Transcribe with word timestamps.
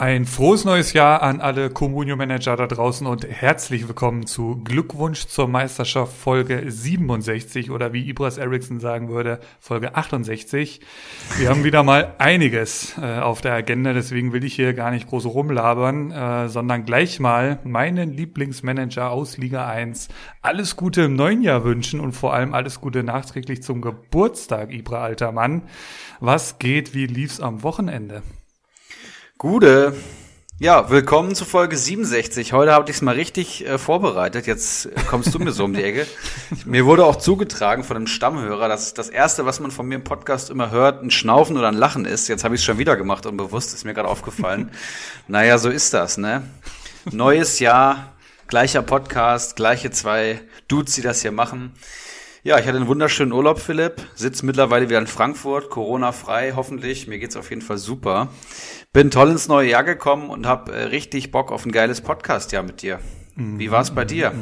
Ein 0.00 0.24
frohes 0.24 0.64
neues 0.64 0.94
Jahr 0.94 1.22
an 1.22 1.42
alle 1.42 1.68
Communio-Manager 1.68 2.56
da 2.56 2.66
draußen 2.66 3.06
und 3.06 3.28
herzlich 3.28 3.86
willkommen 3.86 4.24
zu 4.24 4.58
Glückwunsch 4.64 5.26
zur 5.26 5.46
Meisterschaft 5.46 6.16
Folge 6.16 6.64
67 6.66 7.70
oder 7.70 7.92
wie 7.92 8.08
Ibras 8.08 8.38
Eriksson 8.38 8.80
sagen 8.80 9.10
würde, 9.10 9.40
Folge 9.60 9.96
68. 9.96 10.80
Wir 11.36 11.50
haben 11.50 11.64
wieder 11.64 11.82
mal 11.82 12.14
einiges 12.16 12.96
äh, 12.96 13.18
auf 13.18 13.42
der 13.42 13.52
Agenda, 13.52 13.92
deswegen 13.92 14.32
will 14.32 14.42
ich 14.42 14.54
hier 14.54 14.72
gar 14.72 14.90
nicht 14.90 15.06
groß 15.06 15.26
rumlabern, 15.26 16.12
äh, 16.12 16.48
sondern 16.48 16.86
gleich 16.86 17.20
mal 17.20 17.58
meinen 17.64 18.10
Lieblingsmanager 18.10 19.10
aus 19.10 19.36
Liga 19.36 19.68
1 19.68 20.08
alles 20.40 20.76
Gute 20.76 21.02
im 21.02 21.14
neuen 21.14 21.42
Jahr 21.42 21.62
wünschen 21.64 22.00
und 22.00 22.12
vor 22.12 22.32
allem 22.32 22.54
alles 22.54 22.80
Gute 22.80 23.02
nachträglich 23.02 23.62
zum 23.62 23.82
Geburtstag, 23.82 24.72
Ibra, 24.72 25.02
alter 25.02 25.30
Mann. 25.30 25.64
Was 26.20 26.58
geht, 26.58 26.94
wie 26.94 27.04
lief's 27.04 27.38
am 27.38 27.62
Wochenende? 27.62 28.22
Gude. 29.40 29.96
Ja, 30.58 30.90
willkommen 30.90 31.34
zu 31.34 31.46
Folge 31.46 31.74
67. 31.74 32.52
Heute 32.52 32.72
habe 32.72 32.90
ich 32.90 32.96
es 32.96 33.00
mal 33.00 33.14
richtig 33.14 33.66
äh, 33.66 33.78
vorbereitet. 33.78 34.46
Jetzt 34.46 34.90
kommst 35.08 35.34
du 35.34 35.38
mir 35.38 35.52
so 35.52 35.64
um 35.64 35.72
die 35.72 35.82
Ecke. 35.82 36.06
mir 36.66 36.84
wurde 36.84 37.06
auch 37.06 37.16
zugetragen 37.16 37.82
von 37.82 37.96
einem 37.96 38.06
Stammhörer, 38.06 38.68
dass 38.68 38.92
das 38.92 39.08
Erste, 39.08 39.46
was 39.46 39.58
man 39.58 39.70
von 39.70 39.86
mir 39.86 39.94
im 39.94 40.04
Podcast 40.04 40.50
immer 40.50 40.70
hört, 40.70 41.02
ein 41.02 41.10
Schnaufen 41.10 41.56
oder 41.56 41.68
ein 41.68 41.74
Lachen 41.74 42.04
ist. 42.04 42.28
Jetzt 42.28 42.44
habe 42.44 42.54
ich 42.54 42.60
es 42.60 42.66
schon 42.66 42.76
wieder 42.76 42.96
gemacht 42.96 43.24
und 43.24 43.38
bewusst 43.38 43.72
ist 43.72 43.86
mir 43.86 43.94
gerade 43.94 44.10
aufgefallen. 44.10 44.72
naja, 45.26 45.56
so 45.56 45.70
ist 45.70 45.94
das, 45.94 46.18
ne? 46.18 46.42
Neues 47.10 47.60
Jahr, 47.60 48.12
gleicher 48.46 48.82
Podcast, 48.82 49.56
gleiche 49.56 49.90
zwei 49.90 50.42
Dudes, 50.68 50.96
die 50.96 51.00
das 51.00 51.22
hier 51.22 51.32
machen. 51.32 51.72
Ja, 52.42 52.58
ich 52.58 52.66
hatte 52.66 52.78
einen 52.78 52.86
wunderschönen 52.86 53.32
Urlaub, 53.32 53.58
Philipp. 53.58 54.00
Sitz 54.14 54.42
mittlerweile 54.42 54.88
wieder 54.88 54.98
in 54.98 55.06
Frankfurt, 55.06 55.68
Corona-frei, 55.68 56.54
hoffentlich. 56.56 57.06
Mir 57.06 57.18
geht's 57.18 57.36
auf 57.36 57.50
jeden 57.50 57.60
Fall 57.60 57.76
super. 57.76 58.28
Bin 58.94 59.10
toll 59.10 59.30
ins 59.32 59.46
neue 59.46 59.68
Jahr 59.68 59.84
gekommen 59.84 60.30
und 60.30 60.46
habe 60.46 60.72
äh, 60.72 60.84
richtig 60.84 61.32
Bock 61.32 61.52
auf 61.52 61.66
ein 61.66 61.70
geiles 61.70 62.00
Podcast-Jahr 62.00 62.62
mit 62.62 62.80
dir. 62.80 62.98
Wie 63.36 63.70
war's 63.70 63.90
bei 63.90 64.06
dir? 64.06 64.32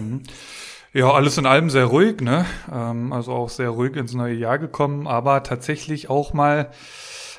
Ja, 0.92 1.10
alles 1.10 1.38
in 1.38 1.46
allem 1.46 1.70
sehr 1.70 1.86
ruhig, 1.86 2.20
ne? 2.20 2.46
Ähm, 2.72 3.12
also 3.12 3.32
auch 3.32 3.48
sehr 3.48 3.70
ruhig 3.70 3.96
ins 3.96 4.14
neue 4.14 4.34
Jahr 4.34 4.60
gekommen, 4.60 5.08
aber 5.08 5.42
tatsächlich 5.42 6.08
auch 6.08 6.32
mal 6.32 6.70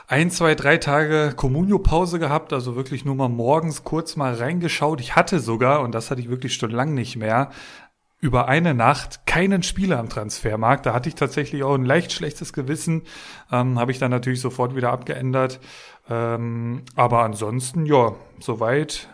ein, 0.07 0.29
zwei, 0.29 0.55
drei 0.55 0.77
Tage 0.77 1.33
Communio-Pause 1.35 2.19
gehabt, 2.19 2.51
also 2.51 2.75
wirklich 2.75 3.05
nur 3.05 3.15
mal 3.15 3.29
morgens 3.29 3.85
kurz 3.85 4.17
mal 4.17 4.33
reingeschaut. 4.33 4.99
Ich 4.99 5.15
hatte 5.15 5.39
sogar, 5.39 5.81
und 5.81 5.93
das 5.93 6.11
hatte 6.11 6.19
ich 6.19 6.29
wirklich 6.29 6.55
schon 6.55 6.71
lang 6.71 6.93
nicht 6.93 7.15
mehr, 7.15 7.49
über 8.21 8.47
eine 8.47 8.73
Nacht 8.73 9.25
keinen 9.25 9.63
Spieler 9.63 9.99
am 9.99 10.09
Transfermarkt. 10.09 10.85
Da 10.85 10.93
hatte 10.93 11.09
ich 11.09 11.15
tatsächlich 11.15 11.63
auch 11.63 11.75
ein 11.75 11.85
leicht 11.85 12.11
schlechtes 12.11 12.53
Gewissen. 12.53 13.03
Ähm, 13.51 13.79
Habe 13.79 13.91
ich 13.91 13.99
dann 13.99 14.11
natürlich 14.11 14.41
sofort 14.41 14.75
wieder 14.75 14.91
abgeändert. 14.91 15.59
Ähm, 16.09 16.83
aber 16.95 17.23
ansonsten, 17.23 17.85
ja, 17.85 18.15
soweit 18.39 19.07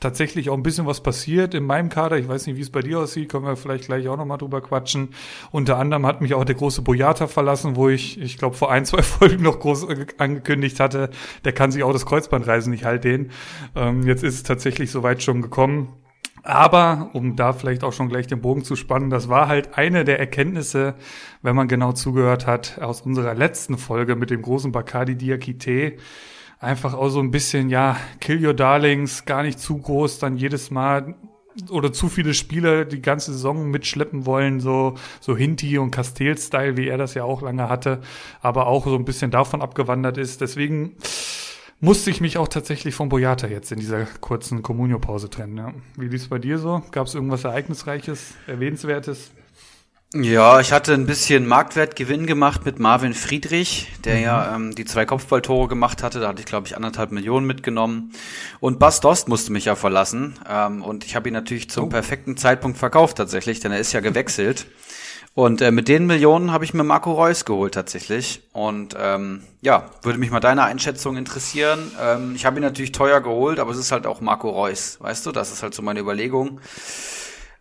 tatsächlich 0.00 0.48
auch 0.48 0.56
ein 0.56 0.62
bisschen 0.62 0.86
was 0.86 1.02
passiert 1.02 1.54
in 1.54 1.64
meinem 1.64 1.90
Kader. 1.90 2.18
Ich 2.18 2.26
weiß 2.26 2.46
nicht, 2.46 2.56
wie 2.56 2.62
es 2.62 2.70
bei 2.70 2.80
dir 2.80 3.00
aussieht, 3.00 3.28
können 3.28 3.44
wir 3.44 3.56
vielleicht 3.56 3.84
gleich 3.84 4.08
auch 4.08 4.16
nochmal 4.16 4.38
drüber 4.38 4.62
quatschen. 4.62 5.10
Unter 5.52 5.76
anderem 5.76 6.06
hat 6.06 6.22
mich 6.22 6.34
auch 6.34 6.44
der 6.44 6.54
große 6.54 6.82
Boyata 6.82 7.26
verlassen, 7.26 7.76
wo 7.76 7.90
ich, 7.90 8.18
ich 8.18 8.38
glaube, 8.38 8.56
vor 8.56 8.72
ein, 8.72 8.86
zwei 8.86 9.02
Folgen 9.02 9.42
noch 9.42 9.60
groß 9.60 9.86
angekündigt 10.18 10.80
hatte, 10.80 11.10
der 11.44 11.52
kann 11.52 11.70
sich 11.70 11.82
auch 11.82 11.92
das 11.92 12.06
Kreuzbandreisen 12.06 12.72
nicht 12.72 12.84
halten. 12.84 13.30
Ähm, 13.76 14.06
jetzt 14.06 14.24
ist 14.24 14.34
es 14.34 14.42
tatsächlich 14.42 14.90
soweit 14.90 15.22
schon 15.22 15.42
gekommen. 15.42 15.92
Aber, 16.42 17.10
um 17.12 17.36
da 17.36 17.52
vielleicht 17.52 17.84
auch 17.84 17.92
schon 17.92 18.08
gleich 18.08 18.26
den 18.26 18.40
Bogen 18.40 18.64
zu 18.64 18.76
spannen, 18.76 19.10
das 19.10 19.28
war 19.28 19.48
halt 19.48 19.76
eine 19.76 20.04
der 20.04 20.18
Erkenntnisse, 20.18 20.94
wenn 21.42 21.54
man 21.54 21.68
genau 21.68 21.92
zugehört 21.92 22.46
hat, 22.46 22.78
aus 22.80 23.02
unserer 23.02 23.34
letzten 23.34 23.76
Folge 23.76 24.16
mit 24.16 24.30
dem 24.30 24.42
großen 24.42 24.72
Bacardi 24.72 25.16
Diakite. 25.16 25.96
Einfach 26.58 26.94
auch 26.94 27.08
so 27.08 27.20
ein 27.20 27.30
bisschen, 27.30 27.70
ja, 27.70 27.96
kill 28.20 28.44
your 28.44 28.54
darlings, 28.54 29.24
gar 29.24 29.42
nicht 29.42 29.58
zu 29.58 29.78
groß, 29.78 30.18
dann 30.18 30.36
jedes 30.36 30.70
Mal 30.70 31.14
oder 31.68 31.92
zu 31.92 32.08
viele 32.08 32.32
Spieler 32.32 32.84
die 32.84 33.02
ganze 33.02 33.32
Saison 33.32 33.70
mitschleppen 33.70 34.24
wollen, 34.24 34.60
so, 34.60 34.94
so 35.20 35.36
Hinti 35.36 35.78
und 35.78 35.90
Castell-Style, 35.90 36.76
wie 36.76 36.88
er 36.88 36.96
das 36.96 37.14
ja 37.14 37.24
auch 37.24 37.42
lange 37.42 37.68
hatte, 37.68 38.00
aber 38.40 38.66
auch 38.66 38.84
so 38.86 38.94
ein 38.94 39.04
bisschen 39.04 39.30
davon 39.30 39.60
abgewandert 39.60 40.16
ist. 40.16 40.40
Deswegen, 40.40 40.96
musste 41.80 42.10
ich 42.10 42.20
mich 42.20 42.38
auch 42.38 42.48
tatsächlich 42.48 42.94
von 42.94 43.08
Boyata 43.08 43.46
jetzt 43.46 43.72
in 43.72 43.80
dieser 43.80 44.04
kurzen 44.20 44.62
Communio-Pause 44.62 45.30
trennen. 45.30 45.56
Ja. 45.56 45.72
Wie 45.96 46.08
lief 46.08 46.22
es 46.22 46.28
bei 46.28 46.38
dir 46.38 46.58
so? 46.58 46.82
Gab 46.92 47.06
es 47.06 47.14
irgendwas 47.14 47.44
Ereignisreiches, 47.44 48.34
Erwähnenswertes? 48.46 49.32
Ja, 50.12 50.58
ich 50.58 50.72
hatte 50.72 50.92
ein 50.92 51.06
bisschen 51.06 51.46
Marktwertgewinn 51.46 52.26
gemacht 52.26 52.64
mit 52.64 52.80
Marvin 52.80 53.14
Friedrich, 53.14 53.86
der 54.04 54.16
mhm. 54.16 54.22
ja 54.22 54.56
ähm, 54.56 54.74
die 54.74 54.84
zwei 54.84 55.06
Kopfballtore 55.06 55.68
gemacht 55.68 56.02
hatte. 56.02 56.18
Da 56.18 56.28
hatte 56.28 56.40
ich, 56.40 56.46
glaube 56.46 56.66
ich, 56.66 56.76
anderthalb 56.76 57.12
Millionen 57.12 57.46
mitgenommen. 57.46 58.12
Und 58.58 58.80
Bas 58.80 59.00
Dost 59.00 59.28
musste 59.28 59.52
mich 59.52 59.66
ja 59.66 59.76
verlassen. 59.76 60.34
Ähm, 60.48 60.82
und 60.82 61.04
ich 61.04 61.14
habe 61.14 61.28
ihn 61.28 61.32
natürlich 61.32 61.70
zum 61.70 61.84
oh. 61.84 61.88
perfekten 61.88 62.36
Zeitpunkt 62.36 62.76
verkauft 62.76 63.18
tatsächlich, 63.18 63.60
denn 63.60 63.70
er 63.70 63.78
ist 63.78 63.92
ja 63.92 64.00
gewechselt. 64.00 64.66
Und 65.34 65.60
äh, 65.62 65.70
mit 65.70 65.88
den 65.88 66.06
Millionen 66.06 66.52
habe 66.52 66.64
ich 66.64 66.74
mir 66.74 66.82
Marco 66.82 67.12
Reus 67.12 67.44
geholt 67.44 67.74
tatsächlich. 67.74 68.42
Und 68.52 68.96
ähm, 68.98 69.42
ja, 69.60 69.90
würde 70.02 70.18
mich 70.18 70.30
mal 70.30 70.40
deine 70.40 70.64
Einschätzung 70.64 71.16
interessieren. 71.16 71.92
Ähm, 72.00 72.34
ich 72.34 72.44
habe 72.44 72.58
ihn 72.58 72.62
natürlich 72.62 72.92
teuer 72.92 73.20
geholt, 73.20 73.60
aber 73.60 73.70
es 73.70 73.78
ist 73.78 73.92
halt 73.92 74.06
auch 74.06 74.20
Marco 74.20 74.50
Reus, 74.50 75.00
weißt 75.00 75.24
du? 75.26 75.32
Das 75.32 75.52
ist 75.52 75.62
halt 75.62 75.74
so 75.74 75.82
meine 75.82 76.00
Überlegung. 76.00 76.60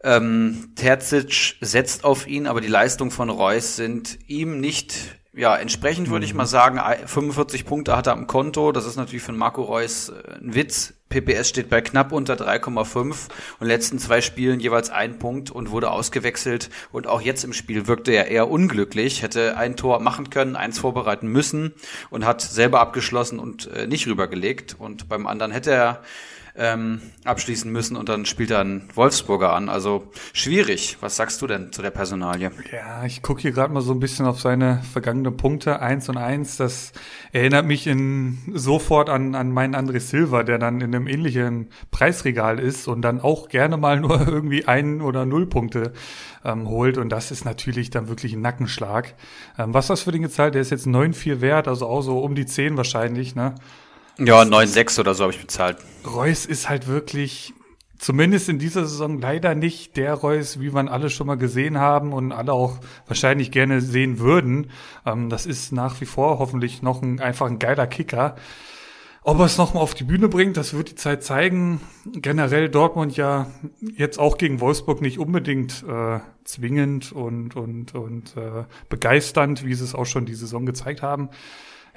Ähm, 0.03 0.72
Terzic 0.75 1.58
setzt 1.62 2.06
auf 2.06 2.28
ihn, 2.28 2.47
aber 2.47 2.62
die 2.62 2.68
Leistungen 2.68 3.12
von 3.12 3.29
Reus 3.29 3.75
sind 3.75 4.18
ihm 4.28 4.59
nicht 4.59 4.96
ja, 5.40 5.56
entsprechend 5.56 6.09
würde 6.09 6.25
ich 6.25 6.34
mal 6.34 6.44
mhm. 6.44 6.47
sagen, 6.47 6.81
45 7.06 7.66
Punkte 7.66 7.96
hat 7.96 8.08
er 8.08 8.13
am 8.13 8.28
Konto. 8.28 8.72
Das 8.72 8.85
ist 8.85 8.97
natürlich 8.97 9.24
für 9.24 9.31
Marco 9.31 9.62
Reus 9.62 10.09
äh, 10.09 10.34
ein 10.41 10.53
Witz. 10.53 10.94
PPS 11.09 11.50
steht 11.50 11.70
bei 11.70 11.81
knapp 11.81 12.12
unter 12.12 12.36
3,5 12.36 13.30
und 13.59 13.68
letzten 13.68 13.97
zwei 14.00 14.22
Spielen 14.22 14.59
jeweils 14.59 14.92
ein 14.92 15.18
Punkt 15.18 15.50
und 15.50 15.72
wurde 15.72 15.90
ausgewechselt. 15.90 16.70
Und 16.92 17.08
auch 17.08 17.22
jetzt 17.22 17.44
im 17.44 17.53
Spiel 17.53 17.88
wirkte 17.88 18.12
er 18.12 18.28
eher 18.28 18.50
unglücklich, 18.50 19.24
hätte 19.24 19.58
ein 19.58 19.75
Tor 19.75 20.00
machen 20.00 20.30
können, 20.30 20.56
eins 20.56 20.80
vorbereiten 20.80 21.28
müssen 21.28 21.74
und 22.09 22.25
hat 22.25 22.42
selber 22.42 22.80
abgeschlossen 22.80 23.40
und 23.40 23.68
äh, 23.72 23.88
nicht 23.88 24.08
rübergelegt. 24.08 24.75
Und 24.78 25.09
beim 25.09 25.25
anderen 25.25 25.52
hätte 25.52 25.72
er 25.72 26.03
ähm, 26.59 27.02
abschließen 27.24 27.72
müssen 27.72 27.96
und 27.96 28.09
dann 28.09 28.25
spielt 28.25 28.52
er 28.52 28.59
einen 28.59 28.90
Wolfsburger 28.94 29.53
an. 29.53 29.70
Also 29.70 30.09
schwierig. 30.34 30.97
Was 31.00 31.16
sagst 31.16 31.42
du 31.42 31.47
denn 31.47 31.72
zu 31.72 31.81
der 31.81 31.90
Personalie? 31.90 32.52
Ja, 32.72 33.06
ich 33.06 33.22
gucke 33.22 33.42
hier 33.42 33.52
gerade 33.52 33.74
mal 33.74 33.81
so 33.81 33.94
ein 33.94 34.02
bisschen 34.02 34.25
auf 34.25 34.42
seine 34.42 34.84
vergangenen 34.92 35.38
Punkte. 35.38 35.81
Eins 35.81 36.09
und 36.09 36.18
eins, 36.18 36.58
das 36.58 36.92
erinnert 37.31 37.66
mich 37.66 37.88
in, 37.88 38.40
sofort 38.53 39.09
an, 39.09 39.36
an 39.36 39.52
meinen 39.52 39.74
André 39.74 40.02
Silva, 40.02 40.44
der 40.44 40.59
dann 40.59 40.81
in 40.81 40.94
einem 40.94 41.08
ähnlichen 41.08 41.70
Preisregal 41.92 42.59
ist 42.59 42.90
und 42.90 43.02
dann 43.02 43.22
auch 43.22 43.47
gerne 43.47 43.78
mal 43.78 44.00
nur 44.00 44.20
irgendwie 44.28 44.68
ein 44.68 45.02
oder 45.02 45.26
null 45.26 45.47
Punkte 45.47 45.94
ähm, 46.44 46.68
holt. 46.68 46.97
Und 46.97 47.09
das 47.09 47.31
ist 47.31 47.46
natürlich 47.46 47.90
dann 47.90 48.09
wirklich 48.09 48.34
ein 48.34 48.41
Nackenschlag. 48.41 49.16
Ähm, 49.58 49.74
was 49.74 49.88
das 49.88 50.02
für 50.02 50.12
den 50.12 50.24
gezahlt? 50.24 50.56
Der 50.56 50.62
ist 50.62 50.72
jetzt 50.72 50.88
9,4 50.88 51.40
wert, 51.40 51.70
also 51.70 51.88
auch 51.88 52.02
so 52.02 52.20
um 52.20 52.36
die 52.36 52.46
10 52.46 52.76
wahrscheinlich, 52.76 53.34
ne? 53.34 53.56
Ja, 54.19 54.41
9,6 54.41 55.00
oder 55.00 55.13
so 55.13 55.24
habe 55.24 55.34
ich 55.34 55.40
bezahlt. 55.40 55.78
Reus 56.06 56.46
ist 56.46 56.68
halt 56.68 56.88
wirklich, 56.88 57.53
zumindest 57.97 58.50
in 58.50 58.59
dieser 58.59 58.85
Saison, 58.85 59.19
leider 59.22 59.56
nicht 59.56 59.96
der 59.96 60.13
Reus, 60.13 60.59
wie 60.59 60.72
man 60.72 60.90
alle 60.90 61.09
schon 61.09 61.28
mal 61.28 61.38
gesehen 61.38 61.78
haben 61.78 62.12
und 62.12 62.34
alle 62.34 62.52
auch 62.52 62.79
wahrscheinlich 63.08 63.50
gerne 63.50 63.79
sehen 63.79 64.19
würden. 64.19 64.72
Ähm, 65.06 65.29
das 65.29 65.46
ist 65.46 65.72
nach 65.72 66.02
wie 66.02 66.06
vor 66.06 66.40
hoffentlich 66.40 66.81
noch 66.81 67.02
ein, 67.02 67.22
einfach 67.22 67.47
ein 67.47 67.59
geiler 67.59 67.88
Kicker. 67.88 68.35
Ob 69.22 69.40
er 69.40 69.46
es 69.46 69.58
nochmal 69.58 69.84
auf 69.84 69.94
die 69.94 70.05
Bühne 70.05 70.28
bringt, 70.28 70.58
das 70.58 70.73
wird 70.73 70.91
die 70.91 70.96
Zeit 70.96 71.23
zeigen. 71.23 71.79
Generell 72.05 72.67
Dortmund 72.67 73.16
ja 73.16 73.47
jetzt 73.79 74.17
auch 74.17 74.38
gegen 74.38 74.59
Wolfsburg 74.59 75.02
nicht 75.02 75.20
unbedingt 75.20 75.84
äh, 75.88 76.20
zwingend 76.44 77.14
und, 77.14 77.55
und, 77.55 77.96
und 77.96 78.35
äh, 78.35 78.66
begeisternd, 78.90 79.66
wie 79.66 79.73
sie 79.73 79.84
es 79.84 79.96
auch 79.96 80.05
schon 80.05 80.26
die 80.26 80.35
Saison 80.35 80.66
gezeigt 80.66 81.02
haben 81.02 81.29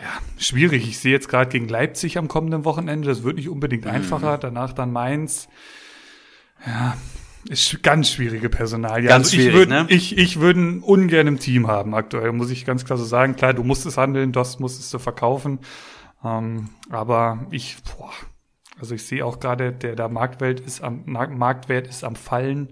ja, 0.02 0.08
schwierig. 0.36 0.88
Ich 0.88 0.98
sehe 0.98 1.12
jetzt 1.12 1.28
gerade 1.28 1.48
gegen 1.50 1.68
Leipzig 1.68 2.18
am 2.18 2.26
kommenden 2.26 2.64
Wochenende. 2.64 3.06
Das 3.06 3.22
wird 3.22 3.36
nicht 3.36 3.48
unbedingt 3.48 3.84
mhm. 3.84 3.92
einfacher. 3.92 4.36
Danach 4.36 4.72
dann 4.72 4.90
Mainz. 4.90 5.48
Ja, 6.66 6.96
ist 7.48 7.82
ganz 7.84 8.10
schwierige 8.10 8.48
Personal. 8.48 9.02
Ja, 9.02 9.10
ganz 9.10 9.32
also 9.32 9.42
ich 9.42 9.52
würd, 9.52 9.68
ne? 9.68 9.86
Ich, 9.88 10.18
ich 10.18 10.40
würde 10.40 10.80
ungern 10.80 11.28
im 11.28 11.38
Team 11.38 11.68
haben 11.68 11.94
aktuell, 11.94 12.32
muss 12.32 12.50
ich 12.50 12.64
ganz 12.64 12.84
klar 12.84 12.98
so 12.98 13.04
sagen. 13.04 13.36
Klar, 13.36 13.54
du 13.54 13.62
musst 13.62 13.86
es 13.86 13.96
handeln, 13.96 14.32
Dost 14.32 14.58
musstest 14.58 14.92
du 14.92 14.98
verkaufen. 14.98 15.60
Ähm, 16.24 16.70
aber 16.90 17.46
ich, 17.50 17.76
boah, 17.84 18.10
also 18.80 18.94
ich 18.94 19.04
sehe 19.04 19.24
auch 19.24 19.38
gerade, 19.38 19.72
der, 19.72 19.94
der 19.94 20.08
Marktwert 20.08 20.60
ist 20.60 20.82
am, 20.82 21.02
Marktwert 21.06 21.86
ist 21.86 22.02
am 22.02 22.16
Fallen. 22.16 22.70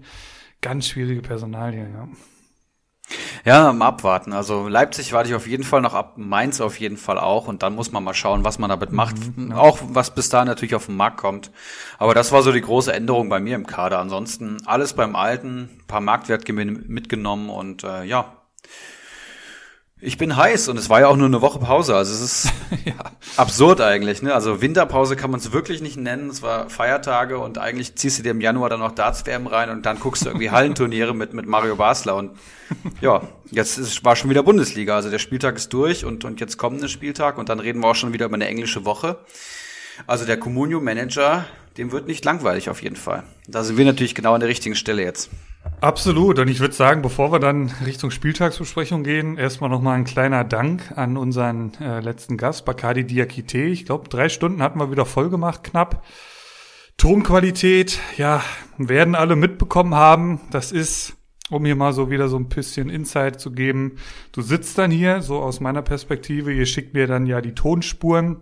Ganz 0.61 0.87
schwierige 0.87 1.21
Personalien, 1.21 1.93
ja. 1.93 2.07
Ja, 3.45 3.71
mal 3.73 3.87
abwarten. 3.87 4.33
Also 4.33 4.67
Leipzig 4.67 5.13
warte 5.13 5.29
ich 5.29 5.35
auf 5.35 5.47
jeden 5.47 5.63
Fall 5.63 5.81
noch 5.81 5.93
ab, 5.93 6.13
Mainz 6.17 6.61
auf 6.61 6.79
jeden 6.79 6.97
Fall 6.97 7.17
auch 7.17 7.47
und 7.47 7.63
dann 7.63 7.75
muss 7.75 7.91
man 7.91 8.03
mal 8.03 8.13
schauen, 8.13 8.43
was 8.43 8.59
man 8.59 8.69
damit 8.69 8.91
macht. 8.91 9.15
Mhm, 9.37 9.51
ja. 9.51 9.57
Auch 9.57 9.79
was 9.81 10.13
bis 10.13 10.29
dahin 10.29 10.47
natürlich 10.47 10.75
auf 10.75 10.85
den 10.85 10.97
Markt 10.97 11.17
kommt. 11.17 11.51
Aber 11.97 12.13
das 12.13 12.31
war 12.31 12.41
so 12.43 12.51
die 12.51 12.61
große 12.61 12.93
Änderung 12.93 13.29
bei 13.29 13.39
mir 13.39 13.55
im 13.55 13.65
Kader. 13.65 13.99
Ansonsten 13.99 14.57
alles 14.65 14.93
beim 14.93 15.15
Alten, 15.15 15.69
paar 15.87 16.01
Marktwertgewinne 16.01 16.71
mitgenommen 16.71 17.49
und 17.49 17.83
äh, 17.83 18.03
ja, 18.03 18.25
ich 20.03 20.17
bin 20.17 20.35
heiß 20.35 20.67
und 20.67 20.77
es 20.77 20.89
war 20.89 21.01
ja 21.01 21.07
auch 21.07 21.15
nur 21.15 21.27
eine 21.27 21.41
Woche 21.41 21.59
Pause. 21.59 21.95
Also 21.95 22.11
es 22.13 22.21
ist 22.21 22.53
ja. 22.85 22.95
absurd 23.37 23.81
eigentlich. 23.81 24.23
Ne? 24.23 24.33
Also 24.33 24.59
Winterpause 24.59 25.15
kann 25.15 25.29
man 25.29 25.39
es 25.39 25.53
wirklich 25.53 25.79
nicht 25.81 25.95
nennen. 25.95 26.29
Es 26.29 26.41
war 26.41 26.69
Feiertage 26.71 27.37
und 27.37 27.59
eigentlich 27.59 27.95
ziehst 27.95 28.17
du 28.17 28.23
dir 28.23 28.31
im 28.31 28.41
Januar 28.41 28.69
dann 28.69 28.79
noch 28.79 28.93
Darts-WM 28.93 29.45
rein 29.45 29.69
und 29.69 29.85
dann 29.85 29.99
guckst 29.99 30.25
du 30.25 30.29
irgendwie 30.29 30.49
Hallenturniere 30.51 31.13
mit, 31.13 31.33
mit 31.33 31.45
Mario 31.45 31.75
Basler. 31.75 32.15
Und 32.15 32.31
ja, 32.99 33.21
jetzt 33.51 33.77
ist, 33.77 34.03
war 34.03 34.15
schon 34.15 34.31
wieder 34.31 34.41
Bundesliga. 34.41 34.95
Also 34.95 35.11
der 35.11 35.19
Spieltag 35.19 35.55
ist 35.55 35.71
durch 35.71 36.03
und, 36.03 36.25
und 36.25 36.39
jetzt 36.39 36.57
kommt 36.57 36.81
ein 36.81 36.89
Spieltag 36.89 37.37
und 37.37 37.49
dann 37.49 37.59
reden 37.59 37.81
wir 37.81 37.89
auch 37.89 37.95
schon 37.95 38.11
wieder 38.11 38.25
über 38.25 38.35
eine 38.35 38.47
englische 38.47 38.85
Woche. 38.85 39.19
Also 40.07 40.25
der 40.25 40.37
Comunio-Manager, 40.37 41.45
dem 41.77 41.91
wird 41.91 42.07
nicht 42.07 42.25
langweilig 42.25 42.69
auf 42.69 42.81
jeden 42.83 42.95
Fall. 42.95 43.23
Da 43.47 43.63
sind 43.63 43.77
wir 43.77 43.85
natürlich 43.85 44.15
genau 44.15 44.33
an 44.33 44.39
der 44.39 44.49
richtigen 44.49 44.75
Stelle 44.75 45.03
jetzt. 45.03 45.29
Absolut. 45.79 46.39
Und 46.39 46.47
ich 46.47 46.59
würde 46.59 46.73
sagen, 46.73 47.01
bevor 47.01 47.31
wir 47.31 47.39
dann 47.39 47.71
Richtung 47.85 48.11
Spieltagsbesprechung 48.11 49.03
gehen, 49.03 49.37
erstmal 49.37 49.69
nochmal 49.69 49.97
ein 49.97 50.05
kleiner 50.05 50.43
Dank 50.43 50.93
an 50.95 51.17
unseren 51.17 51.73
äh, 51.79 51.99
letzten 51.99 52.37
Gast, 52.37 52.65
Bakadi 52.65 53.03
Diakite. 53.05 53.59
Ich 53.59 53.85
glaube, 53.85 54.09
drei 54.09 54.29
Stunden 54.29 54.61
hatten 54.61 54.79
wir 54.79 54.91
wieder 54.91 55.05
voll 55.05 55.29
gemacht, 55.29 55.63
knapp. 55.63 56.03
Tonqualität, 56.97 57.99
ja, 58.17 58.43
werden 58.77 59.15
alle 59.15 59.35
mitbekommen 59.35 59.95
haben. 59.95 60.41
Das 60.51 60.71
ist, 60.71 61.15
um 61.49 61.65
hier 61.65 61.75
mal 61.75 61.93
so 61.93 62.11
wieder 62.11 62.27
so 62.27 62.37
ein 62.37 62.49
bisschen 62.49 62.89
Insight 62.89 63.39
zu 63.39 63.51
geben. 63.51 63.97
Du 64.33 64.41
sitzt 64.41 64.77
dann 64.77 64.91
hier, 64.91 65.21
so 65.21 65.39
aus 65.39 65.59
meiner 65.61 65.81
Perspektive, 65.81 66.53
ihr 66.53 66.67
schickt 66.67 66.93
mir 66.93 67.07
dann 67.07 67.25
ja 67.25 67.41
die 67.41 67.55
Tonspuren 67.55 68.37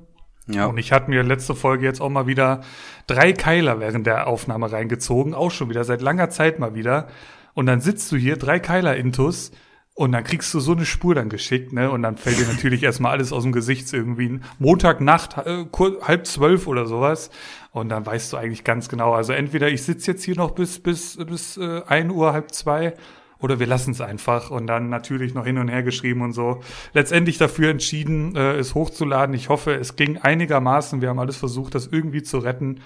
ja. 0.55 0.65
Und 0.65 0.77
ich 0.77 0.91
hatte 0.91 1.09
mir 1.09 1.23
letzte 1.23 1.55
Folge 1.55 1.85
jetzt 1.85 2.01
auch 2.01 2.09
mal 2.09 2.27
wieder 2.27 2.61
drei 3.07 3.33
Keiler 3.33 3.79
während 3.79 4.07
der 4.07 4.27
Aufnahme 4.27 4.71
reingezogen, 4.71 5.33
auch 5.33 5.51
schon 5.51 5.69
wieder 5.69 5.83
seit 5.83 6.01
langer 6.01 6.29
Zeit 6.29 6.59
mal 6.59 6.75
wieder. 6.75 7.07
Und 7.53 7.65
dann 7.65 7.81
sitzt 7.81 8.11
du 8.11 8.15
hier, 8.15 8.37
drei 8.37 8.59
Keiler 8.59 8.95
Intus, 8.95 9.51
und 9.99 10.13
dann 10.13 10.23
kriegst 10.23 10.53
du 10.53 10.61
so 10.61 10.71
eine 10.71 10.85
Spur 10.85 11.13
dann 11.13 11.27
geschickt, 11.27 11.73
ne? 11.73 11.91
Und 11.91 12.03
dann 12.03 12.15
fällt 12.15 12.39
dir 12.39 12.47
natürlich 12.47 12.83
erstmal 12.83 13.11
alles 13.11 13.33
aus 13.33 13.43
dem 13.43 13.51
Gesicht 13.51 13.91
irgendwie. 13.91 14.39
Montagnacht, 14.57 15.37
äh, 15.45 15.65
halb 16.01 16.25
zwölf 16.25 16.67
oder 16.67 16.85
sowas. 16.85 17.29
Und 17.71 17.89
dann 17.89 18.05
weißt 18.05 18.31
du 18.31 18.37
eigentlich 18.37 18.63
ganz 18.63 18.87
genau. 18.87 19.11
Also 19.11 19.33
entweder 19.33 19.67
ich 19.67 19.83
sitze 19.83 20.11
jetzt 20.11 20.23
hier 20.23 20.37
noch 20.37 20.51
bis 20.51 20.79
bis 20.79 21.17
bis 21.17 21.57
äh, 21.57 21.81
ein 21.85 22.11
Uhr, 22.11 22.31
halb 22.31 22.53
zwei 22.53 22.93
oder 23.39 23.59
wir 23.59 23.67
lassen 23.67 23.91
es 23.91 24.01
einfach 24.01 24.51
und 24.51 24.67
dann 24.67 24.89
natürlich 24.89 25.33
noch 25.33 25.45
hin 25.45 25.57
und 25.57 25.69
her 25.69 25.83
geschrieben 25.83 26.21
und 26.21 26.33
so. 26.33 26.61
Letztendlich 26.93 27.37
dafür 27.37 27.69
entschieden, 27.69 28.35
äh, 28.35 28.55
es 28.55 28.75
hochzuladen. 28.75 29.33
Ich 29.33 29.49
hoffe, 29.49 29.73
es 29.73 29.95
ging 29.95 30.17
einigermaßen. 30.17 31.01
Wir 31.01 31.09
haben 31.09 31.19
alles 31.19 31.37
versucht, 31.37 31.75
das 31.75 31.87
irgendwie 31.87 32.23
zu 32.23 32.39
retten. 32.39 32.81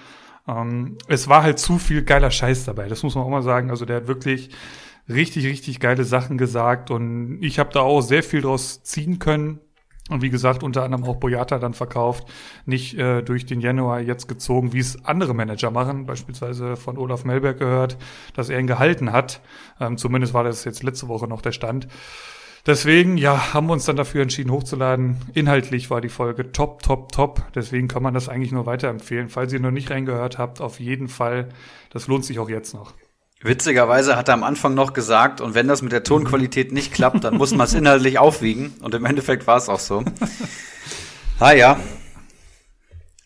Ähm, 0.46 0.98
es 1.08 1.28
war 1.28 1.42
halt 1.42 1.58
zu 1.58 1.78
viel 1.78 2.02
geiler 2.02 2.30
Scheiß 2.30 2.64
dabei. 2.64 2.88
Das 2.88 3.02
muss 3.02 3.14
man 3.14 3.24
auch 3.24 3.30
mal 3.30 3.42
sagen. 3.42 3.70
Also 3.70 3.84
der 3.84 3.96
hat 3.96 4.06
wirklich 4.06 4.50
richtig, 5.08 5.46
richtig 5.46 5.80
geile 5.80 6.04
Sachen 6.04 6.38
gesagt 6.38 6.90
und 6.90 7.42
ich 7.42 7.58
habe 7.58 7.70
da 7.72 7.80
auch 7.80 8.00
sehr 8.00 8.22
viel 8.22 8.40
draus 8.40 8.82
ziehen 8.82 9.18
können. 9.18 9.60
Und 10.10 10.20
wie 10.20 10.28
gesagt, 10.28 10.62
unter 10.62 10.82
anderem 10.82 11.04
auch 11.04 11.16
Boyata 11.16 11.58
dann 11.58 11.72
verkauft, 11.72 12.28
nicht 12.66 12.98
äh, 12.98 13.22
durch 13.22 13.46
den 13.46 13.62
Januar 13.62 14.00
jetzt 14.00 14.28
gezogen, 14.28 14.74
wie 14.74 14.78
es 14.78 15.02
andere 15.06 15.32
Manager 15.32 15.70
machen, 15.70 16.04
beispielsweise 16.04 16.76
von 16.76 16.98
Olaf 16.98 17.24
Melberg 17.24 17.58
gehört, 17.58 17.96
dass 18.34 18.50
er 18.50 18.60
ihn 18.60 18.66
gehalten 18.66 19.12
hat. 19.12 19.40
Ähm, 19.80 19.96
zumindest 19.96 20.34
war 20.34 20.44
das 20.44 20.64
jetzt 20.64 20.82
letzte 20.82 21.08
Woche 21.08 21.26
noch 21.26 21.40
der 21.40 21.52
Stand. 21.52 21.88
Deswegen, 22.66 23.18
ja, 23.18 23.52
haben 23.52 23.66
wir 23.66 23.74
uns 23.74 23.84
dann 23.84 23.96
dafür 23.96 24.22
entschieden, 24.22 24.50
hochzuladen. 24.50 25.16
Inhaltlich 25.34 25.90
war 25.90 26.00
die 26.00 26.08
Folge 26.08 26.50
top, 26.50 26.82
top, 26.82 27.12
top. 27.12 27.42
Deswegen 27.54 27.88
kann 27.88 28.02
man 28.02 28.14
das 28.14 28.28
eigentlich 28.28 28.52
nur 28.52 28.64
weiterempfehlen. 28.64 29.28
Falls 29.28 29.52
ihr 29.52 29.60
noch 29.60 29.70
nicht 29.70 29.90
reingehört 29.90 30.38
habt, 30.38 30.62
auf 30.62 30.80
jeden 30.80 31.08
Fall. 31.08 31.50
Das 31.90 32.08
lohnt 32.08 32.24
sich 32.24 32.38
auch 32.38 32.48
jetzt 32.48 32.72
noch. 32.72 32.94
Witzigerweise 33.44 34.16
hat 34.16 34.28
er 34.28 34.34
am 34.34 34.42
Anfang 34.42 34.72
noch 34.72 34.94
gesagt, 34.94 35.42
und 35.42 35.54
wenn 35.54 35.68
das 35.68 35.82
mit 35.82 35.92
der 35.92 36.02
Tonqualität 36.02 36.72
nicht 36.72 36.94
klappt, 36.94 37.24
dann 37.24 37.36
muss 37.36 37.50
man 37.52 37.66
es 37.66 37.74
inhaltlich 37.74 38.18
aufwiegen. 38.18 38.72
Und 38.80 38.94
im 38.94 39.04
Endeffekt 39.04 39.46
war 39.46 39.58
es 39.58 39.68
auch 39.68 39.78
so. 39.78 40.02
Ah 41.40 41.52
ja. 41.52 41.78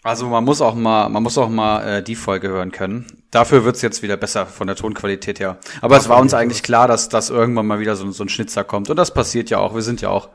Also 0.03 0.27
man 0.27 0.43
muss 0.43 0.61
auch 0.61 0.75
mal, 0.75 1.09
man 1.09 1.23
muss 1.23 1.39
auch 1.39 1.49
mal 1.49 1.99
äh, 1.99 2.03
die 2.03 2.17
Folge 2.17 2.49
hören 2.49 2.73
können. 2.73 3.07
Dafür 3.31 3.65
wird's 3.65 3.81
jetzt 3.83 4.03
wieder 4.03 4.17
besser 4.17 4.47
von 4.47 4.67
der 4.67 4.75
Tonqualität 4.75 5.39
her. 5.39 5.59
Aber 5.83 5.97
Ach, 5.97 6.01
es 6.01 6.09
war 6.09 6.19
uns 6.19 6.35
eigentlich 6.35 6.63
klar, 6.63 6.89
dass, 6.89 7.09
dass 7.09 7.31
irgendwann 7.31 7.67
mal 7.67 7.79
wieder 7.79 7.95
so, 7.95 8.11
so 8.11 8.25
ein 8.25 8.29
Schnitzer 8.29 8.65
kommt. 8.65 8.91
Und 8.91 8.97
das 8.97 9.15
passiert 9.15 9.51
ja 9.51 9.59
auch. 9.59 9.75
Wir 9.75 9.83
sind 9.83 10.01
ja 10.01 10.09
auch 10.09 10.31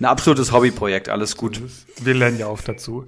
ein 0.00 0.06
absolutes 0.06 0.52
Hobbyprojekt. 0.52 1.08
Alles 1.08 1.36
gut. 1.36 1.60
Wir 2.00 2.14
lernen 2.14 2.38
ja 2.38 2.46
auch 2.46 2.60
dazu. 2.62 3.06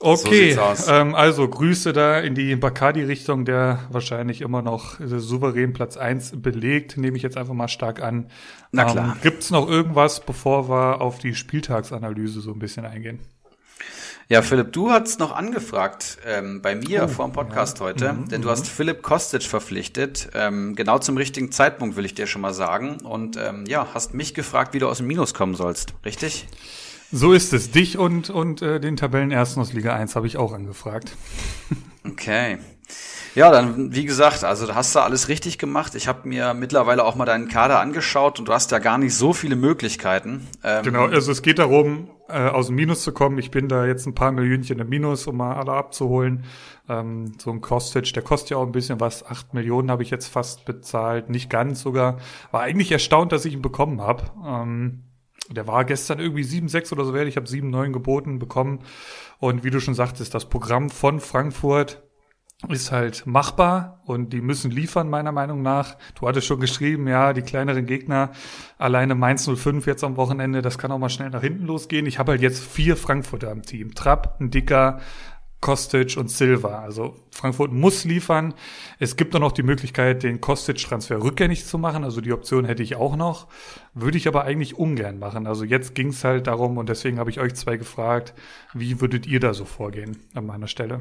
Okay, 0.00 0.52
so 0.52 0.92
ähm, 0.92 1.14
also 1.14 1.48
Grüße 1.48 1.92
da 1.92 2.18
in 2.18 2.34
die 2.34 2.56
Bacardi-Richtung, 2.56 3.44
der 3.44 3.80
wahrscheinlich 3.90 4.40
immer 4.40 4.60
noch 4.60 4.96
souverän 5.00 5.72
Platz 5.72 5.96
eins 5.96 6.32
belegt, 6.34 6.96
nehme 6.96 7.16
ich 7.16 7.22
jetzt 7.22 7.36
einfach 7.36 7.54
mal 7.54 7.68
stark 7.68 8.02
an. 8.02 8.26
Na 8.72 8.84
klar. 8.84 9.14
Ähm, 9.14 9.22
Gibt 9.22 9.42
es 9.42 9.50
noch 9.50 9.68
irgendwas, 9.68 10.20
bevor 10.20 10.68
wir 10.68 11.00
auf 11.00 11.18
die 11.18 11.34
Spieltagsanalyse 11.34 12.40
so 12.40 12.52
ein 12.52 12.58
bisschen 12.58 12.84
eingehen? 12.84 13.20
Ja, 14.28 14.40
Philipp, 14.40 14.72
du 14.72 14.90
hast 14.90 15.20
noch 15.20 15.36
angefragt 15.36 16.16
ähm, 16.26 16.62
bei 16.62 16.74
mir 16.74 17.04
oh, 17.04 17.08
vor 17.08 17.26
dem 17.26 17.32
Podcast 17.32 17.78
ja. 17.78 17.84
heute, 17.84 18.12
mhm, 18.14 18.28
denn 18.28 18.40
du 18.40 18.48
mhm. 18.48 18.52
hast 18.52 18.68
Philipp 18.68 19.02
Kostic 19.02 19.42
verpflichtet. 19.42 20.30
Ähm, 20.34 20.74
genau 20.74 20.98
zum 20.98 21.18
richtigen 21.18 21.52
Zeitpunkt, 21.52 21.96
will 21.96 22.06
ich 22.06 22.14
dir 22.14 22.26
schon 22.26 22.40
mal 22.40 22.54
sagen. 22.54 23.00
Und 23.02 23.36
ähm, 23.36 23.64
ja, 23.66 23.88
hast 23.92 24.14
mich 24.14 24.32
gefragt, 24.32 24.72
wie 24.72 24.78
du 24.78 24.88
aus 24.88 24.98
dem 24.98 25.08
Minus 25.08 25.34
kommen 25.34 25.54
sollst, 25.54 25.92
richtig? 26.06 26.46
So 27.12 27.32
ist 27.32 27.52
es. 27.52 27.70
Dich 27.70 27.98
und, 27.98 28.30
und 28.30 28.62
äh, 28.62 28.80
den 28.80 28.96
Tabellenersten 28.96 29.62
aus 29.62 29.72
Liga 29.72 29.94
1 29.94 30.16
habe 30.16 30.26
ich 30.26 30.36
auch 30.36 30.52
angefragt. 30.52 31.16
Okay. 32.06 32.58
Ja, 33.34 33.50
dann, 33.50 33.92
wie 33.92 34.04
gesagt, 34.04 34.44
also 34.44 34.66
da 34.66 34.76
hast 34.76 34.94
du 34.94 35.00
alles 35.00 35.28
richtig 35.28 35.58
gemacht. 35.58 35.96
Ich 35.96 36.06
habe 36.06 36.28
mir 36.28 36.54
mittlerweile 36.54 37.04
auch 37.04 37.16
mal 37.16 37.24
deinen 37.24 37.48
Kader 37.48 37.80
angeschaut 37.80 38.38
und 38.38 38.46
du 38.46 38.52
hast 38.52 38.70
ja 38.70 38.78
gar 38.78 38.96
nicht 38.96 39.14
so 39.14 39.32
viele 39.32 39.56
Möglichkeiten. 39.56 40.46
Ähm, 40.62 40.84
genau, 40.84 41.06
also 41.06 41.32
es 41.32 41.42
geht 41.42 41.58
darum, 41.58 42.10
äh, 42.28 42.46
aus 42.48 42.68
dem 42.68 42.76
Minus 42.76 43.02
zu 43.02 43.12
kommen. 43.12 43.38
Ich 43.38 43.50
bin 43.50 43.68
da 43.68 43.86
jetzt 43.86 44.06
ein 44.06 44.14
paar 44.14 44.30
Millionchen 44.30 44.78
im 44.78 44.88
Minus, 44.88 45.26
um 45.26 45.36
mal 45.38 45.54
alle 45.54 45.72
abzuholen. 45.72 46.44
Ähm, 46.88 47.32
so 47.42 47.50
ein 47.50 47.60
Kostic, 47.60 48.12
der 48.12 48.22
kostet 48.22 48.50
ja 48.50 48.58
auch 48.58 48.66
ein 48.66 48.72
bisschen 48.72 49.00
was. 49.00 49.26
Acht 49.26 49.52
Millionen 49.52 49.90
habe 49.90 50.04
ich 50.04 50.10
jetzt 50.10 50.28
fast 50.28 50.64
bezahlt, 50.64 51.28
nicht 51.28 51.50
ganz 51.50 51.80
sogar. 51.80 52.18
War 52.52 52.60
eigentlich 52.60 52.92
erstaunt, 52.92 53.32
dass 53.32 53.44
ich 53.44 53.54
ihn 53.54 53.62
bekommen 53.62 54.00
habe. 54.00 54.24
Ähm, 54.46 55.02
der 55.50 55.66
war 55.66 55.84
gestern 55.84 56.20
irgendwie 56.20 56.42
7,6 56.42 56.92
oder 56.92 57.04
so 57.04 57.14
wert. 57.14 57.28
Ich 57.28 57.36
habe 57.36 57.46
7,9 57.46 57.92
geboten 57.92 58.38
bekommen. 58.38 58.80
Und 59.38 59.64
wie 59.64 59.70
du 59.70 59.80
schon 59.80 59.94
sagtest, 59.94 60.34
das 60.34 60.48
Programm 60.48 60.90
von 60.90 61.20
Frankfurt 61.20 62.02
ist 62.68 62.92
halt 62.92 63.26
machbar 63.26 64.00
und 64.06 64.32
die 64.32 64.40
müssen 64.40 64.70
liefern, 64.70 65.10
meiner 65.10 65.32
Meinung 65.32 65.60
nach. 65.60 65.96
Du 66.14 66.26
hattest 66.26 66.46
schon 66.46 66.60
geschrieben, 66.60 67.06
ja, 67.08 67.32
die 67.32 67.42
kleineren 67.42 67.84
Gegner, 67.84 68.30
alleine 68.78 69.14
Mainz 69.14 69.48
05 69.48 69.86
jetzt 69.86 70.04
am 70.04 70.16
Wochenende, 70.16 70.62
das 70.62 70.78
kann 70.78 70.90
auch 70.92 70.98
mal 70.98 71.10
schnell 71.10 71.30
nach 71.30 71.42
hinten 71.42 71.66
losgehen. 71.66 72.06
Ich 72.06 72.18
habe 72.18 72.32
halt 72.32 72.40
jetzt 72.40 72.64
vier 72.64 72.96
Frankfurter 72.96 73.50
am 73.50 73.62
Team. 73.62 73.94
Trapp, 73.94 74.36
ein 74.40 74.50
Dicker, 74.50 75.00
Kostic 75.64 76.18
und 76.18 76.30
Silva. 76.30 76.82
Also 76.82 77.16
Frankfurt 77.30 77.72
muss 77.72 78.04
liefern. 78.04 78.52
Es 78.98 79.16
gibt 79.16 79.34
auch 79.34 79.40
noch 79.40 79.52
die 79.52 79.62
Möglichkeit, 79.62 80.22
den 80.22 80.42
Kostic-Transfer 80.42 81.22
rückgängig 81.22 81.64
zu 81.64 81.78
machen. 81.78 82.04
Also 82.04 82.20
die 82.20 82.34
Option 82.34 82.66
hätte 82.66 82.82
ich 82.82 82.96
auch 82.96 83.16
noch. 83.16 83.46
Würde 83.94 84.18
ich 84.18 84.28
aber 84.28 84.44
eigentlich 84.44 84.76
ungern 84.76 85.18
machen. 85.18 85.46
Also 85.46 85.64
jetzt 85.64 85.94
ging 85.94 86.08
es 86.08 86.22
halt 86.22 86.48
darum 86.48 86.76
und 86.76 86.90
deswegen 86.90 87.18
habe 87.18 87.30
ich 87.30 87.40
euch 87.40 87.54
zwei 87.54 87.78
gefragt, 87.78 88.34
wie 88.74 89.00
würdet 89.00 89.26
ihr 89.26 89.40
da 89.40 89.54
so 89.54 89.64
vorgehen 89.64 90.18
an 90.34 90.44
meiner 90.44 90.68
Stelle? 90.68 91.00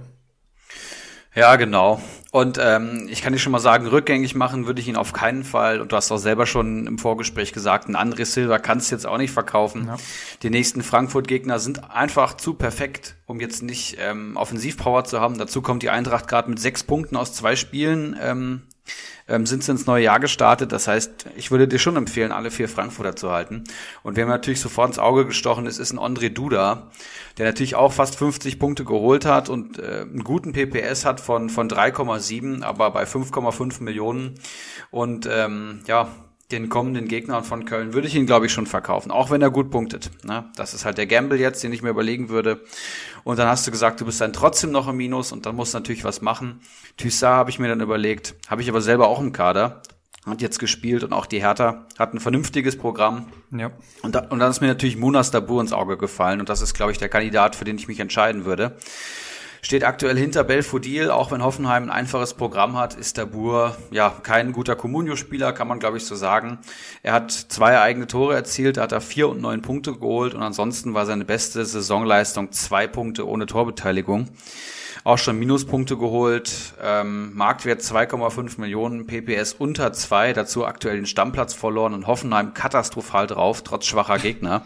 Ja, 1.36 1.56
genau. 1.56 2.02
Und 2.32 2.60
ähm, 2.60 3.08
ich 3.10 3.22
kann 3.22 3.34
dir 3.34 3.40
schon 3.40 3.52
mal 3.52 3.60
sagen, 3.60 3.86
rückgängig 3.88 4.34
machen 4.34 4.66
würde 4.66 4.82
ich 4.82 4.88
ihn 4.88 4.96
auf 4.96 5.14
keinen 5.14 5.44
Fall. 5.44 5.82
Und 5.82 5.92
du 5.92 5.96
hast 5.96 6.12
auch 6.12 6.18
selber 6.18 6.46
schon 6.46 6.88
im 6.88 6.98
Vorgespräch 6.98 7.54
gesagt, 7.54 7.88
ein 7.88 7.96
André 7.96 8.26
Silva 8.26 8.58
kannst 8.58 8.90
du 8.90 8.96
jetzt 8.96 9.06
auch 9.06 9.18
nicht 9.18 9.32
verkaufen. 9.32 9.86
Ja. 9.88 9.98
Die 10.42 10.50
nächsten 10.50 10.82
Frankfurt-Gegner 10.82 11.60
sind 11.60 11.92
einfach 11.92 12.36
zu 12.36 12.56
perfekt, 12.56 13.16
um 13.28 13.40
jetzt 13.40 13.62
nicht 13.62 13.98
ähm, 14.00 14.36
Offensivpower 14.36 15.04
zu 15.04 15.22
haben. 15.22 15.38
Dazu 15.38 15.62
kommt 15.62 15.84
die 15.84 15.90
Eintracht 15.90 16.28
gerade 16.28 16.50
mit 16.50 16.60
sechs 16.60 16.84
Punkten 16.84 17.18
aus 17.18 17.34
zwei 17.34 17.56
Spielen. 17.56 18.16
Ähm, 18.20 18.64
ähm, 19.28 19.46
sind 19.46 19.64
sie 19.64 19.72
ins 19.72 19.86
neue 19.86 20.04
Jahr 20.04 20.20
gestartet. 20.20 20.72
Das 20.72 20.88
heißt, 20.88 21.28
ich 21.36 21.52
würde 21.52 21.68
dir 21.68 21.80
schon 21.80 21.96
empfehlen, 21.96 22.32
alle 22.32 22.52
vier 22.52 22.68
Frankfurter 22.68 23.16
zu 23.16 23.32
halten. 23.32 23.64
Und 24.04 24.16
wer 24.16 24.26
mir 24.26 24.32
natürlich 24.32 24.60
sofort 24.60 24.90
ins 24.90 25.00
Auge 25.00 25.26
gestochen 25.26 25.66
ist, 25.66 25.80
ist 25.80 25.94
ein 25.94 26.00
André 26.00 26.30
Duda, 26.30 26.92
der 27.38 27.46
natürlich 27.46 27.76
auch 27.76 27.94
fast 27.94 28.16
50 28.16 28.60
Punkte 28.60 28.84
geholt 28.86 29.26
hat 29.26 29.50
und 29.50 29.80
äh, 29.80 30.02
einen 30.02 30.24
guten 30.24 30.54
PPS 30.54 31.06
hat 31.06 31.20
von, 31.20 31.50
von 31.50 31.70
3,7, 31.70 32.64
aber 32.64 32.92
bei 32.92 33.04
5,5 33.04 33.82
Millionen. 33.82 34.36
Und 34.92 35.28
ähm, 35.32 35.82
ja, 35.88 36.10
den 36.54 36.70
kommenden 36.70 37.08
Gegnern 37.08 37.44
von 37.44 37.66
Köln 37.66 37.94
würde 37.94 38.08
ich 38.08 38.16
ihn, 38.16 38.26
glaube 38.26 38.46
ich, 38.46 38.54
schon 38.54 38.68
verkaufen, 38.68 39.12
auch 39.12 39.30
wenn 39.32 39.42
er 39.42 39.50
gut 39.50 39.72
punktet. 39.72 40.12
Ne? 40.24 40.46
Das 40.56 40.74
ist 40.74 40.86
halt 40.86 40.98
der 40.98 41.08
Gamble 41.08 41.38
jetzt, 41.38 41.64
den 41.64 41.74
ich 41.74 41.82
mir 41.82 41.90
überlegen 41.90 42.30
würde. 42.30 42.62
Und 43.24 43.40
dann 43.40 43.48
hast 43.48 43.66
du 43.68 43.72
gesagt, 43.72 44.00
du 44.00 44.06
bist 44.06 44.22
dann 44.22 44.34
trotzdem 44.34 44.72
noch 44.72 44.88
im 44.88 44.98
Minus 44.98 45.32
und 45.32 45.46
dann 45.46 45.56
musst 45.56 45.74
du 45.74 45.80
natürlich 45.80 46.04
was 46.04 46.22
machen. 46.22 46.62
Thyssa 46.98 47.36
habe 47.36 47.50
ich 47.50 47.60
mir 47.60 47.68
dann 47.68 47.82
überlegt, 47.82 48.36
habe 48.48 48.62
ich 48.62 48.70
aber 48.70 48.82
selber 48.82 49.08
auch 49.08 49.20
im 49.20 49.34
Kader. 49.34 49.82
hat 50.26 50.42
jetzt 50.42 50.60
gespielt 50.60 51.04
und 51.04 51.12
auch 51.12 51.26
die 51.26 51.42
Hertha 51.42 51.86
hat 51.98 52.14
ein 52.14 52.20
vernünftiges 52.20 52.78
Programm. 52.78 53.28
Ja. 53.52 53.72
Und, 54.04 54.16
da, 54.16 54.20
und 54.30 54.40
dann 54.40 54.52
ist 54.52 54.62
mir 54.62 54.68
natürlich 54.68 54.98
Munas 54.98 55.32
Dabur 55.32 55.62
ins 55.62 55.74
Auge 55.74 55.98
gefallen 55.98 56.40
und 56.40 56.50
das 56.50 56.62
ist, 56.62 56.74
glaube 56.74 56.92
ich, 56.92 56.98
der 56.98 57.10
Kandidat, 57.10 57.56
für 57.56 57.66
den 57.66 57.78
ich 57.78 57.88
mich 57.88 58.00
entscheiden 58.00 58.46
würde. 58.46 58.78
Steht 59.64 59.86
aktuell 59.86 60.18
hinter 60.18 60.44
Belfodil, 60.44 61.10
auch 61.10 61.32
wenn 61.32 61.42
Hoffenheim 61.42 61.84
ein 61.84 61.90
einfaches 61.90 62.34
Programm 62.34 62.78
hat, 62.78 62.96
ist 62.96 63.18
Dabur 63.18 63.78
ja 63.92 64.14
kein 64.22 64.52
guter 64.52 64.76
Comunio-Spieler, 64.76 65.54
kann 65.54 65.70
man 65.70 65.80
glaube 65.80 65.96
ich 65.96 66.06
so 66.06 66.16
sagen. 66.16 66.60
Er 67.02 67.14
hat 67.14 67.32
zwei 67.32 67.80
eigene 67.80 68.06
Tore 68.06 68.36
erzielt, 68.36 68.76
da 68.76 68.82
hat 68.82 68.92
er 68.92 69.00
vier 69.00 69.30
und 69.30 69.40
neun 69.40 69.62
Punkte 69.62 69.94
geholt 69.94 70.34
und 70.34 70.44
ansonsten 70.44 70.94
war 70.94 71.06
seine 71.06 71.24
beste 71.24 71.64
Saisonleistung 71.64 72.52
zwei 72.52 72.88
Punkte 72.88 73.26
ohne 73.26 73.46
Torbeteiligung 73.46 74.28
auch 75.06 75.18
schon 75.18 75.38
Minuspunkte 75.38 75.98
geholt. 75.98 76.74
Ähm, 76.82 77.34
Marktwert 77.34 77.82
2,5 77.82 78.60
Millionen, 78.60 79.06
PPS 79.06 79.54
unter 79.54 79.92
2, 79.92 80.34
dazu 80.34 80.66
aktuell 80.66 80.96
den 80.96 81.06
Stammplatz 81.06 81.54
verloren 81.54 81.94
und 81.94 82.08
Hoffenheim 82.08 82.54
katastrophal 82.54 83.28
drauf, 83.28 83.64
trotz 83.64 83.86
schwacher 83.86 84.18
Gegner. 84.18 84.66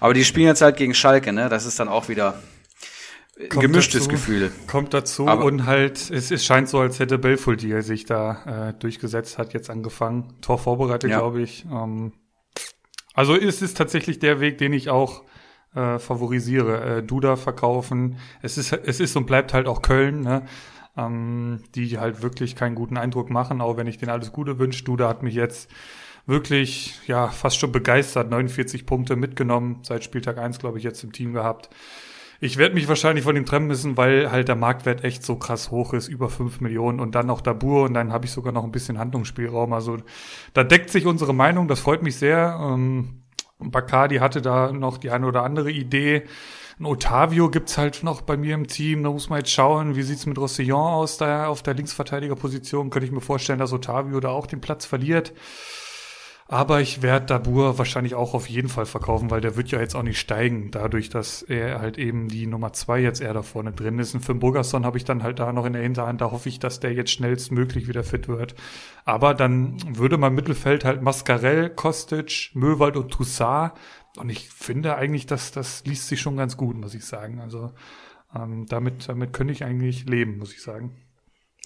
Aber 0.00 0.14
die 0.14 0.24
spielen 0.24 0.48
jetzt 0.48 0.62
halt 0.62 0.76
gegen 0.76 0.94
Schalke, 0.94 1.32
ne? 1.32 1.48
Das 1.48 1.64
ist 1.64 1.78
dann 1.78 1.88
auch 1.88 2.08
wieder 2.08 2.34
Kommt 3.50 3.62
gemischtes 3.62 4.00
dazu, 4.04 4.10
Gefühl. 4.10 4.50
Kommt 4.66 4.92
dazu 4.94 5.28
Aber- 5.28 5.44
und 5.44 5.64
halt, 5.66 6.10
es, 6.10 6.30
es 6.30 6.44
scheint 6.44 6.68
so, 6.68 6.80
als 6.80 6.98
hätte 6.98 7.18
Belfodil 7.18 7.82
sich 7.82 8.04
da 8.04 8.70
äh, 8.70 8.74
durchgesetzt, 8.78 9.38
hat 9.38 9.52
jetzt 9.52 9.70
angefangen. 9.70 10.34
Tor 10.40 10.58
vorbereitet, 10.58 11.10
Ja. 11.10 11.18
glaube 11.18 11.42
ich. 11.42 11.64
Ähm, 11.70 12.12
also 13.14 13.36
es 13.36 13.62
ist 13.62 13.76
tatsächlich 13.76 14.18
der 14.18 14.40
Weg, 14.40 14.58
den 14.58 14.72
ich 14.72 14.90
auch 14.90 15.22
äh, 15.74 15.98
favorisiere. 15.98 16.98
Äh, 16.98 17.02
Duda 17.02 17.36
verkaufen. 17.36 18.18
Es 18.42 18.58
ist, 18.58 18.72
es 18.72 18.98
ist 19.00 19.16
und 19.16 19.26
bleibt 19.26 19.52
halt 19.54 19.66
auch 19.68 19.82
Köln, 19.82 20.20
ne? 20.22 20.42
ähm, 20.96 21.62
die 21.76 21.98
halt 21.98 22.22
wirklich 22.22 22.56
keinen 22.56 22.74
guten 22.74 22.96
Eindruck 22.96 23.30
machen, 23.30 23.60
auch 23.60 23.76
wenn 23.76 23.86
ich 23.86 23.98
denen 23.98 24.10
alles 24.10 24.32
Gute 24.32 24.58
wünsche. 24.58 24.82
Duda 24.84 25.08
hat 25.08 25.22
mich 25.22 25.34
jetzt 25.34 25.70
wirklich, 26.26 26.98
ja, 27.06 27.28
fast 27.28 27.58
schon 27.58 27.70
begeistert. 27.70 28.30
49 28.30 28.84
Punkte 28.84 29.14
mitgenommen, 29.14 29.78
seit 29.82 30.02
Spieltag 30.02 30.38
1, 30.38 30.58
glaube 30.58 30.78
ich, 30.78 30.84
jetzt 30.84 31.04
im 31.04 31.12
Team 31.12 31.32
gehabt. 31.32 31.70
Ich 32.40 32.56
werde 32.56 32.74
mich 32.74 32.86
wahrscheinlich 32.86 33.24
von 33.24 33.36
ihm 33.36 33.46
trennen 33.46 33.66
müssen, 33.66 33.96
weil 33.96 34.30
halt 34.30 34.46
der 34.46 34.54
Marktwert 34.54 35.02
echt 35.02 35.24
so 35.24 35.36
krass 35.36 35.72
hoch 35.72 35.92
ist, 35.92 36.06
über 36.06 36.28
5 36.28 36.60
Millionen 36.60 37.00
und 37.00 37.16
dann 37.16 37.26
noch 37.26 37.40
Dabur 37.40 37.84
und 37.84 37.94
dann 37.94 38.12
habe 38.12 38.26
ich 38.26 38.30
sogar 38.30 38.52
noch 38.52 38.62
ein 38.62 38.70
bisschen 38.70 38.98
Handlungsspielraum. 38.98 39.72
Also 39.72 39.96
da 40.54 40.62
deckt 40.62 40.90
sich 40.90 41.06
unsere 41.06 41.34
Meinung, 41.34 41.66
das 41.66 41.80
freut 41.80 42.02
mich 42.02 42.16
sehr. 42.16 42.56
Ähm, 42.60 43.22
Bacardi 43.58 44.18
hatte 44.18 44.40
da 44.40 44.70
noch 44.70 44.98
die 44.98 45.10
eine 45.10 45.26
oder 45.26 45.42
andere 45.42 45.72
Idee. 45.72 46.24
Ein 46.78 46.86
Otavio 46.86 47.50
gibt's 47.50 47.76
halt 47.76 48.04
noch 48.04 48.20
bei 48.20 48.36
mir 48.36 48.54
im 48.54 48.68
Team. 48.68 49.02
Da 49.02 49.10
muss 49.10 49.28
man 49.28 49.40
jetzt 49.40 49.50
schauen, 49.50 49.96
wie 49.96 50.02
sieht's 50.02 50.26
mit 50.26 50.38
Roussillon 50.38 50.92
aus 50.92 51.16
da 51.16 51.48
auf 51.48 51.64
der 51.64 51.74
Linksverteidigerposition. 51.74 52.90
Könnte 52.90 53.06
ich 53.06 53.12
mir 53.12 53.20
vorstellen, 53.20 53.58
dass 53.58 53.72
Otavio 53.72 54.20
da 54.20 54.28
auch 54.28 54.46
den 54.46 54.60
Platz 54.60 54.86
verliert. 54.86 55.32
Aber 56.50 56.80
ich 56.80 57.02
werde 57.02 57.26
Dabur 57.26 57.76
wahrscheinlich 57.76 58.14
auch 58.14 58.32
auf 58.32 58.48
jeden 58.48 58.70
Fall 58.70 58.86
verkaufen, 58.86 59.30
weil 59.30 59.42
der 59.42 59.54
wird 59.56 59.70
ja 59.70 59.80
jetzt 59.80 59.94
auch 59.94 60.02
nicht 60.02 60.18
steigen, 60.18 60.70
dadurch, 60.70 61.10
dass 61.10 61.42
er 61.42 61.78
halt 61.78 61.98
eben 61.98 62.28
die 62.28 62.46
Nummer 62.46 62.72
zwei 62.72 63.00
jetzt 63.00 63.20
eher 63.20 63.34
da 63.34 63.42
vorne 63.42 63.72
drin 63.72 63.98
ist. 63.98 64.14
Und 64.14 64.22
für 64.22 64.34
Burgerson 64.34 64.86
habe 64.86 64.96
ich 64.96 65.04
dann 65.04 65.22
halt 65.22 65.40
da 65.40 65.52
noch 65.52 65.66
in 65.66 65.74
der 65.74 65.82
Hinterhand, 65.82 66.22
da 66.22 66.30
hoffe 66.30 66.48
ich, 66.48 66.58
dass 66.58 66.80
der 66.80 66.94
jetzt 66.94 67.10
schnellstmöglich 67.10 67.86
wieder 67.86 68.02
fit 68.02 68.28
wird. 68.28 68.54
Aber 69.04 69.34
dann 69.34 69.76
würde 69.94 70.16
mein 70.16 70.34
Mittelfeld 70.34 70.86
halt 70.86 71.02
Mascarell, 71.02 71.68
Kostic, 71.68 72.50
Möwald 72.54 72.96
und 72.96 73.10
Toussaint. 73.10 73.72
Und 74.16 74.30
ich 74.30 74.48
finde 74.48 74.96
eigentlich, 74.96 75.26
dass 75.26 75.52
das 75.52 75.84
liest 75.84 76.08
sich 76.08 76.22
schon 76.22 76.38
ganz 76.38 76.56
gut, 76.56 76.78
muss 76.78 76.94
ich 76.94 77.04
sagen. 77.04 77.40
Also 77.40 77.72
ähm, 78.34 78.64
damit, 78.66 79.06
damit 79.06 79.34
könnte 79.34 79.52
ich 79.52 79.64
eigentlich 79.64 80.06
leben, 80.06 80.38
muss 80.38 80.54
ich 80.54 80.62
sagen. 80.62 80.96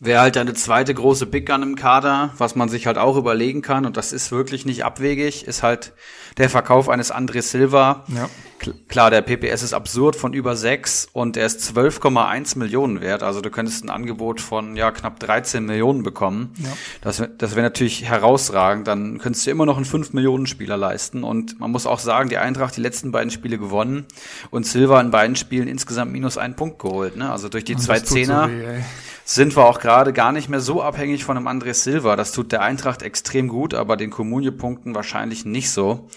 Wäre 0.04 0.20
halt 0.20 0.36
eine 0.36 0.52
zweite 0.54 0.92
große 0.94 1.26
Big 1.26 1.46
Gun 1.46 1.62
im 1.62 1.76
Kader, 1.76 2.30
was 2.36 2.56
man 2.56 2.68
sich 2.68 2.88
halt 2.88 2.98
auch 2.98 3.16
überlegen 3.16 3.62
kann, 3.62 3.86
und 3.86 3.96
das 3.96 4.12
ist 4.12 4.32
wirklich 4.32 4.66
nicht 4.66 4.84
abwegig, 4.84 5.46
ist 5.46 5.62
halt 5.62 5.92
der 6.38 6.50
Verkauf 6.50 6.88
eines 6.88 7.12
André 7.14 7.40
Silva. 7.42 8.04
Ja. 8.08 8.28
Kl- 8.60 8.74
Klar, 8.88 9.10
der 9.10 9.20
PPS 9.22 9.62
ist 9.62 9.74
absurd 9.74 10.16
von 10.16 10.32
über 10.32 10.56
6 10.56 11.08
und 11.12 11.36
er 11.36 11.46
ist 11.46 11.60
12,1 11.76 12.58
Millionen 12.58 13.00
wert. 13.00 13.22
Also 13.22 13.40
du 13.42 13.50
könntest 13.50 13.84
ein 13.84 13.90
Angebot 13.90 14.40
von 14.40 14.74
ja 14.74 14.90
knapp 14.90 15.20
13 15.20 15.64
Millionen 15.66 16.02
bekommen. 16.02 16.54
Ja. 16.58 16.70
Das, 17.02 17.22
das 17.38 17.50
wäre 17.52 17.62
natürlich 17.62 18.04
herausragend. 18.04 18.86
Dann 18.88 19.18
könntest 19.18 19.46
du 19.46 19.50
immer 19.50 19.66
noch 19.66 19.76
einen 19.76 19.84
5 19.84 20.14
Millionen 20.14 20.46
Spieler 20.46 20.76
leisten. 20.78 21.22
Und 21.22 21.60
man 21.60 21.70
muss 21.70 21.86
auch 21.86 21.98
sagen, 21.98 22.28
die 22.30 22.38
Eintracht 22.38 22.76
die 22.76 22.80
letzten 22.80 23.12
beiden 23.12 23.30
Spiele 23.30 23.58
gewonnen 23.58 24.06
und 24.50 24.66
Silva 24.66 25.00
in 25.00 25.10
beiden 25.10 25.36
Spielen 25.36 25.68
insgesamt 25.68 26.12
minus 26.12 26.38
einen 26.38 26.56
Punkt 26.56 26.78
geholt. 26.78 27.16
Ne? 27.16 27.30
Also 27.30 27.48
durch 27.50 27.64
die 27.64 27.76
zwei 27.76 27.98
so 27.98 28.06
Zehner 28.14 28.48
weh, 28.48 28.64
ey. 28.64 28.84
sind 29.24 29.54
wir 29.56 29.64
auch 29.66 29.80
gerade 29.80 29.91
gar 30.12 30.32
nicht 30.32 30.48
mehr 30.48 30.60
so 30.60 30.82
abhängig 30.82 31.24
von 31.24 31.36
einem 31.36 31.46
André 31.48 31.74
Silva. 31.74 32.16
Das 32.16 32.32
tut 32.32 32.52
der 32.52 32.62
Eintracht 32.62 33.02
extrem 33.02 33.48
gut, 33.48 33.74
aber 33.74 33.96
den 33.96 34.10
Kommunie-Punkten 34.10 34.94
wahrscheinlich 34.94 35.44
nicht 35.44 35.70
so. 35.70 36.08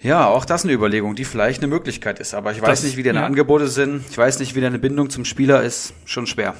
Ja, 0.00 0.26
auch 0.28 0.44
das 0.44 0.64
eine 0.64 0.72
Überlegung, 0.72 1.14
die 1.16 1.24
vielleicht 1.24 1.60
eine 1.60 1.66
Möglichkeit 1.68 2.20
ist. 2.20 2.34
Aber 2.34 2.52
ich 2.52 2.60
weiß 2.62 2.68
Das- 2.80 2.84
nicht, 2.84 2.96
wie 2.96 3.02
deine 3.02 3.20
ja. 3.20 3.26
Angebote 3.26 3.66
sind. 3.68 4.04
Ich 4.10 4.16
weiß 4.16 4.38
nicht, 4.38 4.54
wie 4.54 4.60
deine 4.60 4.78
Bindung 4.78 5.10
zum 5.10 5.24
Spieler 5.24 5.62
ist. 5.62 5.92
Schon 6.04 6.26
schwer. 6.26 6.54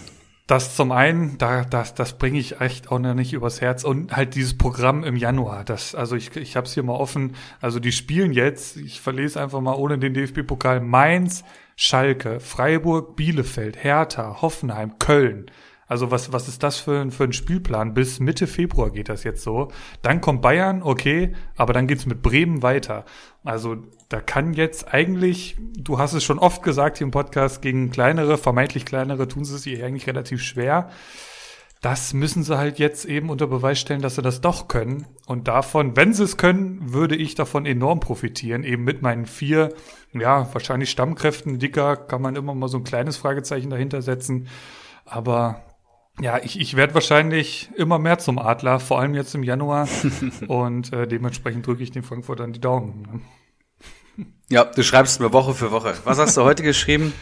Das 0.49 0.75
zum 0.75 0.93
einen, 0.93 1.37
da, 1.37 1.63
das, 1.65 1.95
das 1.95 2.17
bringe 2.17 2.39
ich 2.39 2.61
echt 2.61 2.91
auch 2.91 2.99
noch 2.99 3.13
nicht 3.15 3.35
übers 3.35 3.61
Herz. 3.61 3.85
Und 3.85 4.17
halt 4.17 4.35
dieses 4.35 4.57
Programm 4.59 5.05
im 5.05 5.15
Januar. 5.15 5.63
Das, 5.65 5.95
also 5.95 6.17
ich, 6.17 6.35
ich 6.37 6.57
habe 6.57 6.67
es 6.67 6.73
hier 6.75 6.83
mal 6.83 6.95
offen. 6.95 7.37
Also 7.61 7.79
die 7.81 7.93
spielen 7.93 8.33
jetzt, 8.33 8.77
ich 8.79 9.01
verlese 9.01 9.41
einfach 9.41 9.61
mal 9.61 9.75
ohne 9.75 9.99
den 9.99 10.15
DFB-Pokal, 10.15 10.81
Mainz, 10.81 11.45
Schalke, 11.77 12.41
Freiburg, 12.41 13.15
Bielefeld, 13.15 13.77
Hertha, 13.85 14.39
Hoffenheim, 14.43 14.99
Köln. 14.99 15.47
Also 15.89 16.11
was, 16.11 16.33
was 16.33 16.47
ist 16.49 16.63
das 16.63 16.77
für, 16.79 17.01
ein- 17.01 17.11
für 17.11 17.25
ein 17.25 17.33
Spielplan? 17.33 17.95
Bis 17.95 18.21
Mitte 18.21 18.47
Februar 18.47 18.91
geht 18.91 19.09
das 19.09 19.25
jetzt 19.25 19.43
so. 19.43 19.69
Dann 20.03 20.21
kommt 20.21 20.43
Bayern, 20.43 20.83
okay, 20.83 21.33
aber 21.57 21.73
dann 21.73 21.87
geht's 21.89 22.07
mit 22.07 22.23
Bremen 22.23 22.63
weiter. 22.63 23.05
Also 23.43 23.77
da 24.11 24.21
kann 24.21 24.53
jetzt 24.53 24.93
eigentlich, 24.93 25.57
du 25.79 25.99
hast 25.99 26.13
es 26.13 26.23
schon 26.25 26.39
oft 26.39 26.63
gesagt 26.63 26.99
hier 26.99 27.07
im 27.07 27.11
Podcast, 27.11 27.63
gegen 27.63 27.91
kleinere, 27.91 28.39
vermeintlich 28.39 28.85
kleinere 28.85 29.27
tun 29.27 29.45
sie 29.45 29.55
es 29.57 29.63
sich 29.63 29.83
eigentlich 29.83 30.07
relativ 30.07 30.43
schwer. 30.43 30.91
Das 31.81 32.13
müssen 32.13 32.43
sie 32.43 32.59
halt 32.59 32.81
jetzt 32.81 33.05
eben 33.05 33.31
unter 33.31 33.47
Beweis 33.47 33.79
stellen, 33.79 34.03
dass 34.03 34.17
sie 34.17 34.23
das 34.23 34.41
doch 34.41 34.67
können. 34.67 35.07
Und 35.27 35.47
davon, 35.47 35.97
wenn 35.97 36.13
sie 36.13 36.25
es 36.25 36.37
können, 36.37 36.93
würde 36.93 37.15
ich 37.15 37.37
davon 37.37 37.67
enorm 37.67 38.01
profitieren. 38.01 38.65
Eben 38.65 38.83
mit 38.83 39.01
meinen 39.01 39.27
vier, 39.27 39.73
ja, 40.13 40.53
wahrscheinlich 40.53 40.91
Stammkräften. 40.91 41.61
Dicker 41.61 41.97
kann 41.97 42.21
man 42.21 42.35
immer 42.35 42.53
mal 42.55 42.67
so 42.69 42.79
ein 42.79 42.85
kleines 42.85 43.17
Fragezeichen 43.17 43.71
dahinter 43.71 44.03
setzen. 44.03 44.49
Aber 45.05 45.63
ja, 46.21 46.39
ich, 46.43 46.61
ich 46.61 46.77
werde 46.77 46.95
wahrscheinlich 46.95 47.71
immer 47.77 47.99
mehr 47.99 48.19
zum 48.19 48.39
Adler, 48.39 48.81
vor 48.81 49.01
allem 49.01 49.15
jetzt 49.15 49.35
im 49.35 49.43
Januar. 49.43 49.89
Und 50.49 50.93
äh, 50.93 51.07
dementsprechend 51.07 51.67
drücke 51.67 51.83
ich 51.83 51.91
den 51.91 52.03
Frankfurtern 52.03 52.53
die 52.53 52.61
Daumen. 52.61 53.03
Ne? 53.03 53.21
Ja, 54.51 54.65
du 54.65 54.83
schreibst 54.83 55.21
mir 55.21 55.33
Woche 55.33 55.55
für 55.55 55.71
Woche. 55.71 55.95
Was 56.05 56.19
hast 56.19 56.37
du 56.37 56.43
heute 56.43 56.63
geschrieben? 56.63 57.13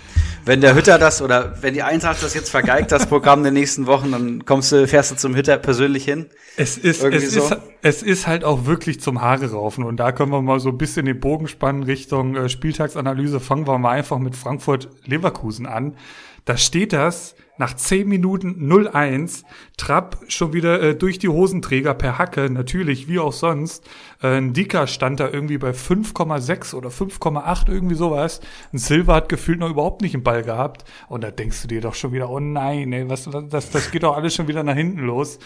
Wenn 0.44 0.60
der 0.60 0.76
Hütter 0.76 0.96
das 0.96 1.20
oder 1.20 1.60
wenn 1.60 1.74
die 1.74 1.82
Eintracht 1.82 2.22
das 2.22 2.34
jetzt 2.34 2.50
vergeigt, 2.50 2.92
das 2.92 3.06
Programm 3.06 3.42
der 3.42 3.50
nächsten 3.50 3.86
Wochen, 3.86 4.12
dann 4.12 4.44
kommst 4.44 4.70
du, 4.70 4.86
fährst 4.86 5.10
du 5.10 5.16
zum 5.16 5.34
Hütter 5.34 5.58
persönlich 5.58 6.04
hin. 6.04 6.26
Es 6.56 6.78
ist, 6.78 7.02
Irgendwie 7.02 7.24
es, 7.24 7.34
so. 7.34 7.40
ist, 7.40 7.56
es 7.82 8.02
ist 8.04 8.26
halt 8.28 8.44
auch 8.44 8.64
wirklich 8.64 9.00
zum 9.00 9.20
Haare 9.20 9.50
raufen. 9.50 9.82
Und 9.84 9.96
da 9.96 10.12
können 10.12 10.30
wir 10.30 10.40
mal 10.40 10.60
so 10.60 10.68
ein 10.68 10.78
bisschen 10.78 11.04
den 11.04 11.18
Bogen 11.18 11.48
spannen 11.48 11.82
Richtung 11.82 12.36
äh, 12.36 12.48
Spieltagsanalyse. 12.48 13.40
Fangen 13.40 13.66
wir 13.66 13.76
mal 13.78 13.90
einfach 13.90 14.18
mit 14.18 14.36
Frankfurt-Leverkusen 14.36 15.66
an. 15.66 15.96
Da 16.44 16.56
steht 16.56 16.92
das 16.92 17.34
nach 17.58 17.74
10 17.74 18.08
Minuten 18.08 18.70
0-1. 18.70 19.44
Trapp 19.76 20.18
schon 20.28 20.52
wieder 20.52 20.80
äh, 20.82 20.94
durch 20.94 21.18
die 21.18 21.28
Hosenträger 21.28 21.94
per 21.94 22.18
Hacke, 22.18 22.50
natürlich, 22.50 23.08
wie 23.08 23.18
auch 23.18 23.32
sonst. 23.32 23.84
Äh, 24.22 24.38
ein 24.38 24.52
Dicker 24.52 24.86
stand 24.86 25.20
da 25.20 25.28
irgendwie 25.28 25.58
bei 25.58 25.70
5,6 25.70 26.74
oder 26.74 26.90
5,8, 26.90 27.70
irgendwie 27.70 27.94
sowas. 27.94 28.40
Ein 28.72 28.78
Silva 28.78 29.16
hat 29.16 29.28
gefühlt 29.28 29.58
noch 29.58 29.70
überhaupt 29.70 30.02
nicht 30.02 30.14
im 30.14 30.22
Ball 30.22 30.42
gehabt. 30.42 30.84
Und 31.08 31.24
da 31.24 31.30
denkst 31.30 31.62
du 31.62 31.68
dir 31.68 31.80
doch 31.80 31.94
schon 31.94 32.12
wieder, 32.12 32.30
oh 32.30 32.40
nein, 32.40 32.92
ey, 32.92 33.08
was 33.08 33.28
das, 33.50 33.70
das 33.70 33.90
geht 33.90 34.02
doch 34.02 34.16
alles 34.16 34.34
schon 34.34 34.48
wieder 34.48 34.62
nach 34.62 34.74
hinten 34.74 35.00
los. 35.00 35.38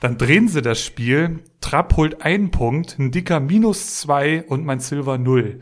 Dann 0.00 0.16
drehen 0.16 0.48
sie 0.48 0.62
das 0.62 0.82
Spiel. 0.82 1.40
Trapp 1.60 1.96
holt 1.96 2.22
einen 2.22 2.50
Punkt, 2.50 2.98
ein 2.98 3.10
dicker 3.10 3.38
minus 3.38 4.00
zwei 4.00 4.42
und 4.44 4.64
mein 4.64 4.80
Silver 4.80 5.18
null. 5.18 5.60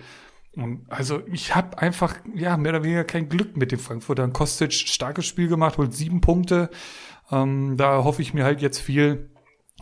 Und 0.56 0.86
also 0.88 1.22
ich 1.26 1.54
habe 1.54 1.78
einfach, 1.78 2.16
ja, 2.34 2.56
mehr 2.56 2.72
oder 2.72 2.84
weniger 2.84 3.04
kein 3.04 3.28
Glück 3.28 3.56
mit 3.56 3.72
dem 3.72 3.78
Frankfurtern. 3.78 4.32
Kostic, 4.32 4.72
starkes 4.72 5.26
Spiel 5.26 5.48
gemacht, 5.48 5.78
holt 5.78 5.94
sieben 5.94 6.20
Punkte. 6.20 6.70
Ähm, 7.30 7.76
da 7.76 8.04
hoffe 8.04 8.22
ich 8.22 8.34
mir 8.34 8.44
halt 8.44 8.60
jetzt 8.60 8.80
viel. 8.80 9.30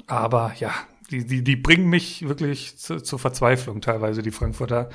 Aber 0.07 0.53
ja, 0.59 0.73
die, 1.11 1.25
die, 1.25 1.45
die 1.45 1.57
bringen 1.57 1.89
mich 1.89 2.27
wirklich 2.27 2.77
zu, 2.79 3.01
zur 3.01 3.19
Verzweiflung 3.19 3.81
teilweise, 3.81 4.23
die 4.23 4.31
Frankfurter. 4.31 4.89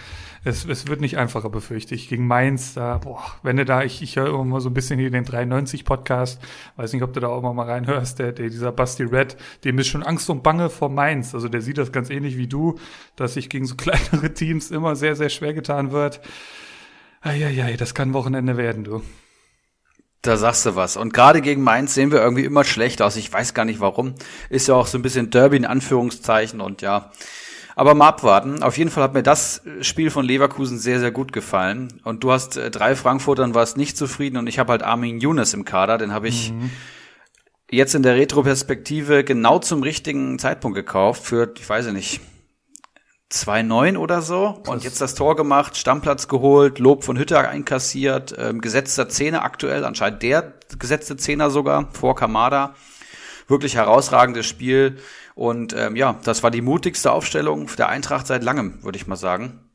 Es, 0.44 0.66
es 0.66 0.88
wird 0.88 1.02
nicht 1.02 1.18
einfacher, 1.18 1.50
befürchte 1.50 1.96
ich. 1.96 2.10
Gegen 2.10 2.28
Mainz, 2.28 2.74
da, 2.74 2.98
boah, 2.98 3.24
wenn 3.44 3.58
du 3.58 3.66
da, 3.66 3.84
ich, 3.84 4.02
ich 4.02 4.18
höre 4.18 4.40
immer 4.40 4.60
so 4.60 4.70
ein 4.70 4.74
bisschen 4.74 5.00
hier 5.00 5.10
den 5.10 5.26
93-Podcast, 5.26 6.42
weiß 6.76 6.94
nicht, 6.94 7.04
ob 7.04 7.14
du 7.14 7.20
da 7.20 7.28
auch 7.28 7.42
mal 7.54 7.66
reinhörst, 7.66 8.20
der, 8.20 8.34
der, 8.34 8.50
dieser 8.50 8.72
Basti 8.72 9.04
Red, 9.04 9.38
dem 9.64 9.80
ist 9.80 9.88
schon 9.88 10.04
Angst 10.04 10.30
und 10.30 10.44
Bange 10.44 10.70
vor 10.70 10.90
Mainz. 10.90 11.34
Also 11.34 11.48
der 11.48 11.62
sieht 11.62 11.78
das 11.78 11.92
ganz 11.92 12.10
ähnlich 12.10 12.38
wie 12.38 12.48
du, 12.48 12.78
dass 13.16 13.36
sich 13.36 13.50
gegen 13.50 13.66
so 13.66 13.76
kleinere 13.78 14.34
Teams 14.34 14.72
immer 14.72 14.96
sehr, 14.96 15.16
sehr 15.16 15.30
schwer 15.30 15.54
getan 15.54 15.92
wird. 15.92 16.22
Eieiei, 17.22 17.78
das 17.78 17.94
kann 17.94 18.14
Wochenende 18.14 18.58
werden, 18.58 18.84
du. 18.84 19.02
Da 20.22 20.38
sagst 20.38 20.66
du 20.68 20.76
was. 20.76 20.98
Und 20.98 21.14
gerade 21.14 21.42
gegen 21.42 21.64
Mainz 21.64 21.96
sehen 21.96 22.12
wir 22.12 22.22
irgendwie 22.22 22.46
immer 22.46 22.64
schlecht 22.64 23.02
aus. 23.02 23.16
Ich 23.16 23.32
weiß 23.34 23.56
gar 23.56 23.66
nicht 23.66 23.80
warum. 23.80 24.14
Ist 24.50 24.68
ja 24.68 24.76
auch 24.76 24.86
so 24.86 24.98
ein 24.98 25.02
bisschen 25.02 25.32
Derby 25.32 25.58
in 25.58 25.66
Anführungszeichen 25.66 26.62
und 26.62 26.82
ja. 26.84 27.12
Aber 27.76 27.96
mal 27.96 28.10
abwarten. 28.10 28.62
Auf 28.62 28.78
jeden 28.78 28.92
Fall 28.92 29.04
hat 29.04 29.14
mir 29.14 29.24
das 29.24 29.64
Spiel 29.82 30.12
von 30.12 30.26
Leverkusen 30.26 30.78
sehr, 30.78 31.00
sehr 31.00 31.12
gut 31.12 31.34
gefallen. 31.34 32.02
Und 32.04 32.24
du 32.24 32.32
hast 32.32 32.58
äh, 32.58 32.70
drei 32.70 32.96
Frankfurtern 32.96 33.56
warst 33.56 33.78
nicht 33.78 33.98
zufrieden 33.98 34.38
und 34.38 34.48
ich 34.48 34.60
habe 34.60 34.72
halt 34.72 34.84
Armin 34.84 35.20
Younes 35.20 35.54
im 35.54 35.66
Kader. 35.66 35.98
Den 35.98 36.14
habe 36.14 36.28
ich 36.28 36.52
mhm. 36.52 36.70
jetzt 37.72 37.96
in 37.96 38.04
der 38.04 38.16
Retro-Perspektive 38.16 39.24
genau 39.24 39.58
zum 39.58 39.82
richtigen 39.82 40.38
Zeitpunkt 40.38 40.76
gekauft. 40.76 41.24
Für, 41.24 41.52
ich 41.58 41.68
weiß 41.68 41.88
nicht, 41.88 42.22
2-9 43.32 43.98
oder 43.98 44.22
so. 44.22 44.62
Und 44.68 44.84
jetzt 44.84 45.02
das 45.02 45.16
Tor 45.16 45.36
gemacht, 45.36 45.78
Stammplatz 45.78 46.28
geholt, 46.28 46.80
Lob 46.80 47.04
von 47.04 47.18
Hütter 47.18 47.48
einkassiert, 47.48 48.36
ähm, 48.38 48.62
gesetzter 48.62 49.10
Zehner 49.10 49.44
aktuell, 49.44 49.86
anscheinend 49.86 50.22
der 50.24 50.54
gesetzte 50.78 51.18
Zehner 51.18 51.50
sogar, 51.50 51.90
vor 51.94 52.16
Kamada. 52.16 52.76
Wirklich 53.48 53.76
herausragendes 53.76 54.46
Spiel. 54.46 54.98
Und 55.36 55.74
ähm, 55.74 55.96
ja, 55.96 56.20
das 56.24 56.44
war 56.44 56.52
die 56.52 56.62
mutigste 56.62 57.12
Aufstellung 57.12 57.70
der 57.78 57.90
Eintracht 57.90 58.28
seit 58.28 58.44
langem, 58.44 58.84
würde 58.84 58.98
ich 58.98 59.08
mal 59.08 59.16
sagen. 59.16 59.72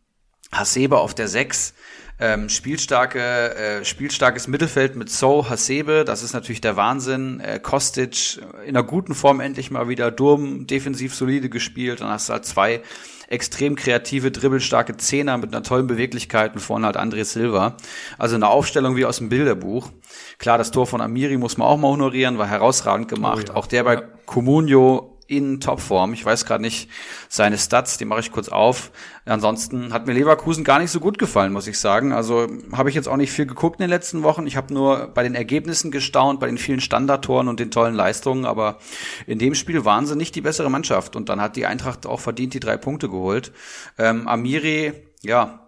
Hasebe 0.53 0.99
auf 0.99 1.15
der 1.15 1.29
6, 1.29 1.75
ähm, 2.19 2.49
spielstarke, 2.49 3.21
äh, 3.21 3.85
spielstarkes 3.85 4.49
Mittelfeld 4.49 4.97
mit 4.97 5.11
So, 5.11 5.49
Hasebe, 5.49 6.05
das 6.07 6.23
ist 6.23 6.33
natürlich 6.33 6.61
der 6.61 6.77
Wahnsinn. 6.77 7.41
Äh, 7.41 7.59
Kostic 7.61 8.39
in 8.65 8.77
einer 8.77 8.83
guten 8.83 9.15
Form 9.15 9.41
endlich 9.41 9.71
mal 9.71 9.89
wieder, 9.89 10.11
Durm 10.11 10.67
defensiv 10.67 11.15
solide 11.15 11.49
gespielt. 11.49 12.01
Dann 12.01 12.09
hast 12.09 12.29
du 12.29 12.35
halt 12.35 12.47
zwei 12.47 12.83
extrem 13.29 13.77
kreative, 13.77 14.31
dribbelstarke 14.31 14.97
Zehner 14.97 15.39
mit 15.39 15.55
einer 15.55 15.63
tollen 15.63 15.87
Beweglichkeit 15.87 16.55
und 16.55 16.61
vorne 16.61 16.87
halt 16.87 16.97
André 16.97 17.25
Silva. 17.25 17.77
Also 18.19 18.37
eine 18.37 18.49
Aufstellung 18.49 18.97
wie 18.97 19.05
aus 19.05 19.19
dem 19.19 19.29
Bilderbuch. 19.29 19.91
Klar, 20.39 20.59
das 20.59 20.71
Tor 20.71 20.87
von 20.87 21.01
Amiri 21.01 21.37
muss 21.37 21.57
man 21.57 21.67
auch 21.67 21.77
mal 21.77 21.89
honorieren, 21.89 22.39
war 22.39 22.47
herausragend 22.47 23.09
gemacht. 23.09 23.47
Oh 23.49 23.53
ja. 23.53 23.57
Auch 23.57 23.67
der 23.67 23.85
bei 23.85 24.03
Comunio 24.27 25.16
in 25.27 25.61
Topform. 25.61 26.13
Ich 26.13 26.25
weiß 26.25 26.45
gerade 26.45 26.63
nicht 26.63 26.89
seine 27.29 27.59
Stats, 27.59 27.99
die 27.99 28.05
mache 28.05 28.21
ich 28.21 28.33
kurz 28.33 28.49
auf. 28.49 28.91
Ansonsten 29.25 29.93
hat 29.93 30.07
mir 30.07 30.13
Leverkusen 30.13 30.63
gar 30.63 30.79
nicht 30.79 30.91
so 30.91 31.01
gut 31.01 31.19
gefallen, 31.19 31.53
muss 31.53 31.67
ich 31.67 31.79
sagen. 31.79 32.13
Also 32.13 32.47
habe 32.73 32.89
ich 32.89 32.95
jetzt 32.95 33.09
auch 33.09 33.17
nicht 33.17 33.33
viel 33.33 33.47
geguckt 33.47 33.81
in 33.81 33.85
den 33.85 33.91
letzten 33.91 34.23
Wochen. 34.23 34.47
Ich 34.47 34.57
habe 34.57 34.73
nur 34.73 35.09
bei 35.09 35.23
den 35.23 35.35
Ergebnissen 35.35 35.91
gestaunt, 35.91 36.39
bei 36.39 36.47
den 36.47 36.59
vielen 36.59 36.81
Standardtoren 36.81 37.49
und 37.49 37.59
den 37.59 37.71
tollen 37.71 37.95
Leistungen. 37.95 38.45
Aber 38.45 38.79
in 39.27 39.39
dem 39.39 39.55
Spiel 39.55 39.85
waren 39.85 40.07
sie 40.07 40.17
nicht 40.17 40.35
die 40.35 40.43
bessere 40.43 40.71
Mannschaft. 40.71 41.17
Und 41.17 41.29
dann 41.29 41.41
hat 41.41 41.57
die 41.57 41.67
Eintracht 41.67 42.07
auch 42.07 42.21
verdient 42.21 42.55
die 42.55 42.61
drei 42.61 42.77
Punkte 42.77 43.09
geholt. 43.09 43.53
Ähm, 43.99 44.29
Amiri, 44.29 44.93
ja, 45.23 45.66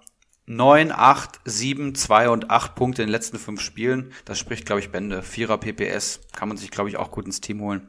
9, 0.48 0.92
8, 0.92 1.40
7, 1.44 1.94
2 1.94 2.30
und 2.30 2.50
8 2.50 2.74
Punkte 2.74 3.02
in 3.02 3.08
den 3.08 3.12
letzten 3.12 3.38
fünf 3.38 3.60
Spielen. 3.60 4.12
Das 4.24 4.38
spricht, 4.38 4.64
glaube 4.64 4.80
ich, 4.80 4.90
Bände. 4.90 5.22
Vierer 5.22 5.58
PPS 5.58 6.20
kann 6.34 6.48
man 6.48 6.56
sich, 6.56 6.70
glaube 6.70 6.88
ich, 6.88 6.96
auch 6.96 7.10
gut 7.10 7.26
ins 7.26 7.42
Team 7.42 7.60
holen. 7.60 7.88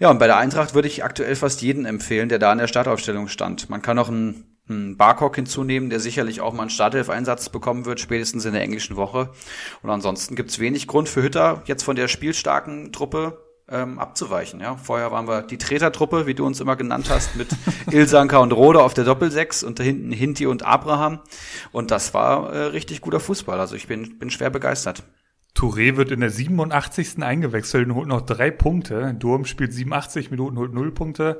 Ja, 0.00 0.10
und 0.10 0.18
bei 0.18 0.26
der 0.26 0.36
Eintracht 0.36 0.74
würde 0.74 0.88
ich 0.88 1.04
aktuell 1.04 1.36
fast 1.36 1.62
jeden 1.62 1.86
empfehlen, 1.86 2.28
der 2.28 2.40
da 2.40 2.52
in 2.52 2.58
der 2.58 2.66
Startaufstellung 2.66 3.28
stand. 3.28 3.70
Man 3.70 3.82
kann 3.82 3.94
noch 3.94 4.08
einen, 4.08 4.58
einen 4.68 4.96
Barcock 4.96 5.36
hinzunehmen, 5.36 5.88
der 5.88 6.00
sicherlich 6.00 6.40
auch 6.40 6.52
mal 6.52 6.62
einen 6.62 6.70
Startelf-Einsatz 6.70 7.50
bekommen 7.50 7.84
wird, 7.84 8.00
spätestens 8.00 8.44
in 8.44 8.52
der 8.52 8.62
englischen 8.62 8.96
Woche. 8.96 9.30
Und 9.82 9.90
ansonsten 9.90 10.34
gibt's 10.34 10.58
wenig 10.58 10.88
Grund 10.88 11.08
für 11.08 11.22
Hütter, 11.22 11.62
jetzt 11.66 11.84
von 11.84 11.94
der 11.94 12.08
spielstarken 12.08 12.92
Truppe 12.92 13.45
ähm, 13.68 13.98
abzuweichen. 13.98 14.60
Ja, 14.60 14.76
vorher 14.76 15.10
waren 15.10 15.26
wir 15.26 15.42
die 15.42 15.58
Tretertruppe, 15.58 16.26
wie 16.26 16.34
du 16.34 16.46
uns 16.46 16.60
immer 16.60 16.76
genannt 16.76 17.10
hast, 17.10 17.36
mit 17.36 17.48
Ilsanka 17.90 18.38
und 18.38 18.52
Rode 18.52 18.82
auf 18.82 18.94
der 18.94 19.04
Doppelsechs 19.04 19.62
und 19.62 19.78
da 19.78 19.82
hinten 19.82 20.12
Hinti 20.12 20.46
und 20.46 20.64
Abraham. 20.64 21.20
Und 21.72 21.90
das 21.90 22.14
war 22.14 22.52
äh, 22.52 22.58
richtig 22.66 23.00
guter 23.00 23.20
Fußball. 23.20 23.58
Also 23.58 23.74
ich 23.74 23.86
bin, 23.86 24.18
bin 24.18 24.30
schwer 24.30 24.50
begeistert. 24.50 25.02
Touré 25.56 25.96
wird 25.96 26.10
in 26.10 26.20
der 26.20 26.30
87. 26.30 27.22
eingewechselt 27.22 27.86
und 27.88 27.94
holt 27.94 28.08
noch 28.08 28.20
drei 28.20 28.50
Punkte. 28.50 29.14
Durm 29.14 29.46
spielt 29.46 29.72
87 29.72 30.30
Minuten, 30.30 30.58
holt 30.58 30.74
null 30.74 30.92
Punkte. 30.92 31.38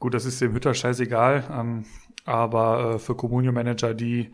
Gut, 0.00 0.14
das 0.14 0.24
ist 0.24 0.40
dem 0.40 0.54
Hütter 0.54 0.72
scheißegal. 0.72 1.44
Ähm, 1.52 1.84
aber 2.24 2.94
äh, 2.94 2.98
für 2.98 3.14
Communio 3.14 3.52
Manager, 3.52 3.94
die 3.94 4.32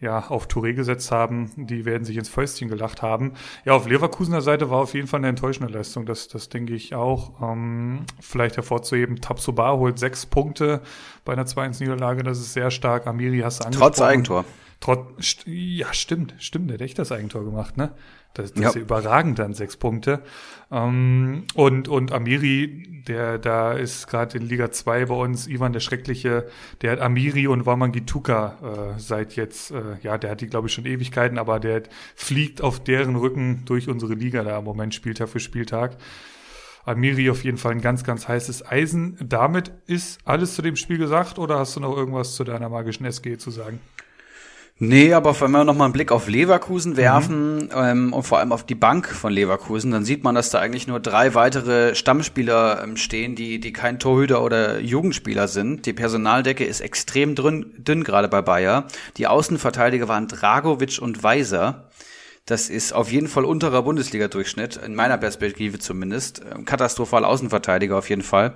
ja, 0.00 0.26
auf 0.28 0.46
Touré 0.46 0.74
gesetzt 0.74 1.10
haben, 1.12 1.50
die 1.56 1.84
werden 1.84 2.04
sich 2.04 2.16
ins 2.16 2.28
Fäustchen 2.28 2.68
gelacht 2.68 3.02
haben. 3.02 3.34
Ja, 3.64 3.74
auf 3.74 3.86
Leverkusener 3.86 4.40
Seite 4.40 4.68
war 4.70 4.78
auf 4.78 4.94
jeden 4.94 5.06
Fall 5.06 5.20
eine 5.20 5.28
enttäuschende 5.28 5.72
Leistung, 5.72 6.04
das, 6.04 6.28
das 6.28 6.48
denke 6.48 6.74
ich 6.74 6.94
auch. 6.94 7.40
Ähm, 7.40 8.04
vielleicht 8.20 8.56
hervorzuheben, 8.56 9.20
Tabsoba 9.20 9.72
holt 9.72 9.98
sechs 9.98 10.26
Punkte 10.26 10.82
bei 11.24 11.32
einer 11.32 11.46
2-1-Niederlage, 11.46 12.22
das 12.22 12.38
ist 12.38 12.52
sehr 12.52 12.70
stark. 12.70 13.06
Amiri 13.06 13.40
hast 13.40 13.60
du 13.60 13.66
angesprochen. 13.66 13.92
Trotz 13.92 14.00
Eigentor. 14.00 14.44
Trotz, 14.80 15.36
ja, 15.46 15.94
stimmt, 15.94 16.34
stimmt, 16.38 16.68
der 16.68 16.74
hat 16.74 16.82
echt 16.82 16.98
das 16.98 17.10
Eigentor 17.12 17.44
gemacht, 17.44 17.76
ne? 17.76 17.92
Das, 18.34 18.52
das 18.52 18.62
ja. 18.62 18.68
ist 18.68 18.74
ja 18.74 18.80
überragend 18.82 19.38
dann, 19.38 19.54
sechs 19.54 19.76
Punkte. 19.76 20.20
Ähm, 20.70 21.44
und, 21.54 21.88
und 21.88 22.12
Amiri, 22.12 23.02
der 23.06 23.38
da 23.38 23.72
ist 23.72 24.08
gerade 24.08 24.38
in 24.38 24.48
Liga 24.48 24.72
2 24.72 25.06
bei 25.06 25.14
uns, 25.14 25.46
Ivan 25.46 25.72
der 25.72 25.80
Schreckliche, 25.80 26.48
der 26.82 26.92
hat 26.92 27.00
Amiri 27.00 27.46
und 27.46 27.64
Wamangituka 27.64 28.94
äh, 28.96 29.00
seit 29.00 29.36
jetzt, 29.36 29.70
äh, 29.70 29.96
ja, 30.02 30.18
der 30.18 30.30
hat 30.30 30.40
die, 30.40 30.48
glaube 30.48 30.66
ich, 30.66 30.74
schon 30.74 30.84
Ewigkeiten, 30.84 31.38
aber 31.38 31.60
der 31.60 31.84
fliegt 32.16 32.60
auf 32.60 32.82
deren 32.82 33.16
Rücken 33.16 33.62
durch 33.66 33.88
unsere 33.88 34.14
Liga 34.14 34.42
da 34.42 34.58
im 34.58 34.64
Moment, 34.64 34.94
Spieltag 34.94 35.28
für 35.28 35.40
Spieltag. 35.40 35.96
Amiri 36.84 37.30
auf 37.30 37.44
jeden 37.44 37.56
Fall 37.56 37.72
ein 37.72 37.80
ganz, 37.80 38.04
ganz 38.04 38.28
heißes 38.28 38.66
Eisen. 38.66 39.16
Damit 39.20 39.72
ist 39.86 40.18
alles 40.24 40.54
zu 40.54 40.62
dem 40.62 40.76
Spiel 40.76 40.98
gesagt 40.98 41.38
oder 41.38 41.58
hast 41.58 41.76
du 41.76 41.80
noch 41.80 41.96
irgendwas 41.96 42.34
zu 42.34 42.44
deiner 42.44 42.68
magischen 42.68 43.06
SG 43.06 43.38
zu 43.38 43.50
sagen? 43.50 43.80
Nee, 44.80 45.12
aber 45.12 45.40
wenn 45.40 45.52
wir 45.52 45.62
nochmal 45.62 45.86
einen 45.86 45.92
Blick 45.92 46.10
auf 46.10 46.28
Leverkusen 46.28 46.96
werfen 46.96 47.66
mhm. 47.66 47.70
ähm, 47.76 48.12
und 48.12 48.24
vor 48.24 48.38
allem 48.38 48.50
auf 48.50 48.66
die 48.66 48.74
Bank 48.74 49.06
von 49.06 49.32
Leverkusen, 49.32 49.92
dann 49.92 50.04
sieht 50.04 50.24
man, 50.24 50.34
dass 50.34 50.50
da 50.50 50.58
eigentlich 50.58 50.88
nur 50.88 50.98
drei 50.98 51.34
weitere 51.36 51.94
Stammspieler 51.94 52.82
ähm, 52.82 52.96
stehen, 52.96 53.36
die, 53.36 53.60
die 53.60 53.72
kein 53.72 54.00
Torhüter 54.00 54.42
oder 54.42 54.80
Jugendspieler 54.80 55.46
sind. 55.46 55.86
Die 55.86 55.92
Personaldecke 55.92 56.64
ist 56.64 56.80
extrem 56.80 57.36
dünn, 57.36 57.72
dünn 57.78 58.02
gerade 58.02 58.26
bei 58.26 58.42
Bayer. 58.42 58.88
Die 59.16 59.28
Außenverteidiger 59.28 60.08
waren 60.08 60.26
Dragovic 60.26 60.98
und 61.00 61.22
Weiser. 61.22 61.88
Das 62.46 62.68
ist 62.68 62.92
auf 62.92 63.10
jeden 63.10 63.28
Fall 63.28 63.46
unterer 63.46 63.82
Bundesliga-Durchschnitt, 63.82 64.76
in 64.76 64.94
meiner 64.94 65.16
Perspektive 65.16 65.78
zumindest. 65.78 66.42
Ähm, 66.54 66.66
katastrophal 66.66 67.24
Außenverteidiger 67.24 67.96
auf 67.96 68.10
jeden 68.10 68.22
Fall. 68.22 68.52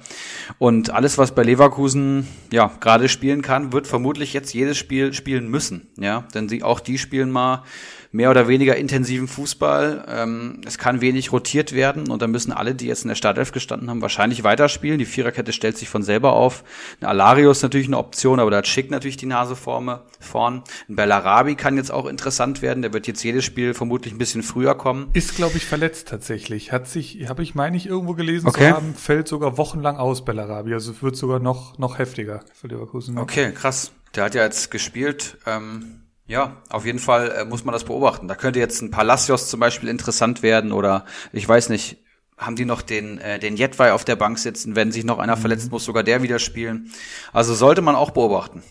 Und 0.58 0.90
alles, 0.90 1.16
was 1.16 1.34
bei 1.34 1.42
Leverkusen 1.42 2.28
ja 2.52 2.70
gerade 2.80 3.08
spielen 3.08 3.40
kann, 3.40 3.72
wird 3.72 3.86
vermutlich 3.86 4.34
jetzt 4.34 4.52
jedes 4.52 4.76
Spiel 4.76 5.14
spielen 5.14 5.48
müssen. 5.48 5.88
Ja, 5.96 6.24
denn 6.34 6.50
sie 6.50 6.62
auch 6.62 6.80
die 6.80 6.98
spielen 6.98 7.30
mal 7.30 7.64
mehr 8.10 8.30
oder 8.30 8.48
weniger 8.48 8.76
intensiven 8.76 9.28
Fußball. 9.28 10.04
Ähm, 10.08 10.60
es 10.66 10.78
kann 10.78 11.00
wenig 11.00 11.32
rotiert 11.32 11.74
werden 11.74 12.10
und 12.10 12.22
dann 12.22 12.30
müssen 12.30 12.52
alle, 12.52 12.74
die 12.74 12.86
jetzt 12.86 13.02
in 13.02 13.08
der 13.08 13.14
Startelf 13.14 13.52
gestanden 13.52 13.90
haben, 13.90 14.02
wahrscheinlich 14.02 14.44
weiterspielen. 14.44 14.98
Die 14.98 15.04
Viererkette 15.04 15.52
stellt 15.52 15.76
sich 15.76 15.88
von 15.88 16.02
selber 16.02 16.32
auf. 16.32 16.64
Ein 17.00 17.06
Alario 17.06 17.50
ist 17.50 17.62
natürlich 17.62 17.86
eine 17.86 17.98
Option, 17.98 18.40
aber 18.40 18.50
da 18.50 18.58
hat 18.58 18.66
Schick 18.66 18.90
natürlich 18.90 19.16
die 19.16 19.26
Nase 19.26 19.56
vorne, 19.56 20.02
vorn. 20.20 20.62
Ein 20.88 20.96
Bellarabi 20.96 21.54
kann 21.54 21.76
jetzt 21.76 21.90
auch 21.90 22.06
interessant 22.06 22.62
werden. 22.62 22.82
Der 22.82 22.92
wird 22.92 23.06
jetzt 23.06 23.22
jedes 23.22 23.44
Spiel 23.44 23.74
vermutlich 23.74 24.14
ein 24.14 24.18
bisschen 24.18 24.42
früher 24.42 24.74
kommen. 24.74 25.10
Ist, 25.12 25.36
glaube 25.36 25.56
ich, 25.56 25.66
verletzt 25.66 26.08
tatsächlich. 26.08 26.72
Hat 26.72 26.88
sich, 26.88 27.28
habe 27.28 27.42
ich, 27.42 27.54
meine 27.54 27.76
ich, 27.76 27.86
irgendwo 27.86 28.14
gelesen 28.14 28.48
okay. 28.48 28.70
zu 28.70 28.76
haben, 28.76 28.94
fällt 28.94 29.28
sogar 29.28 29.58
wochenlang 29.58 29.96
aus, 29.96 30.24
Bellarabi. 30.24 30.72
Also 30.72 30.92
es 30.92 31.02
wird 31.02 31.16
sogar 31.16 31.40
noch, 31.40 31.78
noch 31.78 31.98
heftiger 31.98 32.40
für 32.54 32.68
Leverkusen. 32.68 33.18
Okay, 33.18 33.52
krass. 33.52 33.92
Der 34.14 34.24
hat 34.24 34.34
ja 34.34 34.44
jetzt 34.44 34.70
gespielt. 34.70 35.36
Ähm 35.46 36.07
ja, 36.28 36.58
auf 36.68 36.84
jeden 36.84 36.98
Fall 36.98 37.30
äh, 37.30 37.44
muss 37.46 37.64
man 37.64 37.72
das 37.72 37.84
beobachten. 37.84 38.28
Da 38.28 38.34
könnte 38.34 38.60
jetzt 38.60 38.82
ein 38.82 38.90
Palacios 38.90 39.48
zum 39.48 39.60
Beispiel 39.60 39.88
interessant 39.88 40.42
werden 40.42 40.72
oder 40.72 41.06
ich 41.32 41.48
weiß 41.48 41.70
nicht, 41.70 41.96
haben 42.36 42.54
die 42.54 42.66
noch 42.66 42.82
den, 42.82 43.18
äh, 43.18 43.38
den 43.38 43.56
Jetwei 43.56 43.92
auf 43.92 44.04
der 44.04 44.14
Bank 44.14 44.38
sitzen, 44.38 44.76
wenn 44.76 44.92
sich 44.92 45.04
noch 45.04 45.18
einer 45.18 45.36
mhm. 45.36 45.40
verletzt, 45.40 45.72
muss 45.72 45.84
sogar 45.84 46.04
der 46.04 46.22
wieder 46.22 46.38
spielen. 46.38 46.92
Also 47.32 47.54
sollte 47.54 47.80
man 47.80 47.96
auch 47.96 48.10
beobachten. 48.10 48.62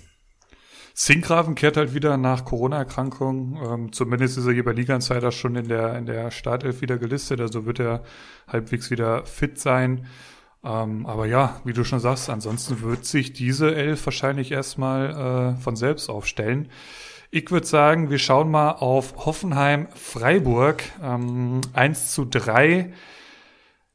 Sinkgraven 0.93 1.55
kehrt 1.55 1.77
halt 1.77 1.93
wieder 1.95 2.15
nach 2.17 2.45
Corona-Erkrankung. 2.45 3.59
Ähm, 3.63 3.91
zumindest 3.91 4.37
ist 4.37 4.45
er 4.45 4.53
hier 4.53 4.63
bei 4.63 4.73
Liga-Insider 4.73 5.31
schon 5.31 5.55
in 5.55 5.67
der, 5.67 5.95
in 5.97 6.05
der 6.05 6.29
Startelf 6.29 6.81
wieder 6.81 6.97
gelistet, 6.97 7.41
also 7.41 7.65
wird 7.65 7.79
er 7.79 8.03
halbwegs 8.47 8.91
wieder 8.91 9.25
fit 9.25 9.59
sein. 9.59 10.05
Ähm, 10.63 11.07
aber 11.07 11.25
ja, 11.25 11.59
wie 11.65 11.73
du 11.73 11.83
schon 11.83 11.99
sagst, 11.99 12.29
ansonsten 12.29 12.81
wird 12.81 13.05
sich 13.05 13.33
diese 13.33 13.75
Elf 13.75 14.05
wahrscheinlich 14.05 14.51
erstmal 14.51 15.55
äh, 15.57 15.61
von 15.61 15.75
selbst 15.75 16.09
aufstellen. 16.09 16.69
Ich 17.29 17.51
würde 17.51 17.67
sagen, 17.67 18.09
wir 18.09 18.19
schauen 18.19 18.49
mal 18.49 18.71
auf 18.71 19.25
Hoffenheim-Freiburg. 19.25 20.83
Ähm, 21.03 21.61
1 21.73 22.13
zu 22.13 22.23
3. 22.25 22.93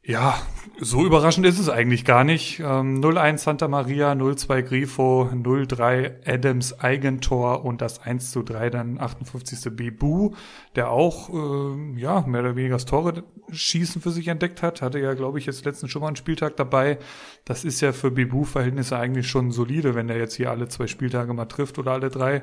Ja, 0.05 0.35
so 0.81 1.07
überraschend 1.07 1.47
ist 1.47 1.61
es 1.61 1.69
eigentlich 1.69 2.05
gar 2.05 2.25
nicht. 2.25 2.59
Ähm, 2.59 3.01
0-1 3.01 3.39
Santa 3.39 3.69
Maria, 3.69 4.13
0-2 4.13 4.63
Grifo, 4.63 5.31
0-3 5.33 6.27
Adams 6.27 6.79
Eigentor 6.81 7.65
und 7.65 7.81
das 7.81 8.01
1 8.01 8.33
zu 8.33 8.43
3 8.43 8.69
dann 8.69 9.01
58. 9.01 9.75
Bibu, 9.75 10.35
der 10.75 10.91
auch 10.91 11.31
äh, 11.31 12.01
ja 12.01 12.23
mehr 12.27 12.41
oder 12.41 12.57
weniger 12.57 12.75
das 12.75 12.85
Tore 12.85 13.23
schießen 13.51 14.03
für 14.03 14.11
sich 14.11 14.29
entdeckt 14.29 14.61
hat. 14.61 14.83
Hatte 14.83 14.99
ja, 14.99 15.15
glaube 15.15 15.39
ich, 15.39 15.47
jetzt 15.47 15.65
letzten 15.65 15.89
schon 15.89 16.03
mal 16.03 16.09
einen 16.09 16.17
Spieltag 16.17 16.57
dabei. 16.57 16.99
Das 17.45 17.65
ist 17.65 17.81
ja 17.81 17.93
für 17.93 18.11
Bibu-Verhältnisse 18.11 18.99
eigentlich 18.99 19.29
schon 19.29 19.53
solide, 19.53 19.95
wenn 19.95 20.09
er 20.09 20.19
jetzt 20.19 20.35
hier 20.35 20.51
alle 20.51 20.69
zwei 20.69 20.89
Spieltage 20.89 21.33
mal 21.33 21.47
trifft 21.47 21.79
oder 21.79 21.93
alle 21.93 22.11
drei. 22.11 22.43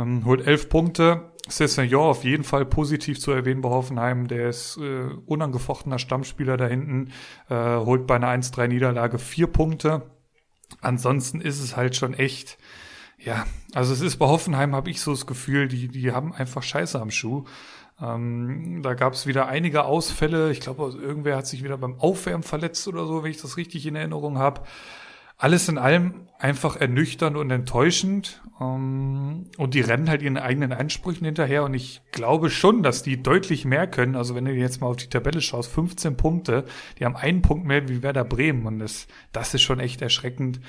Ähm, 0.00 0.24
holt 0.24 0.46
elf 0.46 0.68
Punkte. 0.68 1.30
Cessignon 1.48 2.10
auf 2.10 2.24
jeden 2.24 2.44
Fall 2.44 2.64
positiv 2.64 3.18
zu 3.20 3.32
erwähnen 3.32 3.60
bei 3.60 3.68
Hoffenheim. 3.68 4.28
Der 4.28 4.48
ist 4.48 4.76
äh, 4.78 5.08
unangefochtener 5.26 5.98
Stammspieler 5.98 6.56
da 6.56 6.66
hinten, 6.66 7.12
äh, 7.48 7.54
holt 7.54 8.06
bei 8.06 8.16
einer 8.16 8.28
1-3 8.28 8.68
Niederlage 8.68 9.18
vier 9.18 9.46
Punkte. 9.46 10.02
Ansonsten 10.80 11.40
ist 11.40 11.60
es 11.60 11.76
halt 11.76 11.96
schon 11.96 12.14
echt, 12.14 12.58
ja, 13.18 13.46
also 13.74 13.92
es 13.92 14.00
ist 14.00 14.18
bei 14.18 14.26
Hoffenheim, 14.26 14.74
habe 14.74 14.90
ich 14.90 15.00
so 15.00 15.10
das 15.10 15.26
Gefühl, 15.26 15.66
die, 15.66 15.88
die 15.88 16.12
haben 16.12 16.32
einfach 16.32 16.62
Scheiße 16.62 17.00
am 17.00 17.10
Schuh. 17.10 17.44
Ähm, 18.00 18.80
da 18.82 18.94
gab 18.94 19.14
es 19.14 19.26
wieder 19.26 19.48
einige 19.48 19.84
Ausfälle. 19.84 20.52
Ich 20.52 20.60
glaube, 20.60 20.94
irgendwer 21.00 21.36
hat 21.36 21.46
sich 21.46 21.64
wieder 21.64 21.76
beim 21.76 21.98
Aufwärmen 21.98 22.44
verletzt 22.44 22.86
oder 22.86 23.06
so, 23.06 23.24
wenn 23.24 23.30
ich 23.30 23.42
das 23.42 23.56
richtig 23.56 23.86
in 23.86 23.96
Erinnerung 23.96 24.38
habe 24.38 24.62
alles 25.40 25.68
in 25.70 25.78
allem 25.78 26.28
einfach 26.38 26.76
ernüchternd 26.76 27.36
und 27.36 27.50
enttäuschend. 27.50 28.42
Ähm, 28.60 29.46
und 29.56 29.74
die 29.74 29.80
rennen 29.80 30.08
halt 30.08 30.22
ihren 30.22 30.36
eigenen 30.36 30.72
Ansprüchen 30.72 31.24
hinterher. 31.24 31.64
Und 31.64 31.74
ich 31.74 32.02
glaube 32.12 32.50
schon, 32.50 32.82
dass 32.82 33.02
die 33.02 33.22
deutlich 33.22 33.64
mehr 33.64 33.86
können. 33.86 34.16
Also 34.16 34.34
wenn 34.34 34.44
du 34.44 34.52
jetzt 34.52 34.80
mal 34.80 34.86
auf 34.88 34.96
die 34.96 35.08
Tabelle 35.08 35.40
schaust, 35.40 35.72
15 35.72 36.16
Punkte, 36.16 36.64
die 36.98 37.06
haben 37.06 37.16
einen 37.16 37.40
Punkt 37.40 37.66
mehr 37.66 37.88
wie 37.88 38.02
Werder 38.02 38.24
Bremen. 38.24 38.66
Und 38.66 38.78
das, 38.80 39.08
das 39.32 39.54
ist 39.54 39.62
schon 39.62 39.80
echt 39.80 40.02
erschreckend. 40.02 40.60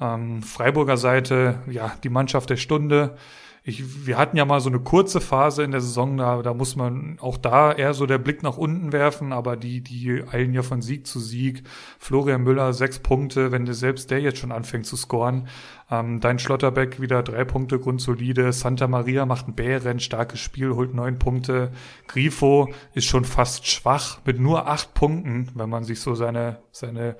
Ähm, 0.00 0.42
Freiburger 0.42 0.96
Seite, 0.96 1.60
ja, 1.68 1.92
die 2.04 2.08
Mannschaft 2.08 2.48
der 2.48 2.56
Stunde 2.56 3.16
ich, 3.64 4.06
wir 4.06 4.18
hatten 4.18 4.36
ja 4.36 4.44
mal 4.44 4.60
so 4.60 4.68
eine 4.68 4.80
kurze 4.80 5.20
Phase 5.20 5.62
in 5.62 5.70
der 5.70 5.80
Saison, 5.80 6.16
da, 6.16 6.42
da 6.42 6.52
muss 6.52 6.74
man 6.74 7.18
auch 7.20 7.36
da 7.36 7.72
eher 7.72 7.94
so 7.94 8.06
der 8.06 8.18
Blick 8.18 8.42
nach 8.42 8.56
unten 8.56 8.92
werfen, 8.92 9.32
aber 9.32 9.56
die, 9.56 9.82
die 9.82 10.24
eilen 10.32 10.52
ja 10.52 10.62
von 10.62 10.82
Sieg 10.82 11.06
zu 11.06 11.20
Sieg. 11.20 11.62
Florian 12.00 12.42
Müller 12.42 12.72
sechs 12.72 12.98
Punkte, 12.98 13.52
wenn 13.52 13.64
der 13.64 13.74
selbst 13.74 14.10
der 14.10 14.20
jetzt 14.20 14.38
schon 14.38 14.50
anfängt 14.50 14.86
zu 14.86 14.96
scoren. 14.96 15.46
Ähm, 15.92 16.18
dein 16.18 16.40
Schlotterbeck 16.40 17.00
wieder 17.00 17.22
drei 17.22 17.44
Punkte, 17.44 17.78
grundsolide. 17.78 18.52
Santa 18.52 18.88
Maria 18.88 19.26
macht 19.26 19.46
ein 19.46 19.54
Bären, 19.54 20.00
starkes 20.00 20.40
Spiel, 20.40 20.74
holt 20.74 20.92
neun 20.92 21.20
Punkte. 21.20 21.70
Grifo 22.08 22.68
ist 22.94 23.06
schon 23.06 23.24
fast 23.24 23.68
schwach 23.68 24.18
mit 24.24 24.40
nur 24.40 24.66
acht 24.66 24.92
Punkten, 24.94 25.50
wenn 25.54 25.70
man 25.70 25.84
sich 25.84 26.00
so 26.00 26.16
seine, 26.16 26.58
seine 26.72 27.16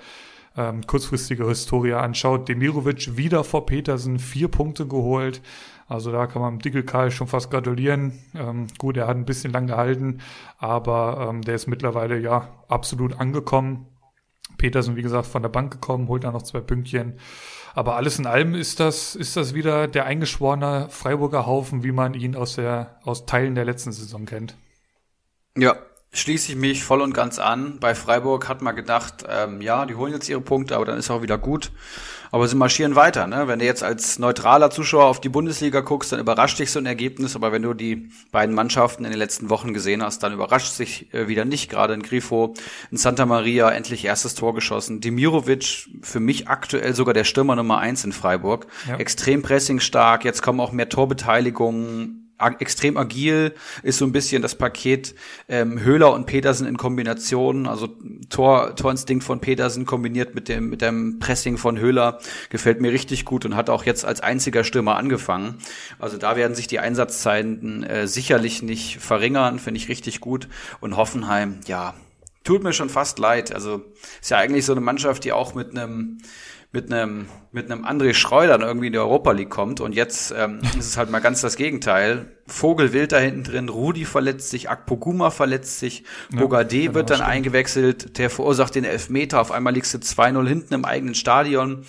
ähm, 0.56 0.86
kurzfristige 0.86 1.46
Historie 1.46 1.92
anschaut. 1.92 2.48
Demirovic 2.48 3.16
wieder 3.16 3.44
vor 3.44 3.64
Petersen, 3.64 4.18
vier 4.18 4.48
Punkte 4.48 4.86
geholt. 4.86 5.40
Also 5.92 6.10
da 6.10 6.26
kann 6.26 6.40
man 6.40 6.58
Dickel 6.58 6.84
Karl 6.84 7.10
schon 7.10 7.26
fast 7.26 7.50
gratulieren. 7.50 8.18
Ähm, 8.34 8.68
gut, 8.78 8.96
er 8.96 9.06
hat 9.06 9.16
ein 9.16 9.26
bisschen 9.26 9.52
lang 9.52 9.66
gehalten, 9.66 10.22
aber 10.56 11.28
ähm, 11.28 11.42
der 11.42 11.54
ist 11.54 11.66
mittlerweile 11.66 12.18
ja 12.18 12.48
absolut 12.68 13.20
angekommen. 13.20 13.86
Petersen, 14.56 14.96
wie 14.96 15.02
gesagt, 15.02 15.26
von 15.26 15.42
der 15.42 15.50
Bank 15.50 15.70
gekommen, 15.70 16.08
holt 16.08 16.24
da 16.24 16.32
noch 16.32 16.42
zwei 16.42 16.60
Pünktchen. 16.60 17.18
Aber 17.74 17.96
alles 17.96 18.18
in 18.18 18.26
allem 18.26 18.54
ist 18.54 18.80
das, 18.80 19.14
ist 19.14 19.36
das 19.36 19.54
wieder 19.54 19.86
der 19.86 20.06
eingeschworene 20.06 20.86
Freiburger 20.88 21.46
Haufen, 21.46 21.82
wie 21.82 21.92
man 21.92 22.14
ihn 22.14 22.36
aus 22.36 22.54
der, 22.54 22.98
aus 23.02 23.26
Teilen 23.26 23.54
der 23.54 23.66
letzten 23.66 23.92
Saison 23.92 24.24
kennt. 24.24 24.56
Ja, 25.56 25.76
schließe 26.12 26.52
ich 26.52 26.58
mich 26.58 26.84
voll 26.84 27.02
und 27.02 27.12
ganz 27.12 27.38
an. 27.38 27.80
Bei 27.80 27.94
Freiburg 27.94 28.48
hat 28.48 28.62
man 28.62 28.76
gedacht, 28.76 29.24
ähm, 29.28 29.60
ja, 29.60 29.84
die 29.84 29.94
holen 29.94 30.12
jetzt 30.14 30.28
ihre 30.28 30.40
Punkte, 30.40 30.76
aber 30.76 30.86
dann 30.86 30.98
ist 30.98 31.10
auch 31.10 31.22
wieder 31.22 31.38
gut. 31.38 31.70
Aber 32.32 32.48
sie 32.48 32.56
marschieren 32.56 32.96
weiter. 32.96 33.26
Ne? 33.26 33.46
Wenn 33.46 33.58
du 33.58 33.66
jetzt 33.66 33.84
als 33.84 34.18
neutraler 34.18 34.70
Zuschauer 34.70 35.04
auf 35.04 35.20
die 35.20 35.28
Bundesliga 35.28 35.80
guckst, 35.80 36.12
dann 36.12 36.18
überrascht 36.18 36.58
dich 36.58 36.70
so 36.70 36.78
ein 36.78 36.86
Ergebnis. 36.86 37.36
Aber 37.36 37.52
wenn 37.52 37.60
du 37.60 37.74
die 37.74 38.08
beiden 38.30 38.54
Mannschaften 38.54 39.04
in 39.04 39.10
den 39.10 39.18
letzten 39.18 39.50
Wochen 39.50 39.74
gesehen 39.74 40.02
hast, 40.02 40.22
dann 40.22 40.32
überrascht 40.32 40.72
sich 40.72 41.12
äh, 41.12 41.28
wieder 41.28 41.44
nicht. 41.44 41.70
Gerade 41.70 41.92
in 41.92 42.02
Grifo, 42.02 42.54
in 42.90 42.96
Santa 42.96 43.26
Maria 43.26 43.70
endlich 43.70 44.06
erstes 44.06 44.34
Tor 44.34 44.54
geschossen. 44.54 45.02
Demirovic 45.02 45.90
für 46.00 46.20
mich 46.20 46.48
aktuell 46.48 46.94
sogar 46.94 47.12
der 47.12 47.24
Stürmer 47.24 47.54
Nummer 47.54 47.78
eins 47.78 48.02
in 48.02 48.12
Freiburg. 48.12 48.66
Ja. 48.88 48.96
Extrem 48.96 49.42
pressingstark. 49.42 50.24
Jetzt 50.24 50.40
kommen 50.40 50.60
auch 50.60 50.72
mehr 50.72 50.88
Torbeteiligungen 50.88 52.21
extrem 52.58 52.96
agil, 52.96 53.54
ist 53.82 53.98
so 53.98 54.04
ein 54.04 54.12
bisschen 54.12 54.42
das 54.42 54.54
Paket 54.54 55.14
ähm, 55.48 55.80
Höhler 55.80 56.12
und 56.12 56.26
Petersen 56.26 56.66
in 56.66 56.76
Kombination, 56.76 57.66
also 57.66 57.88
Tor, 58.28 58.76
Torinstinkt 58.76 59.24
von 59.24 59.40
Petersen 59.40 59.86
kombiniert 59.86 60.34
mit 60.34 60.48
dem, 60.48 60.70
mit 60.70 60.82
dem 60.82 61.18
Pressing 61.18 61.56
von 61.56 61.78
Höhler, 61.78 62.18
gefällt 62.50 62.80
mir 62.80 62.92
richtig 62.92 63.24
gut 63.24 63.44
und 63.44 63.56
hat 63.56 63.70
auch 63.70 63.84
jetzt 63.84 64.04
als 64.04 64.20
einziger 64.20 64.64
Stürmer 64.64 64.96
angefangen. 64.96 65.58
Also 65.98 66.16
da 66.16 66.36
werden 66.36 66.54
sich 66.54 66.66
die 66.66 66.78
Einsatzzeiten 66.78 67.82
äh, 67.82 68.06
sicherlich 68.06 68.62
nicht 68.62 68.98
verringern, 68.98 69.58
finde 69.58 69.78
ich 69.78 69.88
richtig 69.88 70.20
gut. 70.20 70.48
Und 70.80 70.96
Hoffenheim, 70.96 71.60
ja, 71.66 71.94
tut 72.44 72.62
mir 72.62 72.72
schon 72.72 72.88
fast 72.88 73.18
leid. 73.18 73.54
Also 73.54 73.82
ist 74.20 74.30
ja 74.30 74.38
eigentlich 74.38 74.64
so 74.64 74.72
eine 74.72 74.80
Mannschaft, 74.80 75.24
die 75.24 75.32
auch 75.32 75.54
mit 75.54 75.70
einem 75.70 76.18
mit 76.72 76.90
einem 76.90 77.26
mit 77.52 77.70
einem 77.70 77.84
André 77.84 78.14
Schreuder 78.14 78.58
irgendwie 78.60 78.86
in 78.86 78.94
die 78.94 78.98
Europa 78.98 79.30
League 79.32 79.50
kommt 79.50 79.80
und 79.80 79.94
jetzt 79.94 80.34
ähm, 80.36 80.60
ist 80.78 80.86
es 80.86 80.96
halt 80.96 81.10
mal 81.10 81.20
ganz 81.20 81.42
das 81.42 81.56
Gegenteil. 81.56 82.32
Vogel 82.46 82.92
wild 82.92 83.12
da 83.12 83.18
hinten 83.18 83.44
drin, 83.44 83.68
Rudi 83.68 84.04
verletzt 84.04 84.50
sich, 84.50 84.68
Akpoguma 84.68 85.30
verletzt 85.30 85.78
sich, 85.78 86.04
Bogade 86.30 86.76
ja, 86.76 86.94
wird 86.94 87.10
dann 87.10 87.18
stimmt. 87.18 87.30
eingewechselt, 87.30 88.18
der 88.18 88.30
verursacht 88.30 88.74
den 88.74 88.84
Elfmeter, 88.84 89.40
auf 89.40 89.52
einmal 89.52 89.74
liegst 89.74 89.94
du 89.94 89.98
2-0 89.98 90.48
hinten 90.48 90.74
im 90.74 90.84
eigenen 90.84 91.14
Stadion. 91.14 91.84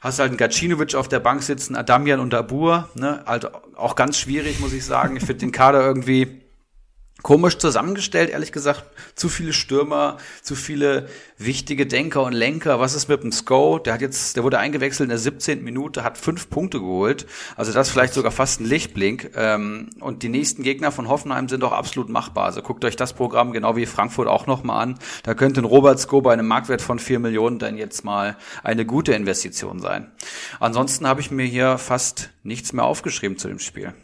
Hast 0.00 0.18
halt 0.18 0.30
einen 0.30 0.36
Gacinovic 0.36 0.94
auf 0.94 1.08
der 1.08 1.20
Bank 1.20 1.42
sitzen, 1.42 1.76
Adamian 1.76 2.20
und 2.20 2.34
Abur, 2.34 2.90
ne? 2.94 3.26
Also 3.26 3.48
auch 3.74 3.94
ganz 3.94 4.18
schwierig, 4.18 4.60
muss 4.60 4.74
ich 4.74 4.84
sagen. 4.84 5.16
Ich 5.16 5.24
finde 5.24 5.40
den 5.40 5.52
Kader 5.52 5.82
irgendwie 5.82 6.43
komisch 7.24 7.56
zusammengestellt, 7.56 8.30
ehrlich 8.30 8.52
gesagt. 8.52 8.84
Zu 9.16 9.28
viele 9.28 9.54
Stürmer, 9.54 10.18
zu 10.42 10.54
viele 10.54 11.08
wichtige 11.38 11.86
Denker 11.86 12.22
und 12.22 12.34
Lenker. 12.34 12.78
Was 12.80 12.94
ist 12.94 13.08
mit 13.08 13.22
dem 13.22 13.32
Sko? 13.32 13.78
Der 13.78 13.94
hat 13.94 14.02
jetzt, 14.02 14.36
der 14.36 14.44
wurde 14.44 14.58
eingewechselt 14.58 15.06
in 15.06 15.08
der 15.08 15.18
17. 15.18 15.64
Minute, 15.64 16.04
hat 16.04 16.18
fünf 16.18 16.50
Punkte 16.50 16.80
geholt. 16.80 17.26
Also 17.56 17.72
das 17.72 17.88
vielleicht 17.88 18.12
sogar 18.12 18.30
fast 18.30 18.60
ein 18.60 18.66
Lichtblink. 18.66 19.30
Ähm, 19.36 19.88
und 20.00 20.22
die 20.22 20.28
nächsten 20.28 20.62
Gegner 20.62 20.92
von 20.92 21.08
Hoffenheim 21.08 21.48
sind 21.48 21.64
auch 21.64 21.72
absolut 21.72 22.10
machbar. 22.10 22.44
Also 22.44 22.60
guckt 22.60 22.84
euch 22.84 22.94
das 22.94 23.14
Programm 23.14 23.52
genau 23.52 23.74
wie 23.74 23.86
Frankfurt 23.86 24.28
auch 24.28 24.46
nochmal 24.46 24.82
an. 24.82 24.98
Da 25.22 25.32
könnte 25.32 25.62
ein 25.62 25.64
Robert 25.64 25.98
Sko 25.98 26.20
bei 26.20 26.34
einem 26.34 26.46
Marktwert 26.46 26.82
von 26.82 26.98
vier 26.98 27.20
Millionen 27.20 27.58
dann 27.58 27.78
jetzt 27.78 28.04
mal 28.04 28.36
eine 28.62 28.84
gute 28.84 29.14
Investition 29.14 29.80
sein. 29.80 30.12
Ansonsten 30.60 31.08
habe 31.08 31.22
ich 31.22 31.30
mir 31.30 31.46
hier 31.46 31.78
fast 31.78 32.30
nichts 32.42 32.74
mehr 32.74 32.84
aufgeschrieben 32.84 33.38
zu 33.38 33.48
dem 33.48 33.60
Spiel. 33.60 33.94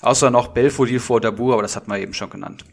Außer 0.00 0.30
noch 0.30 0.48
Belfodil 0.48 1.00
vor 1.00 1.20
Dabur, 1.20 1.54
aber 1.54 1.62
das 1.62 1.76
hat 1.76 1.88
man 1.88 2.00
eben 2.00 2.14
schon 2.14 2.30
genannt. 2.30 2.64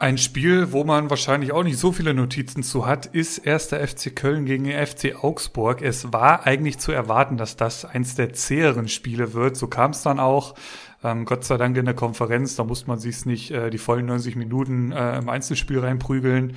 Ein 0.00 0.16
Spiel, 0.16 0.70
wo 0.70 0.84
man 0.84 1.10
wahrscheinlich 1.10 1.50
auch 1.50 1.64
nicht 1.64 1.76
so 1.76 1.90
viele 1.90 2.14
Notizen 2.14 2.62
zu 2.62 2.86
hat, 2.86 3.06
ist 3.06 3.38
erster 3.38 3.84
FC 3.84 4.14
Köln 4.14 4.44
gegen 4.44 4.66
FC 4.66 5.24
Augsburg. 5.24 5.82
Es 5.82 6.12
war 6.12 6.46
eigentlich 6.46 6.78
zu 6.78 6.92
erwarten, 6.92 7.36
dass 7.36 7.56
das 7.56 7.84
eins 7.84 8.14
der 8.14 8.32
zäheren 8.32 8.86
Spiele 8.86 9.34
wird. 9.34 9.56
So 9.56 9.66
kam 9.66 9.90
es 9.90 10.02
dann 10.02 10.20
auch. 10.20 10.54
Ähm, 11.02 11.24
Gott 11.24 11.44
sei 11.44 11.56
Dank 11.56 11.76
in 11.76 11.84
der 11.84 11.94
Konferenz, 11.94 12.54
da 12.54 12.62
muss 12.62 12.86
man 12.86 13.00
sich 13.00 13.26
nicht 13.26 13.50
äh, 13.50 13.70
die 13.70 13.78
vollen 13.78 14.06
90 14.06 14.36
Minuten 14.36 14.92
äh, 14.92 15.18
im 15.18 15.28
Einzelspiel 15.28 15.80
reinprügeln. 15.80 16.56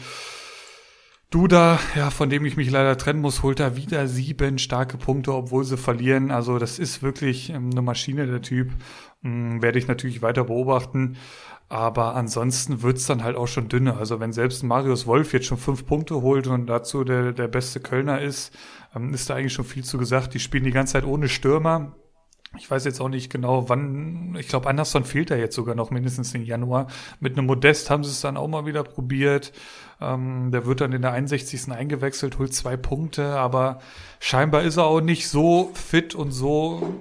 Duda, 1.31 1.79
ja, 1.95 2.09
von 2.09 2.29
dem 2.29 2.43
ich 2.43 2.57
mich 2.57 2.69
leider 2.69 2.97
trennen 2.97 3.21
muss, 3.21 3.41
holt 3.41 3.61
da 3.61 3.77
wieder 3.77 4.05
sieben 4.09 4.57
starke 4.57 4.97
Punkte, 4.97 5.33
obwohl 5.33 5.63
sie 5.63 5.77
verlieren. 5.77 6.29
Also 6.29 6.59
das 6.59 6.77
ist 6.77 7.01
wirklich 7.01 7.51
ähm, 7.51 7.69
eine 7.71 7.81
Maschine, 7.81 8.27
der 8.27 8.41
Typ. 8.41 8.71
Ähm, 9.23 9.61
werde 9.61 9.79
ich 9.79 9.87
natürlich 9.87 10.21
weiter 10.21 10.43
beobachten. 10.43 11.15
Aber 11.69 12.15
ansonsten 12.15 12.81
wird's 12.81 13.05
dann 13.05 13.23
halt 13.23 13.37
auch 13.37 13.47
schon 13.47 13.69
dünner. 13.69 13.95
Also 13.95 14.19
wenn 14.19 14.33
selbst 14.33 14.61
Marius 14.61 15.07
Wolf 15.07 15.31
jetzt 15.31 15.45
schon 15.45 15.57
fünf 15.57 15.85
Punkte 15.85 16.21
holt 16.21 16.47
und 16.47 16.67
dazu 16.67 17.05
der, 17.05 17.31
der 17.31 17.47
beste 17.47 17.79
Kölner 17.79 18.19
ist, 18.19 18.53
ähm, 18.93 19.13
ist 19.13 19.29
da 19.29 19.35
eigentlich 19.35 19.53
schon 19.53 19.63
viel 19.63 19.85
zu 19.85 19.97
gesagt. 19.97 20.33
Die 20.33 20.39
spielen 20.39 20.65
die 20.65 20.71
ganze 20.71 20.93
Zeit 20.93 21.05
ohne 21.05 21.29
Stürmer. 21.29 21.95
Ich 22.57 22.69
weiß 22.69 22.83
jetzt 22.83 22.99
auch 22.99 23.07
nicht 23.07 23.31
genau, 23.31 23.69
wann. 23.69 24.35
Ich 24.37 24.49
glaube, 24.49 24.67
Anderson 24.67 25.05
fehlt 25.05 25.31
da 25.31 25.37
jetzt 25.37 25.55
sogar 25.55 25.75
noch 25.75 25.89
mindestens 25.89 26.33
im 26.33 26.43
Januar. 26.43 26.87
Mit 27.21 27.37
einem 27.37 27.47
Modest 27.47 27.89
haben 27.89 28.03
sie 28.03 28.11
es 28.11 28.19
dann 28.19 28.35
auch 28.35 28.49
mal 28.49 28.65
wieder 28.65 28.83
probiert. 28.83 29.53
Ähm, 30.01 30.51
der 30.51 30.65
wird 30.65 30.81
dann 30.81 30.93
in 30.93 31.01
der 31.01 31.11
61. 31.11 31.71
eingewechselt, 31.71 32.39
holt 32.39 32.53
zwei 32.53 32.75
Punkte, 32.75 33.37
aber 33.37 33.79
scheinbar 34.19 34.63
ist 34.63 34.77
er 34.77 34.85
auch 34.85 35.01
nicht 35.01 35.27
so 35.27 35.71
fit 35.73 36.15
und 36.15 36.31
so 36.31 36.95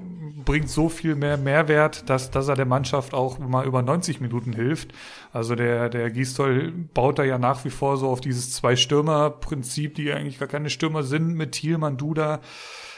bringt 0.45 0.69
so 0.69 0.89
viel 0.89 1.15
mehr 1.15 1.37
Mehrwert, 1.37 2.09
dass, 2.09 2.31
dass 2.31 2.49
er 2.49 2.57
der 2.57 2.67
Mannschaft 2.67 3.15
auch 3.15 3.39
mal 3.39 3.67
über 3.67 3.83
90 3.83 4.21
Minuten 4.21 4.53
hilft. 4.53 4.93
Also 5.33 5.55
der, 5.55 5.89
der 5.89 6.11
Gistol 6.11 6.73
baut 6.95 7.19
da 7.19 7.25
ja 7.25 7.39
nach 7.39 7.65
wie 7.65 7.71
vor 7.71 7.97
so 7.97 8.09
auf 8.09 8.21
dieses 8.21 8.53
Zwei-Stürmer-Prinzip, 8.53 9.95
die 9.95 10.13
eigentlich 10.13 10.39
gar 10.39 10.49
keine 10.49 10.71
Stürmer 10.71 11.03
sind, 11.03 11.35
mit 11.35 11.53
Thielmann, 11.53 11.97
Duda. 11.97 12.41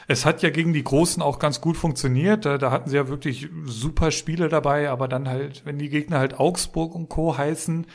Es 0.08 0.24
hat 0.24 0.42
ja 0.42 0.50
gegen 0.50 0.72
die 0.72 0.84
Großen 0.84 1.22
auch 1.22 1.38
ganz 1.38 1.60
gut 1.60 1.76
funktioniert. 1.76 2.44
Da, 2.44 2.58
da 2.58 2.70
hatten 2.70 2.90
sie 2.90 2.96
ja 2.96 3.08
wirklich 3.08 3.48
super 3.64 4.10
Spiele 4.10 4.48
dabei, 4.48 4.90
aber 4.90 5.08
dann 5.08 5.28
halt, 5.28 5.62
wenn 5.64 5.78
die 5.78 5.88
Gegner 5.88 6.18
halt 6.18 6.38
Augsburg 6.38 6.94
und 6.94 7.08
Co. 7.08 7.36
heißen, 7.36 7.86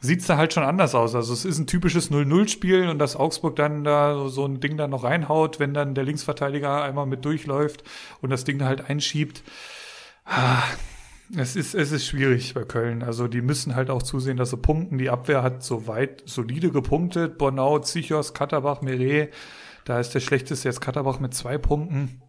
sieht's 0.00 0.26
da 0.26 0.36
halt 0.36 0.52
schon 0.52 0.62
anders 0.62 0.94
aus. 0.94 1.14
Also 1.14 1.32
es 1.32 1.44
ist 1.44 1.58
ein 1.58 1.66
typisches 1.66 2.10
0-0-Spiel 2.10 2.88
und 2.88 2.98
dass 2.98 3.16
Augsburg 3.16 3.56
dann 3.56 3.84
da 3.84 4.28
so 4.28 4.44
ein 4.44 4.60
Ding 4.60 4.76
dann 4.76 4.90
noch 4.90 5.04
reinhaut, 5.04 5.58
wenn 5.58 5.74
dann 5.74 5.94
der 5.94 6.04
Linksverteidiger 6.04 6.82
einmal 6.82 7.06
mit 7.06 7.24
durchläuft 7.24 7.82
und 8.20 8.30
das 8.30 8.44
Ding 8.44 8.62
halt 8.62 8.88
einschiebt. 8.88 9.42
Ah, 10.24 10.62
es 11.36 11.56
ist, 11.56 11.74
es 11.74 11.92
ist 11.92 12.06
schwierig 12.06 12.54
bei 12.54 12.64
Köln. 12.64 13.02
Also 13.02 13.26
die 13.26 13.40
müssen 13.40 13.74
halt 13.74 13.90
auch 13.90 14.02
zusehen, 14.02 14.36
dass 14.36 14.50
sie 14.50 14.56
punkten. 14.56 14.98
Die 14.98 15.10
Abwehr 15.10 15.42
hat 15.42 15.62
soweit 15.62 16.22
solide 16.26 16.70
gepunktet. 16.70 17.38
Bornau, 17.38 17.78
Zichos, 17.80 18.34
Katterbach, 18.34 18.82
Meret 18.82 19.32
da 19.86 20.00
ist 20.00 20.10
der 20.14 20.20
schlechteste 20.20 20.68
jetzt 20.68 20.80
Katterbach 20.80 21.20
mit 21.20 21.32
zwei 21.32 21.56
Punkten. 21.58 22.20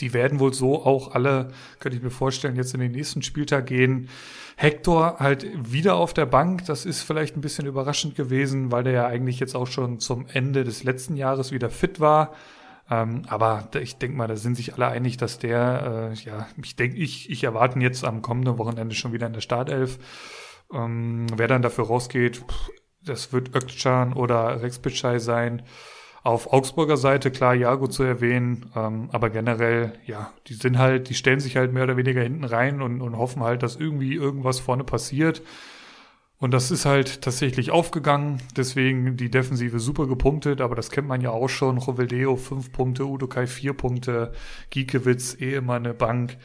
Die 0.00 0.14
werden 0.14 0.40
wohl 0.40 0.54
so 0.54 0.84
auch 0.84 1.14
alle, 1.14 1.52
könnte 1.78 1.98
ich 1.98 2.02
mir 2.02 2.10
vorstellen, 2.10 2.56
jetzt 2.56 2.72
in 2.72 2.80
den 2.80 2.92
nächsten 2.92 3.20
Spieltag 3.20 3.66
gehen. 3.66 4.08
Hector 4.56 5.16
halt 5.18 5.46
wieder 5.54 5.96
auf 5.96 6.14
der 6.14 6.26
Bank. 6.26 6.64
Das 6.66 6.86
ist 6.86 7.02
vielleicht 7.02 7.36
ein 7.36 7.40
bisschen 7.40 7.66
überraschend 7.66 8.14
gewesen, 8.14 8.70
weil 8.70 8.84
der 8.84 8.92
ja 8.92 9.06
eigentlich 9.06 9.40
jetzt 9.40 9.56
auch 9.56 9.66
schon 9.66 9.98
zum 9.98 10.26
Ende 10.32 10.64
des 10.64 10.84
letzten 10.84 11.16
Jahres 11.16 11.52
wieder 11.52 11.70
fit 11.70 12.00
war. 12.00 12.32
Ähm, 12.90 13.22
aber 13.28 13.68
ich 13.80 13.96
denke 13.96 14.16
mal, 14.16 14.28
da 14.28 14.36
sind 14.36 14.56
sich 14.56 14.74
alle 14.74 14.88
einig, 14.88 15.16
dass 15.16 15.38
der, 15.38 16.12
äh, 16.12 16.14
ja, 16.24 16.46
ich 16.62 16.76
denke, 16.76 16.96
ich, 16.96 17.30
ich 17.30 17.44
erwarte 17.44 17.78
ihn 17.78 17.82
jetzt 17.82 18.04
am 18.04 18.22
kommenden 18.22 18.58
Wochenende 18.58 18.94
schon 18.94 19.12
wieder 19.12 19.26
in 19.26 19.32
der 19.32 19.40
Startelf. 19.40 19.98
Ähm, 20.72 21.26
wer 21.34 21.48
dann 21.48 21.62
dafür 21.62 21.86
rausgeht, 21.86 22.36
pff, 22.36 22.70
das 23.02 23.32
wird 23.32 23.54
Ökcan 23.54 24.12
oder 24.12 24.62
Rex 24.62 24.78
Bitschei 24.78 25.18
sein. 25.18 25.62
Auf 26.24 26.54
Augsburger 26.54 26.96
Seite, 26.96 27.30
klar, 27.30 27.54
Jago 27.54 27.86
zu 27.86 28.02
erwähnen, 28.02 28.70
ähm, 28.74 29.10
aber 29.12 29.28
generell, 29.28 29.92
ja, 30.06 30.32
die 30.46 30.54
sind 30.54 30.78
halt, 30.78 31.10
die 31.10 31.14
stellen 31.14 31.38
sich 31.38 31.58
halt 31.58 31.74
mehr 31.74 31.84
oder 31.84 31.98
weniger 31.98 32.22
hinten 32.22 32.44
rein 32.44 32.80
und, 32.80 33.02
und 33.02 33.18
hoffen 33.18 33.42
halt, 33.42 33.62
dass 33.62 33.76
irgendwie 33.76 34.14
irgendwas 34.14 34.58
vorne 34.58 34.84
passiert. 34.84 35.42
Und 36.38 36.52
das 36.52 36.70
ist 36.70 36.86
halt 36.86 37.20
tatsächlich 37.20 37.70
aufgegangen. 37.70 38.40
Deswegen 38.56 39.18
die 39.18 39.30
Defensive 39.30 39.78
super 39.78 40.06
gepunktet, 40.06 40.62
aber 40.62 40.74
das 40.74 40.90
kennt 40.90 41.08
man 41.08 41.20
ja 41.20 41.28
auch 41.30 41.48
schon. 41.48 41.76
Roveldeo 41.76 42.36
fünf 42.36 42.72
Punkte, 42.72 43.04
Udokai 43.04 43.46
vier 43.46 43.74
Punkte, 43.74 44.32
Giekewitz 44.70 45.36
eh 45.38 45.54
immer 45.54 45.74
eine 45.74 45.92
Bank. 45.92 46.38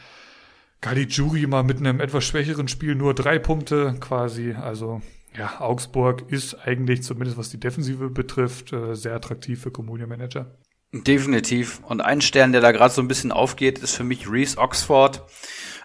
Caligiuri 0.82 1.48
mal 1.48 1.64
mit 1.64 1.78
einem 1.78 2.02
etwas 2.02 2.26
schwächeren 2.26 2.68
Spiel 2.68 2.96
nur 2.96 3.14
drei 3.14 3.40
Punkte 3.40 3.96
quasi. 4.02 4.54
Also 4.54 5.02
ja, 5.38 5.62
Augsburg 5.62 6.32
ist 6.32 6.56
eigentlich, 6.56 7.04
zumindest 7.04 7.38
was 7.38 7.50
die 7.50 7.60
Defensive 7.60 8.10
betrifft, 8.10 8.74
äh, 8.74 8.96
sehr 8.96 9.16
attraktiv 9.16 9.62
für 9.62 9.72
Community 9.72 10.08
Manager. 10.08 10.58
Definitiv. 10.92 11.82
Und 11.88 12.02
ein 12.02 12.20
Stern, 12.22 12.52
der 12.52 12.62
da 12.62 12.72
gerade 12.72 12.94
so 12.94 13.02
ein 13.02 13.08
bisschen 13.08 13.32
aufgeht, 13.32 13.80
ist 13.80 13.96
für 13.96 14.04
mich 14.04 14.30
Reese 14.30 14.58
Oxford. 14.58 15.24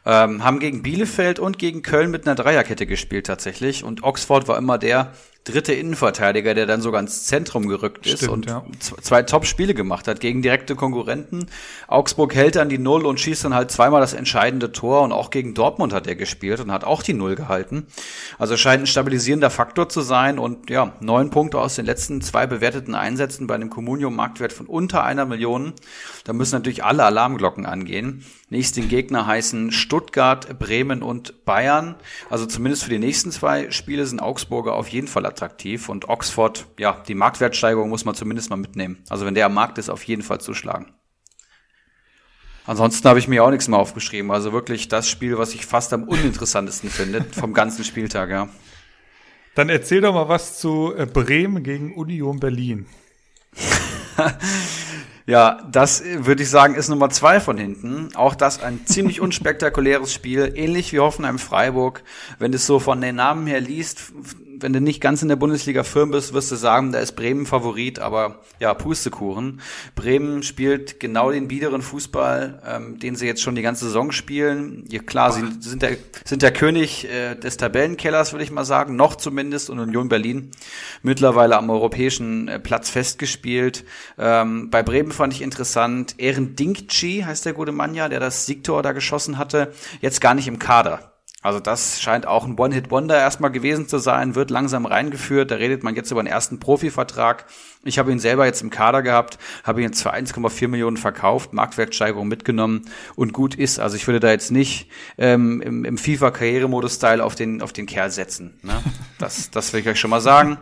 Ähm, 0.07 0.45
haben 0.45 0.61
gegen 0.61 0.83
Bielefeld 0.83 1.39
und 1.39 1.59
gegen 1.59 1.83
Köln 1.83 2.11
mit 2.11 2.27
einer 2.27 2.35
Dreierkette 2.35 2.87
gespielt 2.87 3.27
tatsächlich. 3.27 3.85
Und 3.85 4.03
Oxford 4.03 4.49
war 4.49 4.59
immer 4.59 4.79
der, 4.79 5.13
dritte 5.45 5.75
Innenverteidiger, 5.75 6.55
der 6.55 6.65
dann 6.65 6.81
sogar 6.81 7.01
ins 7.01 7.25
Zentrum 7.25 7.69
gerückt 7.69 8.07
ist 8.07 8.19
Stimmt, 8.19 8.33
und 8.33 8.47
ja. 8.47 8.65
zwei 8.81 9.23
Top-Spiele 9.23 9.75
gemacht 9.75 10.09
hat 10.09 10.21
gegen 10.21 10.41
direkte 10.41 10.75
Konkurrenten. 10.75 11.47
Augsburg 11.87 12.35
hält 12.35 12.57
dann 12.57 12.71
die 12.71 12.79
Null 12.79 13.05
und 13.05 13.21
schießt 13.21 13.45
dann 13.45 13.55
halt 13.55 13.71
zweimal 13.71 14.01
das 14.01 14.15
entscheidende 14.15 14.73
Tor 14.73 15.03
und 15.03 15.13
auch 15.13 15.31
gegen 15.31 15.53
Dortmund 15.53 15.93
hat 15.93 16.07
er 16.07 16.17
gespielt 16.17 16.61
und 16.61 16.73
hat 16.73 16.85
auch 16.85 17.03
die 17.03 17.13
Null 17.13 17.35
gehalten. 17.35 17.87
Also 18.39 18.57
scheint 18.57 18.85
ein 18.85 18.87
stabilisierender 18.87 19.51
Faktor 19.51 19.91
zu 19.91 20.01
sein 20.01 20.39
und 20.39 20.71
ja, 20.71 20.95
neun 21.01 21.29
Punkte 21.29 21.59
aus 21.61 21.77
den 21.77 21.85
letzten 21.85 22.23
zwei 22.23 22.47
bewerteten 22.47 22.95
Einsätzen 22.95 23.47
bei 23.47 23.55
einem 23.55 23.69
Communio-Marktwert 23.69 24.53
von 24.53 24.67
unter 24.67 25.05
einer 25.05 25.27
Million. 25.27 25.75
Da 26.25 26.33
müssen 26.33 26.55
natürlich 26.55 26.85
alle 26.85 27.05
Alarmglocken 27.05 27.67
angehen. 27.67 28.25
Nächsten 28.49 28.89
Gegner 28.89 29.27
heißen 29.27 29.73
Stuttgart, 29.73 30.59
Bremen 30.59 31.03
und 31.03 31.45
Bayern. 31.45 31.97
Also 32.31 32.47
zumindest 32.47 32.85
für 32.85 32.91
die 32.91 32.99
nächsten 32.99 33.31
zwei 33.31 33.71
Spiele 33.71 34.07
sind 34.07 34.21
Augsburger 34.21 34.75
auf 34.75 34.89
jeden 34.89 35.09
Fall 35.09 35.27
attraktiv 35.35 35.89
und 35.89 36.09
Oxford, 36.09 36.67
ja, 36.79 37.03
die 37.07 37.15
Marktwertsteigerung 37.15 37.89
muss 37.89 38.05
man 38.05 38.15
zumindest 38.15 38.51
mal 38.51 38.57
mitnehmen. 38.57 39.03
Also 39.09 39.27
wenn 39.27 39.35
der 39.35 39.47
am 39.47 39.55
Markt 39.55 39.79
ist, 39.79 39.91
auf 39.91 40.05
jeden 40.05 40.23
Fall 40.23 40.41
zuschlagen. 40.41 40.95
Ansonsten 42.67 43.07
habe 43.09 43.19
ich 43.19 43.29
mir 43.29 43.45
auch 43.45 43.51
nichts 43.51 43.69
mehr 43.69 43.79
aufgeschrieben. 43.79 44.31
Also 44.31 44.53
wirklich 44.53 44.89
das 44.89 45.09
Spiel, 45.09 45.37
was 45.37 45.55
ich 45.55 45.67
fast 45.67 45.93
am 45.93 46.05
uninteressantesten 46.05 46.89
finde 46.89 47.25
vom 47.33 47.53
ganzen 47.53 47.85
Spieltag, 47.85 48.31
ja. 48.31 48.49
Dann 49.55 49.69
erzähl 49.69 50.01
doch 50.01 50.15
mal 50.15 50.29
was 50.29 50.59
zu 50.59 50.95
äh, 50.97 51.07
Bremen 51.07 51.63
gegen 51.63 51.95
Union 51.95 52.41
Berlin. 52.41 52.87
Ja, 55.27 55.67
das 55.71 56.03
äh, 56.03 56.27
würde 56.27 56.43
ich 56.43 56.51
sagen, 56.51 56.75
ist 56.75 56.89
Nummer 56.89 57.09
zwei 57.09 57.41
von 57.41 57.57
hinten. 57.57 58.15
Auch 58.15 58.35
das 58.35 58.63
ein 58.63 58.87
ziemlich 58.87 59.21
unspektakuläres 59.21 60.13
Spiel, 60.13 60.53
ähnlich 60.55 60.93
wie 60.93 61.01
Hoffenheim 61.01 61.39
Freiburg. 61.39 62.03
Wenn 62.39 62.53
du 62.53 62.57
es 62.57 62.67
so 62.67 62.79
von 62.79 63.01
den 63.01 63.17
Namen 63.17 63.47
her 63.47 63.61
liest, 63.61 64.13
wenn 64.61 64.73
du 64.73 64.81
nicht 64.81 65.01
ganz 65.01 65.23
in 65.23 65.29
der 65.29 65.37
Bundesliga 65.37 65.83
firm 65.83 66.11
bist, 66.11 66.33
wirst 66.33 66.51
du 66.51 66.57
sagen, 66.57 66.93
da 66.93 66.99
ist 66.99 67.13
Bremen 67.13 67.47
Favorit, 67.47 67.99
aber 67.99 68.41
ja, 68.61 68.75
Pustekuchen. 68.75 69.61
Bremen 69.95 70.43
spielt 70.43 71.01
genau 71.01 71.31
den 71.31 71.49
biederen 71.49 71.83
Fußball, 71.83 72.63
ähm, 72.67 72.99
den 72.99 73.17
sie 73.17 73.27
jetzt 73.27 73.43
schon 73.43 73.55
die 73.55 73.63
ganze 73.63 73.87
Saison 73.87 74.13
spielen. 74.13 74.85
Ja, 74.91 75.01
klar, 75.03 75.33
sie 75.33 75.45
sind 75.61 75.83
der, 75.83 75.97
sind 76.25 76.43
der 76.43 76.53
König 76.53 77.09
äh, 77.11 77.35
des 77.35 77.57
Tabellenkellers, 77.57 78.33
würde 78.33 78.45
ich 78.45 78.51
mal 78.51 78.65
sagen, 78.65 78.97
noch 78.97 79.17
zumindest, 79.17 79.71
und 79.71 79.79
Union 79.79 80.09
Berlin 80.09 80.51
mittlerweile 81.03 81.57
am 81.57 81.71
europäischen 81.71 82.49
äh, 82.49 82.59
Platz 82.59 82.91
festgespielt. 82.91 83.85
Ähm, 84.19 84.71
bei 84.71 84.83
Bremen 84.83 85.13
fand 85.13 85.33
ich 85.33 85.43
interessant, 85.43 86.15
Ehren 86.19 86.57
Dinkci 86.57 87.23
heißt 87.27 87.47
der 87.47 87.53
gute 87.53 87.73
Mann 87.73 87.95
ja, 87.95 88.09
der 88.09 88.21
das 88.21 88.47
Siegtor 88.47 88.83
da 88.83 88.93
geschossen 88.93 89.39
hatte, 89.39 89.73
jetzt 90.01 90.21
gar 90.21 90.35
nicht 90.35 90.49
im 90.49 90.59
Kader. 90.59 91.14
Also 91.45 91.61
das 91.61 92.01
scheint 92.01 92.27
auch 92.27 92.47
ein 92.47 92.59
One-Hit-Wonder 92.59 93.19
erstmal 93.19 93.51
gewesen 93.51 93.87
zu 93.87 93.99
sein, 93.99 94.35
wird 94.35 94.49
langsam 94.49 94.87
reingeführt. 94.87 95.51
Da 95.51 95.57
redet 95.57 95.83
man 95.83 95.95
jetzt 95.95 96.11
über 96.11 96.21
einen 96.21 96.27
ersten 96.27 96.59
Profivertrag. 96.59 97.45
Ich 97.85 97.99
habe 97.99 98.11
ihn 98.11 98.19
selber 98.19 98.47
jetzt 98.47 98.63
im 98.63 98.71
Kader 98.71 99.03
gehabt, 99.03 99.39
habe 99.63 99.83
ihn 99.83 99.89
jetzt 99.89 100.03
für 100.03 100.15
1,4 100.15 100.69
Millionen 100.69 100.97
verkauft, 100.97 101.53
Marktwertsteigerung 101.53 102.29
mitgenommen 102.29 102.87
und 103.15 103.35
gut 103.35 103.57
ist. 103.57 103.79
Also 103.79 103.95
ich 103.97 104.07
würde 104.07 104.21
da 104.21 104.31
jetzt 104.31 104.53
nicht 104.53 104.89
ähm, 105.19 105.61
im, 105.61 105.85
im 105.85 105.99
FIFA-Karrieremodus-Style 105.99 107.23
auf 107.23 107.35
den, 107.35 107.61
auf 107.61 107.75
den 107.75 107.85
Kerl 107.85 108.11
setzen. 108.11 108.59
Ne? 108.63 108.73
Das, 109.19 109.51
das 109.51 109.73
will 109.73 109.81
ich 109.81 109.89
euch 109.89 110.01
schon 110.01 110.11
mal 110.11 110.21
sagen. 110.21 110.59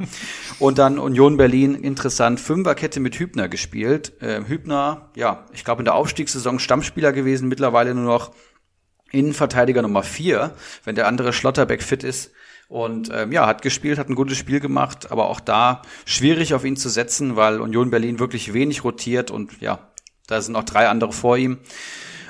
Und 0.58 0.78
dann 0.78 0.98
Union 0.98 1.38
Berlin, 1.38 1.74
interessant, 1.74 2.38
Fünferkette 2.38 3.00
mit 3.00 3.18
Hübner 3.18 3.48
gespielt. 3.48 4.12
Ähm, 4.20 4.46
Hübner, 4.46 5.08
ja, 5.16 5.46
ich 5.52 5.64
glaube 5.64 5.80
in 5.80 5.86
der 5.86 5.94
Aufstiegssaison 5.94 6.58
Stammspieler 6.58 7.12
gewesen, 7.12 7.48
mittlerweile 7.48 7.94
nur 7.94 8.04
noch 8.04 8.32
Innenverteidiger 9.12 9.82
Nummer 9.82 10.02
vier, 10.02 10.54
wenn 10.84 10.94
der 10.94 11.06
andere 11.06 11.32
Schlotterbeck 11.32 11.82
fit 11.82 12.02
ist. 12.04 12.32
Und 12.68 13.10
ähm, 13.12 13.32
ja, 13.32 13.46
hat 13.46 13.60
gespielt, 13.60 13.98
hat 13.98 14.08
ein 14.08 14.14
gutes 14.14 14.38
Spiel 14.38 14.58
gemacht, 14.58 15.12
aber 15.12 15.28
auch 15.28 15.40
da 15.40 15.82
schwierig 16.06 16.54
auf 16.54 16.64
ihn 16.64 16.76
zu 16.76 16.88
setzen, 16.88 17.36
weil 17.36 17.60
Union 17.60 17.90
Berlin 17.90 18.18
wirklich 18.18 18.54
wenig 18.54 18.82
rotiert 18.82 19.30
und 19.30 19.60
ja, 19.60 19.78
da 20.26 20.40
sind 20.40 20.54
noch 20.54 20.64
drei 20.64 20.88
andere 20.88 21.12
vor 21.12 21.36
ihm. 21.36 21.58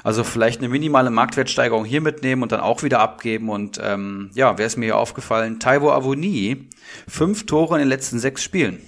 Also 0.05 0.25
vielleicht 0.25 0.59
eine 0.59 0.68
minimale 0.68 1.11
Marktwertsteigerung 1.11 1.85
hier 1.85 2.01
mitnehmen 2.01 2.42
und 2.42 2.51
dann 2.51 2.59
auch 2.59 2.83
wieder 2.83 2.99
abgeben. 2.99 3.49
Und 3.51 3.79
ähm, 3.81 4.33
ja, 4.35 4.59
wer 4.59 4.66
ist 4.66 4.77
mir 4.77 4.87
hier 4.87 4.97
aufgefallen? 4.97 5.61
Taiwo 5.61 5.92
Avoni, 5.92 6.68
fünf 7.07 7.47
Tore 7.47 7.77
in 7.77 7.81
den 7.83 7.88
letzten 7.88 8.18
sechs 8.18 8.42
Spielen. 8.42 8.83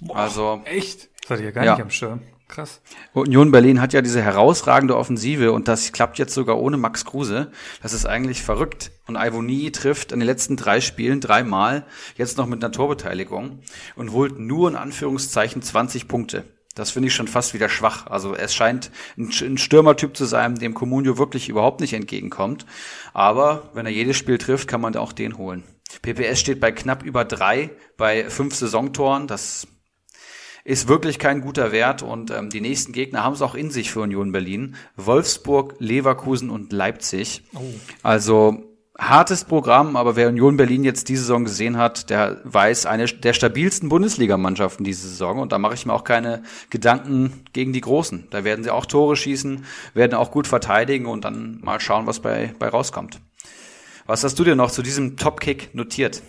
Boah, 0.00 0.16
also 0.16 0.62
echt? 0.66 1.08
Das 1.22 1.30
hatte 1.30 1.40
ich 1.40 1.46
ja 1.46 1.50
gar 1.50 1.64
Ja. 1.64 1.72
nicht 1.74 1.82
am 1.82 1.90
Schirm. 1.90 2.20
Krass. 2.50 2.80
Union 3.12 3.52
Berlin 3.52 3.80
hat 3.80 3.92
ja 3.92 4.02
diese 4.02 4.20
herausragende 4.22 4.96
Offensive 4.96 5.52
und 5.52 5.68
das 5.68 5.92
klappt 5.92 6.18
jetzt 6.18 6.34
sogar 6.34 6.58
ohne 6.58 6.76
Max 6.76 7.04
Kruse. 7.04 7.52
Das 7.80 7.92
ist 7.92 8.06
eigentlich 8.06 8.42
verrückt. 8.42 8.90
Und 9.06 9.14
Ivoni 9.16 9.70
trifft 9.70 10.10
in 10.10 10.18
den 10.18 10.26
letzten 10.26 10.56
drei 10.56 10.80
Spielen 10.80 11.20
dreimal, 11.20 11.86
jetzt 12.16 12.38
noch 12.38 12.46
mit 12.46 12.62
einer 12.62 12.72
Torbeteiligung 12.72 13.60
und 13.94 14.10
holt 14.10 14.40
nur 14.40 14.68
in 14.68 14.74
Anführungszeichen 14.74 15.62
20 15.62 16.08
Punkte. 16.08 16.42
Das 16.74 16.90
finde 16.90 17.06
ich 17.06 17.14
schon 17.14 17.28
fast 17.28 17.54
wieder 17.54 17.68
schwach. 17.68 18.08
Also 18.08 18.34
es 18.34 18.52
scheint 18.52 18.90
ein 19.16 19.58
Stürmertyp 19.58 20.16
zu 20.16 20.24
sein, 20.24 20.56
dem 20.56 20.74
Comunio 20.74 21.18
wirklich 21.18 21.48
überhaupt 21.48 21.80
nicht 21.80 21.92
entgegenkommt. 21.92 22.66
Aber 23.12 23.70
wenn 23.74 23.86
er 23.86 23.92
jedes 23.92 24.16
Spiel 24.16 24.38
trifft, 24.38 24.66
kann 24.66 24.80
man 24.80 24.96
auch 24.96 25.12
den 25.12 25.38
holen. 25.38 25.62
PPS 26.02 26.40
steht 26.40 26.58
bei 26.58 26.72
knapp 26.72 27.04
über 27.04 27.24
drei, 27.24 27.70
bei 27.96 28.28
fünf 28.28 28.56
Saisontoren. 28.56 29.28
Das 29.28 29.68
ist 30.64 30.88
wirklich 30.88 31.18
kein 31.18 31.40
guter 31.40 31.72
Wert 31.72 32.02
und 32.02 32.30
ähm, 32.30 32.50
die 32.50 32.60
nächsten 32.60 32.92
Gegner 32.92 33.24
haben 33.24 33.34
es 33.34 33.42
auch 33.42 33.54
in 33.54 33.70
sich 33.70 33.90
für 33.90 34.00
Union 34.00 34.32
Berlin. 34.32 34.76
Wolfsburg, 34.96 35.74
Leverkusen 35.78 36.50
und 36.50 36.72
Leipzig. 36.72 37.42
Also 38.02 38.70
hartes 39.00 39.44
Programm, 39.44 39.96
aber 39.96 40.14
wer 40.14 40.28
Union 40.28 40.56
Berlin 40.56 40.84
jetzt 40.84 41.08
diese 41.08 41.22
Saison 41.22 41.44
gesehen 41.44 41.78
hat, 41.78 42.10
der 42.10 42.40
weiß, 42.44 42.86
eine 42.86 43.06
der 43.06 43.32
stabilsten 43.32 43.88
Bundesligamannschaften 43.88 44.84
diese 44.84 45.08
Saison 45.08 45.38
und 45.38 45.52
da 45.52 45.58
mache 45.58 45.74
ich 45.74 45.86
mir 45.86 45.94
auch 45.94 46.04
keine 46.04 46.42
Gedanken 46.68 47.44
gegen 47.52 47.72
die 47.72 47.80
Großen. 47.80 48.28
Da 48.30 48.44
werden 48.44 48.62
sie 48.62 48.70
auch 48.70 48.84
Tore 48.84 49.16
schießen, 49.16 49.64
werden 49.94 50.14
auch 50.14 50.30
gut 50.30 50.46
verteidigen 50.46 51.06
und 51.06 51.24
dann 51.24 51.60
mal 51.62 51.80
schauen, 51.80 52.06
was 52.06 52.20
bei, 52.20 52.54
bei 52.58 52.68
rauskommt. 52.68 53.20
Was 54.06 54.22
hast 54.24 54.38
du 54.38 54.44
dir 54.44 54.56
noch 54.56 54.70
zu 54.70 54.82
diesem 54.82 55.16
Top-Kick 55.16 55.74
notiert? 55.74 56.22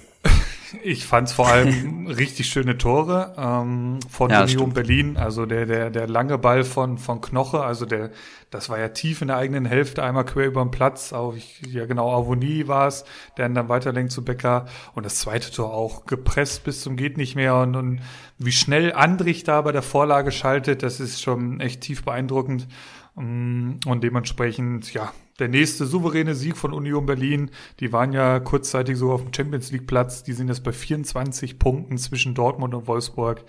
Ich 0.83 1.05
fand's 1.05 1.33
vor 1.33 1.47
allem 1.47 2.07
richtig 2.07 2.47
schöne 2.47 2.77
Tore 2.77 3.33
ähm, 3.37 3.99
von 4.09 4.29
Ja, 4.29 4.43
Union. 4.43 4.73
Berlin. 4.73 5.17
Also 5.17 5.45
der, 5.45 5.65
der, 5.65 5.89
der 5.89 6.07
lange 6.07 6.37
Ball 6.37 6.63
von, 6.63 6.97
von 6.97 7.21
Knoche, 7.21 7.61
also 7.63 7.85
der, 7.85 8.11
das 8.49 8.69
war 8.69 8.79
ja 8.79 8.89
tief 8.89 9.21
in 9.21 9.29
der 9.29 9.37
eigenen 9.37 9.65
Hälfte, 9.65 10.03
einmal 10.03 10.25
quer 10.25 10.47
über 10.47 10.63
den 10.63 10.71
Platz. 10.71 11.13
Auch, 11.13 11.35
ich, 11.35 11.61
ja 11.67 11.85
genau, 11.85 12.11
Avonie 12.11 12.67
war 12.67 12.87
es, 12.87 13.05
der 13.37 13.49
dann 13.49 13.69
weiterlenkt 13.69 14.11
zu 14.11 14.23
Becker. 14.23 14.65
Und 14.93 15.05
das 15.05 15.15
zweite 15.15 15.51
Tor 15.51 15.73
auch 15.73 16.05
gepresst 16.05 16.63
bis 16.63 16.81
zum 16.81 16.95
geht 16.95 17.17
nicht 17.17 17.35
mehr. 17.35 17.55
Und, 17.55 17.75
und 17.75 18.01
wie 18.37 18.51
schnell 18.51 18.93
Andrich 18.93 19.43
da 19.43 19.61
bei 19.61 19.71
der 19.71 19.81
Vorlage 19.83 20.31
schaltet, 20.31 20.83
das 20.83 20.99
ist 20.99 21.21
schon 21.21 21.59
echt 21.59 21.81
tief 21.81 22.03
beeindruckend. 22.03 22.67
Mm, 23.15 23.73
Und 23.85 24.03
dementsprechend, 24.03 24.93
ja, 24.93 25.11
der 25.39 25.47
nächste 25.47 25.85
souveräne 25.85 26.35
Sieg 26.35 26.55
von 26.55 26.71
Union 26.71 27.05
Berlin. 27.05 27.49
Die 27.79 27.91
waren 27.91 28.13
ja 28.13 28.39
kurzzeitig 28.39 28.97
so 28.97 29.11
auf 29.11 29.23
dem 29.23 29.33
Champions 29.33 29.71
League 29.71 29.87
Platz. 29.87 30.23
Die 30.23 30.33
sind 30.33 30.49
jetzt 30.49 30.63
bei 30.63 30.71
24 30.71 31.57
Punkten 31.57 31.97
zwischen 31.97 32.35
Dortmund 32.35 32.75
und 32.75 32.87
Wolfsburg. 32.87 33.43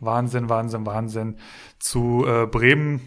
Wahnsinn, 0.00 0.48
Wahnsinn, 0.48 0.86
Wahnsinn. 0.86 1.36
Zu 1.78 2.24
äh, 2.26 2.46
Bremen 2.46 3.00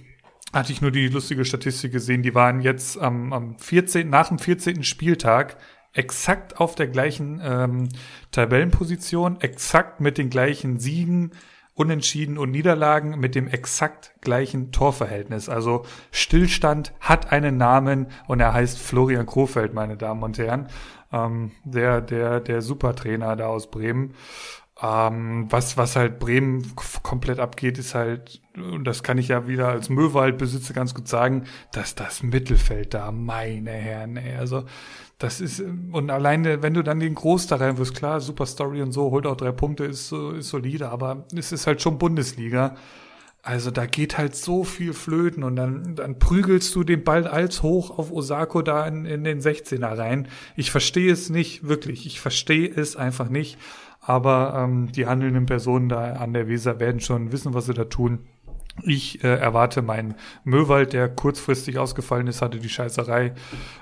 hatte 0.53 0.71
ich 0.71 0.81
nur 0.81 0.91
die 0.91 1.07
lustige 1.07 1.45
Statistik 1.45 1.91
gesehen, 1.91 2.23
die 2.23 2.33
waren 2.33 2.61
jetzt 2.61 2.97
am, 2.97 3.33
am 3.33 3.59
14., 3.59 4.09
nach 4.09 4.29
dem 4.29 4.39
14. 4.39 4.83
Spieltag 4.83 5.57
exakt 5.93 6.59
auf 6.59 6.75
der 6.75 6.87
gleichen 6.87 7.41
ähm, 7.43 7.89
Tabellenposition, 8.31 9.41
exakt 9.41 9.99
mit 9.99 10.17
den 10.17 10.29
gleichen 10.29 10.79
Siegen, 10.79 11.31
Unentschieden 11.77 12.39
und 12.39 12.49
Niederlagen 12.49 13.19
mit 13.19 13.35
dem 13.35 13.47
exakt 13.47 14.15
gleichen 14.21 14.71
Torverhältnis. 14.71 15.47
Also 15.47 15.85
Stillstand 16.09 16.91
hat 16.99 17.31
einen 17.31 17.57
Namen 17.57 18.07
und 18.27 18.39
er 18.39 18.51
heißt 18.51 18.79
Florian 18.79 19.27
Krofeld, 19.27 19.75
meine 19.75 19.95
Damen 19.95 20.23
und 20.23 20.39
Herren. 20.39 20.69
Ähm, 21.13 21.51
der, 21.63 22.01
der, 22.01 22.39
der 22.39 22.63
Supertrainer 22.63 23.35
da 23.35 23.45
aus 23.45 23.69
Bremen. 23.69 24.15
Ähm, 24.81 25.45
was, 25.51 25.77
was 25.77 25.95
halt 25.95 26.17
Bremen 26.17 26.75
komplett 27.03 27.39
abgeht, 27.39 27.77
ist 27.77 27.93
halt, 27.93 28.41
und 28.55 28.83
das 28.83 29.03
kann 29.03 29.19
ich 29.19 29.27
ja 29.27 29.47
wieder 29.47 29.69
als 29.69 29.89
Möwaldbesitzer 29.89 30.73
ganz 30.73 30.95
gut 30.95 31.07
sagen, 31.07 31.43
dass 31.73 31.93
das 31.93 32.23
Mittelfeld 32.23 32.95
da, 32.95 33.11
meine 33.11 33.71
Herren, 33.71 34.17
ey, 34.17 34.35
also, 34.35 34.65
das 35.17 35.41
ist, 35.41 35.61
und 35.61 36.11
alleine, 36.11 36.61
wenn 36.61 36.75
du 36.75 36.83
dann 36.83 36.99
den 36.99 37.15
Groß 37.15 37.47
da 37.47 37.55
rein 37.55 37.77
wirst, 37.77 37.95
klar, 37.95 38.19
super 38.19 38.45
Story 38.45 38.81
und 38.81 38.91
so, 38.91 39.09
holt 39.09 39.25
auch 39.25 39.35
drei 39.37 39.51
Punkte, 39.51 39.85
ist, 39.85 40.11
ist 40.11 40.49
solide, 40.49 40.89
aber 40.89 41.25
es 41.35 41.51
ist 41.51 41.65
halt 41.65 41.81
schon 41.81 41.97
Bundesliga. 41.97 42.75
Also 43.41 43.71
da 43.71 43.85
geht 43.85 44.17
halt 44.17 44.35
so 44.35 44.63
viel 44.63 44.93
flöten 44.93 45.43
und 45.43 45.55
dann, 45.55 45.95
dann 45.95 46.19
prügelst 46.19 46.75
du 46.75 46.83
den 46.83 47.03
Ball 47.03 47.25
als 47.25 47.63
hoch 47.63 47.97
auf 47.97 48.11
Osako 48.11 48.61
da 48.61 48.85
in, 48.85 49.05
in 49.05 49.23
den 49.23 49.39
16er 49.39 49.97
rein. 49.97 50.27
Ich 50.55 50.69
verstehe 50.69 51.13
es 51.13 51.29
nicht, 51.29 51.67
wirklich. 51.67 52.05
Ich 52.05 52.19
verstehe 52.19 52.69
es 52.69 52.95
einfach 52.95 53.29
nicht. 53.29 53.57
Aber 54.01 54.53
ähm, 54.55 54.91
die 54.91 55.05
handelnden 55.05 55.45
Personen 55.45 55.89
da 55.89 56.13
an 56.13 56.33
der 56.33 56.47
Weser 56.47 56.79
werden 56.79 56.99
schon 56.99 57.31
wissen, 57.31 57.53
was 57.53 57.65
sie 57.65 57.73
da 57.73 57.85
tun. 57.85 58.27
Ich 58.83 59.23
äh, 59.23 59.27
erwarte 59.27 59.81
meinen 59.81 60.15
Möwald, 60.43 60.93
der 60.93 61.09
kurzfristig 61.09 61.77
ausgefallen 61.77 62.27
ist, 62.27 62.41
hatte 62.41 62.59
die 62.59 62.69
Scheißerei. 62.69 63.33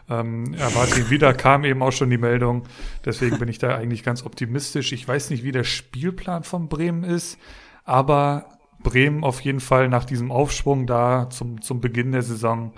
Ähm, 0.09 0.53
erwarte 0.53 0.99
ihn 0.99 1.09
wieder, 1.09 1.33
kam 1.33 1.63
eben 1.65 1.81
auch 1.81 1.91
schon 1.91 2.09
die 2.09 2.17
Meldung. 2.17 2.63
Deswegen 3.03 3.37
bin 3.37 3.49
ich 3.49 3.57
da 3.57 3.75
eigentlich 3.75 4.03
ganz 4.03 4.25
optimistisch. 4.25 4.93
Ich 4.93 5.07
weiß 5.07 5.29
nicht, 5.29 5.43
wie 5.43 5.51
der 5.51 5.63
Spielplan 5.63 6.43
von 6.43 6.69
Bremen 6.69 7.03
ist, 7.03 7.37
aber 7.83 8.45
Bremen 8.83 9.23
auf 9.23 9.41
jeden 9.41 9.59
Fall 9.59 9.89
nach 9.89 10.05
diesem 10.05 10.31
Aufschwung 10.31 10.87
da 10.87 11.29
zum, 11.29 11.61
zum 11.61 11.81
Beginn 11.81 12.11
der 12.11 12.21
Saison, 12.21 12.73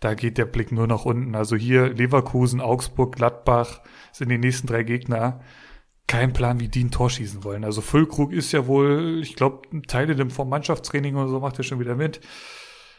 da 0.00 0.14
geht 0.14 0.36
der 0.36 0.46
Blick 0.46 0.72
nur 0.72 0.86
nach 0.86 1.04
unten. 1.04 1.34
Also 1.34 1.56
hier 1.56 1.88
Leverkusen, 1.88 2.60
Augsburg, 2.60 3.16
Gladbach 3.16 3.80
sind 4.10 4.28
die 4.28 4.38
nächsten 4.38 4.66
drei 4.66 4.82
Gegner 4.82 5.40
kein 6.12 6.34
Plan, 6.34 6.60
wie 6.60 6.68
die 6.68 6.84
ein 6.84 6.90
Tor 6.90 7.08
schießen 7.08 7.42
wollen. 7.42 7.64
Also 7.64 7.80
Füllkrug 7.80 8.32
ist 8.32 8.52
ja 8.52 8.66
wohl, 8.66 9.20
ich 9.22 9.34
glaube, 9.34 9.62
Teile 9.86 10.14
dem 10.14 10.28
vom 10.28 10.50
Mannschaftstraining 10.50 11.16
oder 11.16 11.28
so 11.28 11.40
macht 11.40 11.56
er 11.56 11.64
schon 11.64 11.80
wieder 11.80 11.94
mit. 11.94 12.20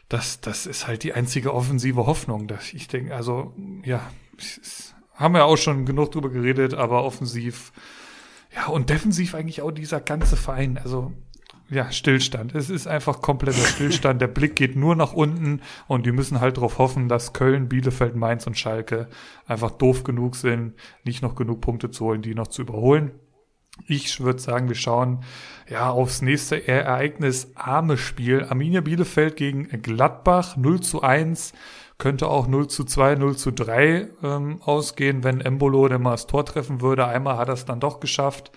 Das, 0.09 0.41
das 0.41 0.65
ist 0.65 0.87
halt 0.87 1.03
die 1.03 1.13
einzige 1.13 1.53
offensive 1.53 2.07
Hoffnung. 2.07 2.47
Dass 2.47 2.73
ich 2.73 2.87
denke, 2.87 3.15
also, 3.15 3.53
ja, 3.85 4.01
haben 5.13 5.35
wir 5.35 5.45
auch 5.45 5.57
schon 5.57 5.85
genug 5.85 6.11
drüber 6.11 6.31
geredet, 6.31 6.73
aber 6.73 7.03
offensiv, 7.03 7.71
ja, 8.51 8.65
und 8.65 8.89
defensiv 8.89 9.35
eigentlich 9.35 9.61
auch 9.61 9.71
dieser 9.71 10.01
ganze 10.01 10.35
Verein. 10.35 10.79
Also, 10.79 11.13
ja, 11.73 11.91
Stillstand. 11.91 12.53
Es 12.53 12.69
ist 12.69 12.87
einfach 12.87 13.21
kompletter 13.21 13.65
Stillstand. 13.65 14.21
Der 14.21 14.27
Blick 14.27 14.55
geht 14.55 14.75
nur 14.75 14.95
nach 14.95 15.13
unten 15.13 15.61
und 15.87 16.05
die 16.05 16.11
müssen 16.11 16.39
halt 16.39 16.57
darauf 16.57 16.77
hoffen, 16.77 17.09
dass 17.09 17.33
Köln, 17.33 17.67
Bielefeld, 17.67 18.15
Mainz 18.15 18.45
und 18.45 18.57
Schalke 18.57 19.07
einfach 19.47 19.71
doof 19.71 20.03
genug 20.03 20.35
sind, 20.35 20.75
nicht 21.03 21.23
noch 21.23 21.35
genug 21.35 21.61
Punkte 21.61 21.89
zu 21.89 22.05
holen, 22.05 22.21
die 22.21 22.35
noch 22.35 22.47
zu 22.47 22.61
überholen. 22.61 23.11
Ich 23.87 24.19
würde 24.19 24.39
sagen, 24.39 24.67
wir 24.67 24.75
schauen 24.75 25.23
ja 25.67 25.89
aufs 25.89 26.21
nächste 26.21 26.57
eher 26.57 26.85
ereignisarme 26.85 27.97
Spiel. 27.97 28.45
Arminia 28.47 28.81
Bielefeld 28.81 29.35
gegen 29.35 29.67
Gladbach 29.81 30.55
0 30.55 30.81
zu 30.81 31.01
1 31.01 31.53
könnte 31.97 32.27
auch 32.27 32.47
0 32.47 32.67
zu 32.67 32.83
2, 32.83 33.15
0 33.15 33.35
zu 33.35 33.51
3 33.51 34.09
ähm, 34.21 34.61
ausgehen, 34.61 35.23
wenn 35.23 35.41
Embolo 35.41 35.87
denn 35.87 36.03
mal 36.03 36.11
das 36.11 36.27
Tor 36.27 36.45
treffen 36.45 36.81
würde. 36.81 37.07
Einmal 37.07 37.37
hat 37.37 37.47
er 37.47 37.55
es 37.55 37.65
dann 37.65 37.79
doch 37.79 37.99
geschafft. 37.99 38.51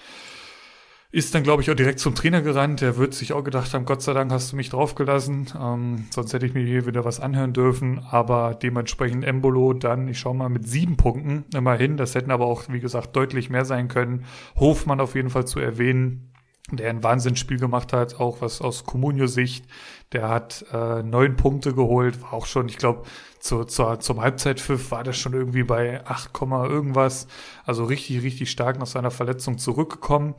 Ist 1.16 1.35
dann, 1.35 1.44
glaube 1.44 1.62
ich, 1.62 1.70
auch 1.70 1.74
direkt 1.74 1.98
zum 1.98 2.14
Trainer 2.14 2.42
gerannt. 2.42 2.83
Der 2.83 2.98
wird 2.98 3.14
sich 3.14 3.33
auch 3.33 3.42
gedacht 3.42 3.72
haben, 3.72 3.87
Gott 3.87 4.02
sei 4.02 4.12
Dank 4.12 4.31
hast 4.31 4.52
du 4.52 4.57
mich 4.57 4.68
draufgelassen. 4.68 5.46
Ähm, 5.59 6.05
sonst 6.11 6.35
hätte 6.35 6.44
ich 6.44 6.52
mir 6.52 6.62
hier 6.62 6.85
wieder 6.85 7.07
was 7.07 7.20
anhören 7.20 7.55
dürfen. 7.55 8.00
Aber 8.11 8.55
dementsprechend 8.55 9.24
Embolo 9.24 9.72
dann, 9.72 10.09
ich 10.09 10.18
schaue 10.18 10.35
mal, 10.35 10.50
mit 10.50 10.68
sieben 10.68 10.98
Punkten 10.98 11.46
immerhin. 11.55 11.96
Das 11.96 12.14
hätten 12.14 12.31
aber 12.31 12.44
auch, 12.44 12.64
wie 12.68 12.81
gesagt, 12.81 13.16
deutlich 13.16 13.48
mehr 13.48 13.64
sein 13.64 13.88
können. 13.88 14.26
Hofmann 14.57 15.00
auf 15.00 15.14
jeden 15.14 15.31
Fall 15.31 15.46
zu 15.46 15.59
erwähnen 15.59 16.35
der 16.70 16.90
ein 16.90 17.05
Wahnsinnsspiel 17.05 17.61
gemacht 17.61 17.92
hat, 17.92 18.18
auch 18.18 18.40
was 18.40 18.61
aus 18.61 18.85
Comunio-Sicht. 18.85 19.66
Der 20.11 20.29
hat 20.29 20.64
äh, 20.72 21.00
neun 21.05 21.37
Punkte 21.37 21.72
geholt, 21.74 22.20
war 22.22 22.33
auch 22.33 22.46
schon, 22.46 22.68
ich 22.68 22.76
glaube, 22.76 23.05
zu, 23.38 23.62
zu, 23.64 23.96
zum 23.98 24.20
Halbzeitpfiff 24.20 24.90
war 24.90 25.05
das 25.05 25.16
schon 25.16 25.33
irgendwie 25.33 25.62
bei 25.62 26.05
8, 26.05 26.33
irgendwas. 26.42 27.29
Also 27.64 27.85
richtig, 27.85 28.22
richtig 28.24 28.50
stark 28.50 28.81
nach 28.81 28.88
seiner 28.88 29.12
Verletzung 29.12 29.59
zurückgekommen. 29.59 30.35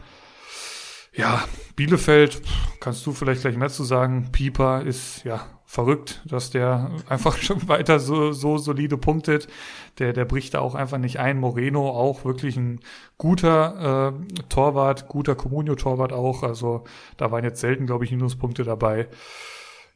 Ja, 1.17 1.43
Bielefeld, 1.75 2.43
kannst 2.79 3.03
du 3.07 3.11
vielleicht 3.11 3.41
gleich 3.41 3.57
mehr 3.57 3.69
zu 3.69 3.83
sagen. 3.83 4.31
Pieper 4.31 4.83
ist 4.83 5.23
ja 5.23 5.47
verrückt, 5.65 6.21
dass 6.25 6.51
der 6.51 6.91
einfach 7.09 7.37
schon 7.37 7.67
weiter 7.67 7.99
so, 7.99 8.33
so 8.33 8.59
solide 8.59 8.97
punktet. 8.97 9.47
Der, 9.97 10.13
der 10.13 10.25
bricht 10.25 10.53
da 10.53 10.59
auch 10.59 10.75
einfach 10.75 10.99
nicht 10.99 11.17
ein. 11.17 11.39
Moreno 11.39 11.89
auch 11.89 12.23
wirklich 12.23 12.55
ein 12.55 12.81
guter 13.17 14.13
äh, 14.13 14.43
Torwart, 14.49 15.07
guter 15.07 15.33
Comunio-Torwart 15.33 16.13
auch. 16.13 16.43
Also 16.43 16.83
da 17.17 17.31
waren 17.31 17.43
jetzt 17.43 17.61
selten, 17.61 17.87
glaube 17.87 18.05
ich, 18.05 18.11
Minuspunkte 18.11 18.63
dabei. 18.63 19.07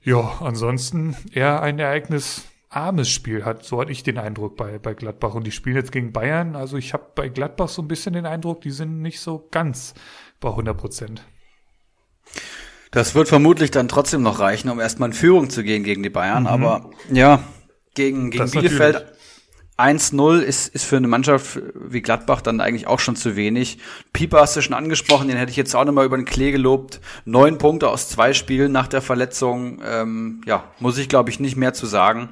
Ja, 0.02 0.40
ansonsten 0.40 1.16
eher 1.32 1.62
ein 1.62 1.78
Ereignis 1.78 2.48
armes 2.70 3.10
Spiel 3.10 3.44
hat, 3.44 3.66
so 3.66 3.82
hatte 3.82 3.92
ich 3.92 4.02
den 4.02 4.18
Eindruck 4.18 4.56
bei, 4.56 4.80
bei 4.80 4.96
Gladbach. 4.96 5.36
Und 5.36 5.46
die 5.46 5.52
spielen 5.52 5.76
jetzt 5.76 5.92
gegen 5.92 6.14
Bayern. 6.14 6.56
Also 6.56 6.78
ich 6.78 6.94
habe 6.94 7.04
bei 7.14 7.30
Gladbach 7.30 7.68
so 7.68 7.84
ein 7.84 7.88
bisschen 7.88 8.14
den 8.14 8.26
Eindruck, 8.26 8.62
die 8.62 8.72
sind 8.72 9.02
nicht 9.04 9.20
so 9.20 9.48
ganz 9.52 9.94
bei 10.42 10.50
100 10.50 10.78
Prozent. 10.78 11.24
Das 12.92 13.16
wird 13.16 13.30
vermutlich 13.30 13.72
dann 13.72 13.88
trotzdem 13.88 14.22
noch 14.22 14.40
reichen, 14.40 14.70
um 14.70 14.82
erstmal 14.82 15.10
in 15.10 15.14
Führung 15.14 15.50
zu 15.50 15.64
gehen 15.64 15.86
gegen 15.86 16.04
die 16.04 16.10
Bayern. 16.10 16.44
Mhm. 16.44 16.48
Aber 16.48 16.90
ja, 17.10 17.42
gegen, 17.96 18.32
gegen 18.32 18.52
Bielefeld 18.52 19.06
1-0 19.78 20.40
ist, 20.40 20.68
ist 20.76 20.84
für 20.84 20.98
eine 20.98 21.08
Mannschaft 21.08 21.60
wie 21.74 22.02
Gladbach 22.02 22.42
dann 22.42 22.60
eigentlich 22.60 22.88
auch 22.88 23.00
schon 23.00 23.16
zu 23.16 23.36
wenig. 23.38 23.80
Pieper 24.12 24.42
hast 24.42 24.56
du 24.56 24.62
schon 24.62 24.74
angesprochen, 24.74 25.30
den 25.30 25.38
hätte 25.38 25.52
ich 25.52 25.58
jetzt 25.58 25.74
auch 25.74 25.86
nochmal 25.86 26.06
über 26.06 26.18
den 26.18 26.26
Klee 26.26 26.52
gelobt. 26.52 27.00
Neun 27.26 27.58
Punkte 27.58 27.90
aus 27.90 28.10
zwei 28.10 28.34
Spielen 28.34 28.74
nach 28.74 28.88
der 28.88 29.02
Verletzung. 29.02 29.82
Ähm, 29.86 30.42
ja, 30.46 30.66
muss 30.80 30.98
ich 30.98 31.08
glaube 31.08 31.30
ich 31.30 31.40
nicht 31.40 31.56
mehr 31.56 31.74
zu 31.74 31.86
sagen. 31.86 32.30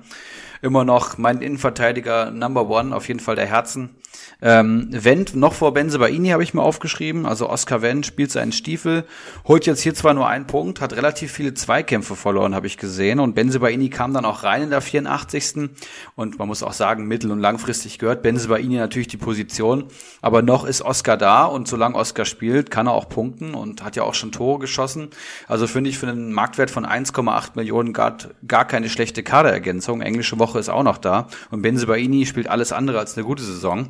Immer 0.61 0.83
noch 0.83 1.17
mein 1.17 1.41
Innenverteidiger 1.41 2.31
Number 2.31 2.69
One, 2.69 2.95
auf 2.95 3.07
jeden 3.07 3.19
Fall 3.19 3.35
der 3.35 3.45
Herzen. 3.45 3.95
Ähm, 4.41 4.87
Wendt 4.91 5.35
noch 5.35 5.53
vor 5.53 5.73
Benzebaini 5.73 6.29
habe 6.29 6.43
ich 6.43 6.53
mir 6.53 6.61
aufgeschrieben. 6.61 7.25
Also 7.25 7.49
Oscar 7.49 7.81
Wendt 7.81 8.05
spielt 8.05 8.31
seinen 8.31 8.51
Stiefel, 8.51 9.03
holt 9.47 9.65
jetzt 9.65 9.81
hier 9.81 9.93
zwar 9.93 10.13
nur 10.13 10.27
einen 10.27 10.47
Punkt, 10.47 10.81
hat 10.81 10.93
relativ 10.93 11.31
viele 11.31 11.53
Zweikämpfe 11.53 12.15
verloren, 12.15 12.55
habe 12.55 12.67
ich 12.67 12.77
gesehen. 12.77 13.19
Und 13.19 13.35
Benzebaini 13.35 13.89
kam 13.89 14.13
dann 14.13 14.25
auch 14.25 14.43
rein 14.43 14.63
in 14.63 14.69
der 14.69 14.81
84. 14.81 15.69
Und 16.15 16.39
man 16.39 16.47
muss 16.47 16.63
auch 16.63 16.73
sagen, 16.73 17.05
mittel- 17.05 17.31
und 17.31 17.39
langfristig 17.39 17.99
gehört 17.99 18.21
Benzebaini 18.21 18.77
natürlich 18.77 19.07
die 19.07 19.17
Position. 19.17 19.85
Aber 20.21 20.41
noch 20.41 20.65
ist 20.65 20.81
Oscar 20.81 21.17
da 21.17 21.45
und 21.45 21.67
solange 21.67 21.95
Oscar 21.95 22.25
spielt, 22.25 22.71
kann 22.71 22.87
er 22.87 22.93
auch 22.93 23.09
punkten 23.09 23.53
und 23.53 23.83
hat 23.83 23.95
ja 23.95 24.03
auch 24.03 24.13
schon 24.13 24.31
Tore 24.31 24.59
geschossen. 24.59 25.09
Also 25.47 25.67
finde 25.67 25.89
ich 25.89 25.97
für 25.97 26.07
einen 26.07 26.33
Marktwert 26.33 26.71
von 26.71 26.85
1,8 26.85 27.51
Millionen 27.55 27.93
gar, 27.93 28.17
gar 28.47 28.65
keine 28.65 28.89
schlechte 28.89 29.23
Kaderergänzung. 29.23 30.01
Englische 30.01 30.39
Woche 30.39 30.48
ist 30.55 30.69
auch 30.69 30.83
noch 30.83 30.97
da. 30.97 31.27
Und 31.51 31.61
Benzebaini 31.61 32.25
spielt 32.25 32.49
alles 32.49 32.71
andere 32.71 32.99
als 32.99 33.17
eine 33.17 33.25
gute 33.25 33.43
Saison. 33.43 33.89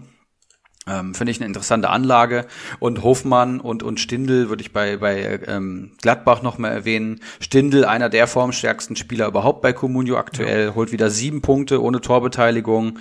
Ähm, 0.88 1.14
Finde 1.14 1.32
ich 1.32 1.40
eine 1.40 1.46
interessante 1.46 1.90
Anlage. 1.90 2.46
Und 2.80 3.04
Hofmann 3.04 3.60
und, 3.60 3.84
und 3.84 4.00
Stindl 4.00 4.50
würde 4.50 4.62
ich 4.62 4.74
bei, 4.74 4.98
bei 4.98 5.40
ähm, 5.48 5.92
Gladbach 6.02 6.42
nochmal 6.42 6.72
erwähnen. 6.72 7.20
Stindl, 7.40 7.86
einer 7.86 8.10
der 8.10 8.28
formstärksten 8.28 8.96
Spieler 8.96 9.28
überhaupt 9.28 9.62
bei 9.62 9.74
Comunio 9.74 10.18
aktuell, 10.18 10.68
ja. 10.68 10.76
holt 10.76 10.92
wieder 10.92 11.10
sieben 11.10 11.42
Punkte 11.42 11.82
ohne 11.84 12.02
Torbeteiligung. 12.02 13.00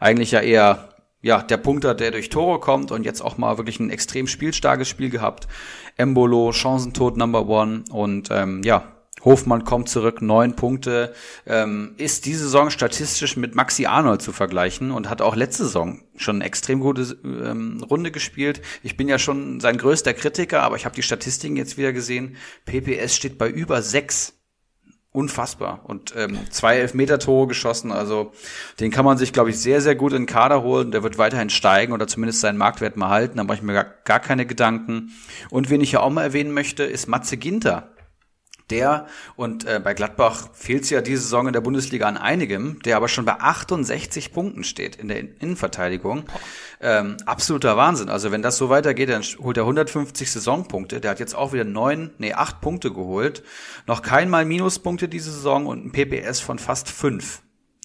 Eigentlich 0.00 0.32
ja 0.32 0.40
eher 0.40 0.90
ja, 1.22 1.42
der 1.42 1.58
Punkter, 1.58 1.94
der 1.94 2.10
durch 2.10 2.30
Tore 2.30 2.60
kommt 2.60 2.90
und 2.92 3.04
jetzt 3.04 3.20
auch 3.20 3.36
mal 3.36 3.58
wirklich 3.58 3.78
ein 3.78 3.90
extrem 3.90 4.26
spielstarkes 4.26 4.88
Spiel 4.88 5.10
gehabt. 5.10 5.48
Embolo, 5.96 6.52
Chancentod 6.52 7.16
Number 7.16 7.46
One 7.46 7.84
und 7.90 8.28
ähm, 8.30 8.62
ja, 8.64 8.84
Hofmann 9.24 9.64
kommt 9.64 9.88
zurück, 9.88 10.22
neun 10.22 10.56
Punkte, 10.56 11.14
ähm, 11.46 11.94
ist 11.96 12.26
diese 12.26 12.44
Saison 12.44 12.70
statistisch 12.70 13.36
mit 13.36 13.54
Maxi 13.54 13.86
Arnold 13.86 14.22
zu 14.22 14.32
vergleichen 14.32 14.90
und 14.90 15.10
hat 15.10 15.20
auch 15.20 15.36
letzte 15.36 15.64
Saison 15.64 16.00
schon 16.16 16.36
eine 16.36 16.44
extrem 16.44 16.80
gute 16.80 17.02
ähm, 17.24 17.84
Runde 17.88 18.10
gespielt. 18.10 18.62
Ich 18.82 18.96
bin 18.96 19.08
ja 19.08 19.18
schon 19.18 19.60
sein 19.60 19.76
größter 19.78 20.14
Kritiker, 20.14 20.62
aber 20.62 20.76
ich 20.76 20.84
habe 20.84 20.94
die 20.94 21.02
Statistiken 21.02 21.56
jetzt 21.56 21.76
wieder 21.76 21.92
gesehen. 21.92 22.36
PPS 22.64 23.14
steht 23.14 23.38
bei 23.38 23.48
über 23.48 23.82
sechs. 23.82 24.34
Unfassbar. 25.12 25.80
Und 25.86 26.14
ähm, 26.16 26.38
zwei 26.50 26.76
Elfmeter-Tore 26.76 27.48
geschossen. 27.48 27.90
Also 27.90 28.30
den 28.78 28.92
kann 28.92 29.04
man 29.04 29.18
sich, 29.18 29.32
glaube 29.32 29.50
ich, 29.50 29.58
sehr, 29.58 29.80
sehr 29.80 29.96
gut 29.96 30.12
in 30.12 30.22
den 30.22 30.26
Kader 30.26 30.62
holen. 30.62 30.92
Der 30.92 31.02
wird 31.02 31.18
weiterhin 31.18 31.50
steigen 31.50 31.92
oder 31.92 32.06
zumindest 32.06 32.40
seinen 32.40 32.56
Marktwert 32.56 32.96
mal 32.96 33.08
halten. 33.08 33.38
Da 33.38 33.42
mache 33.42 33.56
ich 33.56 33.62
mir 33.62 33.72
gar, 33.72 33.86
gar 34.04 34.20
keine 34.20 34.46
Gedanken. 34.46 35.10
Und 35.50 35.68
wen 35.68 35.80
ich 35.80 35.90
ja 35.90 36.00
auch 36.00 36.10
mal 36.10 36.22
erwähnen 36.22 36.52
möchte, 36.52 36.84
ist 36.84 37.08
Matze 37.08 37.38
Ginter 37.38 37.90
der, 38.70 39.06
und 39.36 39.64
äh, 39.64 39.80
bei 39.82 39.94
Gladbach 39.94 40.48
fehlt 40.52 40.84
es 40.84 40.90
ja 40.90 41.00
diese 41.00 41.22
Saison 41.22 41.46
in 41.46 41.52
der 41.52 41.60
Bundesliga 41.60 42.06
an 42.06 42.16
einigem, 42.16 42.80
der 42.84 42.96
aber 42.96 43.08
schon 43.08 43.24
bei 43.24 43.40
68 43.40 44.32
Punkten 44.32 44.64
steht 44.64 44.96
in 44.96 45.08
der 45.08 45.18
Innenverteidigung. 45.18 46.24
Ähm, 46.80 47.16
absoluter 47.26 47.76
Wahnsinn. 47.76 48.08
Also 48.08 48.32
wenn 48.32 48.42
das 48.42 48.56
so 48.56 48.68
weitergeht, 48.68 49.10
dann 49.10 49.22
holt 49.22 49.56
er 49.56 49.64
150 49.64 50.30
Saisonpunkte. 50.30 51.00
Der 51.00 51.10
hat 51.10 51.20
jetzt 51.20 51.34
auch 51.34 51.52
wieder 51.52 51.64
neun, 51.64 52.10
nee, 52.18 52.32
acht 52.32 52.60
Punkte 52.60 52.90
geholt. 52.90 53.42
Noch 53.86 54.02
keinmal 54.02 54.44
Minuspunkte 54.44 55.08
diese 55.08 55.30
Saison 55.30 55.66
und 55.66 55.84
ein 55.84 55.92
PPS 55.92 56.40
von 56.40 56.58
fast 56.58 56.88
fünf. 56.88 57.42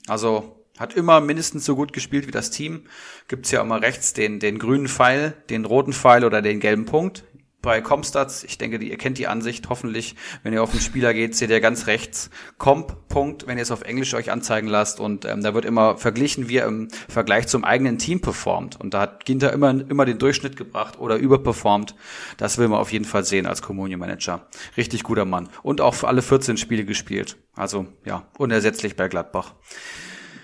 Also 0.08 0.66
hat 0.78 0.94
immer 0.94 1.22
mindestens 1.22 1.66
so 1.66 1.76
gut 1.76 1.94
gespielt 1.94 2.28
wie 2.28 2.32
das 2.32 2.52
Team. 2.52 2.84
Gibt's 3.28 3.52
ja 3.52 3.62
immer 3.62 3.82
rechts 3.82 4.14
den, 4.14 4.40
den 4.40 4.60
grünen 4.60 4.88
Pfeil, 4.88 5.34
den 5.50 5.66
roten 5.66 5.94
Pfeil 5.94 6.26
oder 6.26 6.42
den 6.42 6.60
gelben 6.60 6.86
Punkt 6.86 7.24
bei 7.66 7.82
Comstats. 7.82 8.46
Ich 8.46 8.58
denke, 8.58 8.78
ihr 8.78 8.98
kennt 8.98 9.18
die 9.18 9.28
Ansicht 9.28 9.68
hoffentlich. 9.68 10.16
Wenn 10.44 10.54
ihr 10.54 10.64
auf 10.64 10.72
den 10.72 10.80
Spieler 10.80 11.14
geht, 11.14 11.36
seht 11.36 11.50
ihr 11.50 11.60
ganz 11.60 11.88
rechts 11.88 12.30
Comp. 12.58 13.10
Punkt, 13.10 13.48
wenn 13.48 13.58
ihr 13.58 13.64
es 13.64 13.72
auf 13.72 13.82
Englisch 13.82 14.14
euch 14.14 14.32
anzeigen 14.32 14.68
lasst. 14.68 15.02
Und 15.02 15.26
ähm, 15.26 15.44
da 15.44 15.54
wird 15.54 15.66
immer 15.66 15.98
verglichen, 15.98 16.48
wie 16.48 16.58
er 16.58 16.68
im 16.68 16.88
Vergleich 17.10 17.48
zum 17.48 17.66
eigenen 17.66 17.98
Team 17.98 18.22
performt. 18.22 18.80
Und 18.80 18.94
da 18.94 19.02
hat 19.02 19.26
Ginter 19.26 19.52
immer, 19.52 19.70
immer 19.72 20.06
den 20.06 20.20
Durchschnitt 20.20 20.56
gebracht 20.56 21.00
oder 21.00 21.18
überperformt. 21.18 21.96
Das 22.38 22.58
will 22.58 22.70
man 22.70 22.80
auf 22.80 22.94
jeden 22.94 23.06
Fall 23.06 23.26
sehen 23.26 23.48
als 23.48 23.62
Communio 23.62 23.98
Manager. 23.98 24.48
Richtig 24.78 25.04
guter 25.04 25.26
Mann. 25.26 25.50
Und 25.64 25.82
auch 25.82 25.96
für 25.96 26.08
alle 26.08 26.22
14 26.22 26.56
Spiele 26.56 26.86
gespielt. 26.86 27.36
Also 27.56 27.88
ja, 28.06 28.28
unersetzlich 28.38 28.96
bei 28.96 29.08
Gladbach. 29.08 29.56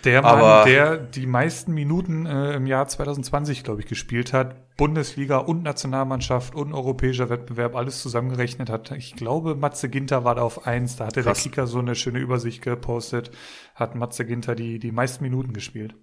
Der 0.03 0.23
Mann, 0.23 0.31
Aber 0.39 0.63
der 0.65 0.97
die 0.97 1.27
meisten 1.27 1.73
Minuten 1.73 2.25
äh, 2.25 2.55
im 2.55 2.65
Jahr 2.65 2.87
2020, 2.87 3.63
glaube 3.63 3.81
ich, 3.81 3.87
gespielt 3.87 4.33
hat, 4.33 4.55
Bundesliga 4.81 5.37
und 5.37 5.61
Nationalmannschaft 5.61 6.55
und 6.55 6.73
europäischer 6.73 7.29
Wettbewerb, 7.29 7.75
alles 7.75 8.01
zusammengerechnet 8.01 8.71
hat. 8.71 8.89
Ich 8.89 9.15
glaube, 9.15 9.53
Matze 9.53 9.89
Ginter 9.89 10.23
war 10.23 10.33
da 10.33 10.41
auf 10.41 10.65
eins. 10.65 10.95
Da 10.95 11.05
hatte 11.05 11.21
Krass. 11.21 11.37
der 11.37 11.51
Kicker 11.51 11.67
so 11.67 11.77
eine 11.77 11.93
schöne 11.93 12.17
Übersicht 12.17 12.63
gepostet. 12.63 13.29
Hat 13.75 13.93
Matze 13.93 14.25
Ginter 14.25 14.55
die, 14.55 14.79
die 14.79 14.91
meisten 14.91 15.23
Minuten 15.23 15.53
gespielt. 15.53 15.93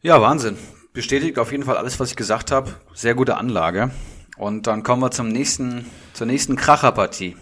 Ja, 0.00 0.22
Wahnsinn. 0.22 0.56
Bestätigt 0.94 1.38
auf 1.38 1.52
jeden 1.52 1.64
Fall 1.64 1.76
alles, 1.76 2.00
was 2.00 2.08
ich 2.08 2.16
gesagt 2.16 2.50
habe. 2.50 2.70
Sehr 2.94 3.14
gute 3.14 3.36
Anlage. 3.36 3.90
Und 4.38 4.66
dann 4.66 4.82
kommen 4.82 5.02
wir 5.02 5.10
zum 5.10 5.28
nächsten, 5.28 5.84
zur 6.14 6.26
nächsten 6.26 6.56
Kracherpartie. 6.56 7.36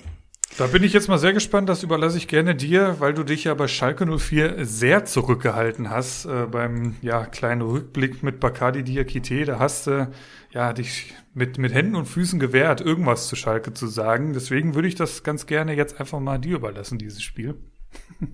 Da 0.58 0.66
bin 0.66 0.82
ich 0.82 0.92
jetzt 0.92 1.08
mal 1.08 1.18
sehr 1.18 1.32
gespannt, 1.32 1.68
das 1.68 1.84
überlasse 1.84 2.18
ich 2.18 2.26
gerne 2.26 2.56
dir, 2.56 2.96
weil 2.98 3.14
du 3.14 3.22
dich 3.22 3.44
ja 3.44 3.54
bei 3.54 3.68
Schalke 3.68 4.04
04 4.04 4.66
sehr 4.66 5.04
zurückgehalten 5.04 5.90
hast 5.90 6.26
äh, 6.26 6.46
beim 6.50 6.96
ja, 7.00 7.24
kleinen 7.24 7.62
Rückblick 7.62 8.24
mit 8.24 8.40
Bakadi 8.40 8.82
Diakite. 8.82 9.44
Da 9.44 9.60
hast 9.60 9.86
du 9.86 10.10
ja, 10.52 10.72
dich 10.72 11.14
mit, 11.34 11.58
mit 11.58 11.72
Händen 11.72 11.96
und 11.96 12.06
Füßen 12.06 12.40
gewehrt, 12.40 12.80
irgendwas 12.80 13.28
zu 13.28 13.36
Schalke 13.36 13.72
zu 13.72 13.86
sagen. 13.86 14.32
Deswegen 14.32 14.74
würde 14.74 14.88
ich 14.88 14.94
das 14.94 15.22
ganz 15.22 15.46
gerne 15.46 15.74
jetzt 15.74 16.00
einfach 16.00 16.20
mal 16.20 16.38
dir 16.38 16.56
überlassen, 16.56 16.98
dieses 16.98 17.22
Spiel. 17.22 17.56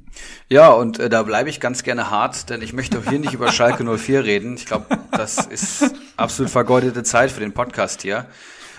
Ja, 0.48 0.70
und 0.70 0.98
äh, 0.98 1.08
da 1.08 1.22
bleibe 1.22 1.50
ich 1.50 1.60
ganz 1.60 1.82
gerne 1.82 2.10
hart, 2.10 2.50
denn 2.50 2.62
ich 2.62 2.72
möchte 2.72 2.98
auch 2.98 3.08
hier 3.08 3.18
nicht 3.18 3.34
über 3.34 3.50
Schalke 3.50 3.84
04 3.84 4.24
reden. 4.24 4.54
Ich 4.54 4.66
glaube, 4.66 4.86
das 5.10 5.46
ist 5.46 5.94
absolut 6.16 6.50
vergeudete 6.50 7.02
Zeit 7.02 7.30
für 7.30 7.40
den 7.40 7.52
Podcast 7.52 8.02
hier. 8.02 8.26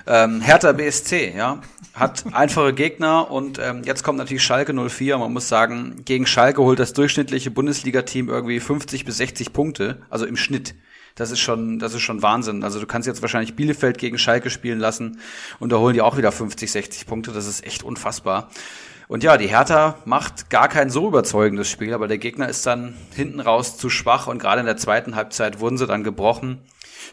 Ähm, 0.06 0.40
Hertha 0.40 0.72
BSC, 0.72 1.34
ja, 1.36 1.62
hat 1.94 2.24
einfache 2.32 2.74
Gegner 2.74 3.30
und 3.30 3.60
ähm, 3.60 3.84
jetzt 3.84 4.04
kommt 4.04 4.18
natürlich 4.18 4.44
Schalke 4.44 4.74
04. 4.74 5.18
Man 5.18 5.34
muss 5.34 5.50
sagen, 5.50 6.04
gegen 6.06 6.26
Schalke 6.26 6.62
holt 6.62 6.80
das 6.80 6.94
durchschnittliche 6.94 7.52
Bundesliga-Team 7.52 8.30
irgendwie 8.30 8.62
50 8.62 9.04
bis 9.04 9.18
60 9.18 9.52
Punkte, 9.52 10.02
also 10.10 10.26
im 10.26 10.38
Schnitt. 10.38 10.76
Das 11.18 11.32
ist 11.32 11.40
schon, 11.40 11.80
das 11.80 11.94
ist 11.94 12.02
schon 12.02 12.22
Wahnsinn. 12.22 12.64
Also 12.64 12.80
du 12.80 12.86
kannst 12.86 13.08
jetzt 13.08 13.22
wahrscheinlich 13.22 13.56
Bielefeld 13.56 13.98
gegen 13.98 14.18
Schalke 14.18 14.50
spielen 14.50 14.80
lassen 14.80 15.20
und 15.60 15.72
da 15.72 15.78
holen 15.78 15.96
die 15.96 16.02
auch 16.02 16.16
wieder 16.16 16.32
50, 16.32 16.72
60 16.72 17.06
Punkte. 17.08 17.32
Das 17.32 17.48
ist 17.48 17.66
echt 17.66 17.84
unfassbar. 17.84 18.50
Und 19.08 19.24
ja, 19.24 19.38
die 19.38 19.48
Hertha 19.48 19.96
macht 20.06 20.50
gar 20.50 20.68
kein 20.68 20.90
so 20.90 21.08
überzeugendes 21.08 21.70
Spiel, 21.70 21.94
aber 21.94 22.08
der 22.08 22.18
Gegner 22.18 22.48
ist 22.48 22.66
dann 22.66 22.94
hinten 23.16 23.40
raus 23.40 23.78
zu 23.78 23.90
schwach 23.90 24.28
und 24.28 24.38
gerade 24.38 24.60
in 24.60 24.66
der 24.66 24.78
zweiten 24.78 25.16
Halbzeit 25.16 25.60
wurden 25.60 25.78
sie 25.78 25.88
dann 25.88 26.04
gebrochen 26.04 26.62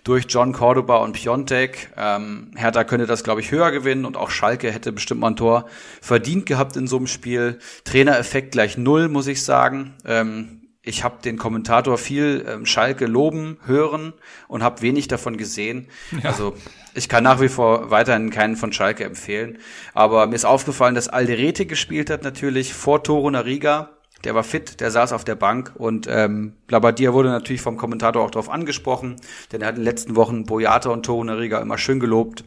durch 0.02 0.26
John 0.28 0.52
Cordoba 0.52 0.96
und 0.96 1.12
Piontek. 1.12 1.90
Ähm, 1.96 2.50
Hertha 2.56 2.84
könnte 2.84 3.06
das, 3.06 3.24
glaube 3.24 3.40
ich, 3.40 3.50
höher 3.52 3.70
gewinnen 3.70 4.04
und 4.04 4.16
auch 4.16 4.30
Schalke 4.30 4.70
hätte 4.70 4.92
bestimmt 4.92 5.20
mal 5.20 5.28
ein 5.28 5.36
Tor 5.36 5.66
verdient 6.02 6.46
gehabt 6.46 6.76
in 6.76 6.86
so 6.86 6.96
einem 6.96 7.06
Spiel. 7.06 7.58
Trainereffekt 7.84 8.52
gleich 8.52 8.76
null, 8.76 9.08
muss 9.08 9.28
ich 9.28 9.44
sagen. 9.44 9.94
Ähm, 10.04 10.63
ich 10.84 11.02
habe 11.02 11.22
den 11.22 11.38
Kommentator 11.38 11.98
viel 11.98 12.44
ähm, 12.48 12.66
Schalke 12.66 13.06
loben, 13.06 13.58
hören 13.64 14.12
und 14.48 14.62
habe 14.62 14.82
wenig 14.82 15.08
davon 15.08 15.36
gesehen. 15.36 15.88
Ja. 16.22 16.30
Also 16.30 16.54
ich 16.94 17.08
kann 17.08 17.24
nach 17.24 17.40
wie 17.40 17.48
vor 17.48 17.90
weiterhin 17.90 18.30
keinen 18.30 18.56
von 18.56 18.72
Schalke 18.72 19.04
empfehlen. 19.04 19.58
Aber 19.94 20.26
mir 20.26 20.34
ist 20.34 20.44
aufgefallen, 20.44 20.94
dass 20.94 21.08
Alderete 21.08 21.66
gespielt 21.66 22.10
hat 22.10 22.22
natürlich 22.22 22.74
vor 22.74 23.02
Toro 23.02 23.30
Nariga 23.30 23.90
der 24.24 24.34
war 24.34 24.42
fit, 24.42 24.80
der 24.80 24.90
saß 24.90 25.12
auf 25.12 25.24
der 25.24 25.34
Bank 25.34 25.72
und 25.74 26.06
ähm, 26.08 26.54
Labadia 26.68 27.12
wurde 27.12 27.28
natürlich 27.28 27.60
vom 27.60 27.76
Kommentator 27.76 28.22
auch 28.24 28.30
darauf 28.30 28.48
angesprochen, 28.48 29.16
denn 29.52 29.60
er 29.60 29.68
hat 29.68 29.74
in 29.74 29.82
den 29.82 29.84
letzten 29.84 30.16
Wochen 30.16 30.44
Boyata 30.44 30.88
und 30.88 31.04
Torunariga 31.04 31.60
immer 31.60 31.76
schön 31.76 32.00
gelobt 32.00 32.44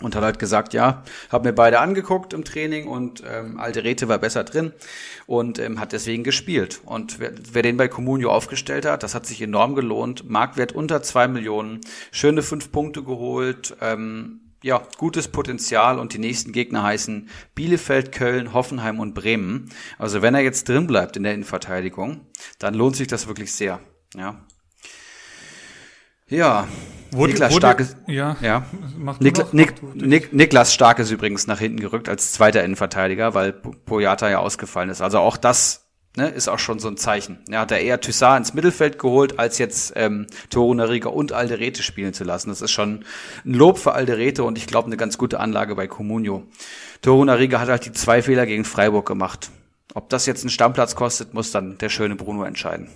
und 0.00 0.16
hat 0.16 0.22
halt 0.22 0.38
gesagt, 0.38 0.72
ja, 0.72 1.02
hab 1.30 1.44
mir 1.44 1.52
beide 1.52 1.80
angeguckt 1.80 2.32
im 2.32 2.44
Training 2.44 2.86
und 2.86 3.22
ähm, 3.28 3.58
Alte 3.58 3.84
Rete 3.84 4.08
war 4.08 4.18
besser 4.18 4.44
drin 4.44 4.72
und 5.26 5.58
ähm, 5.58 5.80
hat 5.80 5.92
deswegen 5.92 6.24
gespielt. 6.24 6.80
Und 6.84 7.20
wer, 7.20 7.32
wer 7.52 7.62
den 7.62 7.76
bei 7.76 7.88
Comunio 7.88 8.30
aufgestellt 8.30 8.86
hat, 8.86 9.02
das 9.02 9.14
hat 9.14 9.26
sich 9.26 9.40
enorm 9.42 9.74
gelohnt. 9.74 10.28
Marktwert 10.28 10.72
unter 10.72 11.02
zwei 11.02 11.28
Millionen, 11.28 11.80
schöne 12.12 12.42
fünf 12.42 12.72
Punkte 12.72 13.02
geholt, 13.02 13.76
ähm, 13.80 14.40
ja, 14.62 14.82
gutes 14.98 15.28
Potenzial 15.28 15.98
und 15.98 16.12
die 16.12 16.18
nächsten 16.18 16.52
Gegner 16.52 16.82
heißen 16.82 17.28
Bielefeld, 17.54 18.12
Köln, 18.12 18.52
Hoffenheim 18.52 19.00
und 19.00 19.14
Bremen. 19.14 19.70
Also 19.98 20.22
wenn 20.22 20.34
er 20.34 20.42
jetzt 20.42 20.68
drin 20.68 20.86
bleibt 20.86 21.16
in 21.16 21.22
der 21.22 21.32
Innenverteidigung, 21.32 22.26
dann 22.58 22.74
lohnt 22.74 22.96
sich 22.96 23.08
das 23.08 23.26
wirklich 23.26 23.52
sehr. 23.54 23.80
Ja. 24.14 24.44
Ja. 26.30 26.66
Wurde, 27.12 27.32
Niklas 27.32 27.52
wurde, 27.52 27.60
Stark 27.66 27.80
ist, 27.80 27.96
ja, 28.06 28.36
ja. 28.40 28.64
Nikla, 29.18 29.48
Nik, 29.50 29.74
Nik, 29.94 30.32
Niklas 30.32 30.72
Stark 30.72 31.00
ist 31.00 31.10
übrigens 31.10 31.48
nach 31.48 31.58
hinten 31.58 31.80
gerückt 31.80 32.08
als 32.08 32.32
zweiter 32.32 32.62
Innenverteidiger, 32.62 33.34
weil 33.34 33.52
Boyata 33.52 34.30
ja 34.30 34.38
ausgefallen 34.38 34.90
ist. 34.90 35.00
Also 35.00 35.18
auch 35.18 35.36
das 35.36 35.90
ne, 36.16 36.28
ist 36.28 36.48
auch 36.48 36.60
schon 36.60 36.78
so 36.78 36.86
ein 36.86 36.96
Zeichen. 36.96 37.40
Er 37.50 37.60
hat 37.60 37.72
er 37.72 37.80
eher 37.80 38.00
Toussaint 38.00 38.46
ins 38.46 38.54
Mittelfeld 38.54 39.00
geholt, 39.00 39.40
als 39.40 39.58
jetzt 39.58 39.92
ähm, 39.96 40.28
Torunariga 40.50 41.08
und 41.08 41.32
Alderete 41.32 41.82
spielen 41.82 42.12
zu 42.12 42.22
lassen. 42.22 42.48
Das 42.48 42.62
ist 42.62 42.70
schon 42.70 43.04
ein 43.44 43.54
Lob 43.54 43.78
für 43.78 43.92
Alderete 43.92 44.44
und 44.44 44.56
ich 44.56 44.68
glaube 44.68 44.86
eine 44.86 44.96
ganz 44.96 45.18
gute 45.18 45.40
Anlage 45.40 45.74
bei 45.74 45.88
Comunio. 45.88 46.44
Torunariga 47.02 47.58
hat 47.58 47.68
halt 47.68 47.86
die 47.86 47.92
zwei 47.92 48.22
Fehler 48.22 48.46
gegen 48.46 48.64
Freiburg 48.64 49.06
gemacht. 49.06 49.50
Ob 49.94 50.08
das 50.10 50.26
jetzt 50.26 50.44
einen 50.44 50.50
Stammplatz 50.50 50.94
kostet, 50.94 51.34
muss 51.34 51.50
dann 51.50 51.76
der 51.78 51.88
schöne 51.88 52.14
Bruno 52.14 52.44
entscheiden. 52.44 52.88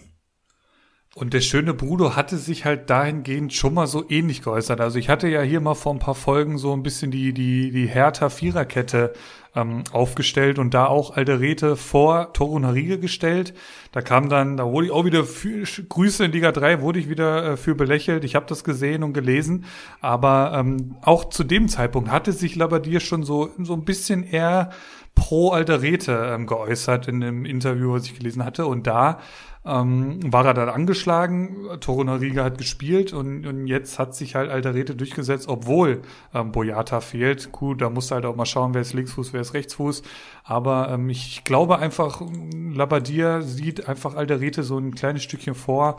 Und 1.14 1.32
der 1.32 1.42
schöne 1.42 1.74
Bruder 1.74 2.16
hatte 2.16 2.36
sich 2.36 2.64
halt 2.64 2.90
dahingehend 2.90 3.52
schon 3.52 3.72
mal 3.72 3.86
so 3.86 4.04
ähnlich 4.08 4.42
geäußert. 4.42 4.80
Also 4.80 4.98
ich 4.98 5.08
hatte 5.08 5.28
ja 5.28 5.42
hier 5.42 5.60
mal 5.60 5.76
vor 5.76 5.94
ein 5.94 6.00
paar 6.00 6.16
Folgen 6.16 6.58
so 6.58 6.72
ein 6.72 6.82
bisschen 6.82 7.12
die, 7.12 7.32
die, 7.32 7.70
die 7.70 7.86
Hertha 7.86 8.30
Viererkette 8.30 9.12
ähm, 9.54 9.84
aufgestellt 9.92 10.58
und 10.58 10.74
da 10.74 10.86
auch 10.86 11.16
Alderete 11.16 11.76
vor 11.76 12.32
Toro 12.32 12.58
Nariga 12.58 12.96
gestellt. 12.96 13.54
Da 13.92 14.02
kam 14.02 14.28
dann, 14.28 14.56
da 14.56 14.64
wurde 14.64 14.88
ich 14.88 14.92
auch 14.92 15.04
wieder 15.04 15.22
für, 15.22 15.62
Grüße 15.62 16.24
in 16.24 16.32
Liga 16.32 16.50
3, 16.50 16.80
wurde 16.80 16.98
ich 16.98 17.08
wieder 17.08 17.52
äh, 17.52 17.56
für 17.56 17.76
belächelt. 17.76 18.24
Ich 18.24 18.34
habe 18.34 18.46
das 18.48 18.64
gesehen 18.64 19.04
und 19.04 19.12
gelesen. 19.12 19.66
Aber 20.00 20.52
ähm, 20.56 20.96
auch 21.02 21.26
zu 21.26 21.44
dem 21.44 21.68
Zeitpunkt 21.68 22.10
hatte 22.10 22.32
sich 22.32 22.56
Labadier 22.56 22.98
schon 22.98 23.22
so, 23.22 23.50
so 23.58 23.74
ein 23.74 23.84
bisschen 23.84 24.24
eher 24.24 24.70
pro 25.14 25.50
Alderete 25.50 26.32
ähm, 26.34 26.48
geäußert 26.48 27.06
in 27.06 27.20
dem 27.20 27.44
Interview, 27.44 27.92
was 27.92 28.06
ich 28.06 28.18
gelesen 28.18 28.44
hatte. 28.44 28.66
Und 28.66 28.88
da 28.88 29.20
ähm, 29.66 30.20
war 30.30 30.44
er 30.44 30.54
dann 30.54 30.68
angeschlagen, 30.68 31.56
Torunariga 31.80 32.44
hat 32.44 32.58
gespielt 32.58 33.14
und, 33.14 33.46
und 33.46 33.66
jetzt 33.66 33.98
hat 33.98 34.14
sich 34.14 34.34
halt 34.34 34.50
Alderete 34.50 34.94
durchgesetzt, 34.94 35.48
obwohl 35.48 36.02
ähm, 36.34 36.52
Boyata 36.52 37.00
fehlt. 37.00 37.50
Gut, 37.50 37.80
da 37.80 37.88
musst 37.88 38.10
du 38.10 38.16
halt 38.16 38.26
auch 38.26 38.36
mal 38.36 38.44
schauen, 38.44 38.74
wer 38.74 38.82
ist 38.82 38.92
Linksfuß, 38.92 39.32
wer 39.32 39.40
ist 39.40 39.54
Rechtsfuß. 39.54 40.02
Aber 40.44 40.90
ähm, 40.90 41.08
ich 41.08 41.44
glaube 41.44 41.78
einfach, 41.78 42.20
Labadia 42.52 43.40
sieht 43.40 43.88
einfach 43.88 44.14
Alderete 44.16 44.62
so 44.62 44.76
ein 44.76 44.94
kleines 44.94 45.22
Stückchen 45.22 45.54
vor. 45.54 45.96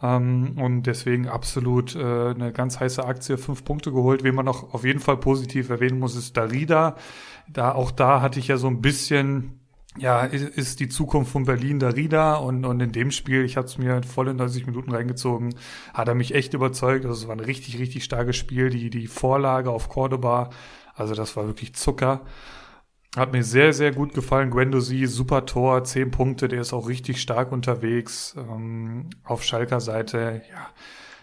Ähm, 0.00 0.56
und 0.56 0.84
deswegen 0.84 1.28
absolut 1.28 1.96
äh, 1.96 2.00
eine 2.00 2.52
ganz 2.52 2.78
heiße 2.78 3.04
Aktie, 3.04 3.36
fünf 3.36 3.64
Punkte 3.64 3.90
geholt. 3.90 4.22
Wen 4.22 4.36
man 4.36 4.44
noch 4.44 4.72
auf 4.72 4.84
jeden 4.84 5.00
Fall 5.00 5.16
positiv 5.16 5.70
erwähnen 5.70 5.98
muss, 5.98 6.14
ist 6.14 6.36
Darida. 6.36 6.94
Da, 7.48 7.72
auch 7.72 7.90
da 7.90 8.20
hatte 8.20 8.38
ich 8.38 8.48
ja 8.48 8.58
so 8.58 8.68
ein 8.68 8.80
bisschen 8.80 9.57
ja, 9.98 10.22
ist 10.22 10.80
die 10.80 10.88
Zukunft 10.88 11.32
von 11.32 11.44
Berlin 11.44 11.78
der 11.78 11.96
Rieda 11.96 12.34
und, 12.36 12.64
und 12.64 12.80
in 12.80 12.92
dem 12.92 13.10
Spiel, 13.10 13.44
ich 13.44 13.56
hatte 13.56 13.68
es 13.68 13.78
mir 13.78 14.02
voll 14.02 14.28
in 14.28 14.36
90 14.36 14.66
Minuten 14.66 14.92
reingezogen, 14.92 15.54
hat 15.94 16.08
er 16.08 16.14
mich 16.14 16.34
echt 16.34 16.54
überzeugt. 16.54 17.04
Also 17.04 17.22
es 17.22 17.28
war 17.28 17.36
ein 17.36 17.40
richtig, 17.40 17.78
richtig 17.78 18.04
starkes 18.04 18.36
Spiel. 18.36 18.70
Die, 18.70 18.90
die 18.90 19.06
Vorlage 19.06 19.70
auf 19.70 19.88
Cordoba, 19.88 20.50
also 20.94 21.14
das 21.14 21.36
war 21.36 21.46
wirklich 21.46 21.74
Zucker. 21.74 22.22
Hat 23.16 23.32
mir 23.32 23.42
sehr, 23.42 23.72
sehr 23.72 23.92
gut 23.92 24.14
gefallen. 24.14 24.50
Guendouzi, 24.50 25.06
super 25.06 25.46
Tor, 25.46 25.82
10 25.82 26.10
Punkte, 26.10 26.48
der 26.48 26.60
ist 26.60 26.72
auch 26.72 26.88
richtig 26.88 27.20
stark 27.20 27.52
unterwegs. 27.52 28.34
Ähm, 28.36 29.10
auf 29.24 29.42
Schalker 29.42 29.80
Seite, 29.80 30.42
ja, 30.50 30.68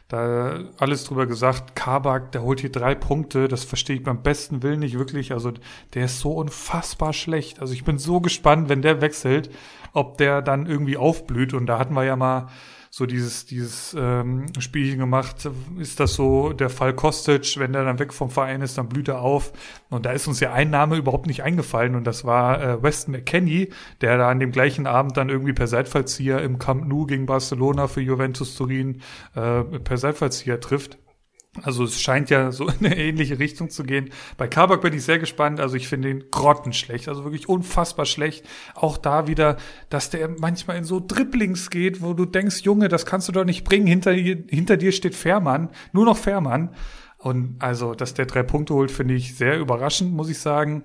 da 0.08 0.60
alles 0.78 1.03
drüber 1.06 1.26
gesagt. 1.26 1.76
Kabak, 1.76 2.32
der 2.32 2.43
holt 2.43 2.60
hier 2.60 2.72
drei 2.72 2.93
Punkte, 2.93 3.47
das 3.47 3.64
verstehe 3.64 3.95
ich 3.95 4.03
beim 4.03 4.22
besten 4.22 4.62
Willen 4.62 4.80
nicht 4.80 4.97
wirklich. 4.97 5.32
Also 5.32 5.51
der 5.93 6.06
ist 6.06 6.20
so 6.20 6.34
unfassbar 6.34 7.14
schlecht. 7.14 7.60
Also 7.60 7.74
ich 7.74 7.84
bin 7.84 7.97
so 7.97 8.22
gespannt, 8.22 8.70
wenn 8.70 8.82
der 8.82 9.01
wechselt, 9.01 9.49
ob 9.93 10.18
der 10.18 10.41
dann 10.41 10.68
irgendwie 10.68 10.97
aufblüht. 10.97 11.53
Und 11.53 11.66
da 11.66 11.80
hatten 11.80 11.95
wir 11.95 12.03
ja 12.03 12.16
mal 12.16 12.47
so 12.97 13.05
dieses, 13.05 13.45
dieses 13.45 13.93
ähm, 13.99 14.45
Spielchen 14.57 14.99
gemacht. 14.99 15.49
Ist 15.77 15.99
das 15.99 16.13
so 16.13 16.53
der 16.53 16.69
Fall 16.69 16.93
Kostic, 16.93 17.57
wenn 17.57 17.73
der 17.73 17.83
dann 17.83 17.99
weg 17.99 18.13
vom 18.13 18.29
Verein 18.29 18.61
ist, 18.61 18.77
dann 18.77 18.87
blüht 18.87 19.09
er 19.09 19.19
auf. 19.19 19.51
Und 19.89 20.05
da 20.05 20.13
ist 20.13 20.29
uns 20.29 20.39
ja 20.39 20.53
ein 20.53 20.69
Name 20.69 20.95
überhaupt 20.95 21.27
nicht 21.27 21.43
eingefallen 21.43 21.95
und 21.95 22.07
das 22.07 22.23
war 22.23 22.63
äh, 22.63 22.81
Weston 22.81 23.11
McKenney, 23.11 23.69
der 23.99 24.17
da 24.17 24.29
an 24.29 24.39
dem 24.39 24.53
gleichen 24.53 24.87
Abend 24.87 25.17
dann 25.17 25.27
irgendwie 25.27 25.51
per 25.51 25.67
Seitfallzieher 25.67 26.41
im 26.41 26.57
Camp 26.57 26.87
Nou 26.87 27.05
gegen 27.05 27.25
Barcelona 27.25 27.89
für 27.89 27.99
Juventus 27.99 28.55
Turin 28.55 29.01
äh, 29.35 29.63
per 29.63 29.97
Seitfallzieher 29.97 30.61
trifft. 30.61 30.97
Also 31.64 31.84
es 31.84 32.01
scheint 32.01 32.30
ja 32.30 32.51
so 32.51 32.68
in 32.80 32.86
eine 32.86 32.97
ähnliche 32.97 33.39
Richtung 33.39 33.70
zu 33.70 33.84
gehen. 33.84 34.10
Bei 34.38 34.47
Kabak 34.47 34.82
bin 34.82 34.93
ich 34.93 35.03
sehr 35.03 35.20
gespannt. 35.20 35.60
Also 35.60 35.76
ich 35.76 35.88
finde 35.88 36.10
ihn 36.10 36.26
grottenschlecht, 36.32 37.08
also 37.08 37.24
wirklich 37.24 37.47
unfassbar 37.47 38.06
schlecht. 38.06 38.45
Auch 38.74 38.97
da 38.97 39.28
wieder, 39.28 39.58
dass 39.89 40.10
der 40.10 40.30
manchmal 40.39 40.78
in 40.78 40.84
so 40.84 40.99
Dribblings 40.99 41.70
geht, 41.70 42.01
wo 42.01 42.14
du 42.14 42.26
denkst, 42.26 42.62
Junge, 42.62 42.89
das 42.89 43.06
kannst 43.06 43.28
du 43.28 43.32
doch 43.32 43.45
nicht 43.45 43.64
bringen. 43.64 43.88
Hinter, 43.88 44.12
hinter 44.14 44.78
dir 44.78 44.91
steht 44.91 45.16
Fährmann, 45.16 45.70
nur 45.91 46.06
noch 46.06 46.18
Fährmann. 46.18 46.76
Und 47.18 47.56
also, 47.60 47.95
dass 47.95 48.14
der 48.14 48.28
drei 48.28 48.43
Punkte 48.43 48.74
holt, 48.74 48.91
finde 48.91 49.16
ich 49.16 49.36
sehr 49.36 49.58
überraschend, 49.58 50.14
muss 50.14 50.30
ich 50.30 50.38
sagen. 50.39 50.84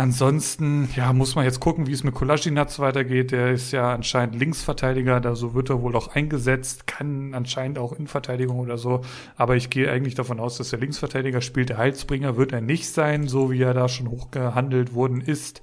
Ansonsten, 0.00 0.88
ja, 0.96 1.12
muss 1.12 1.34
man 1.34 1.44
jetzt 1.44 1.60
gucken, 1.60 1.86
wie 1.86 1.92
es 1.92 2.04
mit 2.04 2.14
Kolasinac 2.14 2.78
weitergeht. 2.78 3.32
Der 3.32 3.50
ist 3.50 3.70
ja 3.70 3.92
anscheinend 3.92 4.34
Linksverteidiger, 4.34 5.20
da 5.20 5.34
so 5.34 5.52
wird 5.52 5.68
er 5.68 5.82
wohl 5.82 5.94
auch 5.94 6.14
eingesetzt, 6.14 6.86
kann 6.86 7.34
anscheinend 7.34 7.78
auch 7.78 7.92
Innenverteidigung 7.92 8.60
oder 8.60 8.78
so. 8.78 9.02
Aber 9.36 9.56
ich 9.56 9.68
gehe 9.68 9.92
eigentlich 9.92 10.14
davon 10.14 10.40
aus, 10.40 10.56
dass 10.56 10.72
er 10.72 10.78
Linksverteidiger 10.78 11.42
spielt. 11.42 11.68
Der 11.68 11.76
Heilsbringer 11.76 12.38
wird 12.38 12.54
er 12.54 12.62
nicht 12.62 12.88
sein, 12.88 13.28
so 13.28 13.50
wie 13.50 13.60
er 13.60 13.74
da 13.74 13.90
schon 13.90 14.08
hochgehandelt 14.08 14.94
worden 14.94 15.20
ist. 15.20 15.60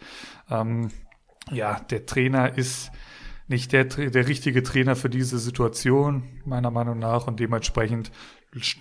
Ähm, 0.51 0.89
ja, 1.51 1.79
der 1.89 2.05
Trainer 2.05 2.59
ist 2.59 2.91
nicht 3.47 3.71
der, 3.71 3.85
der 3.85 4.27
richtige 4.27 4.61
Trainer 4.61 4.95
für 4.95 5.09
diese 5.09 5.39
Situation, 5.39 6.21
meiner 6.45 6.69
Meinung 6.69 6.99
nach. 6.99 7.25
Und 7.25 7.39
dementsprechend 7.39 8.11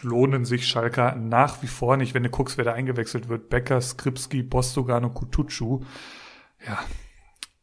lohnen 0.02 0.44
sich 0.44 0.66
Schalker 0.66 1.14
nach 1.16 1.62
wie 1.62 1.66
vor 1.66 1.96
nicht, 1.96 2.14
wenn 2.14 2.22
du 2.22 2.30
guckst, 2.30 2.56
wer 2.56 2.64
da 2.64 2.72
eingewechselt 2.72 3.28
wird. 3.28 3.50
Becker, 3.50 3.80
Skripski, 3.80 4.42
Bostogan 4.42 5.04
und 5.04 5.14
Kutucu. 5.14 5.84
Ja, 6.66 6.78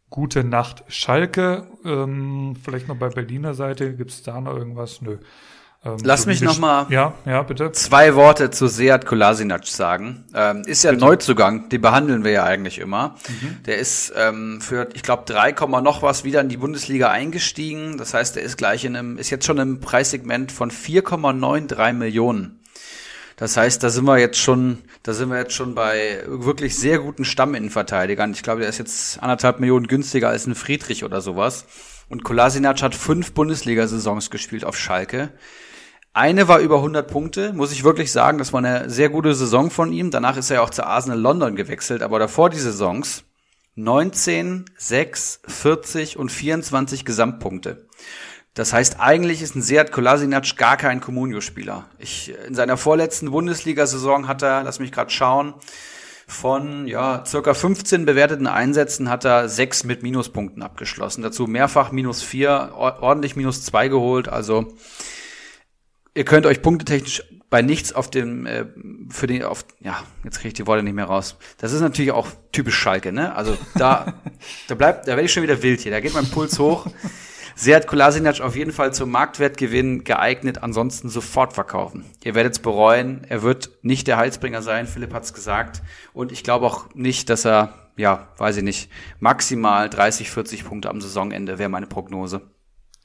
gute 0.09 0.43
Nacht. 0.43 0.83
Schalke, 0.87 1.67
ähm, 1.85 2.55
vielleicht 2.61 2.87
noch 2.87 2.97
bei 2.97 3.09
Berliner 3.09 3.53
Seite, 3.53 3.95
gibt's 3.95 4.21
da 4.21 4.39
noch 4.39 4.55
irgendwas? 4.55 5.01
Nö. 5.01 5.17
Ähm, 5.86 5.97
Lass 6.03 6.23
so 6.23 6.29
mich 6.29 6.41
noch 6.41 6.59
mal 6.59 6.88
ja, 6.89 7.13
ja, 7.25 7.43
bitte. 7.43 7.71
zwei 7.73 8.15
Worte 8.15 8.51
zu 8.51 8.67
Seat 8.67 9.05
Kolasinac 9.05 9.67
sagen. 9.67 10.23
Ähm, 10.34 10.63
ist 10.65 10.84
ja 10.84 10.91
bitte. 10.91 11.03
Neuzugang, 11.03 11.69
den 11.69 11.81
behandeln 11.81 12.23
wir 12.23 12.31
ja 12.31 12.43
eigentlich 12.45 12.79
immer. 12.79 13.15
Mhm. 13.27 13.63
Der 13.65 13.77
ist 13.77 14.13
ähm, 14.15 14.61
für, 14.61 14.88
ich 14.93 15.03
glaube, 15.03 15.23
3, 15.25 15.51
noch 15.81 16.01
was 16.01 16.23
wieder 16.23 16.39
in 16.39 16.49
die 16.49 16.57
Bundesliga 16.57 17.11
eingestiegen. 17.11 17.97
Das 17.97 18.13
heißt, 18.13 18.38
er 18.38 18.43
ist 18.43 18.57
gleich 18.57 18.86
in 18.86 18.95
einem, 18.95 19.17
ist 19.17 19.29
jetzt 19.29 19.45
schon 19.45 19.57
im 19.57 19.81
Preissegment 19.81 20.51
von 20.51 20.71
4,93 20.71 21.93
Millionen. 21.93 22.59
Das 23.36 23.57
heißt, 23.57 23.84
da 23.84 23.89
sind 23.89 24.05
wir 24.05 24.19
jetzt 24.19 24.38
schon, 24.38 24.77
da 25.01 25.13
sind 25.13 25.29
wir 25.29 25.38
jetzt 25.38 25.53
schon 25.53 25.75
bei 25.75 26.23
wirklich 26.27 26.77
sehr 26.77 26.99
guten 26.99 27.25
Stamminnenverteidigern. 27.25 28.31
Ich 28.31 28.43
glaube, 28.43 28.61
der 28.61 28.69
ist 28.69 28.77
jetzt 28.77 29.21
anderthalb 29.21 29.59
Millionen 29.59 29.88
günstiger 29.88 30.29
als 30.29 30.45
ein 30.45 30.55
Friedrich 30.55 31.03
oder 31.03 31.19
sowas. 31.19 31.65
Und 32.09 32.23
Kolasinac 32.23 32.81
hat 32.81 32.95
fünf 32.95 33.34
Bundesliga-Saisons 33.34 34.29
gespielt 34.29 34.63
auf 34.63 34.77
Schalke. 34.77 35.31
Eine 36.14 36.47
war 36.47 36.59
über 36.59 36.76
100 36.76 37.09
Punkte, 37.09 37.53
muss 37.53 37.72
ich 37.72 37.84
wirklich 37.84 38.11
sagen. 38.11 38.38
Das 38.38 38.53
war 38.53 38.59
eine 38.59 38.88
sehr 38.89 39.09
gute 39.09 39.34
Saison 39.34 39.72
von 39.72 39.91
ihm. 39.91 40.11
Danach 40.11 40.38
ist 40.38 40.51
er 40.51 40.57
ja 40.57 40.61
auch 40.61 40.70
zu 40.70 40.86
Arsenal 40.86 41.20
London 41.20 41.55
gewechselt. 41.55 42.03
Aber 42.03 42.20
davor 42.20 42.51
die 42.51 42.59
Saisons 42.59 43.24
19, 43.76 44.66
6, 44.78 45.41
40 45.47 46.18
und 46.18 46.32
24 46.32 47.05
Gesamtpunkte. 47.05 47.88
Das 48.53 48.72
heißt, 48.72 48.99
eigentlich 48.99 49.41
ist 49.41 49.55
ein 49.55 49.64
Seat 49.64 49.91
Kolasinac 49.91 50.55
gar 50.57 50.78
kein 50.78 51.01
Comunio-Spieler. 51.01 51.86
Ich, 51.97 52.32
in 52.47 52.53
seiner 52.53 52.78
vorletzten 52.78 53.32
Bundesliga-Saison 53.32 54.28
hat 54.28 54.43
er, 54.43 54.61
lass 54.61 54.78
mich 54.78 54.91
gerade 54.91 55.09
schauen, 55.09 55.55
von 56.28 56.88
ja, 56.88 57.24
circa 57.26 57.55
15 57.55 58.05
bewerteten 58.05 58.45
Einsätzen 58.45 59.09
hat 59.09 59.26
er 59.26 59.49
sechs 59.49 59.84
mit 59.84 60.03
Minuspunkten 60.03 60.61
abgeschlossen. 60.61 61.24
Dazu 61.24 61.47
mehrfach 61.47 61.91
minus 61.91 62.22
vier, 62.22 62.74
ordentlich 62.76 63.36
minus 63.36 63.64
zwei 63.64 63.88
geholt. 63.88 64.30
Also 64.30 64.76
ihr 66.16 66.26
könnt 66.26 66.45
euch 66.45 66.61
punktetechnisch 66.61 67.24
bei 67.49 67.61
nichts 67.61 67.93
auf 67.93 68.09
dem, 68.09 68.45
äh, 68.47 68.66
für 69.09 69.28
den, 69.28 69.43
auf, 69.43 69.66
ja, 69.80 70.01
jetzt 70.24 70.39
kriege 70.39 70.47
ich 70.47 70.53
die 70.55 70.66
Worte 70.66 70.82
nicht 70.82 70.95
mehr 70.95 71.05
raus. 71.05 71.38
Das 71.59 71.72
ist 71.72 71.82
natürlich 71.82 72.11
auch 72.11 72.28
typisch 72.51 72.76
Schalke, 72.76 73.11
ne? 73.11 73.36
Also 73.36 73.55
da, 73.76 74.16
da 74.68 74.76
bleibt, 74.76 75.07
da 75.07 75.11
werde 75.11 75.24
ich 75.24 75.34
schon 75.34 75.43
wieder 75.43 75.61
wild 75.61 75.82
hier. 75.82 75.91
Da 75.91 75.99
geht 75.99 76.16
mein 76.16 76.26
Puls 76.26 76.57
hoch. 76.57 76.88
Seat 77.55 77.86
Kolasinac 77.86 78.41
auf 78.41 78.55
jeden 78.55 78.72
Fall 78.72 78.91
zum 78.93 79.11
Marktwertgewinn 79.11 80.03
geeignet, 80.03 80.64
ansonsten 80.64 81.09
sofort 81.09 81.53
verkaufen. 81.53 82.05
Ihr 82.24 82.34
werdet 82.34 82.53
es 82.53 82.59
bereuen, 82.59 83.22
er 83.30 83.43
wird 83.43 83.70
nicht 83.84 84.07
der 84.07 84.18
Heilsbringer 84.18 84.64
sein, 84.64 84.88
Philipp 84.88 85.14
hat's 85.14 85.36
gesagt. 85.36 85.84
Und 86.14 86.32
ich 86.32 86.43
glaube 86.43 86.66
auch 86.66 86.88
nicht, 86.95 87.30
dass 87.30 87.45
er, 87.45 87.91
ja, 87.95 88.30
weiß 88.38 88.57
ich 88.57 88.64
nicht, 88.64 88.89
maximal 89.20 89.88
30, 89.88 90.32
40 90.32 90.66
Punkte 90.66 90.89
am 90.89 90.99
Saisonende 90.99 91.59
wäre 91.59 91.70
meine 91.70 91.86
Prognose. 91.86 92.41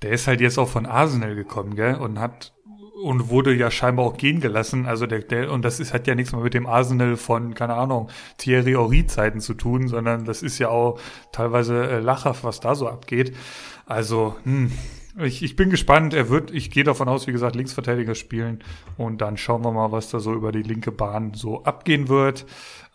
Der 0.00 0.12
ist 0.12 0.26
halt 0.26 0.40
jetzt 0.40 0.58
auch 0.58 0.68
von 0.68 0.86
Arsenal 0.86 1.34
gekommen, 1.34 1.74
gell? 1.74 1.96
Und 1.96 2.18
hat 2.18 2.54
und 3.02 3.28
wurde 3.28 3.54
ja 3.54 3.70
scheinbar 3.70 4.06
auch 4.06 4.16
gehen 4.16 4.40
gelassen. 4.40 4.86
Also 4.86 5.06
der, 5.06 5.20
der 5.20 5.50
und 5.50 5.64
das 5.64 5.80
ist 5.80 5.94
hat 5.94 6.06
ja 6.06 6.14
nichts 6.14 6.32
mehr 6.32 6.42
mit 6.42 6.54
dem 6.54 6.66
Arsenal 6.66 7.16
von 7.16 7.54
keine 7.54 7.74
Ahnung 7.74 8.08
Thierry 8.38 8.72
Henry 8.72 9.06
Zeiten 9.06 9.40
zu 9.40 9.54
tun, 9.54 9.88
sondern 9.88 10.24
das 10.24 10.42
ist 10.42 10.58
ja 10.58 10.68
auch 10.68 10.98
teilweise 11.32 11.88
äh, 11.88 12.00
lachhaft, 12.00 12.44
was 12.44 12.60
da 12.60 12.74
so 12.74 12.88
abgeht. 12.88 13.34
Also 13.86 14.36
hm, 14.44 14.72
ich, 15.24 15.42
ich 15.42 15.56
bin 15.56 15.70
gespannt. 15.70 16.14
Er 16.14 16.28
wird, 16.28 16.50
ich 16.52 16.70
gehe 16.70 16.84
davon 16.84 17.08
aus, 17.08 17.26
wie 17.26 17.32
gesagt, 17.32 17.56
Linksverteidiger 17.56 18.14
spielen 18.14 18.60
und 18.96 19.20
dann 19.20 19.36
schauen 19.36 19.64
wir 19.64 19.72
mal, 19.72 19.92
was 19.92 20.10
da 20.10 20.20
so 20.20 20.32
über 20.32 20.52
die 20.52 20.62
linke 20.62 20.92
Bahn 20.92 21.34
so 21.34 21.64
abgehen 21.64 22.08
wird. 22.08 22.46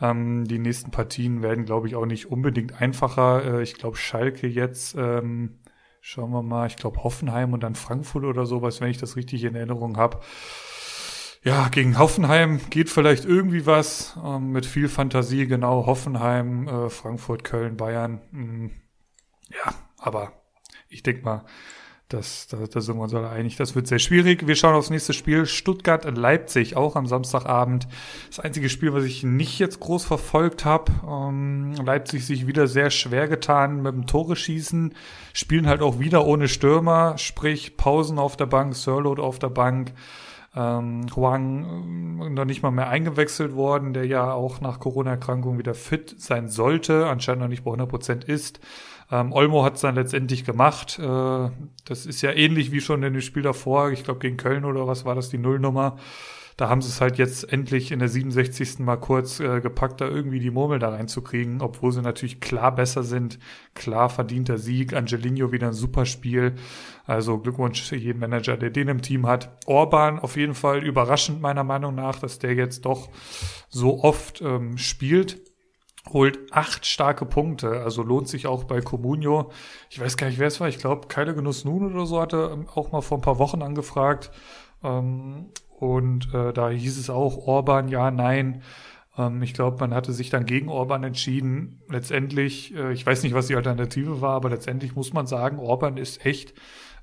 Ähm, 0.01 0.45
die 0.45 0.59
nächsten 0.59 0.91
Partien 0.91 1.41
werden, 1.41 1.65
glaube 1.65 1.87
ich, 1.87 1.95
auch 1.95 2.05
nicht 2.05 2.27
unbedingt 2.27 2.81
einfacher. 2.81 3.59
Äh, 3.59 3.63
ich 3.63 3.75
glaube, 3.75 3.97
Schalke 3.97 4.47
jetzt. 4.47 4.95
Ähm, 4.97 5.55
Schauen 6.05 6.31
wir 6.31 6.43
mal, 6.43 6.67
ich 6.67 6.75
glaube 6.75 7.01
Hoffenheim 7.01 7.53
und 7.53 7.63
dann 7.63 7.75
Frankfurt 7.75 8.25
oder 8.25 8.45
sowas, 8.45 8.81
wenn 8.81 8.89
ich 8.89 8.97
das 8.97 9.15
richtig 9.15 9.45
in 9.45 9.55
Erinnerung 9.55 9.95
habe. 9.95 10.19
Ja, 11.43 11.69
gegen 11.69 11.97
Hoffenheim 11.97 12.59
geht 12.69 12.89
vielleicht 12.89 13.23
irgendwie 13.23 13.65
was 13.65 14.19
ähm, 14.21 14.51
mit 14.51 14.65
viel 14.65 14.89
Fantasie, 14.89 15.47
genau. 15.47 15.85
Hoffenheim, 15.85 16.67
äh, 16.67 16.89
Frankfurt, 16.89 17.45
Köln, 17.45 17.77
Bayern. 17.77 18.19
Mh, 18.31 18.43
mm, 18.43 18.71
ja, 19.51 19.73
aber 19.97 20.33
ich 20.89 21.03
denke 21.03 21.23
mal, 21.23 21.45
das, 22.13 22.47
da, 22.47 22.57
da 22.71 22.81
sind 22.81 22.95
wir 22.95 23.03
uns 23.03 23.13
alle 23.13 23.29
einig. 23.29 23.55
Das 23.55 23.75
wird 23.75 23.87
sehr 23.87 23.99
schwierig. 23.99 24.45
Wir 24.47 24.55
schauen 24.55 24.75
aufs 24.75 24.89
nächste 24.89 25.13
Spiel. 25.13 25.45
Stuttgart-Leipzig, 25.45 26.75
auch 26.75 26.95
am 26.95 27.07
Samstagabend. 27.07 27.87
Das 28.29 28.39
einzige 28.39 28.69
Spiel, 28.69 28.93
was 28.93 29.03
ich 29.03 29.23
nicht 29.23 29.57
jetzt 29.59 29.79
groß 29.79 30.05
verfolgt 30.05 30.63
habe. 30.63 30.91
Ähm, 31.07 31.73
Leipzig 31.83 32.25
sich 32.25 32.45
wieder 32.45 32.67
sehr 32.67 32.91
schwer 32.91 33.27
getan 33.27 33.81
mit 33.81 33.93
dem 33.93 34.05
Tore 34.05 34.35
schießen. 34.35 34.93
Spielen 35.33 35.67
halt 35.67 35.81
auch 35.81 35.99
wieder 35.99 36.25
ohne 36.25 36.47
Stürmer, 36.47 37.17
sprich 37.17 37.77
Pausen 37.77 38.19
auf 38.19 38.37
der 38.37 38.45
Bank, 38.45 38.75
Sirlot 38.75 39.19
auf 39.19 39.39
der 39.39 39.49
Bank. 39.49 39.93
Ähm, 40.55 41.07
Huang 41.15 42.21
äh, 42.21 42.29
noch 42.29 42.45
nicht 42.45 42.61
mal 42.61 42.71
mehr 42.71 42.89
eingewechselt 42.89 43.55
worden, 43.55 43.93
der 43.93 44.05
ja 44.05 44.33
auch 44.33 44.61
nach 44.61 44.79
Corona-Erkrankung 44.79 45.57
wieder 45.57 45.73
fit 45.73 46.15
sein 46.19 46.47
sollte, 46.47 47.07
anscheinend 47.07 47.41
noch 47.41 47.49
nicht 47.49 47.63
bei 47.63 47.69
100 47.69 47.89
Prozent 47.89 48.23
ist. 48.25 48.59
Ähm, 49.13 49.31
Olmo 49.31 49.63
hat 49.63 49.75
es 49.75 49.81
dann 49.81 49.93
letztendlich 49.93 50.43
gemacht. 50.43 50.97
Äh, 50.97 51.49
das 51.85 52.07
ist 52.07 52.23
ja 52.23 52.31
ähnlich 52.31 52.71
wie 52.71 52.81
schon 52.81 53.03
in 53.03 53.13
dem 53.13 53.21
Spiel 53.21 53.43
davor. 53.43 53.91
Ich 53.91 54.03
glaube, 54.03 54.19
gegen 54.19 54.37
Köln 54.37 54.65
oder 54.65 54.87
was 54.87 55.05
war 55.05 55.13
das, 55.13 55.29
die 55.29 55.37
Nullnummer. 55.37 55.97
Da 56.57 56.69
haben 56.69 56.81
sie 56.81 56.89
es 56.89 56.99
halt 56.99 57.19
jetzt 57.19 57.51
endlich 57.51 57.91
in 57.91 57.99
der 57.99 58.09
67. 58.09 58.79
mal 58.79 58.97
kurz 58.97 59.39
äh, 59.39 59.61
gepackt, 59.61 60.01
da 60.01 60.07
irgendwie 60.07 60.39
die 60.39 60.49
Murmel 60.49 60.79
da 60.79 60.89
reinzukriegen, 60.89 61.61
obwohl 61.61 61.91
sie 61.91 62.01
natürlich 62.01 62.41
klar 62.41 62.73
besser 62.73 63.03
sind. 63.03 63.37
Klar 63.75 64.09
verdienter 64.09 64.57
Sieg. 64.57 64.93
Angelino 64.93 65.51
wieder 65.51 65.67
ein 65.67 65.73
super 65.73 66.07
Spiel. 66.07 66.55
Also 67.05 67.37
Glückwunsch 67.37 67.83
zu 67.85 67.95
jedem 67.95 68.21
Manager, 68.21 68.57
der 68.57 68.71
den 68.71 68.87
im 68.87 69.01
Team 69.03 69.27
hat. 69.27 69.51
Orban 69.67 70.17
auf 70.17 70.37
jeden 70.37 70.55
Fall 70.55 70.83
überraschend 70.83 71.39
meiner 71.39 71.63
Meinung 71.63 71.93
nach, 71.93 72.17
dass 72.17 72.39
der 72.39 72.55
jetzt 72.55 72.85
doch 72.85 73.09
so 73.69 74.03
oft 74.03 74.41
ähm, 74.41 74.79
spielt 74.79 75.52
holt 76.11 76.51
acht 76.51 76.85
starke 76.85 77.25
Punkte, 77.25 77.81
also 77.81 78.03
lohnt 78.03 78.27
sich 78.27 78.47
auch 78.47 78.65
bei 78.65 78.81
Comunio. 78.81 79.51
Ich 79.89 79.99
weiß 79.99 80.17
gar 80.17 80.27
nicht, 80.27 80.39
wer 80.39 80.47
es 80.47 80.59
war. 80.59 80.67
Ich 80.67 80.79
glaube, 80.79 81.07
Keile 81.07 81.33
Genuss 81.33 81.63
Nun 81.63 81.93
oder 81.93 82.05
so 82.05 82.19
hatte 82.19 82.51
ähm, 82.53 82.67
auch 82.73 82.91
mal 82.91 83.01
vor 83.01 83.17
ein 83.17 83.21
paar 83.21 83.39
Wochen 83.39 83.61
angefragt. 83.61 84.31
Ähm, 84.83 85.47
und 85.79 86.33
äh, 86.33 86.53
da 86.53 86.69
hieß 86.69 86.97
es 86.97 87.09
auch 87.09 87.47
Orban, 87.47 87.87
ja, 87.87 88.11
nein. 88.11 88.63
Ähm, 89.17 89.41
ich 89.43 89.53
glaube, 89.53 89.77
man 89.79 89.93
hatte 89.93 90.13
sich 90.13 90.29
dann 90.29 90.45
gegen 90.45 90.69
Orban 90.69 91.03
entschieden. 91.03 91.81
Letztendlich, 91.89 92.75
äh, 92.75 92.91
ich 92.93 93.05
weiß 93.05 93.23
nicht, 93.23 93.33
was 93.33 93.47
die 93.47 93.55
Alternative 93.55 94.21
war, 94.21 94.35
aber 94.35 94.49
letztendlich 94.49 94.95
muss 94.95 95.13
man 95.13 95.25
sagen, 95.27 95.59
Orban 95.59 95.97
ist 95.97 96.25
echt 96.25 96.53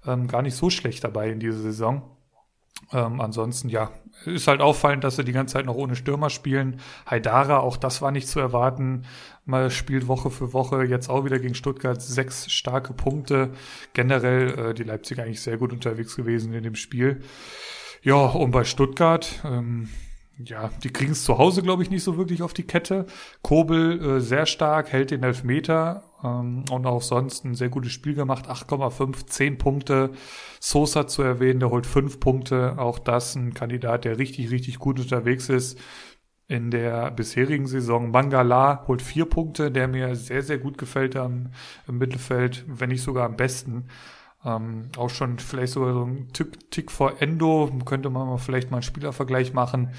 ähm, 0.07 0.29
gar 0.29 0.43
nicht 0.43 0.55
so 0.55 0.71
schlecht 0.71 1.05
dabei 1.05 1.31
in 1.31 1.41
dieser 1.41 1.61
Saison. 1.61 2.03
Ähm, 2.93 3.21
ansonsten, 3.21 3.69
ja, 3.69 3.91
ist 4.27 4.49
halt 4.49 4.61
auffallend, 4.61 5.05
dass 5.05 5.17
sie 5.17 5.25
die 5.25 5.33
ganze 5.33 5.55
Zeit 5.55 5.67
noch 5.67 5.77
ohne 5.77 5.97
Stürmer 5.97 6.31
spielen. 6.31 6.81
Haidara, 7.09 7.59
auch 7.59 7.77
das 7.77 8.03
war 8.03 8.11
nicht 8.11 8.29
zu 8.29 8.41
erwarten. 8.41 9.05
Mal 9.45 9.71
spielt 9.71 10.09
Woche 10.09 10.31
für 10.31 10.53
Woche, 10.53 10.85
jetzt 10.85 11.09
auch 11.09 11.25
wieder 11.25 11.39
gegen 11.39 11.55
Stuttgart 11.55 12.01
sechs 12.01 12.51
starke 12.51 12.93
Punkte. 12.93 13.51
Generell 13.95 14.59
äh, 14.59 14.75
die 14.75 14.85
Leipziger 14.85 15.23
eigentlich 15.23 15.41
sehr 15.41 15.57
gut 15.57 15.73
unterwegs 15.73 16.17
gewesen 16.17 16.53
in 16.53 16.63
dem 16.63 16.75
Spiel. 16.75 17.23
Ja, 18.03 18.27
und 18.27 18.51
bei 18.51 18.65
Stuttgart, 18.65 19.41
ähm, 19.45 19.89
ja, 20.39 20.71
die 20.83 20.91
kriegen 20.91 21.13
es 21.13 21.25
zu 21.25 21.39
Hause, 21.39 21.63
glaube 21.63 21.83
ich, 21.83 21.91
nicht 21.91 22.05
so 22.05 22.17
wirklich 22.17 22.43
auf 22.43 22.55
die 22.55 22.63
Kette. 22.63 23.07
Kobel 23.43 24.17
äh, 24.17 24.21
sehr 24.21 24.47
stark, 24.47 24.93
hält 24.93 25.11
den 25.11 25.23
Elfmeter 25.23 26.10
ähm, 26.25 26.65
und 26.71 26.87
auch 26.87 27.03
sonst 27.03 27.45
ein 27.45 27.55
sehr 27.55 27.69
gutes 27.69 27.93
Spiel 27.93 28.15
gemacht. 28.15 28.49
8,5, 28.49 29.27
10 29.27 29.59
Punkte. 29.59 30.11
Sosa 30.61 31.07
zu 31.07 31.23
erwähnen, 31.23 31.61
der 31.61 31.71
holt 31.71 31.87
5 31.87 32.21
Punkte. 32.21 32.79
Auch 32.79 32.99
das 32.99 33.35
ein 33.35 33.55
Kandidat, 33.55 34.05
der 34.05 34.19
richtig, 34.19 34.51
richtig 34.51 34.79
gut 34.79 34.99
unterwegs 34.99 35.49
ist 35.49 35.79
in 36.51 36.73
der 36.73 37.13
bisherigen 37.13 37.67
Saison. 37.69 38.11
Mangala 38.11 38.85
holt 38.89 39.03
4 39.03 39.25
Punkte, 39.27 39.71
der 39.71 39.87
mir 39.87 40.17
sehr, 40.17 40.43
sehr 40.43 40.59
gut 40.59 40.79
gefällt 40.79 41.15
am, 41.15 41.51
im 41.87 41.99
Mittelfeld, 41.99 42.65
wenn 42.67 42.89
nicht 42.89 43.03
sogar 43.03 43.27
am 43.27 43.37
besten. 43.37 43.87
Ähm, 44.45 44.89
auch 44.97 45.11
schon 45.11 45.39
vielleicht 45.39 45.75
sogar 45.75 45.93
so 45.93 46.05
ein 46.05 46.29
Tick, 46.33 46.71
Tick 46.71 46.91
vor 46.91 47.21
Endo, 47.21 47.71
könnte 47.85 48.11
man 48.11 48.37
vielleicht 48.39 48.71
mal 48.71 48.79
einen 48.79 48.83
Spielervergleich 48.83 49.53
machen. 49.53 49.91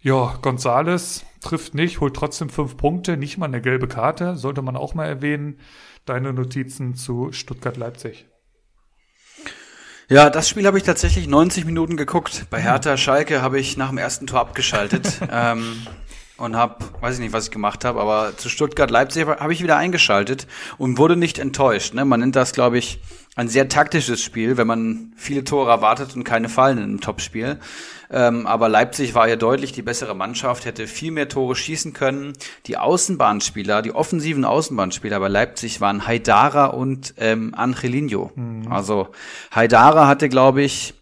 Ja, 0.00 0.36
Gonzales 0.42 1.24
trifft 1.40 1.74
nicht, 1.74 2.00
holt 2.00 2.14
trotzdem 2.14 2.48
fünf 2.48 2.76
Punkte, 2.76 3.16
nicht 3.16 3.38
mal 3.38 3.46
eine 3.46 3.60
gelbe 3.60 3.88
Karte, 3.88 4.36
sollte 4.36 4.62
man 4.62 4.76
auch 4.76 4.94
mal 4.94 5.06
erwähnen. 5.06 5.58
Deine 6.04 6.32
Notizen 6.32 6.94
zu 6.94 7.32
Stuttgart-Leipzig. 7.32 8.26
Ja, 10.10 10.30
das 10.30 10.48
Spiel 10.48 10.66
habe 10.66 10.78
ich 10.78 10.84
tatsächlich 10.84 11.28
90 11.28 11.66
Minuten 11.66 11.98
geguckt. 11.98 12.46
Bei 12.48 12.62
Hertha 12.62 12.96
Schalke 12.96 13.42
habe 13.42 13.60
ich 13.60 13.76
nach 13.76 13.90
dem 13.90 13.98
ersten 13.98 14.26
Tor 14.26 14.40
abgeschaltet 14.40 15.20
ähm, 15.30 15.86
und 16.38 16.56
habe, 16.56 16.82
weiß 17.02 17.16
ich 17.16 17.20
nicht, 17.20 17.34
was 17.34 17.44
ich 17.44 17.50
gemacht 17.50 17.84
habe, 17.84 18.00
aber 18.00 18.34
zu 18.34 18.48
Stuttgart 18.48 18.90
Leipzig 18.90 19.26
habe 19.26 19.52
ich 19.52 19.62
wieder 19.62 19.76
eingeschaltet 19.76 20.46
und 20.78 20.96
wurde 20.96 21.16
nicht 21.16 21.38
enttäuscht. 21.38 21.92
Ne? 21.92 22.06
Man 22.06 22.20
nennt 22.20 22.36
das, 22.36 22.54
glaube 22.54 22.78
ich, 22.78 23.00
ein 23.38 23.46
sehr 23.46 23.68
taktisches 23.68 24.20
Spiel, 24.20 24.56
wenn 24.56 24.66
man 24.66 25.12
viele 25.16 25.44
Tore 25.44 25.70
erwartet 25.70 26.16
und 26.16 26.24
keine 26.24 26.48
fallen 26.48 26.78
in 26.78 26.84
einem 26.84 27.00
Topspiel. 27.00 27.60
Ähm, 28.10 28.48
aber 28.48 28.68
Leipzig 28.68 29.14
war 29.14 29.28
ja 29.28 29.36
deutlich 29.36 29.70
die 29.70 29.82
bessere 29.82 30.16
Mannschaft, 30.16 30.64
hätte 30.64 30.88
viel 30.88 31.12
mehr 31.12 31.28
Tore 31.28 31.54
schießen 31.54 31.92
können. 31.92 32.32
Die 32.66 32.78
Außenbahnspieler, 32.78 33.80
die 33.80 33.94
offensiven 33.94 34.44
Außenbahnspieler 34.44 35.20
bei 35.20 35.28
Leipzig 35.28 35.80
waren 35.80 36.04
Haidara 36.04 36.66
und 36.66 37.14
ähm, 37.18 37.54
Angelino. 37.54 38.32
Mhm. 38.34 38.72
Also 38.72 39.10
Haidara 39.54 40.08
hatte, 40.08 40.28
glaube 40.28 40.62
ich, 40.62 40.94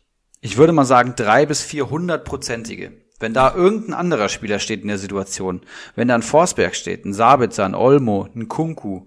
ich 0.43 0.59
würde 0.59 0.75
mal 0.75 0.85
sagen, 0.85 1.15
drei 1.17 1.47
bis 1.47 1.63
vierhundertprozentige. 1.63 2.93
Wenn 3.19 3.33
da 3.33 3.55
irgendein 3.55 3.95
anderer 3.95 4.29
Spieler 4.29 4.59
steht 4.59 4.83
in 4.83 4.89
der 4.89 4.99
Situation, 4.99 5.63
wenn 5.95 6.09
da 6.09 6.15
ein 6.15 6.23
Forsberg 6.23 6.75
steht, 6.75 7.07
ein 7.07 7.15
Sabitzer, 7.15 7.65
ein 7.65 7.75
Olmo, 7.75 8.29
ein 8.37 8.47
Kunku, 8.47 9.07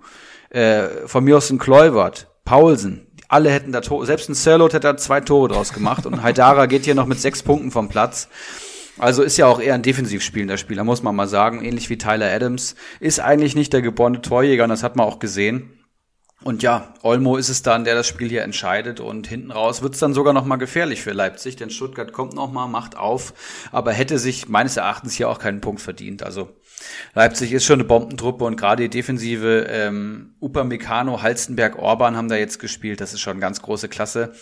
äh, 0.49 0.87
von 1.05 1.23
mir 1.23 1.37
aus 1.37 1.51
ein 1.51 1.59
Kluivert, 1.59 2.25
Paulsen, 2.49 3.05
alle 3.29 3.51
hätten 3.51 3.71
da 3.71 3.79
Tore, 3.79 4.05
selbst 4.05 4.27
ein 4.27 4.33
Sirlot 4.33 4.73
hätte 4.73 4.87
da 4.87 4.97
zwei 4.97 5.21
Tore 5.21 5.47
draus 5.47 5.71
gemacht 5.71 6.05
und 6.05 6.21
Haidara 6.23 6.65
geht 6.65 6.85
hier 6.85 6.95
noch 6.95 7.05
mit 7.05 7.21
sechs 7.21 7.43
Punkten 7.43 7.71
vom 7.71 7.87
Platz. 7.87 8.27
Also 8.97 9.23
ist 9.23 9.37
ja 9.37 9.47
auch 9.47 9.61
eher 9.61 9.75
ein 9.75 9.81
defensiv 9.81 10.21
spielender 10.21 10.57
Spieler, 10.57 10.83
muss 10.83 11.03
man 11.03 11.15
mal 11.15 11.27
sagen. 11.27 11.63
Ähnlich 11.63 11.89
wie 11.89 11.97
Tyler 11.97 12.29
Adams. 12.29 12.75
Ist 12.99 13.21
eigentlich 13.21 13.55
nicht 13.55 13.71
der 13.71 13.81
geborene 13.81 14.21
Torjäger 14.21 14.63
und 14.63 14.69
das 14.69 14.83
hat 14.83 14.97
man 14.97 15.05
auch 15.05 15.19
gesehen. 15.19 15.79
Und 16.43 16.63
ja, 16.63 16.93
Olmo 17.01 17.35
ist 17.35 17.49
es 17.49 17.63
dann, 17.63 17.83
der 17.83 17.95
das 17.95 18.07
Spiel 18.07 18.29
hier 18.29 18.43
entscheidet 18.43 19.01
und 19.01 19.27
hinten 19.27 19.51
raus 19.51 19.81
wird's 19.81 19.99
dann 19.99 20.13
sogar 20.13 20.33
noch 20.33 20.45
mal 20.45 20.55
gefährlich 20.55 21.01
für 21.01 21.11
Leipzig, 21.11 21.57
denn 21.57 21.69
Stuttgart 21.69 22.13
kommt 22.13 22.33
noch 22.33 22.49
mal, 22.49 22.67
macht 22.67 22.95
auf, 22.95 23.33
aber 23.73 23.91
hätte 23.91 24.17
sich 24.17 24.47
meines 24.47 24.77
Erachtens 24.77 25.15
hier 25.15 25.29
auch 25.29 25.39
keinen 25.39 25.59
Punkt 25.59 25.81
verdient. 25.81 26.23
Also 26.23 26.49
Leipzig 27.13 27.51
ist 27.51 27.65
schon 27.65 27.79
eine 27.79 27.85
Bombentruppe 27.85 28.45
und 28.45 28.55
gerade 28.55 28.83
die 28.83 28.89
Defensive 28.89 29.67
ähm, 29.69 30.33
Upamecano, 30.39 31.21
Halstenberg, 31.21 31.77
Orban 31.77 32.15
haben 32.15 32.29
da 32.29 32.35
jetzt 32.35 32.59
gespielt. 32.59 33.01
Das 33.01 33.13
ist 33.13 33.21
schon 33.21 33.39
ganz 33.39 33.61
große 33.61 33.89
Klasse. 33.89 34.33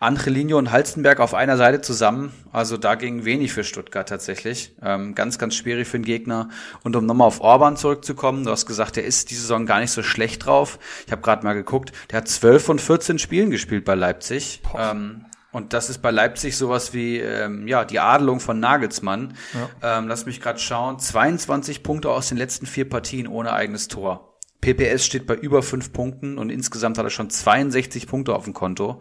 Angelino 0.00 0.58
und 0.58 0.70
Halstenberg 0.70 1.20
auf 1.20 1.34
einer 1.34 1.56
Seite 1.56 1.80
zusammen. 1.80 2.32
Also 2.52 2.76
da 2.76 2.94
ging 2.94 3.24
wenig 3.24 3.52
für 3.52 3.64
Stuttgart 3.64 4.08
tatsächlich. 4.08 4.74
Ähm, 4.82 5.14
ganz, 5.14 5.38
ganz 5.38 5.54
schwierig 5.54 5.88
für 5.88 5.98
den 5.98 6.04
Gegner. 6.04 6.48
Und 6.82 6.96
um 6.96 7.06
nochmal 7.06 7.26
auf 7.26 7.40
Orban 7.40 7.76
zurückzukommen, 7.76 8.44
du 8.44 8.50
hast 8.50 8.66
gesagt, 8.66 8.96
der 8.96 9.04
ist 9.04 9.30
diese 9.30 9.42
Saison 9.42 9.66
gar 9.66 9.80
nicht 9.80 9.90
so 9.90 10.02
schlecht 10.02 10.46
drauf. 10.46 10.78
Ich 11.06 11.12
habe 11.12 11.22
gerade 11.22 11.44
mal 11.44 11.54
geguckt, 11.54 11.92
der 12.10 12.18
hat 12.18 12.28
12 12.28 12.64
von 12.64 12.78
14 12.78 13.18
Spielen 13.18 13.50
gespielt 13.50 13.84
bei 13.84 13.94
Leipzig. 13.94 14.60
Ähm, 14.76 15.24
und 15.52 15.72
das 15.72 15.88
ist 15.88 16.02
bei 16.02 16.10
Leipzig 16.10 16.56
sowas 16.56 16.92
wie 16.92 17.18
ähm, 17.18 17.66
ja 17.66 17.84
die 17.84 18.00
Adelung 18.00 18.40
von 18.40 18.60
Nagelsmann. 18.60 19.34
Ja. 19.82 19.98
Ähm, 19.98 20.08
lass 20.08 20.26
mich 20.26 20.40
gerade 20.40 20.58
schauen. 20.58 20.98
22 20.98 21.82
Punkte 21.82 22.10
aus 22.10 22.28
den 22.28 22.38
letzten 22.38 22.66
vier 22.66 22.88
Partien 22.88 23.26
ohne 23.26 23.52
eigenes 23.52 23.88
Tor. 23.88 24.28
PPS 24.60 25.06
steht 25.06 25.26
bei 25.26 25.36
über 25.36 25.62
fünf 25.62 25.92
Punkten 25.92 26.36
und 26.36 26.50
insgesamt 26.50 26.98
hat 26.98 27.06
er 27.06 27.10
schon 27.10 27.30
62 27.30 28.08
Punkte 28.08 28.34
auf 28.34 28.44
dem 28.44 28.54
Konto. 28.54 29.00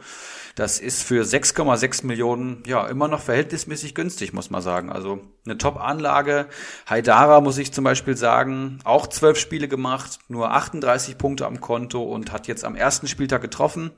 Das 0.56 0.80
ist 0.80 1.04
für 1.04 1.24
6,6 1.24 2.06
Millionen 2.06 2.62
ja 2.68 2.86
immer 2.88 3.08
noch 3.08 3.22
verhältnismäßig 3.22 3.96
günstig, 3.96 4.34
muss 4.34 4.52
man 4.52 4.62
sagen. 4.62 4.92
Also 4.92 5.20
eine 5.46 5.58
Top-Anlage. 5.58 6.48
Haidara 6.88 7.42
muss 7.42 7.58
ich 7.58 7.74
zum 7.74 7.84
Beispiel 7.84 8.16
sagen, 8.16 8.80
auch 8.84 9.08
zwölf 9.08 9.40
Spiele 9.40 9.68
gemacht, 9.68 10.20
nur 10.28 10.52
38 10.52 11.18
Punkte 11.18 11.48
am 11.48 11.60
Konto 11.60 12.04
und 12.04 12.32
hat 12.32 12.48
jetzt 12.48 12.64
am 12.64 12.76
ersten 12.76 13.08
Spieltag 13.08 13.42
getroffen. 13.42 13.92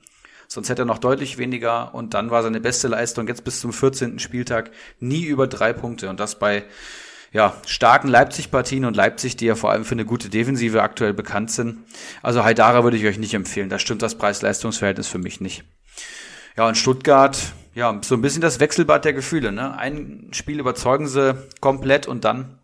Sonst 0.51 0.69
hätte 0.69 0.81
er 0.81 0.85
noch 0.85 0.97
deutlich 0.97 1.37
weniger 1.37 1.93
und 1.93 2.15
dann 2.15 2.31
war 2.31 2.41
seine 2.41 2.59
beste 2.59 2.87
Leistung 2.87 3.27
jetzt 3.27 3.43
bis 3.43 3.59
zum 3.59 3.71
14. 3.71 4.17
Spieltag 4.17 4.71
nie 4.99 5.23
über 5.25 5.45
drei 5.45 5.73
Punkte 5.73 6.09
und 6.09 6.19
das 6.19 6.39
bei 6.39 6.63
ja, 7.31 7.55
starken 7.67 8.07
Leipzig-Partien 8.07 8.85
und 8.85 8.95
Leipzig, 8.95 9.37
die 9.37 9.45
ja 9.45 9.53
vor 9.53 9.69
allem 9.69 9.85
für 9.85 9.93
eine 9.93 10.05
gute 10.05 10.29
Defensive 10.29 10.81
aktuell 10.81 11.13
bekannt 11.13 11.51
sind. 11.51 11.83
Also 12.23 12.43
Haidara 12.43 12.83
würde 12.83 12.97
ich 12.97 13.05
euch 13.05 13.19
nicht 13.19 13.35
empfehlen. 13.35 13.69
Da 13.69 13.77
stimmt 13.77 14.01
das 14.01 14.15
Preis-Leistungs-Verhältnis 14.15 15.07
für 15.07 15.19
mich 15.19 15.39
nicht. 15.39 15.63
Ja, 16.57 16.67
und 16.67 16.75
Stuttgart, 16.75 17.37
ja, 17.75 17.99
so 18.03 18.15
ein 18.15 18.21
bisschen 18.21 18.41
das 18.41 18.59
Wechselbad 18.59 19.05
der 19.05 19.13
Gefühle. 19.13 19.51
Ne? 19.51 19.77
Ein 19.77 20.29
Spiel 20.31 20.59
überzeugen 20.59 21.07
sie 21.07 21.37
komplett 21.61 22.07
und 22.07 22.25
dann 22.25 22.58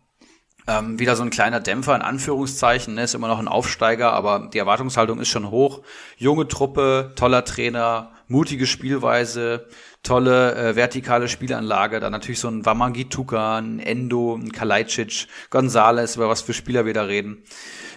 ähm, 0.66 0.98
wieder 0.98 1.16
so 1.16 1.22
ein 1.22 1.30
kleiner 1.30 1.60
Dämpfer 1.60 1.94
in 1.94 2.02
Anführungszeichen, 2.02 2.94
ne, 2.94 3.04
ist 3.04 3.14
immer 3.14 3.28
noch 3.28 3.38
ein 3.38 3.48
Aufsteiger, 3.48 4.12
aber 4.12 4.50
die 4.52 4.58
Erwartungshaltung 4.58 5.20
ist 5.20 5.28
schon 5.28 5.50
hoch. 5.50 5.82
Junge 6.16 6.48
Truppe, 6.48 7.12
toller 7.14 7.44
Trainer, 7.44 8.12
mutige 8.28 8.66
Spielweise, 8.66 9.66
tolle 10.02 10.54
äh, 10.54 10.76
vertikale 10.76 11.28
Spielanlage, 11.28 12.00
dann 12.00 12.12
natürlich 12.12 12.40
so 12.40 12.48
ein 12.48 12.66
Wamangituka, 12.66 13.58
ein 13.58 13.78
Endo, 13.78 14.34
ein 14.34 14.52
Kalajdzic, 14.52 15.26
Gonzales, 15.50 16.16
über 16.16 16.28
was 16.28 16.42
für 16.42 16.54
Spieler 16.54 16.86
wir 16.86 16.94
da 16.94 17.02
reden. 17.02 17.42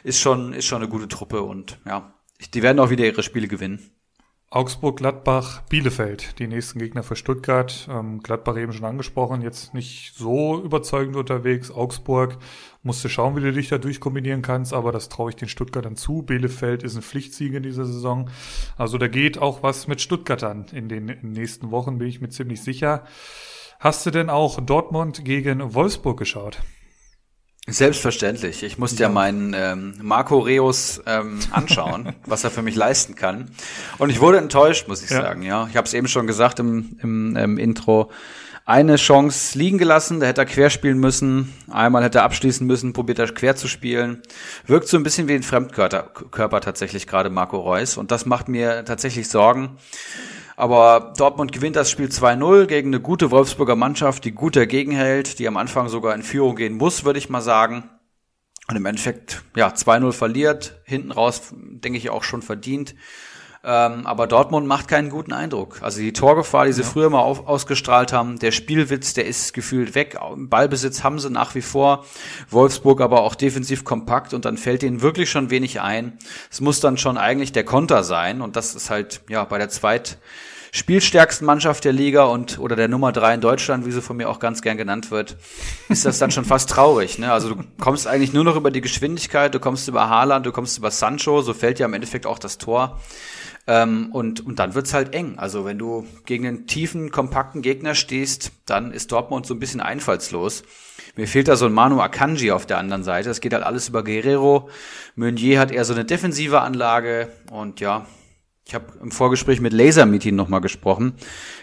Ist 0.04 0.20
schon, 0.20 0.54
ist 0.54 0.66
schon 0.66 0.82
eine 0.82 0.90
gute 0.90 1.08
Truppe 1.08 1.42
und 1.42 1.80
ja, 1.86 2.14
die 2.54 2.64
werden 2.64 2.80
auch 2.80 2.90
wieder 2.90 3.06
ihre 3.06 3.24
Spiele 3.24 3.48
gewinnen. 3.48 3.92
Augsburg, 4.52 4.98
Gladbach, 4.98 5.62
Bielefeld, 5.70 6.40
die 6.40 6.48
nächsten 6.48 6.80
Gegner 6.80 7.04
für 7.04 7.16
Stuttgart. 7.16 7.88
Ähm, 7.88 8.22
Gladbach 8.24 8.58
eben 8.58 8.74
schon 8.74 8.86
angesprochen, 8.86 9.44
jetzt 9.44 9.76
nicht 9.76 10.14
so 10.16 10.60
überzeugend 10.60 11.16
unterwegs. 11.18 11.70
Augsburg 11.70 12.40
musste 12.82 13.10
schauen, 13.10 13.36
wie 13.36 13.42
du 13.42 13.54
dich 13.54 13.70
da 13.70 13.78
durchkombinieren 13.78 14.42
kannst, 14.42 14.74
aber 14.74 14.92
das 14.92 15.08
traue 15.08 15.30
ich 15.30 15.36
den 15.36 15.50
Stuttgartern 15.50 15.96
zu. 15.96 16.24
Bielefeld 16.24 16.82
ist 16.82 16.96
ein 16.96 17.04
Pflichtsieg 17.04 17.54
in 17.54 17.62
dieser 17.62 17.86
Saison. 17.86 18.28
Also 18.76 18.98
da 18.98 19.08
geht 19.08 19.38
auch 19.38 19.62
was 19.62 19.88
mit 19.88 20.02
Stuttgartern 20.02 20.66
in 20.74 20.90
den, 20.90 21.10
in 21.10 21.22
den 21.22 21.32
nächsten 21.34 21.70
Wochen, 21.70 22.00
bin 22.00 22.08
ich 22.08 22.20
mir 22.20 22.30
ziemlich 22.30 22.64
sicher. 22.64 23.04
Hast 23.80 24.04
du 24.08 24.10
denn 24.10 24.32
auch 24.32 24.60
Dortmund 24.60 25.24
gegen 25.26 25.76
Wolfsburg 25.76 26.18
geschaut? 26.18 26.60
Selbstverständlich. 27.72 28.64
Ich 28.64 28.78
musste 28.78 29.04
ja, 29.04 29.10
ja 29.10 29.14
meinen 29.14 29.54
ähm, 29.56 29.94
Marco 30.02 30.40
Reus 30.40 31.02
ähm, 31.06 31.40
anschauen, 31.52 32.14
was 32.26 32.44
er 32.44 32.52
für 32.52 32.62
mich 32.62 32.76
leisten 32.76 33.16
kann. 33.16 33.52
Und 33.98 34.10
ich 34.10 34.20
wurde 34.20 34.38
enttäuscht, 34.38 34.88
muss 34.88 35.04
ich 35.04 35.10
ja. 35.10 35.22
sagen. 35.22 35.42
Ja, 35.44 35.68
ich 35.70 35.78
habe 35.78 35.86
es 35.86 35.94
eben 35.94 36.08
schon 36.08 36.28
gesagt 36.28 36.60
im, 36.60 36.98
im, 37.02 37.36
im 37.36 37.58
Intro. 37.58 38.12
Eine 38.66 38.98
Chance 38.98 39.58
liegen 39.58 39.80
gelassen, 39.80 40.20
da 40.20 40.28
hätte 40.28 40.42
er 40.42 40.46
quer 40.46 40.70
spielen 40.70 41.00
müssen. 41.00 41.52
Einmal 41.72 42.04
hätte 42.04 42.20
er 42.20 42.24
abschließen 42.26 42.68
müssen, 42.68 42.94
probiert 42.94 43.18
er 43.18 43.28
quer 43.28 43.56
zu 43.56 43.68
spielen. 43.68 44.22
Wirkt 44.68 44.88
so 44.88 44.96
ein 44.96 45.02
bisschen 45.02 45.28
wie 45.28 45.34
ein 45.34 45.42
Fremdkörper 45.42 46.04
Körper 46.30 46.62
tatsächlich 46.62 47.08
gerade 47.08 47.32
Marco 47.32 47.58
Reus. 47.58 47.98
Und 47.98 48.12
das 48.12 48.28
macht 48.28 48.48
mir 48.48 48.86
tatsächlich 48.86 49.28
Sorgen. 49.28 49.78
Aber 50.60 51.14
Dortmund 51.16 51.54
gewinnt 51.54 51.78
das 51.78 51.90
Spiel 51.90 52.08
2-0 52.08 52.66
gegen 52.66 52.90
eine 52.90 53.00
gute 53.00 53.32
Wolfsburger 53.32 53.78
Mannschaft, 53.78 54.26
die 54.26 54.34
gut 54.34 54.58
dagegen 54.58 54.92
hält, 54.92 55.40
die 55.40 55.48
am 55.48 55.56
Anfang 55.56 55.88
sogar 55.88 56.14
in 56.14 56.22
Führung 56.22 56.58
gehen 56.58 56.76
muss, 56.76 57.06
würde 57.06 57.18
ich 57.18 57.30
mal 57.30 57.40
sagen. 57.40 57.90
Und 58.68 58.76
im 58.76 58.86
Endeffekt, 58.86 59.42
ja, 59.56 59.70
2-0 59.70 60.12
verliert, 60.12 60.82
hinten 60.84 61.14
raus, 61.14 61.54
denke 61.56 61.98
ich, 61.98 62.10
auch 62.10 62.24
schon 62.24 62.42
verdient. 62.42 62.94
Ähm, 63.64 64.06
aber 64.06 64.28
Dortmund 64.28 64.68
macht 64.68 64.90
keinen 64.90 65.10
guten 65.10 65.32
Eindruck. 65.32 65.82
Also 65.82 66.02
die 66.02 66.12
Torgefahr, 66.12 66.66
die 66.66 66.74
sie 66.74 66.82
ja. 66.82 66.88
früher 66.88 67.10
mal 67.10 67.20
auf, 67.20 67.48
ausgestrahlt 67.48 68.12
haben, 68.12 68.38
der 68.38 68.52
Spielwitz, 68.52 69.14
der 69.14 69.28
ist 69.28 69.54
gefühlt 69.54 69.96
weg. 69.96 70.18
Ballbesitz 70.36 71.06
haben 71.06 71.20
sie 71.20 71.30
nach 71.30 71.56
wie 71.56 71.62
vor. 71.62 72.06
Wolfsburg 72.50 73.00
aber 73.00 73.22
auch 73.22 73.36
defensiv 73.36 73.86
kompakt 73.86 74.34
und 74.34 74.44
dann 74.44 74.58
fällt 74.58 74.84
ihnen 74.84 75.02
wirklich 75.02 75.32
schon 75.32 75.52
wenig 75.52 75.80
ein. 75.80 76.20
Es 76.52 76.60
muss 76.60 76.82
dann 76.82 76.98
schon 76.98 77.18
eigentlich 77.18 77.54
der 77.54 77.64
Konter 77.64 78.04
sein 78.04 78.42
und 78.42 78.58
das 78.58 78.76
ist 78.76 78.90
halt 78.90 79.22
ja 79.30 79.46
bei 79.46 79.58
der 79.58 79.70
Zweit 79.70 80.20
spielstärksten 80.72 81.46
Mannschaft 81.46 81.86
der 81.86 81.94
Liga 81.94 82.24
und 82.26 82.60
oder 82.60 82.76
der 82.76 82.88
Nummer 82.88 83.12
drei 83.12 83.34
in 83.34 83.42
Deutschland, 83.42 83.86
wie 83.86 83.92
sie 83.92 84.02
von 84.02 84.18
mir 84.18 84.30
auch 84.30 84.40
ganz 84.40 84.62
gern 84.62 84.78
genannt 84.78 85.12
wird, 85.12 85.38
ist 85.90 86.06
das 86.06 86.20
dann 86.20 86.32
schon 86.32 86.46
fast 86.46 86.70
traurig. 86.70 87.18
Ne? 87.20 87.32
Also 87.32 87.56
du 87.56 87.64
kommst 87.80 88.08
eigentlich 88.08 88.34
nur 88.34 88.44
noch 88.44 88.56
über 88.56 88.72
die 88.72 88.82
Geschwindigkeit, 88.82 89.54
du 89.54 89.60
kommst 89.60 89.88
über 89.88 90.10
Haaland, 90.10 90.46
du 90.46 90.52
kommst 90.52 90.78
über 90.78 90.92
Sancho, 90.92 91.42
so 91.42 91.54
fällt 91.54 91.80
ja 91.80 91.86
im 91.86 91.94
Endeffekt 91.94 92.26
auch 92.26 92.40
das 92.40 92.58
Tor. 92.58 93.00
Ähm, 93.68 94.10
und, 94.12 94.46
und 94.46 94.58
dann 94.58 94.74
wird's 94.74 94.94
halt 94.94 95.14
eng. 95.14 95.38
Also 95.38 95.66
wenn 95.66 95.78
du 95.78 96.08
gegen 96.26 96.48
einen 96.48 96.66
tiefen, 96.68 97.12
kompakten 97.12 97.62
Gegner 97.62 97.94
stehst, 97.94 98.52
dann 98.66 98.92
ist 98.92 99.12
Dortmund 99.12 99.46
so 99.46 99.54
ein 99.54 99.60
bisschen 99.60 99.80
einfallslos. 99.80 100.64
Mir 101.16 101.28
fehlt 101.28 101.48
da 101.48 101.56
so 101.56 101.66
ein 101.66 101.74
Manu 101.74 102.00
Akanji 102.02 102.52
auf 102.52 102.66
der 102.66 102.78
anderen 102.78 103.04
Seite. 103.04 103.30
Es 103.30 103.42
geht 103.42 103.54
halt 103.54 103.64
alles 103.64 103.90
über 103.90 104.04
Guerrero. 104.04 104.70
Meunier 105.16 105.60
hat 105.60 105.72
eher 105.72 105.86
so 105.86 105.94
eine 105.94 106.06
defensive 106.06 106.62
Anlage 106.62 107.30
und 107.52 107.80
ja, 107.80 108.06
ich 108.70 108.76
habe 108.76 108.86
im 109.02 109.10
Vorgespräch 109.10 109.62
mit 109.62 109.74
Laser 109.74 110.06
Meeting 110.06 110.36
nochmal 110.36 110.62
gesprochen. 110.62 111.14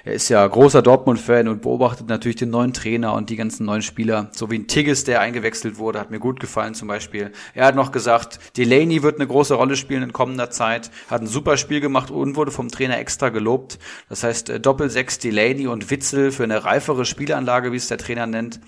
Er 0.05 0.15
ist 0.15 0.29
ja 0.29 0.45
großer 0.45 0.83
Dortmund-Fan 0.83 1.47
und 1.47 1.63
beobachtet 1.63 2.09
natürlich 2.09 2.35
den 2.35 2.51
neuen 2.51 2.73
Trainer 2.73 3.15
und 3.15 3.31
die 3.31 3.37
ganzen 3.37 3.65
neuen 3.65 3.83
Spieler. 3.83 4.29
So 4.33 4.51
wie 4.51 4.59
ein 4.59 4.67
Tigges, 4.67 5.05
der 5.05 5.21
eingewechselt 5.21 5.79
wurde, 5.79 6.01
hat 6.01 6.11
mir 6.11 6.19
gut 6.19 6.41
gefallen 6.41 6.75
zum 6.75 6.89
Beispiel. 6.89 7.31
Er 7.55 7.67
hat 7.67 7.77
noch 7.77 7.93
gesagt, 7.93 8.41
Delaney 8.57 9.05
wird 9.05 9.21
eine 9.21 9.29
große 9.29 9.55
Rolle 9.55 9.77
spielen 9.77 10.03
in 10.03 10.13
kommender 10.13 10.51
Zeit. 10.51 10.91
Hat 11.09 11.21
ein 11.21 11.29
super 11.29 11.57
Spiel 11.57 11.81
gemacht 11.81 12.11
und 12.11 12.35
wurde 12.35 12.51
vom 12.51 12.71
Trainer 12.71 12.99
extra 12.99 13.29
gelobt. 13.29 13.79
Das 14.09 14.25
heißt, 14.25 14.51
äh, 14.51 14.59
Doppel-Sechs 14.59 15.21
Delaney 15.21 15.69
und 15.69 15.93
Witzel 15.93 16.33
für 16.33 16.43
eine 16.43 16.65
reifere 16.65 17.05
Spielanlage, 17.05 17.71
wie 17.71 17.77
es 17.77 17.87
der 17.87 17.99
Trainer 17.99 18.27
nennt. 18.27 18.59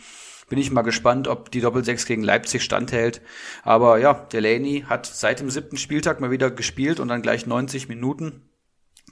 Bin 0.48 0.58
ich 0.58 0.70
mal 0.70 0.82
gespannt, 0.82 1.28
ob 1.28 1.50
die 1.50 1.60
Doppelsechs 1.60 2.06
gegen 2.06 2.22
Leipzig 2.22 2.62
standhält. 2.62 3.20
Aber 3.62 3.98
ja, 3.98 4.14
Delaney 4.14 4.84
hat 4.88 5.06
seit 5.06 5.40
dem 5.40 5.50
siebten 5.50 5.76
Spieltag 5.76 6.20
mal 6.20 6.30
wieder 6.30 6.50
gespielt 6.50 7.00
und 7.00 7.08
dann 7.08 7.22
gleich 7.22 7.46
90 7.46 7.88
Minuten 7.88 8.48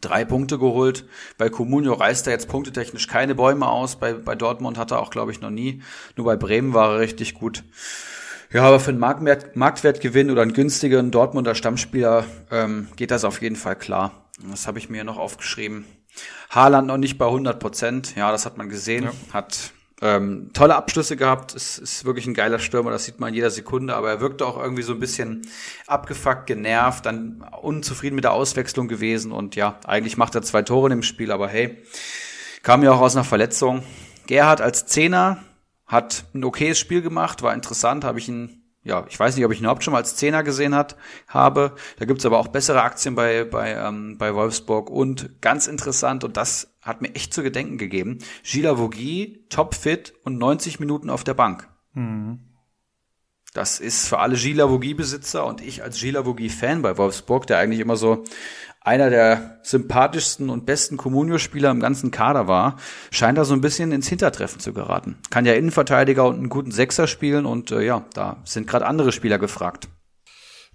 drei 0.00 0.24
Punkte 0.24 0.58
geholt. 0.58 1.06
Bei 1.38 1.48
Comunio 1.48 1.94
reißt 1.94 2.26
er 2.26 2.32
jetzt 2.32 2.48
punktetechnisch 2.48 3.06
keine 3.06 3.34
Bäume 3.34 3.68
aus. 3.68 3.96
Bei, 3.96 4.14
bei 4.14 4.34
Dortmund 4.34 4.78
hat 4.78 4.90
er 4.90 5.00
auch, 5.00 5.10
glaube 5.10 5.32
ich, 5.32 5.40
noch 5.40 5.50
nie. 5.50 5.82
Nur 6.16 6.26
bei 6.26 6.36
Bremen 6.36 6.74
war 6.74 6.94
er 6.94 7.00
richtig 7.00 7.34
gut. 7.34 7.64
Ja, 8.52 8.62
aber 8.62 8.78
für 8.78 8.90
einen 8.90 9.00
Marktwert, 9.00 9.56
Marktwertgewinn 9.56 10.30
oder 10.30 10.42
einen 10.42 10.52
günstigen 10.52 11.10
Dortmunder 11.10 11.54
Stammspieler 11.54 12.24
ähm, 12.50 12.88
geht 12.96 13.10
das 13.10 13.24
auf 13.24 13.42
jeden 13.42 13.56
Fall 13.56 13.76
klar. 13.76 14.30
Das 14.50 14.66
habe 14.66 14.78
ich 14.78 14.88
mir 14.88 15.04
noch 15.04 15.18
aufgeschrieben. 15.18 15.84
Haaland 16.50 16.86
noch 16.86 16.96
nicht 16.96 17.18
bei 17.18 17.26
100 17.26 17.58
Prozent. 17.58 18.16
Ja, 18.16 18.30
das 18.30 18.46
hat 18.46 18.56
man 18.56 18.68
gesehen. 18.68 19.04
Ja. 19.04 19.12
Hat 19.32 19.72
ähm, 20.02 20.50
tolle 20.52 20.76
Abschlüsse 20.76 21.16
gehabt, 21.16 21.54
ist, 21.54 21.78
ist 21.78 22.04
wirklich 22.04 22.26
ein 22.26 22.34
geiler 22.34 22.58
Stürmer, 22.58 22.90
das 22.90 23.04
sieht 23.04 23.18
man 23.18 23.30
in 23.30 23.34
jeder 23.34 23.50
Sekunde, 23.50 23.96
aber 23.96 24.10
er 24.10 24.20
wirkte 24.20 24.44
auch 24.44 24.58
irgendwie 24.58 24.82
so 24.82 24.92
ein 24.92 25.00
bisschen 25.00 25.42
abgefuckt, 25.86 26.46
genervt, 26.46 27.06
dann 27.06 27.46
unzufrieden 27.62 28.14
mit 28.14 28.24
der 28.24 28.32
Auswechslung 28.32 28.88
gewesen. 28.88 29.32
Und 29.32 29.56
ja, 29.56 29.78
eigentlich 29.86 30.18
macht 30.18 30.34
er 30.34 30.42
zwei 30.42 30.62
Tore 30.62 30.92
im 30.92 31.02
Spiel, 31.02 31.32
aber 31.32 31.48
hey, 31.48 31.82
kam 32.62 32.82
ja 32.82 32.92
auch 32.92 33.00
aus 33.00 33.16
einer 33.16 33.24
Verletzung. 33.24 33.82
Gerhard 34.26 34.60
als 34.60 34.86
Zehner 34.86 35.42
hat 35.86 36.24
ein 36.34 36.44
okayes 36.44 36.78
Spiel 36.78 37.00
gemacht, 37.00 37.42
war 37.42 37.54
interessant, 37.54 38.04
habe 38.04 38.18
ich 38.18 38.28
ihn 38.28 38.65
ja, 38.86 39.04
ich 39.08 39.18
weiß 39.18 39.34
nicht, 39.34 39.44
ob 39.44 39.52
ich 39.52 39.58
ihn 39.58 39.64
überhaupt 39.64 39.82
schon 39.82 39.92
mal 39.92 39.98
als 39.98 40.14
Zehner 40.14 40.44
gesehen 40.44 40.74
hat, 40.74 40.96
habe. 41.26 41.74
Da 41.98 42.04
gibt's 42.04 42.24
aber 42.24 42.38
auch 42.38 42.46
bessere 42.48 42.82
Aktien 42.82 43.16
bei, 43.16 43.44
bei, 43.44 43.72
ähm, 43.74 44.16
bei 44.16 44.32
Wolfsburg. 44.34 44.90
Und 44.90 45.42
ganz 45.42 45.66
interessant, 45.66 46.22
und 46.22 46.36
das 46.36 46.76
hat 46.82 47.02
mir 47.02 47.12
echt 47.16 47.34
zu 47.34 47.42
gedenken 47.42 47.78
gegeben. 47.78 48.18
Gila 48.44 48.78
Vogie, 48.78 49.44
topfit 49.50 50.14
und 50.22 50.38
90 50.38 50.78
Minuten 50.78 51.10
auf 51.10 51.24
der 51.24 51.34
Bank. 51.34 51.68
Mhm. 51.94 52.38
Das 53.56 53.80
ist 53.80 54.06
für 54.06 54.18
alle 54.18 54.36
Gila 54.36 54.68
Vogie-Besitzer 54.68 55.46
und 55.46 55.62
ich 55.62 55.82
als 55.82 55.98
Gila 55.98 56.26
Vogie-Fan 56.26 56.82
bei 56.82 56.98
Wolfsburg, 56.98 57.46
der 57.46 57.56
eigentlich 57.56 57.80
immer 57.80 57.96
so 57.96 58.22
einer 58.82 59.08
der 59.08 59.60
sympathischsten 59.62 60.50
und 60.50 60.66
besten 60.66 60.98
Comunio-Spieler 60.98 61.70
im 61.70 61.80
ganzen 61.80 62.10
Kader 62.10 62.48
war, 62.48 62.76
scheint 63.10 63.38
da 63.38 63.46
so 63.46 63.54
ein 63.54 63.62
bisschen 63.62 63.92
ins 63.92 64.08
Hintertreffen 64.08 64.60
zu 64.60 64.74
geraten. 64.74 65.16
Kann 65.30 65.46
ja 65.46 65.54
Innenverteidiger 65.54 66.26
und 66.26 66.36
einen 66.36 66.50
guten 66.50 66.70
Sechser 66.70 67.06
spielen 67.06 67.46
und 67.46 67.70
äh, 67.70 67.80
ja, 67.80 68.04
da 68.12 68.36
sind 68.44 68.66
gerade 68.66 68.84
andere 68.84 69.10
Spieler 69.10 69.38
gefragt. 69.38 69.88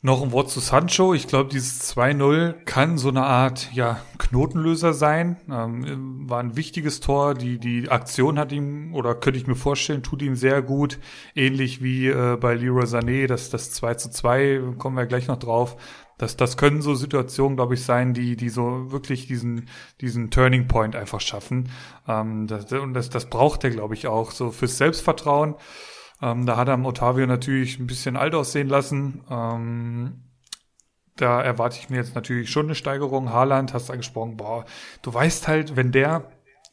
Noch 0.03 0.23
ein 0.23 0.31
Wort 0.31 0.49
zu 0.49 0.59
Sancho. 0.59 1.13
Ich 1.13 1.27
glaube, 1.27 1.51
dieses 1.51 1.95
2-0 1.95 2.53
kann 2.65 2.97
so 2.97 3.09
eine 3.09 3.21
Art 3.21 3.69
ja, 3.71 4.01
Knotenlöser 4.17 4.93
sein. 4.93 5.37
Ähm, 5.47 6.27
war 6.27 6.39
ein 6.39 6.55
wichtiges 6.55 7.01
Tor. 7.01 7.35
Die, 7.35 7.59
die 7.59 7.87
Aktion 7.87 8.39
hat 8.39 8.51
ihm, 8.51 8.95
oder 8.95 9.13
könnte 9.13 9.37
ich 9.39 9.45
mir 9.45 9.55
vorstellen, 9.55 10.01
tut 10.01 10.23
ihm 10.23 10.35
sehr 10.35 10.63
gut. 10.63 10.97
Ähnlich 11.35 11.83
wie 11.83 12.07
äh, 12.07 12.35
bei 12.37 12.55
Leroy 12.55 12.85
Sané, 12.85 13.27
das, 13.27 13.51
das 13.51 13.73
2 13.73 13.93
zu 13.93 14.09
2, 14.09 14.73
kommen 14.79 14.97
wir 14.97 15.05
gleich 15.05 15.27
noch 15.27 15.37
drauf. 15.37 15.77
Das, 16.17 16.35
das 16.35 16.57
können 16.57 16.81
so 16.81 16.95
Situationen, 16.95 17.55
glaube 17.55 17.75
ich, 17.75 17.83
sein, 17.83 18.15
die, 18.15 18.35
die 18.35 18.49
so 18.49 18.91
wirklich 18.91 19.27
diesen, 19.27 19.69
diesen 20.01 20.31
Turning 20.31 20.67
Point 20.67 20.95
einfach 20.95 21.21
schaffen. 21.21 21.69
Ähm, 22.07 22.47
das, 22.47 22.71
und 22.71 22.95
das, 22.95 23.11
das 23.11 23.29
braucht 23.29 23.63
er, 23.63 23.69
glaube 23.69 23.93
ich, 23.93 24.07
auch 24.07 24.31
so 24.31 24.49
fürs 24.49 24.79
Selbstvertrauen. 24.79 25.53
Ähm, 26.22 26.45
da 26.45 26.57
hat 26.57 26.67
er 26.67 26.84
Otavio 26.86 27.26
natürlich 27.26 27.80
ein 27.80 27.88
bisschen 27.88 28.15
alt 28.15 28.36
aussehen 28.36 28.67
lassen. 28.67 29.24
Ähm, 29.30 30.24
da 31.15 31.41
erwarte 31.41 31.78
ich 31.80 31.89
mir 31.89 31.97
jetzt 31.97 32.15
natürlich 32.15 32.49
schon 32.49 32.65
eine 32.65 32.76
Steigerung. 32.76 33.32
Haaland 33.32 33.74
hast 33.74 33.89
du 33.89 33.93
angesprochen, 33.93 34.38
boah, 34.38 34.65
du 35.01 35.13
weißt 35.13 35.47
halt, 35.47 35.76
wenn 35.76 35.91
der 35.91 36.32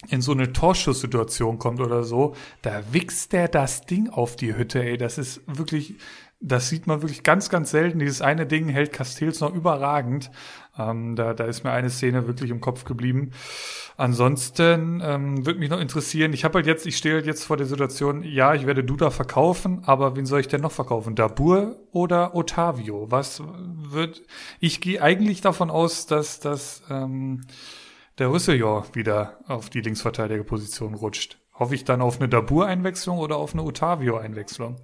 in 0.09 0.23
so 0.23 0.33
eine 0.33 0.53
Torschusssituation 0.53 1.59
kommt 1.59 1.81
oder 1.81 2.05
so, 2.05 2.37
da 2.63 2.83
wichst 2.93 3.33
der 3.33 3.49
das 3.49 3.83
Ding 3.83 4.09
auf 4.09 4.37
die 4.37 4.57
Hütte, 4.57 4.83
ey. 4.83 4.97
Das 4.97 5.19
ist 5.19 5.43
wirklich, 5.47 5.97
das 6.41 6.69
sieht 6.69 6.87
man 6.87 7.03
wirklich 7.03 7.25
ganz, 7.25 7.51
ganz 7.51 7.71
selten. 7.71 7.99
Dieses 7.99 8.23
eine 8.23 8.47
Ding 8.47 8.69
hält 8.69 8.93
Castells 8.93 9.41
noch 9.41 9.53
überragend. 9.53 10.31
Ähm, 10.79 11.17
da, 11.17 11.35
da 11.35 11.45
ist 11.45 11.65
mir 11.65 11.73
eine 11.73 11.91
Szene 11.91 12.27
wirklich 12.27 12.51
im 12.51 12.61
Kopf 12.61 12.85
geblieben. 12.85 13.33
Ansonsten 13.97 15.03
ähm, 15.05 15.45
würde 15.45 15.59
mich 15.59 15.71
noch 15.71 15.81
interessieren, 15.81 16.33
ich 16.33 16.45
habe 16.45 16.59
halt 16.59 16.67
jetzt, 16.67 16.87
ich 16.87 16.97
stehe 16.97 17.17
halt 17.17 17.27
jetzt 17.27 17.45
vor 17.45 17.57
der 17.57 17.67
Situation, 17.67 18.23
ja, 18.23 18.55
ich 18.55 18.67
werde 18.67 18.85
Duda 18.85 19.11
verkaufen, 19.11 19.83
aber 19.85 20.17
wen 20.17 20.27
soll 20.27 20.41
ich 20.41 20.49
denn 20.49 20.61
noch 20.61 20.73
verkaufen? 20.73 21.17
Dabur 21.17 21.77
oder 21.91 22.35
Otavio? 22.35 23.11
Was 23.11 23.43
wird, 23.91 24.23
ich 24.61 24.81
gehe 24.81 25.03
eigentlich 25.03 25.41
davon 25.41 25.71
aus, 25.71 26.07
dass, 26.07 26.39
dass 26.39 26.83
ähm, 26.91 27.43
der 28.19 28.31
Rüsselior 28.31 28.87
wieder 28.93 29.39
auf 29.47 29.71
die 29.71 29.81
Linksverteidigerposition 29.81 30.95
rutscht. 30.95 31.39
Hoffe 31.55 31.75
ich 31.75 31.85
dann 31.85 32.01
auf 32.01 32.19
eine 32.19 32.29
Dabur-Einwechslung 32.29 33.19
oder 33.19 33.37
auf 33.37 33.53
eine 33.53 33.63
Otavio-Einwechslung? 33.63 34.77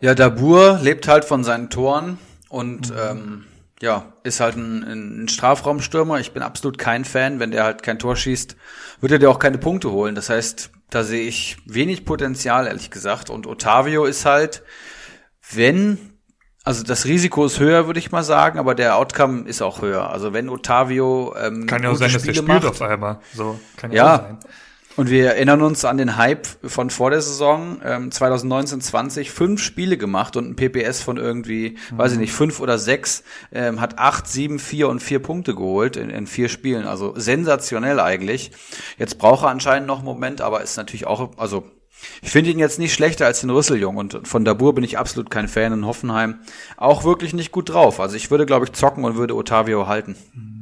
Ja, 0.00 0.14
Dabur 0.14 0.78
lebt 0.80 1.08
halt 1.08 1.24
von 1.24 1.44
seinen 1.44 1.68
Toren 1.68 2.18
und 2.48 2.90
mhm. 2.90 2.96
ähm, 2.98 3.44
ja, 3.82 4.12
ist 4.24 4.40
halt 4.40 4.56
ein, 4.56 5.22
ein 5.22 5.28
Strafraumstürmer. 5.28 6.20
Ich 6.20 6.32
bin 6.32 6.42
absolut 6.42 6.78
kein 6.78 7.04
Fan. 7.04 7.40
Wenn 7.40 7.50
der 7.50 7.64
halt 7.64 7.82
kein 7.82 7.98
Tor 7.98 8.14
schießt, 8.14 8.56
wird 9.00 9.12
er 9.12 9.18
dir 9.18 9.30
auch 9.30 9.38
keine 9.38 9.58
Punkte 9.58 9.90
holen. 9.90 10.14
Das 10.14 10.28
heißt, 10.28 10.70
da 10.90 11.02
sehe 11.02 11.26
ich 11.26 11.56
wenig 11.64 12.04
Potenzial, 12.04 12.66
ehrlich 12.66 12.90
gesagt. 12.90 13.30
Und 13.30 13.46
Otavio 13.46 14.04
ist 14.04 14.26
halt, 14.26 14.62
wenn, 15.52 15.98
also 16.62 16.82
das 16.82 17.06
Risiko 17.06 17.46
ist 17.46 17.58
höher, 17.58 17.86
würde 17.86 18.00
ich 18.00 18.12
mal 18.12 18.22
sagen, 18.22 18.58
aber 18.58 18.74
der 18.74 18.96
Outcome 18.96 19.48
ist 19.48 19.62
auch 19.62 19.80
höher. 19.80 20.10
Also 20.10 20.34
wenn 20.34 20.50
Otavio 20.50 21.34
ähm, 21.40 21.66
kann 21.66 21.82
ja 21.82 21.90
auch 21.90 21.96
sein, 21.96 22.12
dass 22.12 22.22
der 22.22 22.34
spielt 22.34 22.48
macht, 22.48 22.66
auf 22.66 22.82
einmal. 22.82 23.20
So 23.34 23.58
kann 23.76 23.92
ja, 23.92 24.04
ja 24.04 24.16
sein. 24.18 24.38
Und 25.00 25.08
wir 25.08 25.28
erinnern 25.28 25.62
uns 25.62 25.86
an 25.86 25.96
den 25.96 26.18
Hype 26.18 26.46
von 26.62 26.90
vor 26.90 27.08
der 27.08 27.22
Saison, 27.22 27.80
ähm, 27.82 28.10
2019, 28.10 28.82
20, 28.82 29.30
fünf 29.30 29.62
Spiele 29.62 29.96
gemacht 29.96 30.36
und 30.36 30.50
ein 30.50 30.56
PPS 30.56 31.00
von 31.00 31.16
irgendwie, 31.16 31.78
mhm. 31.90 31.96
weiß 31.96 32.12
ich 32.12 32.18
nicht, 32.18 32.34
fünf 32.34 32.60
oder 32.60 32.76
sechs, 32.78 33.24
ähm, 33.50 33.80
hat 33.80 33.98
acht, 33.98 34.28
sieben, 34.28 34.58
vier 34.58 34.90
und 34.90 35.00
vier 35.00 35.18
Punkte 35.18 35.54
geholt 35.54 35.96
in, 35.96 36.10
in 36.10 36.26
vier 36.26 36.50
Spielen. 36.50 36.86
Also 36.86 37.14
sensationell 37.16 37.98
eigentlich. 37.98 38.50
Jetzt 38.98 39.16
braucht 39.16 39.44
er 39.44 39.48
anscheinend 39.48 39.86
noch 39.86 40.00
einen 40.00 40.04
Moment, 40.04 40.42
aber 40.42 40.60
ist 40.60 40.76
natürlich 40.76 41.06
auch, 41.06 41.30
also 41.38 41.64
ich 42.20 42.30
finde 42.30 42.50
ihn 42.50 42.58
jetzt 42.58 42.78
nicht 42.78 42.92
schlechter 42.92 43.24
als 43.24 43.40
den 43.40 43.48
Rüsseljung 43.48 43.96
und 43.96 44.28
von 44.28 44.44
Dabur 44.44 44.74
bin 44.74 44.84
ich 44.84 44.98
absolut 44.98 45.30
kein 45.30 45.48
Fan 45.48 45.72
in 45.72 45.86
Hoffenheim. 45.86 46.40
Auch 46.76 47.04
wirklich 47.04 47.32
nicht 47.32 47.52
gut 47.52 47.70
drauf. 47.70 48.00
Also 48.00 48.16
ich 48.16 48.30
würde, 48.30 48.44
glaube 48.44 48.66
ich, 48.66 48.72
zocken 48.72 49.04
und 49.04 49.16
würde 49.16 49.34
Otavio 49.34 49.86
halten. 49.86 50.14
Mhm. 50.34 50.59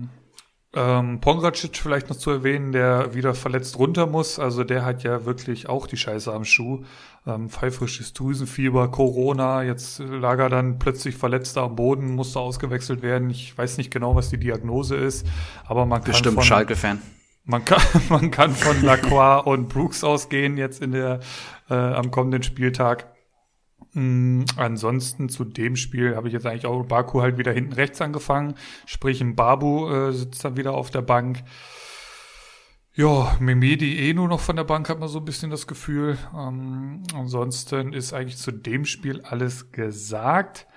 Ähm, 0.79 1.21
Pongracic 1.21 1.77
vielleicht 1.77 2.09
noch 2.09 2.17
zu 2.17 2.31
erwähnen, 2.31 2.71
der 2.71 3.13
wieder 3.13 3.35
verletzt 3.35 3.77
runter 3.79 4.07
muss. 4.07 4.39
Also 4.39 4.63
der 4.63 4.85
hat 4.85 5.03
ja 5.03 5.25
wirklich 5.25 5.69
auch 5.69 5.89
die 5.89 5.97
Scheiße 5.97 6.33
am 6.33 6.45
Schuh. 6.45 6.85
Ähm, 7.27 7.51
pfeifrisches 7.51 8.13
Drüsenfieber, 8.13 8.89
Corona, 8.89 9.65
jetzt 9.65 9.99
lag 9.99 10.39
er 10.39 10.49
dann 10.49 10.79
plötzlich 10.79 11.17
verletzt 11.17 11.59
am 11.59 11.75
Boden, 11.75 12.15
musste 12.15 12.39
ausgewechselt 12.39 13.03
werden. 13.03 13.29
Ich 13.29 13.59
weiß 13.59 13.77
nicht 13.79 13.91
genau, 13.91 14.15
was 14.15 14.31
die 14.31 14.39
Diagnose 14.39 14.95
ist, 14.95 15.27
aber 15.67 15.85
man 15.85 16.01
kann 16.01 16.13
Bestimmt 16.13 16.45
Schalke-Fan. 16.45 17.03
Man 17.45 17.65
kann, 17.65 17.83
man 18.09 18.31
kann 18.31 18.53
von 18.53 18.81
Lacroix 18.83 19.45
und 19.47 19.69
Brooks 19.69 20.05
ausgehen 20.05 20.57
jetzt 20.57 20.81
in 20.81 20.93
der 20.93 21.19
äh, 21.69 21.75
am 21.75 22.13
kommenden 22.13 22.45
Spieltag. 22.45 23.18
Mm, 23.99 24.45
ansonsten 24.57 25.29
zu 25.29 25.45
dem 25.45 25.75
Spiel 25.75 26.15
habe 26.15 26.29
ich 26.29 26.35
jetzt 26.35 26.47
eigentlich 26.47 26.67
auch 26.67 26.85
Baku 26.85 27.21
halt 27.21 27.37
wieder 27.37 27.53
hinten 27.53 27.73
rechts 27.73 28.01
angefangen. 28.01 28.55
Sprich, 28.87 29.21
ein 29.21 29.35
Babu 29.35 29.89
äh, 29.91 30.13
sitzt 30.13 30.45
dann 30.45 30.57
wieder 30.57 30.75
auf 30.75 30.91
der 30.91 31.03
Bank. 31.03 31.43
Ja, 32.95 33.37
eh 33.41 34.15
nur 34.15 34.29
noch 34.29 34.41
von 34.41 34.55
der 34.57 34.65
Bank, 34.65 34.89
hat 34.89 35.01
man 35.01 35.09
so 35.09 35.19
ein 35.19 35.25
bisschen 35.25 35.51
das 35.51 35.67
Gefühl. 35.67 36.17
Ähm, 36.33 37.03
ansonsten 37.13 37.93
ist 37.93 38.13
eigentlich 38.13 38.39
zu 38.39 38.53
dem 38.53 38.85
Spiel 38.85 39.21
alles 39.23 39.73
gesagt. 39.73 40.69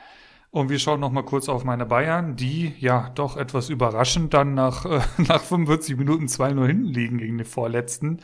Und 0.49 0.69
wir 0.69 0.80
schauen 0.80 0.99
noch 0.99 1.11
mal 1.11 1.24
kurz 1.24 1.47
auf 1.47 1.63
meine 1.63 1.86
Bayern, 1.86 2.36
die 2.36 2.74
ja 2.80 3.09
doch 3.13 3.38
etwas 3.38 3.69
überraschend 3.69 4.34
dann 4.34 4.55
nach, 4.55 4.86
äh, 4.86 5.01
nach 5.17 5.43
45 5.43 5.95
Minuten 5.97 6.26
2-0 6.26 6.65
hinten 6.65 6.86
liegen 6.86 7.17
gegen 7.19 7.38
den 7.38 7.45
Vorletzten. 7.45 8.19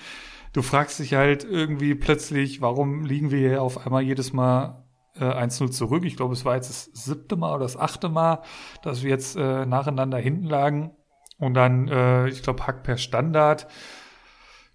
Du 0.54 0.64
fragst 0.64 0.98
dich 0.98 1.14
halt 1.14 1.44
irgendwie 1.44 1.94
plötzlich, 1.94 2.62
warum 2.62 3.06
liegen 3.06 3.30
wir 3.30 3.38
hier 3.38 3.62
auf 3.62 3.86
einmal 3.86 4.02
jedes 4.02 4.34
Mal 4.34 4.87
äh, 5.20 5.24
1-0 5.24 5.72
zurück. 5.72 6.06
Ich 6.06 6.16
glaube, 6.16 6.34
es 6.34 6.46
war 6.46 6.56
jetzt 6.56 6.70
das 6.70 6.90
siebte 6.94 7.36
Mal 7.36 7.54
oder 7.54 7.64
das 7.64 7.78
achte 7.78 8.10
Mal, 8.10 8.42
dass 8.82 9.04
wir 9.04 9.10
jetzt 9.10 9.36
äh, 9.36 9.66
nacheinander 9.66 10.18
hinten 10.18 10.46
lagen. 10.46 10.92
Und 11.40 11.54
dann, 11.54 11.88
äh, 11.88 12.28
ich 12.30 12.42
glaube, 12.42 12.66
Hack 12.66 12.84
per 12.84 12.98
Standard. 12.98 13.68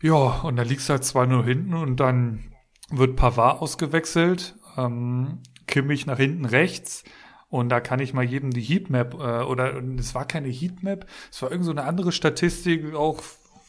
Ja, 0.01 0.41
und 0.43 0.57
dann 0.57 0.67
liegst 0.67 0.89
du 0.89 0.93
halt 0.93 1.03
2-0 1.03 1.45
hinten 1.45 1.75
und 1.75 1.97
dann 1.99 2.53
wird 2.91 3.17
Pavard 3.17 3.61
ausgewechselt. 3.61 4.57
Ähm, 4.77 5.41
Kimmich 5.67 6.07
nach 6.07 6.19
hinten 6.19 6.45
rechts. 6.45 7.05
Und 7.49 7.69
da 7.69 7.81
kann 7.81 8.01
ich 8.01 8.15
mal 8.15 8.25
jedem 8.25 8.51
die 8.51 8.63
Heatmap, 8.63 9.15
äh, 9.15 9.45
oder 9.45 9.77
es 9.99 10.15
war 10.15 10.25
keine 10.25 10.49
Heatmap, 10.49 11.07
es 11.31 11.43
war 11.43 11.51
irgend 11.51 11.67
so 11.67 11.71
eine 11.71 11.85
andere 11.85 12.11
Statistik, 12.11 12.95
auch 12.95 13.23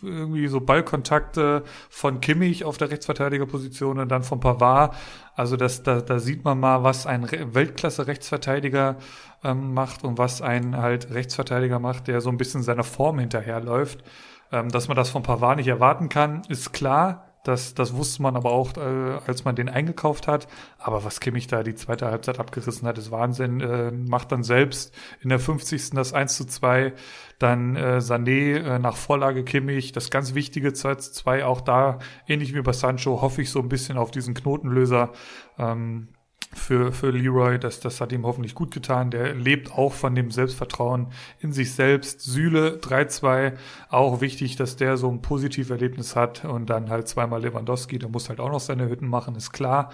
irgendwie 0.04 0.48
so 0.48 0.60
Ballkontakte 0.62 1.64
von 1.90 2.20
Kimmich 2.20 2.66
auf 2.66 2.78
der 2.78 2.92
Rechtsverteidigerposition 2.92 4.00
und 4.00 4.10
dann 4.10 4.24
von 4.24 4.40
Pavard. 4.40 4.96
Also 5.36 5.58
das, 5.58 5.84
da, 5.84 6.02
da 6.02 6.20
sieht 6.20 6.44
man 6.44 6.60
mal, 6.60 6.84
was 6.84 7.06
ein 7.06 7.30
Weltklasse-Rechtsverteidiger 7.32 8.98
ähm, 9.44 9.74
macht 9.74 10.04
und 10.04 10.18
was 10.18 10.42
ein 10.42 10.78
halt 10.78 11.14
Rechtsverteidiger 11.14 11.80
macht, 11.80 12.08
der 12.08 12.22
so 12.22 12.30
ein 12.30 12.38
bisschen 12.38 12.64
seiner 12.64 12.84
Form 12.84 13.20
hinterherläuft. 13.20 14.04
Ähm, 14.52 14.70
dass 14.70 14.88
man 14.88 14.96
das 14.96 15.10
von 15.10 15.24
Pavard 15.24 15.58
nicht 15.58 15.68
erwarten 15.68 16.10
kann, 16.10 16.44
ist 16.48 16.74
klar. 16.74 17.33
Das, 17.44 17.74
das 17.74 17.94
wusste 17.94 18.22
man 18.22 18.38
aber 18.38 18.52
auch, 18.52 18.78
äh, 18.78 19.20
als 19.28 19.44
man 19.44 19.56
den 19.58 19.68
eingekauft 19.68 20.28
hat. 20.28 20.48
Aber 20.78 21.04
was 21.04 21.20
Kimmich 21.20 21.48
da 21.48 21.62
die 21.62 21.76
zweite 21.76 22.08
Halbzeit 22.08 22.40
abgerissen 22.40 22.88
hat, 22.88 22.98
ist 22.98 23.12
Wahnsinn. 23.12 23.60
Äh, 23.60 23.92
macht 23.92 24.32
dann 24.32 24.44
selbst 24.44 24.96
in 25.22 25.28
der 25.28 25.40
50. 25.40 25.90
das 25.92 26.14
1 26.14 26.38
zu 26.38 26.46
2. 26.46 26.94
Dann 27.40 27.76
äh, 27.76 27.98
Sané 27.98 28.56
äh, 28.56 28.80
nach 28.80 28.96
Vorlage 28.96 29.44
Kimmich. 29.44 29.92
Das 29.92 30.10
ganz 30.10 30.34
wichtige 30.34 30.72
2 30.72 30.96
zu 30.96 31.12
2. 31.12 31.44
Auch 31.44 31.60
da, 31.60 32.00
ähnlich 32.28 32.56
wie 32.56 32.62
bei 32.62 32.72
Sancho, 32.72 33.22
hoffe 33.22 33.42
ich 33.42 33.50
so 33.50 33.60
ein 33.60 33.68
bisschen 33.68 33.98
auf 33.98 34.12
diesen 34.12 34.34
Knotenlöser. 34.34 35.12
Ähm, 35.58 36.08
für, 36.56 36.92
für 36.92 37.12
Leroy. 37.12 37.60
Das, 37.60 37.80
das 37.80 38.02
hat 38.02 38.12
ihm 38.12 38.26
hoffentlich 38.26 38.56
gut 38.56 38.72
getan. 38.72 39.12
Der 39.12 39.34
lebt 39.36 39.72
auch 39.72 39.94
von 39.94 40.16
dem 40.16 40.32
Selbstvertrauen 40.32 41.08
in 41.40 41.54
sich 41.54 41.74
selbst. 41.74 42.22
Sühle 42.22 42.78
3-2, 42.80 43.54
auch 43.90 44.22
wichtig, 44.22 44.56
dass 44.56 44.76
der 44.76 44.98
so 44.98 45.10
ein 45.10 45.22
positives 45.22 45.70
Erlebnis 45.70 46.16
hat. 46.16 46.46
Und 46.46 46.70
dann 46.70 46.90
halt 46.90 47.08
zweimal 47.08 47.42
Lewandowski, 47.42 48.00
der 48.00 48.10
muss 48.10 48.30
halt 48.30 48.40
auch 48.40 48.52
noch 48.52 48.60
seine 48.60 48.90
Hütten 48.90 49.08
machen, 49.08 49.36
ist 49.36 49.52
klar. 49.52 49.92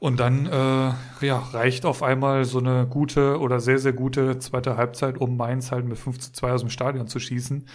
Und 0.00 0.20
dann 0.20 0.46
äh, 0.46 1.26
ja, 1.26 1.38
reicht 1.38 1.86
auf 1.86 2.02
einmal 2.02 2.44
so 2.44 2.58
eine 2.58 2.86
gute 2.86 3.40
oder 3.40 3.60
sehr, 3.60 3.78
sehr 3.78 3.92
gute 3.92 4.38
zweite 4.38 4.76
Halbzeit, 4.76 5.18
um 5.18 5.36
Mainz 5.36 5.72
halt 5.72 5.86
mit 5.86 5.98
5 5.98 6.18
zu 6.18 6.32
2 6.32 6.52
aus 6.52 6.60
dem 6.60 6.70
Stadion 6.70 7.06
zu 7.06 7.18
schießen. 7.18 7.66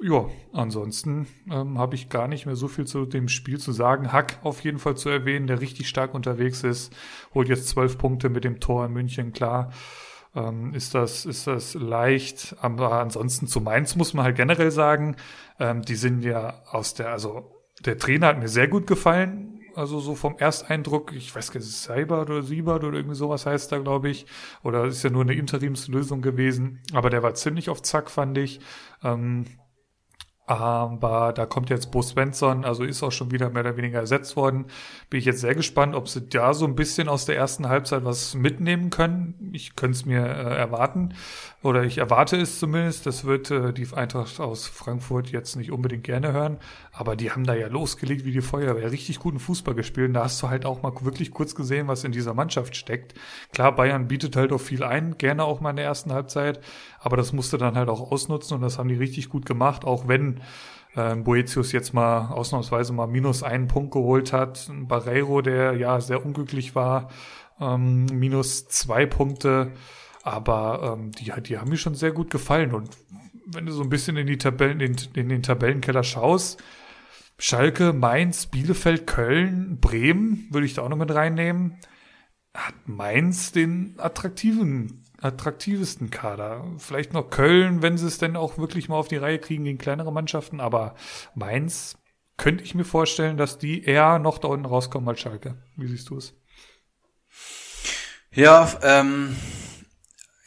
Ja, 0.00 0.26
ansonsten 0.52 1.26
ähm, 1.50 1.76
habe 1.76 1.96
ich 1.96 2.08
gar 2.08 2.28
nicht 2.28 2.46
mehr 2.46 2.54
so 2.54 2.68
viel 2.68 2.86
zu 2.86 3.04
dem 3.04 3.26
Spiel 3.28 3.58
zu 3.58 3.72
sagen. 3.72 4.12
Hack 4.12 4.38
auf 4.44 4.62
jeden 4.62 4.78
Fall 4.78 4.96
zu 4.96 5.08
erwähnen, 5.08 5.48
der 5.48 5.60
richtig 5.60 5.88
stark 5.88 6.14
unterwegs 6.14 6.62
ist, 6.62 6.94
holt 7.34 7.48
jetzt 7.48 7.68
zwölf 7.68 7.98
Punkte 7.98 8.28
mit 8.28 8.44
dem 8.44 8.60
Tor 8.60 8.86
in 8.86 8.92
München, 8.92 9.32
klar. 9.32 9.72
Ähm, 10.36 10.72
ist 10.72 10.94
das, 10.94 11.26
ist 11.26 11.48
das 11.48 11.74
leicht. 11.74 12.54
Aber 12.60 12.92
ansonsten 13.00 13.48
zu 13.48 13.60
Mainz 13.60 13.96
muss 13.96 14.14
man 14.14 14.24
halt 14.24 14.36
generell 14.36 14.70
sagen, 14.70 15.16
ähm, 15.58 15.82
die 15.82 15.96
sind 15.96 16.22
ja 16.22 16.62
aus 16.70 16.94
der, 16.94 17.10
also 17.10 17.50
der 17.84 17.98
Trainer 17.98 18.28
hat 18.28 18.38
mir 18.38 18.48
sehr 18.48 18.68
gut 18.68 18.86
gefallen. 18.86 19.60
Also 19.74 20.00
so 20.00 20.14
vom 20.14 20.36
Ersteindruck, 20.38 21.12
ich 21.12 21.34
weiß 21.34 21.50
gar 21.52 21.60
nicht, 21.60 21.72
Seibert 21.72 22.30
oder 22.30 22.42
Siebert 22.42 22.84
oder 22.84 22.98
irgendwie 22.98 23.16
sowas 23.16 23.46
heißt 23.46 23.72
da, 23.72 23.78
glaube 23.78 24.10
ich. 24.10 24.26
Oder 24.62 24.84
ist 24.84 25.02
ja 25.02 25.10
nur 25.10 25.22
eine 25.22 25.34
Interimslösung 25.34 26.22
gewesen. 26.22 26.82
Aber 26.92 27.10
der 27.10 27.22
war 27.24 27.34
ziemlich 27.34 27.68
auf 27.68 27.82
Zack, 27.82 28.10
fand 28.10 28.38
ich. 28.38 28.60
Ähm, 29.02 29.46
aber 30.48 31.34
da 31.34 31.44
kommt 31.44 31.68
jetzt 31.68 31.90
Bo 31.90 32.00
Svensson, 32.00 32.64
also 32.64 32.82
ist 32.82 33.02
auch 33.02 33.12
schon 33.12 33.30
wieder 33.30 33.50
mehr 33.50 33.60
oder 33.60 33.76
weniger 33.76 34.00
ersetzt 34.00 34.34
worden. 34.34 34.64
Bin 35.10 35.18
ich 35.18 35.26
jetzt 35.26 35.42
sehr 35.42 35.54
gespannt, 35.54 35.94
ob 35.94 36.08
sie 36.08 36.26
da 36.26 36.54
so 36.54 36.64
ein 36.64 36.74
bisschen 36.74 37.06
aus 37.06 37.26
der 37.26 37.36
ersten 37.36 37.68
Halbzeit 37.68 38.06
was 38.06 38.34
mitnehmen 38.34 38.88
können. 38.88 39.50
Ich 39.52 39.76
könnte 39.76 39.96
es 39.96 40.06
mir 40.06 40.24
äh, 40.24 40.56
erwarten 40.56 41.12
oder 41.62 41.82
ich 41.84 41.98
erwarte 41.98 42.38
es 42.38 42.58
zumindest. 42.58 43.04
Das 43.04 43.24
wird 43.24 43.50
äh, 43.50 43.74
die 43.74 43.86
Eintracht 43.92 44.40
aus 44.40 44.66
Frankfurt 44.66 45.28
jetzt 45.28 45.56
nicht 45.56 45.70
unbedingt 45.70 46.04
gerne 46.04 46.32
hören, 46.32 46.56
aber 46.98 47.14
die 47.14 47.30
haben 47.30 47.44
da 47.44 47.54
ja 47.54 47.68
losgelegt 47.68 48.24
wie 48.24 48.32
die 48.32 48.40
Feuerwehr, 48.40 48.90
richtig 48.90 49.20
guten 49.20 49.38
Fußball 49.38 49.76
gespielt. 49.76 50.08
Und 50.08 50.14
da 50.14 50.24
hast 50.24 50.42
du 50.42 50.48
halt 50.48 50.66
auch 50.66 50.82
mal 50.82 50.92
wirklich 51.02 51.30
kurz 51.30 51.54
gesehen, 51.54 51.86
was 51.86 52.02
in 52.02 52.10
dieser 52.10 52.34
Mannschaft 52.34 52.74
steckt. 52.74 53.14
Klar, 53.52 53.76
Bayern 53.76 54.08
bietet 54.08 54.34
halt 54.34 54.52
auch 54.52 54.58
viel 54.60 54.82
ein, 54.82 55.16
gerne 55.16 55.44
auch 55.44 55.60
mal 55.60 55.70
in 55.70 55.76
der 55.76 55.84
ersten 55.84 56.12
Halbzeit, 56.12 56.58
aber 56.98 57.16
das 57.16 57.32
musste 57.32 57.56
dann 57.56 57.76
halt 57.76 57.88
auch 57.88 58.10
ausnutzen 58.10 58.56
und 58.56 58.62
das 58.62 58.78
haben 58.78 58.88
die 58.88 58.96
richtig 58.96 59.28
gut 59.28 59.46
gemacht, 59.46 59.84
auch 59.84 60.08
wenn 60.08 60.40
äh, 60.96 61.14
Boetius 61.14 61.70
jetzt 61.70 61.94
mal 61.94 62.32
ausnahmsweise 62.32 62.92
mal 62.92 63.06
minus 63.06 63.44
einen 63.44 63.68
Punkt 63.68 63.92
geholt 63.92 64.32
hat. 64.32 64.68
Barreiro, 64.68 65.40
der 65.40 65.74
ja 65.74 66.00
sehr 66.00 66.26
unglücklich 66.26 66.74
war, 66.74 67.10
ähm, 67.60 68.06
minus 68.06 68.66
zwei 68.66 69.06
Punkte. 69.06 69.70
Aber 70.24 70.96
ähm, 70.98 71.12
die, 71.12 71.32
die 71.42 71.58
haben 71.58 71.70
mir 71.70 71.76
schon 71.76 71.94
sehr 71.94 72.10
gut 72.10 72.30
gefallen. 72.30 72.74
Und 72.74 72.90
wenn 73.46 73.66
du 73.66 73.72
so 73.72 73.84
ein 73.84 73.88
bisschen 73.88 74.16
in 74.16 74.26
die 74.26 74.36
Tabellen, 74.36 74.80
in, 74.80 74.96
in 75.14 75.28
den 75.28 75.44
Tabellenkeller 75.44 76.02
schaust, 76.02 76.60
Schalke, 77.38 77.92
Mainz, 77.92 78.46
Bielefeld, 78.46 79.06
Köln, 79.06 79.78
Bremen, 79.80 80.48
würde 80.50 80.66
ich 80.66 80.74
da 80.74 80.82
auch 80.82 80.88
noch 80.88 80.96
mit 80.96 81.14
reinnehmen, 81.14 81.78
hat 82.52 82.74
Mainz 82.86 83.52
den 83.52 83.94
attraktiven, 83.98 85.04
attraktivesten 85.20 86.10
Kader. 86.10 86.64
Vielleicht 86.78 87.12
noch 87.12 87.30
Köln, 87.30 87.80
wenn 87.80 87.96
sie 87.96 88.06
es 88.06 88.18
denn 88.18 88.36
auch 88.36 88.58
wirklich 88.58 88.88
mal 88.88 88.96
auf 88.96 89.08
die 89.08 89.16
Reihe 89.16 89.38
kriegen 89.38 89.64
gegen 89.64 89.78
kleinere 89.78 90.12
Mannschaften, 90.12 90.60
aber 90.60 90.96
Mainz 91.34 91.96
könnte 92.36 92.64
ich 92.64 92.74
mir 92.74 92.84
vorstellen, 92.84 93.36
dass 93.36 93.58
die 93.58 93.84
eher 93.84 94.18
noch 94.18 94.38
da 94.38 94.48
unten 94.48 94.66
rauskommen 94.66 95.08
als 95.08 95.20
Schalke. 95.20 95.62
Wie 95.76 95.86
siehst 95.86 96.10
du 96.10 96.16
es? 96.16 96.34
Ja, 98.32 98.68
ähm, 98.82 99.36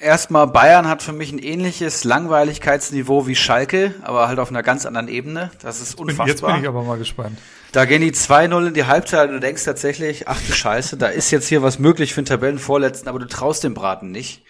Erstmal, 0.02 0.48
Bayern 0.48 0.88
hat 0.88 1.04
für 1.04 1.14
mich 1.14 1.32
ein 1.32 1.38
ähnliches 1.38 2.04
Langweiligkeitsniveau 2.04 3.28
wie 3.28 3.36
Schalke, 3.36 3.94
aber 4.02 4.28
halt 4.28 4.40
auf 4.40 4.50
einer 4.50 4.64
ganz 4.64 4.88
anderen 4.88 5.08
Ebene. 5.08 5.52
Das 5.62 5.80
ist 5.80 5.94
unfassbar. 5.94 6.28
Jetzt 6.28 6.42
bin 6.42 6.56
ich 6.56 6.68
aber 6.68 6.82
mal 6.82 6.98
gespannt. 6.98 7.38
Da 7.72 7.86
gehen 7.86 8.02
die 8.02 8.12
2-0 8.12 8.68
in 8.68 8.74
die 8.74 8.86
Halbzeit 8.86 9.30
und 9.30 9.36
du 9.36 9.40
denkst 9.40 9.64
tatsächlich, 9.64 10.28
ach 10.28 10.40
du 10.46 10.54
Scheiße, 10.54 10.98
da 10.98 11.08
ist 11.08 11.30
jetzt 11.30 11.48
hier 11.48 11.62
was 11.62 11.78
möglich 11.78 12.16
für 12.16 12.22
den 12.22 12.26
Tabellenvorletzten, 12.26 13.08
aber 13.08 13.20
du 13.20 13.28
traust 13.28 13.64
dem 13.64 13.76
Braten 13.76 14.12
nicht. 14.12 14.44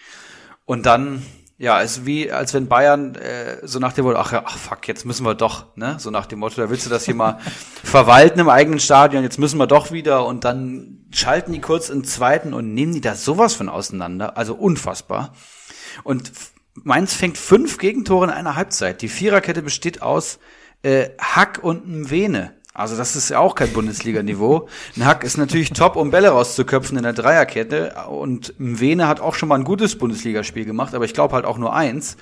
Und 0.64 0.86
dann, 0.86 1.22
ja, 1.62 1.80
ist 1.80 2.04
wie, 2.04 2.32
als 2.32 2.54
wenn 2.54 2.66
Bayern 2.66 3.14
äh, 3.14 3.58
so 3.62 3.78
nach 3.78 3.92
dem 3.92 4.04
Motto, 4.04 4.18
ach, 4.18 4.32
ach 4.32 4.58
fuck, 4.58 4.88
jetzt 4.88 5.06
müssen 5.06 5.24
wir 5.24 5.36
doch, 5.36 5.76
ne? 5.76 5.94
So 6.00 6.10
nach 6.10 6.26
dem 6.26 6.40
Motto, 6.40 6.60
da 6.60 6.68
willst 6.68 6.86
du 6.86 6.90
das 6.90 7.04
hier 7.04 7.14
mal 7.14 7.38
verwalten 7.84 8.40
im 8.40 8.48
eigenen 8.48 8.80
Stadion, 8.80 9.22
jetzt 9.22 9.38
müssen 9.38 9.58
wir 9.58 9.68
doch 9.68 9.92
wieder 9.92 10.26
und 10.26 10.42
dann 10.42 11.06
schalten 11.12 11.52
die 11.52 11.60
kurz 11.60 11.88
in 11.88 12.02
zweiten 12.02 12.52
und 12.52 12.74
nehmen 12.74 12.92
die 12.92 13.00
da 13.00 13.14
sowas 13.14 13.54
von 13.54 13.68
auseinander. 13.68 14.36
Also 14.36 14.56
unfassbar. 14.56 15.34
Und 16.02 16.32
Mainz 16.74 17.14
fängt 17.14 17.38
fünf 17.38 17.78
Gegentore 17.78 18.24
in 18.24 18.30
einer 18.32 18.56
Halbzeit. 18.56 19.00
Die 19.00 19.08
Viererkette 19.08 19.62
besteht 19.62 20.02
aus 20.02 20.40
äh, 20.82 21.10
Hack 21.20 21.60
und 21.62 21.86
Mwene. 21.86 22.56
Also 22.74 22.96
das 22.96 23.16
ist 23.16 23.28
ja 23.28 23.38
auch 23.38 23.54
kein 23.54 23.70
Bundesliga-Niveau. 23.70 24.66
Ein 24.96 25.04
Hack 25.04 25.24
ist 25.24 25.36
natürlich 25.36 25.74
top, 25.74 25.94
um 25.94 26.10
Bälle 26.10 26.30
rauszuköpfen 26.30 26.96
in 26.96 27.02
der 27.02 27.12
Dreierkette. 27.12 27.94
Und 28.08 28.54
Mwene 28.58 29.06
hat 29.06 29.20
auch 29.20 29.34
schon 29.34 29.50
mal 29.50 29.56
ein 29.56 29.64
gutes 29.64 29.98
Bundesligaspiel 29.98 30.64
gemacht, 30.64 30.94
aber 30.94 31.04
ich 31.04 31.12
glaube 31.12 31.34
halt 31.34 31.44
auch 31.44 31.58
nur 31.58 31.74
eins. 31.74 32.16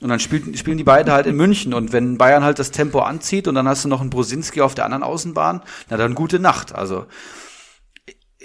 Und 0.00 0.08
dann 0.08 0.18
spielt, 0.18 0.58
spielen 0.58 0.78
die 0.78 0.84
beiden 0.84 1.12
halt 1.12 1.26
in 1.26 1.36
München. 1.36 1.74
Und 1.74 1.92
wenn 1.92 2.16
Bayern 2.16 2.42
halt 2.42 2.58
das 2.58 2.70
Tempo 2.70 3.00
anzieht 3.00 3.46
und 3.46 3.54
dann 3.54 3.68
hast 3.68 3.84
du 3.84 3.88
noch 3.88 4.00
einen 4.00 4.08
Brosinski 4.08 4.62
auf 4.62 4.74
der 4.74 4.86
anderen 4.86 5.02
Außenbahn, 5.02 5.60
na 5.90 5.96
dann 5.98 6.14
gute 6.14 6.38
Nacht. 6.38 6.74
Also 6.74 7.04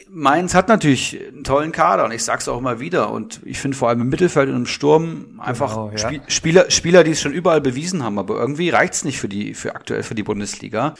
Mainz 0.09 0.53
hat 0.53 0.67
natürlich 0.67 1.19
einen 1.27 1.43
tollen 1.43 1.71
Kader 1.71 2.05
und 2.05 2.11
ich 2.11 2.23
sag's 2.23 2.47
auch 2.47 2.57
immer 2.57 2.79
wieder 2.79 3.11
und 3.11 3.41
ich 3.45 3.59
finde 3.59 3.75
vor 3.75 3.89
allem 3.89 4.01
im 4.01 4.09
Mittelfeld 4.09 4.49
und 4.49 4.55
im 4.55 4.65
Sturm 4.65 5.39
einfach 5.39 5.71
genau, 5.71 5.91
ja. 5.91 5.97
Spiel, 5.97 6.21
Spieler, 6.27 6.71
Spieler, 6.71 7.03
die 7.03 7.11
es 7.11 7.21
schon 7.21 7.33
überall 7.33 7.61
bewiesen 7.61 8.03
haben, 8.03 8.19
aber 8.19 8.35
irgendwie 8.35 8.69
reicht's 8.69 9.03
nicht 9.03 9.19
für 9.19 9.29
die, 9.29 9.53
für 9.53 9.75
aktuell 9.75 10.03
für 10.03 10.15
die 10.15 10.23
Bundesliga. 10.23 10.93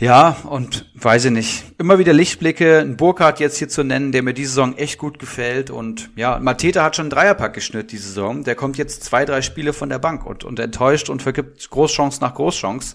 Ja, 0.00 0.36
und 0.44 0.88
weiß 0.94 1.24
ich 1.24 1.30
nicht. 1.32 1.64
Immer 1.76 1.98
wieder 1.98 2.12
Lichtblicke, 2.12 2.78
ein 2.78 2.96
Burkhardt 2.96 3.40
jetzt 3.40 3.58
hier 3.58 3.68
zu 3.68 3.82
nennen, 3.82 4.12
der 4.12 4.22
mir 4.22 4.32
diese 4.32 4.50
Saison 4.50 4.76
echt 4.76 4.96
gut 4.96 5.18
gefällt. 5.18 5.70
Und 5.70 6.10
ja, 6.14 6.38
Mateta 6.38 6.84
hat 6.84 6.94
schon 6.94 7.04
einen 7.04 7.10
Dreierpack 7.10 7.52
geschnürt 7.52 7.90
diese 7.90 8.06
Saison. 8.06 8.44
Der 8.44 8.54
kommt 8.54 8.78
jetzt 8.78 9.02
zwei, 9.02 9.24
drei 9.24 9.42
Spiele 9.42 9.72
von 9.72 9.88
der 9.88 9.98
Bank 9.98 10.24
und, 10.24 10.44
und 10.44 10.60
enttäuscht 10.60 11.10
und 11.10 11.22
vergibt 11.22 11.68
Großchance 11.70 12.20
nach 12.20 12.34
Großchance. 12.34 12.94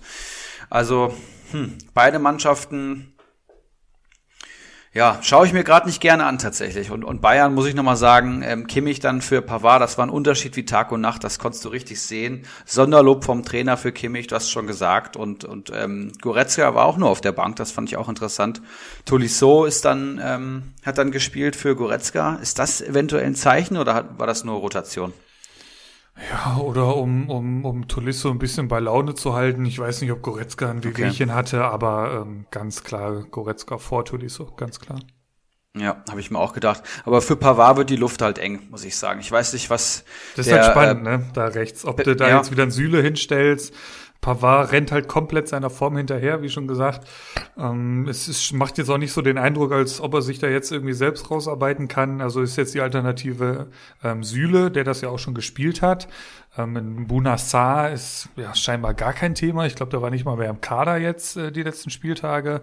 Also, 0.69 1.13
hm, 1.51 1.73
beide 1.93 2.19
Mannschaften 2.19 3.12
Ja, 4.95 5.17
schaue 5.23 5.47
ich 5.47 5.53
mir 5.53 5.63
gerade 5.63 5.87
nicht 5.87 6.01
gerne 6.01 6.23
an 6.25 6.37
tatsächlich. 6.37 6.91
Und, 6.91 7.03
und 7.03 7.19
Bayern 7.19 7.55
muss 7.55 7.65
ich 7.65 7.73
nochmal 7.73 7.95
sagen, 7.95 8.43
ähm, 8.45 8.67
Kimmich 8.67 8.99
dann 8.99 9.21
für 9.21 9.41
Pavard, 9.41 9.81
das 9.81 9.97
war 9.97 10.05
ein 10.05 10.11
Unterschied 10.11 10.55
wie 10.55 10.65
Tag 10.65 10.91
und 10.91 11.01
Nacht, 11.01 11.23
das 11.23 11.39
konntest 11.39 11.65
du 11.65 11.69
richtig 11.69 11.99
sehen. 11.99 12.43
Sonderlob 12.65 13.23
vom 13.23 13.43
Trainer 13.43 13.75
für 13.75 13.91
Kimmich, 13.91 14.27
du 14.27 14.35
hast 14.35 14.51
schon 14.51 14.67
gesagt. 14.67 15.17
Und, 15.17 15.45
und 15.45 15.71
ähm, 15.73 16.11
Goretzka 16.21 16.75
war 16.75 16.85
auch 16.85 16.97
nur 16.97 17.09
auf 17.09 17.21
der 17.21 17.31
Bank, 17.31 17.55
das 17.55 17.71
fand 17.71 17.89
ich 17.89 17.97
auch 17.97 18.07
interessant. 18.07 18.61
Tolisso 19.05 19.65
ist 19.65 19.83
dann, 19.83 20.21
ähm, 20.23 20.73
hat 20.85 20.99
dann 20.99 21.09
gespielt 21.09 21.55
für 21.55 21.75
Goretzka. 21.75 22.35
Ist 22.35 22.59
das 22.59 22.79
eventuell 22.79 23.25
ein 23.25 23.35
Zeichen 23.35 23.77
oder 23.77 23.95
hat, 23.95 24.19
war 24.19 24.27
das 24.27 24.43
nur 24.43 24.59
Rotation? 24.59 25.11
Ja, 26.29 26.57
oder 26.57 26.95
um, 26.95 27.29
um, 27.29 27.65
um 27.65 27.87
Tolisso 27.87 28.29
ein 28.29 28.39
bisschen 28.39 28.67
bei 28.67 28.79
Laune 28.79 29.15
zu 29.15 29.33
halten. 29.33 29.65
Ich 29.65 29.79
weiß 29.79 30.01
nicht, 30.01 30.11
ob 30.11 30.21
Goretzka 30.21 30.69
ein 30.69 30.83
Wehwehchen 30.83 31.29
okay. 31.29 31.37
hatte, 31.37 31.65
aber 31.65 32.23
ähm, 32.25 32.45
ganz 32.51 32.83
klar 32.83 33.23
Goretzka 33.23 33.77
vor 33.77 34.05
Tolisso, 34.05 34.45
ganz 34.55 34.79
klar. 34.79 34.99
Ja, 35.75 36.03
habe 36.07 36.19
ich 36.19 36.29
mir 36.29 36.37
auch 36.37 36.53
gedacht. 36.53 36.83
Aber 37.03 37.21
für 37.21 37.35
Pavard 37.35 37.77
wird 37.77 37.89
die 37.89 37.95
Luft 37.95 38.21
halt 38.21 38.37
eng, 38.37 38.67
muss 38.69 38.83
ich 38.83 38.95
sagen. 38.95 39.19
Ich 39.19 39.31
weiß 39.31 39.53
nicht, 39.53 39.71
was. 39.71 40.05
Das 40.35 40.45
ist 40.45 40.53
halt 40.53 40.65
spannend, 40.65 41.07
äh, 41.07 41.17
ne? 41.17 41.25
Da 41.33 41.47
rechts. 41.47 41.83
Ob 41.83 42.03
du 42.03 42.15
da 42.15 42.29
ja. 42.29 42.37
jetzt 42.37 42.51
wieder 42.51 42.63
ein 42.63 42.71
Sühle 42.71 43.01
hinstellst 43.01 43.73
Pavard 44.23 44.71
rennt 44.71 44.91
halt 44.91 45.09
komplett 45.09 45.49
seiner 45.49 45.69
Form 45.69 45.97
hinterher, 45.97 46.41
wie 46.41 46.49
schon 46.49 46.65
gesagt. 46.65 47.05
Ähm, 47.57 48.07
es 48.07 48.29
ist, 48.29 48.53
macht 48.53 48.77
jetzt 48.77 48.89
auch 48.89 48.97
nicht 48.97 49.11
so 49.11 49.21
den 49.21 49.37
Eindruck, 49.37 49.73
als 49.73 49.99
ob 49.99 50.13
er 50.13 50.21
sich 50.21 50.39
da 50.39 50.47
jetzt 50.47 50.71
irgendwie 50.71 50.93
selbst 50.93 51.29
rausarbeiten 51.29 51.89
kann. 51.89 52.21
Also 52.21 52.41
ist 52.41 52.55
jetzt 52.55 52.73
die 52.73 52.79
Alternative 52.79 53.67
ähm, 54.01 54.23
Süle, 54.23 54.71
der 54.71 54.85
das 54.85 55.01
ja 55.01 55.09
auch 55.09 55.19
schon 55.19 55.33
gespielt 55.33 55.81
hat. 55.81 56.07
Ähm, 56.57 57.05
Bunassar 57.05 57.91
ist 57.91 58.29
ja 58.37 58.55
scheinbar 58.55 58.93
gar 58.93 59.11
kein 59.11 59.35
Thema. 59.35 59.65
Ich 59.65 59.75
glaube, 59.75 59.89
der 59.89 60.01
war 60.01 60.09
nicht 60.09 60.23
mal 60.23 60.37
mehr 60.37 60.49
im 60.49 60.61
Kader 60.61 60.97
jetzt 60.97 61.35
äh, 61.35 61.51
die 61.51 61.63
letzten 61.63 61.89
Spieltage. 61.89 62.61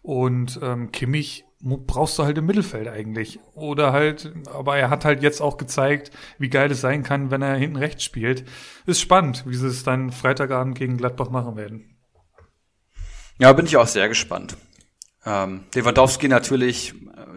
Und 0.00 0.58
ähm, 0.62 0.92
Kimmich 0.92 1.44
brauchst 1.62 2.18
du 2.18 2.24
halt 2.24 2.38
im 2.38 2.46
Mittelfeld 2.46 2.88
eigentlich. 2.88 3.38
Oder 3.54 3.92
halt, 3.92 4.32
aber 4.52 4.76
er 4.76 4.90
hat 4.90 5.04
halt 5.04 5.22
jetzt 5.22 5.40
auch 5.40 5.56
gezeigt, 5.56 6.10
wie 6.38 6.48
geil 6.48 6.70
es 6.70 6.80
sein 6.80 7.02
kann, 7.02 7.30
wenn 7.30 7.42
er 7.42 7.54
hinten 7.54 7.76
rechts 7.76 8.04
spielt. 8.04 8.44
Ist 8.86 9.00
spannend, 9.00 9.44
wie 9.46 9.54
sie 9.54 9.68
es 9.68 9.84
dann 9.84 10.10
Freitagabend 10.10 10.76
gegen 10.76 10.96
Gladbach 10.96 11.30
machen 11.30 11.56
werden. 11.56 11.96
Ja, 13.38 13.52
bin 13.52 13.66
ich 13.66 13.76
auch 13.76 13.86
sehr 13.86 14.08
gespannt. 14.08 14.56
Ähm, 15.24 15.64
Lewandowski 15.74 16.28
natürlich, 16.28 16.94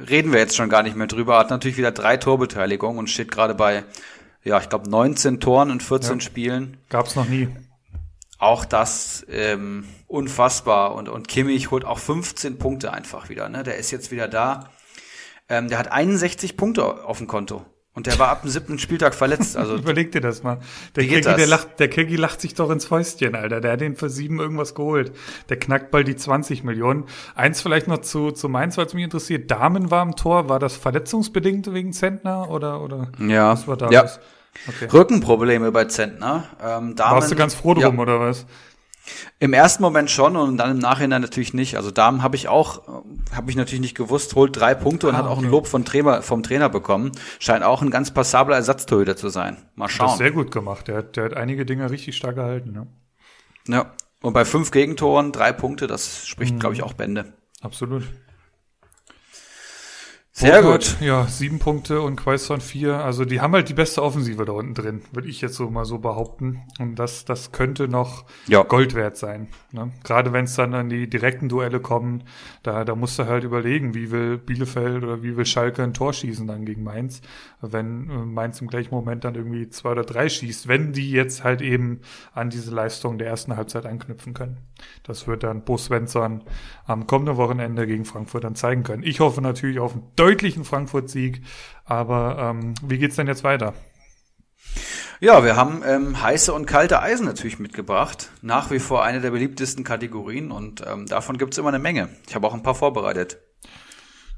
reden 0.09 0.32
wir 0.32 0.39
jetzt 0.39 0.55
schon 0.55 0.69
gar 0.69 0.82
nicht 0.82 0.95
mehr 0.95 1.07
drüber, 1.07 1.38
hat 1.38 1.51
natürlich 1.51 1.78
wieder 1.78 1.91
drei 1.91 2.17
Torbeteiligungen 2.17 2.97
und 2.97 3.09
steht 3.09 3.32
gerade 3.32 3.53
bei, 3.53 3.84
ja, 4.43 4.59
ich 4.59 4.69
glaube 4.69 4.89
19 4.89 5.39
Toren 5.39 5.69
in 5.69 5.80
14 5.80 6.15
ja. 6.15 6.19
Spielen. 6.19 6.78
Gab's 6.89 7.15
noch 7.15 7.28
nie 7.28 7.47
auch 8.38 8.65
das 8.65 9.25
ähm, 9.29 9.86
unfassbar. 10.07 10.95
Und, 10.95 11.09
und 11.09 11.27
Kimmich 11.27 11.71
holt 11.71 11.86
auch 11.86 11.99
15 11.99 12.57
Punkte 12.57 12.93
einfach 12.93 13.29
wieder. 13.29 13.49
Ne? 13.49 13.63
Der 13.63 13.77
ist 13.77 13.91
jetzt 13.91 14.11
wieder 14.11 14.27
da. 14.27 14.71
Ähm, 15.47 15.69
der 15.69 15.77
hat 15.77 15.91
61 15.91 16.57
Punkte 16.57 17.05
auf 17.05 17.19
dem 17.19 17.27
Konto. 17.27 17.65
Und 17.95 18.07
der 18.07 18.19
war 18.19 18.27
ab 18.27 18.41
dem 18.41 18.51
siebten 18.51 18.77
Spieltag 18.77 19.15
verletzt. 19.15 19.55
Also 19.55 19.75
Überleg 19.77 20.11
dir 20.11 20.19
das 20.19 20.43
mal. 20.43 20.59
Der 20.97 21.05
Kegi, 21.05 21.21
der 21.21 21.47
lacht, 21.47 21.79
der 21.79 21.88
Kegi 21.88 22.17
lacht 22.17 22.41
sich 22.41 22.53
doch 22.53 22.69
ins 22.69 22.86
Fäustchen, 22.86 23.36
Alter. 23.36 23.61
Der 23.61 23.71
hat 23.71 23.81
den 23.81 23.95
für 23.95 24.09
sieben 24.09 24.39
irgendwas 24.39 24.75
geholt. 24.75 25.13
Der 25.47 25.57
knackt 25.57 25.91
bald 25.91 26.07
die 26.09 26.17
20 26.17 26.65
Millionen. 26.65 27.05
Eins 27.36 27.61
vielleicht 27.61 27.88
noch 27.88 27.99
zu, 27.99 28.31
zu 28.31 28.49
Mainz, 28.49 28.77
weil 28.77 28.86
es 28.86 28.93
mich 28.93 29.05
interessiert. 29.05 29.49
Damen 29.49 29.91
war 29.91 30.03
im 30.03 30.17
Tor. 30.17 30.49
War 30.49 30.59
das 30.59 30.75
verletzungsbedingt 30.75 31.73
wegen 31.73 31.93
Zentner 31.93 32.49
oder, 32.49 32.81
oder 32.81 33.11
ja. 33.17 33.53
was 33.53 33.65
war 33.65 33.77
da 33.77 33.89
ja. 33.89 34.03
Was? 34.03 34.19
Okay. 34.68 34.88
Rückenprobleme 34.91 35.72
bei 35.72 35.86
Zentner. 35.86 36.45
Ähm, 36.64 36.95
Damen, 36.95 37.16
Warst 37.16 37.32
du 37.32 37.36
ganz 37.36 37.53
froh 37.53 37.74
drum, 37.74 37.95
ja. 37.95 38.01
oder 38.01 38.20
was? 38.20 38.45
Im 39.39 39.53
ersten 39.53 39.84
Moment 39.84 40.10
schon 40.10 40.36
und 40.36 40.58
dann 40.58 40.72
im 40.72 40.80
Nachhinein 40.80 41.22
natürlich 41.22 41.53
nicht. 41.53 41.78
Also 41.78 41.91
Damen 41.91 42.24
habe 42.24 42.36
ich 42.36 42.47
auch, 42.47 43.03
habe 43.34 43.51
ich 43.51 43.56
natürlich 43.56 43.82
nicht 43.82 43.95
gewusst, 43.95 44.34
holt 44.34 44.58
drei 44.58 44.74
Punkte 44.74 45.08
und 45.08 45.16
ah, 45.16 45.20
hat 45.20 45.26
auch 45.26 45.38
okay. 45.38 45.45
ein 45.45 45.51
Lob 45.51 45.68
von 45.68 45.86
Trainer, 45.86 46.24
vom 46.24 46.41
Trainer 46.41 46.70
bekommen. 46.70 47.12
Scheint 47.39 47.64
auch 47.64 47.84
ein 47.84 47.91
ganz 47.91 48.12
passabler 48.12 48.56
Ersatztorhüter 48.56 49.16
zu 49.16 49.30
sein. 49.30 49.58
Mal 49.76 49.89
schauen. 49.89 50.08
Das 50.08 50.18
sehr 50.18 50.32
gut 50.32 50.51
gemacht. 50.51 50.88
Der 50.88 50.97
hat, 50.97 51.18
der 51.18 51.26
hat 51.26 51.34
einige 51.36 51.66
Dinge 51.66 51.91
richtig 51.91 52.18
stark 52.18 52.36
gehalten. 52.36 52.72
Ne? 52.72 52.88
Ja. 53.68 53.93
Und 54.22 54.34
bei 54.34 54.43
fünf 54.43 54.72
Gegentoren 54.72 55.32
drei 55.32 55.51
Punkte, 55.51 55.86
das 55.86 56.26
spricht, 56.26 56.56
mhm. 56.56 56.60
glaube 56.60 56.74
ich, 56.74 56.82
auch 56.82 56.93
Bände. 56.93 57.34
Absolut. 57.62 58.03
Sehr 60.38 60.61
Burkhardt, 60.61 60.97
gut. 60.99 61.07
Ja, 61.07 61.27
sieben 61.27 61.59
Punkte 61.59 62.01
und 62.01 62.17
Quaison 62.17 62.59
vier. 62.59 62.97
Also 62.97 63.23
die 63.23 63.39
haben 63.39 63.53
halt 63.53 63.69
die 63.69 63.73
beste 63.73 64.03
Offensive 64.03 64.43
da 64.43 64.51
unten 64.51 64.73
drin, 64.73 65.01
würde 65.13 65.29
ich 65.29 65.39
jetzt 65.39 65.55
so 65.55 65.69
mal 65.69 65.86
so 65.86 65.97
behaupten. 65.97 66.61
Und 66.77 66.99
das, 66.99 67.23
das 67.23 67.53
könnte 67.53 67.88
noch 67.88 68.25
ja. 68.45 68.63
Gold 68.63 68.95
wert 68.95 69.15
sein. 69.15 69.47
Ne? 69.71 69.93
Gerade 70.03 70.33
wenn 70.33 70.43
es 70.43 70.55
dann 70.55 70.73
an 70.73 70.89
die 70.89 71.09
direkten 71.09 71.47
Duelle 71.47 71.79
kommen, 71.79 72.25
da, 72.63 72.83
da 72.83 72.95
musst 72.95 73.17
du 73.17 73.27
halt 73.27 73.45
überlegen, 73.45 73.93
wie 73.93 74.11
will 74.11 74.38
Bielefeld 74.38 75.05
oder 75.05 75.23
wie 75.23 75.38
will 75.38 75.45
Schalke 75.45 75.83
ein 75.83 75.93
Tor 75.93 76.11
schießen 76.11 76.45
dann 76.45 76.65
gegen 76.65 76.83
Mainz, 76.83 77.21
wenn 77.61 78.09
äh, 78.09 78.13
Mainz 78.17 78.59
im 78.59 78.67
gleichen 78.67 78.93
Moment 78.93 79.23
dann 79.23 79.36
irgendwie 79.36 79.69
zwei 79.69 79.91
oder 79.91 80.03
drei 80.03 80.27
schießt, 80.27 80.67
wenn 80.67 80.91
die 80.91 81.11
jetzt 81.11 81.45
halt 81.45 81.61
eben 81.61 82.01
an 82.33 82.49
diese 82.49 82.75
Leistung 82.75 83.17
der 83.17 83.29
ersten 83.29 83.55
Halbzeit 83.55 83.86
anknüpfen 83.86 84.33
können. 84.33 84.57
Das 85.03 85.27
wird 85.27 85.43
dann 85.43 85.63
Bo 85.63 85.77
Svensson 85.77 86.43
am 86.86 87.07
kommenden 87.07 87.38
Wochenende 87.38 87.86
gegen 87.88 88.05
Frankfurt 88.05 88.43
dann 88.43 88.55
zeigen 88.55 88.83
können. 88.83 89.03
Ich 89.03 89.19
hoffe 89.19 89.41
natürlich 89.41 89.79
auf 89.79 89.93
einen 89.93 90.03
deutlichen 90.15 90.65
Frankfurt-Sieg. 90.65 91.41
Aber 91.86 92.38
ähm, 92.39 92.73
wie 92.83 92.97
geht's 92.97 93.15
denn 93.15 93.27
jetzt 93.27 93.43
weiter? 93.43 93.73
Ja, 95.21 95.45
wir 95.45 95.55
haben 95.55 95.81
ähm, 95.86 96.21
heiße 96.21 96.53
und 96.53 96.65
kalte 96.65 97.01
Eisen 97.01 97.25
natürlich 97.25 97.59
mitgebracht. 97.59 98.31
Nach 98.41 98.69
wie 98.71 98.79
vor 98.79 99.03
eine 99.03 99.21
der 99.21 99.31
beliebtesten 99.31 99.83
Kategorien 99.83 100.51
und 100.51 100.83
ähm, 100.86 101.05
davon 101.05 101.38
gibt's 101.38 101.57
immer 101.57 101.69
eine 101.69 101.79
Menge. 101.79 102.09
Ich 102.27 102.36
habe 102.36 102.45
auch 102.47 102.53
ein 102.53 102.63
paar 102.63 102.75
vorbereitet. 102.75 103.38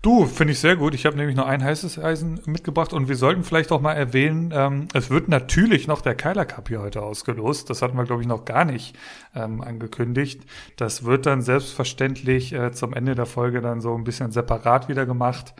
Du, 0.04 0.26
finde 0.26 0.54
ich 0.54 0.60
sehr 0.60 0.76
gut. 0.76 0.94
Ich 0.94 1.06
habe 1.06 1.18
nämlich 1.18 1.36
noch 1.36 1.48
ein 1.48 1.64
heißes 1.64 1.98
Eisen 1.98 2.40
mitgebracht 2.46 2.94
und 2.94 3.10
wir 3.10 3.16
sollten 3.16 3.44
vielleicht 3.44 3.72
auch 3.72 3.82
mal 3.82 3.94
erwähnen, 3.94 4.54
ähm, 4.56 4.88
es 4.94 5.10
wird 5.10 5.28
natürlich 5.28 5.88
noch 5.88 6.02
der 6.02 6.14
Keiler 6.14 6.46
Cup 6.46 6.68
hier 6.68 6.82
heute 6.82 7.02
ausgelost. 7.02 7.70
Das 7.70 7.82
hatten 7.82 7.98
wir, 7.98 8.04
glaube 8.04 8.22
ich, 8.22 8.28
noch 8.28 8.46
gar 8.46 8.64
nicht 8.64 8.96
ähm, 9.36 9.62
angekündigt. 9.62 10.44
Das 10.78 11.04
wird 11.04 11.26
dann 11.26 11.42
selbstverständlich 11.42 12.54
äh, 12.54 12.72
zum 12.72 12.94
Ende 12.94 13.16
der 13.16 13.26
Folge 13.26 13.60
dann 13.60 13.82
so 13.82 13.96
ein 13.96 14.04
bisschen 14.04 14.32
separat 14.32 14.88
wieder 14.88 15.08
gemacht. 15.08 15.56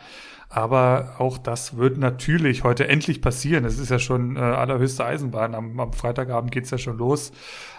Aber 0.48 1.16
auch 1.18 1.36
das 1.36 1.76
wird 1.76 1.98
natürlich 1.98 2.64
heute 2.64 2.88
endlich 2.88 3.20
passieren. 3.20 3.64
Es 3.64 3.78
ist 3.78 3.90
ja 3.90 3.98
schon 3.98 4.36
äh, 4.36 4.40
allerhöchste 4.40 5.04
Eisenbahn. 5.04 5.54
Am, 5.54 5.78
am 5.78 5.92
Freitagabend 5.92 6.52
geht's 6.52 6.70
ja 6.70 6.78
schon 6.78 6.96
los. 6.96 7.32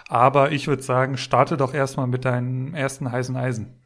Aber 0.08 0.52
ich 0.52 0.68
würde 0.68 0.82
sagen, 0.82 1.16
starte 1.16 1.56
doch 1.56 1.74
erstmal 1.74 2.06
mit 2.06 2.24
deinem 2.24 2.74
ersten 2.74 3.10
heißen 3.10 3.36
Eisen. 3.36 3.79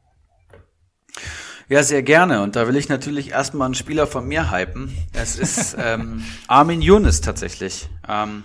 Ja, 1.69 1.83
sehr 1.83 2.03
gerne. 2.03 2.43
Und 2.43 2.57
da 2.57 2.69
will 2.69 2.77
ich 2.77 2.89
natürlich 2.89 3.31
erstmal 3.31 3.67
einen 3.67 3.75
Spieler 3.75 4.07
von 4.07 4.27
mir 4.27 4.51
hypen. 4.51 4.95
Es 5.13 5.39
ist 5.39 5.77
ähm, 5.79 6.23
Armin 6.47 6.83
Younes 6.83 7.21
tatsächlich. 7.21 7.89
Ähm, 8.09 8.43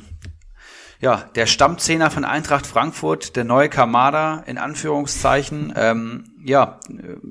ja, 1.02 1.30
der 1.36 1.46
Stammzehner 1.46 2.12
von 2.12 2.26
Eintracht 2.26 2.68
Frankfurt, 2.68 3.38
der 3.38 3.46
neue 3.46 3.70
Kamada 3.70 4.44
in 4.48 4.58
Anführungszeichen. 4.58 5.72
Ähm, 5.78 6.26
ja, 6.44 6.82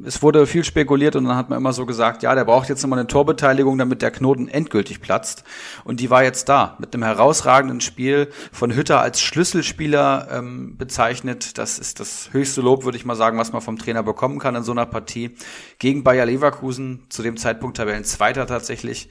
es 0.05 0.23
wurde 0.23 0.47
viel 0.47 0.65
spekuliert 0.65 1.17
und 1.17 1.25
dann 1.25 1.37
hat 1.37 1.51
man 1.51 1.59
immer 1.59 1.75
so 1.75 1.85
gesagt, 1.85 2.23
ja, 2.23 2.35
der 2.35 2.47
braucht 2.47 2.71
jetzt 2.71 2.81
nochmal 2.83 2.99
eine 2.99 3.09
Torbeteiligung, 3.09 3.77
damit 3.77 4.01
der 4.01 4.11
Knoten 4.11 4.49
endgültig 4.49 5.03
platzt. 5.03 5.45
Und 5.85 6.01
die 6.01 6.09
war 6.09 6.23
jetzt 6.23 6.49
da, 6.49 6.77
mit 6.79 6.95
einem 6.95 7.05
herausragenden 7.05 7.83
Spiel 7.83 8.31
von 8.53 8.75
Hütter 8.75 9.03
als 9.03 9.21
Schlüsselspieler 9.21 10.29
ähm, 10.33 10.79
bezeichnet. 10.79 11.59
Das 11.59 11.79
ist 11.79 12.01
das 12.01 12.31
höchste 12.33 12.63
Lob, 12.63 12.85
würde 12.85 12.97
ich 12.97 13.05
mal 13.05 13.17
sagen, 13.17 13.39
was 13.39 13.53
man 13.53 13.61
vom 13.61 13.79
Trainer 13.79 14.03
bekommen 14.03 14.39
kann 14.39 14.55
in 14.55 14.63
so 14.63 14.73
einer 14.73 14.87
Partie. 14.87 15.37
Gegen 15.79 16.05
Bayer 16.05 16.25
Leverkusen, 16.25 17.05
zu 17.11 17.23
dem 17.23 17.37
Zeitpunkt 17.37 17.77
Tabellenzweiter 17.77 18.47
tatsächlich. 18.47 19.11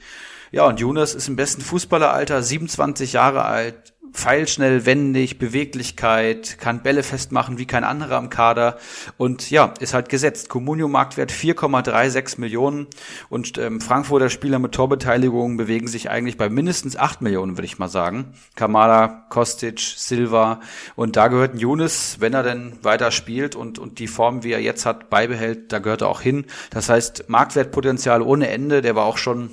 Ja, 0.50 0.66
und 0.66 0.80
Jonas 0.80 1.14
ist 1.14 1.28
im 1.28 1.36
besten 1.36 1.60
Fußballeralter, 1.60 2.42
27 2.42 3.12
Jahre 3.12 3.44
alt, 3.44 3.92
pfeilschnell, 4.12 4.86
wendig, 4.86 5.38
Beweglichkeit, 5.38 6.58
kann 6.58 6.82
Bälle 6.82 7.02
festmachen 7.02 7.58
wie 7.58 7.66
kein 7.66 7.84
anderer 7.84 8.16
am 8.16 8.30
Kader 8.30 8.78
und 9.16 9.50
ja, 9.50 9.74
ist 9.80 9.94
halt 9.94 10.08
gesetzt. 10.08 10.48
Comunio 10.48 10.88
Marktwert 10.88 11.30
4,36 11.30 12.40
Millionen 12.40 12.86
und 13.28 13.58
ähm, 13.58 13.80
Frankfurter 13.80 14.30
Spieler 14.30 14.58
mit 14.58 14.72
Torbeteiligung 14.72 15.56
bewegen 15.56 15.88
sich 15.88 16.10
eigentlich 16.10 16.36
bei 16.36 16.48
mindestens 16.48 16.96
8 16.96 17.22
Millionen, 17.22 17.56
würde 17.56 17.66
ich 17.66 17.78
mal 17.78 17.88
sagen. 17.88 18.32
Kamala, 18.56 19.26
Kostic, 19.28 19.80
Silva 19.80 20.60
und 20.96 21.16
da 21.16 21.28
gehört 21.28 21.58
Younes, 21.58 22.16
wenn 22.20 22.34
er 22.34 22.42
denn 22.42 22.78
weiter 22.82 23.10
spielt 23.10 23.56
und, 23.56 23.78
und 23.78 23.98
die 23.98 24.08
Form, 24.08 24.44
wie 24.44 24.52
er 24.52 24.60
jetzt 24.60 24.86
hat, 24.86 25.10
beibehält, 25.10 25.72
da 25.72 25.78
gehört 25.78 26.02
er 26.02 26.08
auch 26.08 26.20
hin. 26.20 26.46
Das 26.70 26.88
heißt, 26.88 27.28
Marktwertpotenzial 27.28 28.22
ohne 28.22 28.48
Ende, 28.48 28.82
der 28.82 28.94
war 28.94 29.04
auch 29.04 29.18
schon 29.18 29.50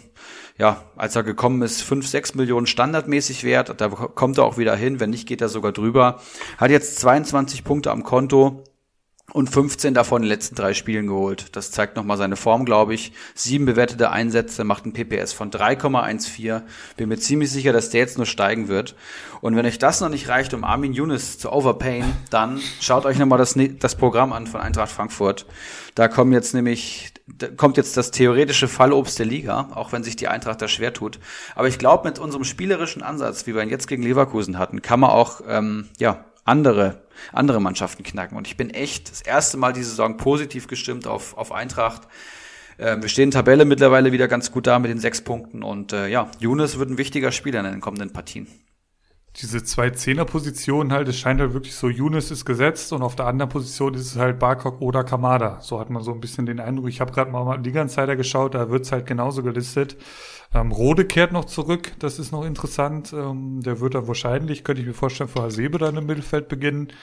ja, 0.58 0.84
als 0.96 1.16
er 1.16 1.24
gekommen 1.24 1.62
ist, 1.62 1.82
fünf, 1.82 2.08
sechs 2.08 2.34
Millionen 2.34 2.66
standardmäßig 2.66 3.44
wert. 3.44 3.74
Da 3.82 3.90
kommt 3.90 4.38
er 4.38 4.46
auch 4.46 4.58
wieder 4.58 4.76
hin. 4.76 5.00
Wenn 5.00 5.10
nicht, 5.10 5.28
geht 5.28 5.42
er 5.42 5.50
sogar 5.50 5.74
drüber. 5.74 6.22
Hat 6.58 6.72
jetzt 6.72 7.00
22 7.00 7.64
Punkte 7.64 7.92
am 7.92 8.04
Konto. 8.04 8.64
Und 9.34 9.50
15 9.50 9.94
davon 9.94 10.22
in 10.22 10.30
den 10.30 10.34
letzten 10.34 10.56
drei 10.56 10.74
Spielen 10.74 11.08
geholt. 11.08 11.56
Das 11.56 11.72
zeigt 11.72 11.96
nochmal 11.96 12.18
seine 12.18 12.36
Form, 12.36 12.64
glaube 12.64 12.94
ich. 12.94 13.12
Sieben 13.34 13.66
bewertete 13.66 14.12
Einsätze, 14.12 14.64
macht 14.64 14.86
ein 14.86 14.94
PPS 14.94 15.34
von 15.34 15.52
3,14. 15.52 16.62
Bin 16.96 17.10
mir 17.10 17.18
ziemlich 17.18 17.52
sicher, 17.52 17.74
dass 17.74 17.90
der 17.90 18.02
jetzt 18.02 18.18
nur 18.18 18.28
steigen 18.28 18.68
wird. 18.68 18.96
Und 19.42 19.56
wenn 19.56 19.66
euch 19.66 19.80
das 19.80 20.00
noch 20.00 20.10
nicht 20.10 20.30
reicht, 20.30 20.54
um 20.54 20.64
Armin 20.64 20.94
Younes 20.94 21.38
zu 21.38 21.52
overpayen, 21.52 22.14
dann 22.30 22.62
schaut 22.80 23.06
euch 23.06 23.18
nochmal 23.18 23.40
das, 23.40 23.56
das 23.80 23.96
Programm 23.96 24.32
an 24.32 24.48
von 24.48 24.62
Eintracht 24.62 24.92
Frankfurt. 24.92 25.46
Da 25.96 26.08
kommen 26.08 26.32
jetzt 26.32 26.54
nämlich, 26.54 27.12
da 27.28 27.48
kommt 27.48 27.78
jetzt 27.78 27.98
das 27.98 28.12
theoretische 28.12 28.68
Fallobst 28.68 29.18
der 29.18 29.26
Liga, 29.26 29.70
auch 29.74 29.92
wenn 29.92 30.04
sich 30.04 30.16
die 30.16 30.28
Eintracht 30.28 30.62
da 30.62 30.68
schwer 30.68 30.94
tut. 30.94 31.20
Aber 31.56 31.68
ich 31.68 31.80
glaube, 31.80 32.08
mit 32.08 32.20
unserem 32.20 32.44
spielerischen 32.44 33.02
Ansatz, 33.02 33.48
wie 33.48 33.56
wir 33.56 33.64
ihn 33.64 33.70
jetzt 33.70 33.88
gegen 33.88 34.04
Leverkusen 34.04 34.60
hatten, 34.60 34.82
kann 34.82 35.00
man 35.00 35.10
auch, 35.10 35.42
ähm, 35.48 35.90
ja, 35.98 36.26
andere, 36.46 37.04
andere 37.34 37.60
Mannschaften 37.60 38.04
knacken. 38.04 38.38
Und 38.38 38.48
ich 38.48 38.56
bin 38.56 38.70
echt 38.70 39.12
das 39.12 39.22
erste 39.22 39.58
Mal 39.58 39.74
diese 39.74 39.90
Saison 39.90 40.16
positiv 40.16 40.68
gestimmt 40.68 41.08
auf, 41.08 41.38
auf 41.38 41.52
Eintracht. 41.52 42.04
Äh, 42.78 43.02
wir 43.02 43.10
stehen 43.10 43.32
Tabelle 43.32 43.66
mittlerweile 43.66 44.14
wieder 44.14 44.30
ganz 44.30 44.52
gut 44.52 44.68
da 44.68 44.80
mit 44.80 44.90
den 44.90 45.00
sechs 45.00 45.22
Punkten. 45.22 45.64
Und 45.64 45.92
äh, 45.92 46.08
ja, 46.08 46.32
Younes 46.40 46.80
wird 46.80 46.90
ein 46.90 46.98
wichtiger 46.98 47.34
Spieler 47.34 47.60
in 47.60 47.66
den 47.66 47.82
kommenden 47.82 48.14
Partien 48.14 48.48
diese 49.42 49.64
zwei 49.64 49.90
Zehner-Positionen 49.90 50.94
halt, 50.94 51.10
es 51.10 51.20
scheint 51.20 51.42
halt 51.42 51.54
wirklich 51.54 51.76
so, 51.76 51.90
Younes 51.90 52.32
ist 52.32 52.46
gesetzt 52.46 52.94
und 52.94 53.02
auf 53.02 53.16
der 53.16 53.28
anderen 53.28 53.50
Position 53.50 53.94
ist 53.94 54.06
es 54.06 54.16
halt 54.16 54.40
Barkok 54.40 54.82
oder 54.82 55.04
Kamada. 55.04 55.60
So 55.62 55.80
hat 55.80 55.90
man 55.90 56.04
so 56.04 56.14
ein 56.14 56.22
bisschen 56.22 56.46
den 56.46 56.60
Eindruck. 56.60 56.88
Ich 56.88 57.02
habe 57.02 57.12
gerade 57.12 57.32
mal 57.32 57.44
mal 57.44 57.62
Liga-Insider 57.62 58.16
geschaut, 58.16 58.56
da 58.56 58.70
wird's 58.70 58.92
halt 58.92 59.06
genauso 59.06 59.44
gelistet. 59.44 59.98
Ähm, 60.56 60.72
Rode 60.72 61.04
kehrt 61.04 61.34
noch 61.34 61.44
zurück, 61.44 61.92
das 62.00 62.18
ist 62.18 62.32
noch 62.32 62.46
interessant. 62.46 63.12
Ähm, 63.12 63.62
der 63.62 63.82
wird 63.82 63.94
dann 63.94 64.08
wahrscheinlich, 64.08 64.64
könnte 64.64 64.82
ich 64.82 64.88
mir 64.88 64.94
vorstellen, 64.94 65.30
vor 65.30 65.44
Hasebe 65.44 65.78
dann 65.78 65.98
im 65.98 66.06
Mittelfeld 66.06 66.48
beginnen. 66.48 66.94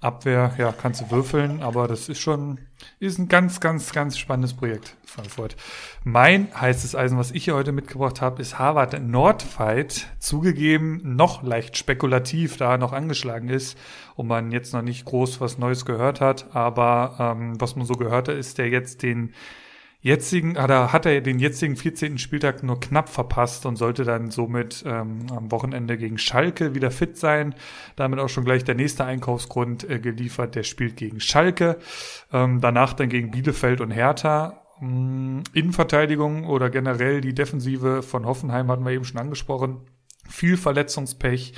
Abwehr, 0.00 0.54
ja, 0.58 0.72
kannst 0.72 1.02
du 1.02 1.10
würfeln, 1.10 1.62
aber 1.62 1.86
das 1.86 2.08
ist 2.08 2.20
schon, 2.20 2.60
ist 3.00 3.18
ein 3.18 3.28
ganz, 3.28 3.60
ganz, 3.60 3.92
ganz 3.92 4.18
spannendes 4.18 4.54
Projekt, 4.54 4.96
Frankfurt. 5.04 5.56
Mein 6.02 6.48
heißes 6.58 6.94
Eisen, 6.94 7.18
was 7.18 7.30
ich 7.30 7.44
hier 7.44 7.54
heute 7.54 7.72
mitgebracht 7.72 8.22
habe, 8.22 8.40
ist 8.40 8.58
Harvard 8.58 8.98
Nordfight. 9.02 10.08
Zugegeben, 10.18 11.16
noch 11.16 11.42
leicht 11.42 11.76
spekulativ, 11.76 12.56
da 12.56 12.72
er 12.72 12.78
noch 12.78 12.92
angeschlagen 12.92 13.48
ist 13.48 13.78
und 14.14 14.26
man 14.26 14.50
jetzt 14.50 14.72
noch 14.72 14.82
nicht 14.82 15.04
groß 15.04 15.42
was 15.42 15.58
Neues 15.58 15.84
gehört 15.84 16.20
hat. 16.22 16.54
Aber 16.54 17.16
ähm, 17.18 17.60
was 17.60 17.76
man 17.76 17.86
so 17.86 17.94
gehört 17.94 18.28
hat, 18.28 18.36
ist 18.36 18.58
der 18.58 18.68
jetzt 18.68 19.02
den 19.02 19.34
jetzigen, 20.04 20.58
oder 20.58 20.92
hat 20.92 21.06
er 21.06 21.22
den 21.22 21.38
jetzigen 21.38 21.76
14. 21.76 22.18
Spieltag 22.18 22.62
nur 22.62 22.78
knapp 22.78 23.08
verpasst 23.08 23.64
und 23.64 23.76
sollte 23.76 24.04
dann 24.04 24.30
somit 24.30 24.84
ähm, 24.86 25.26
am 25.34 25.50
Wochenende 25.50 25.96
gegen 25.96 26.18
Schalke 26.18 26.74
wieder 26.74 26.90
fit 26.90 27.16
sein. 27.16 27.54
Damit 27.96 28.20
auch 28.20 28.28
schon 28.28 28.44
gleich 28.44 28.64
der 28.64 28.74
nächste 28.74 29.06
Einkaufsgrund 29.06 29.88
äh, 29.88 29.98
geliefert. 29.98 30.56
Der 30.56 30.62
spielt 30.62 30.98
gegen 30.98 31.20
Schalke, 31.20 31.78
ähm, 32.34 32.60
danach 32.60 32.92
dann 32.92 33.08
gegen 33.08 33.30
Bielefeld 33.30 33.80
und 33.80 33.92
Hertha. 33.92 34.62
Ähm, 34.82 35.42
Innenverteidigung 35.54 36.44
oder 36.44 36.68
generell 36.68 37.22
die 37.22 37.34
Defensive 37.34 38.02
von 38.02 38.26
Hoffenheim 38.26 38.70
hatten 38.70 38.84
wir 38.84 38.92
eben 38.92 39.06
schon 39.06 39.20
angesprochen. 39.20 39.80
Viel 40.28 40.58
Verletzungspech. 40.58 41.54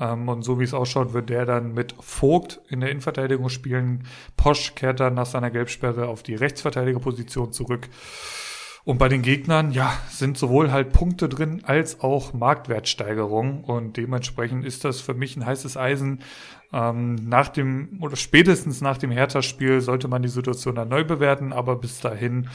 Ähm, 0.00 0.28
und 0.28 0.42
so 0.42 0.58
wie 0.58 0.64
es 0.64 0.74
ausschaut, 0.74 1.12
wird 1.12 1.28
der 1.28 1.44
dann 1.46 1.74
mit 1.74 1.94
Vogt 2.00 2.60
in 2.68 2.80
der 2.80 2.90
Innenverteidigung 2.90 3.48
spielen. 3.50 4.04
Posch 4.36 4.74
kehrt 4.74 4.98
dann 4.98 5.14
nach 5.14 5.26
seiner 5.26 5.50
Gelbsperre 5.50 6.08
auf 6.08 6.22
die 6.22 6.34
Rechtsverteidigerposition 6.34 7.52
zurück. 7.52 7.88
Und 8.82 8.96
bei 8.96 9.08
den 9.08 9.20
Gegnern, 9.20 9.72
ja, 9.72 9.92
sind 10.08 10.38
sowohl 10.38 10.72
halt 10.72 10.92
Punkte 10.92 11.28
drin 11.28 11.62
als 11.64 12.00
auch 12.00 12.32
Marktwertsteigerung. 12.32 13.62
Und 13.62 13.98
dementsprechend 13.98 14.64
ist 14.64 14.84
das 14.84 15.00
für 15.00 15.14
mich 15.14 15.36
ein 15.36 15.44
heißes 15.44 15.76
Eisen. 15.76 16.20
Ähm, 16.72 17.16
nach 17.16 17.48
dem, 17.48 17.98
oder 18.00 18.16
spätestens 18.16 18.80
nach 18.80 18.96
dem 18.96 19.10
Hertha-Spiel 19.10 19.80
sollte 19.82 20.08
man 20.08 20.22
die 20.22 20.28
Situation 20.28 20.76
dann 20.76 20.88
neu 20.88 21.04
bewerten, 21.04 21.52
aber 21.52 21.76
bis 21.76 22.00
dahin 22.00 22.48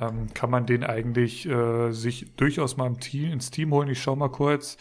ähm, 0.00 0.28
kann 0.34 0.50
man 0.50 0.66
den 0.66 0.84
eigentlich 0.84 1.48
äh, 1.48 1.90
sich 1.90 2.34
durchaus 2.36 2.76
mal 2.76 2.92
Team, 2.94 3.32
ins 3.32 3.50
Team 3.50 3.72
holen. 3.72 3.88
Ich 3.88 4.02
schau 4.02 4.14
mal 4.14 4.30
kurz. 4.30 4.76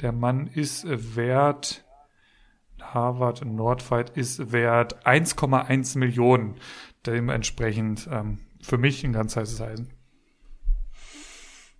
Der 0.00 0.12
Mann 0.12 0.46
ist 0.46 0.84
wert, 0.86 1.84
Harvard 2.80 3.44
Nordfight 3.44 4.10
ist 4.10 4.52
wert 4.52 5.06
1,1 5.06 5.98
Millionen. 5.98 6.56
Dementsprechend 7.06 8.08
ähm, 8.10 8.38
für 8.60 8.78
mich 8.78 9.04
ein 9.04 9.12
ganz 9.12 9.36
heißes 9.36 9.60
Eisen. 9.60 9.90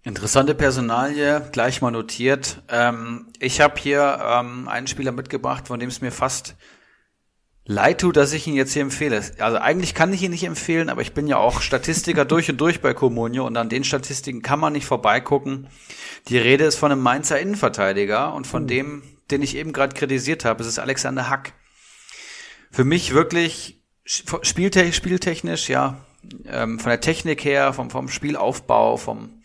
Interessante 0.02 0.54
Personalie, 0.54 1.42
gleich 1.52 1.82
mal 1.82 1.90
notiert. 1.90 2.62
Ähm, 2.68 3.26
ich 3.40 3.60
habe 3.60 3.74
hier 3.78 4.18
ähm, 4.22 4.68
einen 4.68 4.86
Spieler 4.86 5.12
mitgebracht, 5.12 5.66
von 5.66 5.80
dem 5.80 5.88
es 5.88 6.00
mir 6.00 6.12
fast 6.12 6.56
leid 7.66 8.00
tut, 8.00 8.16
dass 8.16 8.32
ich 8.32 8.46
ihn 8.46 8.54
jetzt 8.54 8.72
hier 8.72 8.82
empfehle. 8.82 9.22
Also 9.38 9.58
eigentlich 9.58 9.94
kann 9.94 10.12
ich 10.12 10.22
ihn 10.22 10.30
nicht 10.30 10.44
empfehlen, 10.44 10.88
aber 10.88 11.02
ich 11.02 11.12
bin 11.12 11.26
ja 11.26 11.36
auch 11.36 11.60
Statistiker 11.60 12.24
durch 12.24 12.48
und 12.48 12.60
durch 12.60 12.80
bei 12.80 12.94
Comunio 12.94 13.46
und 13.46 13.56
an 13.56 13.68
den 13.68 13.84
Statistiken 13.84 14.42
kann 14.42 14.60
man 14.60 14.72
nicht 14.72 14.86
vorbeigucken. 14.86 15.68
Die 16.28 16.38
Rede 16.38 16.64
ist 16.64 16.76
von 16.76 16.92
einem 16.92 17.02
Mainzer 17.02 17.40
Innenverteidiger 17.40 18.32
und 18.32 18.46
von 18.46 18.62
mhm. 18.62 18.68
dem, 18.68 19.02
den 19.30 19.42
ich 19.42 19.56
eben 19.56 19.72
gerade 19.72 19.94
kritisiert 19.94 20.44
habe, 20.44 20.62
es 20.62 20.68
ist 20.68 20.78
Alexander 20.78 21.28
Hack. 21.28 21.52
Für 22.70 22.84
mich 22.84 23.14
wirklich 23.14 23.82
spieltechnisch, 24.04 25.68
ja, 25.68 26.04
ähm, 26.46 26.78
von 26.78 26.90
der 26.90 27.00
Technik 27.00 27.44
her, 27.44 27.72
vom, 27.72 27.90
vom 27.90 28.08
Spielaufbau, 28.08 28.96
vom 28.96 29.35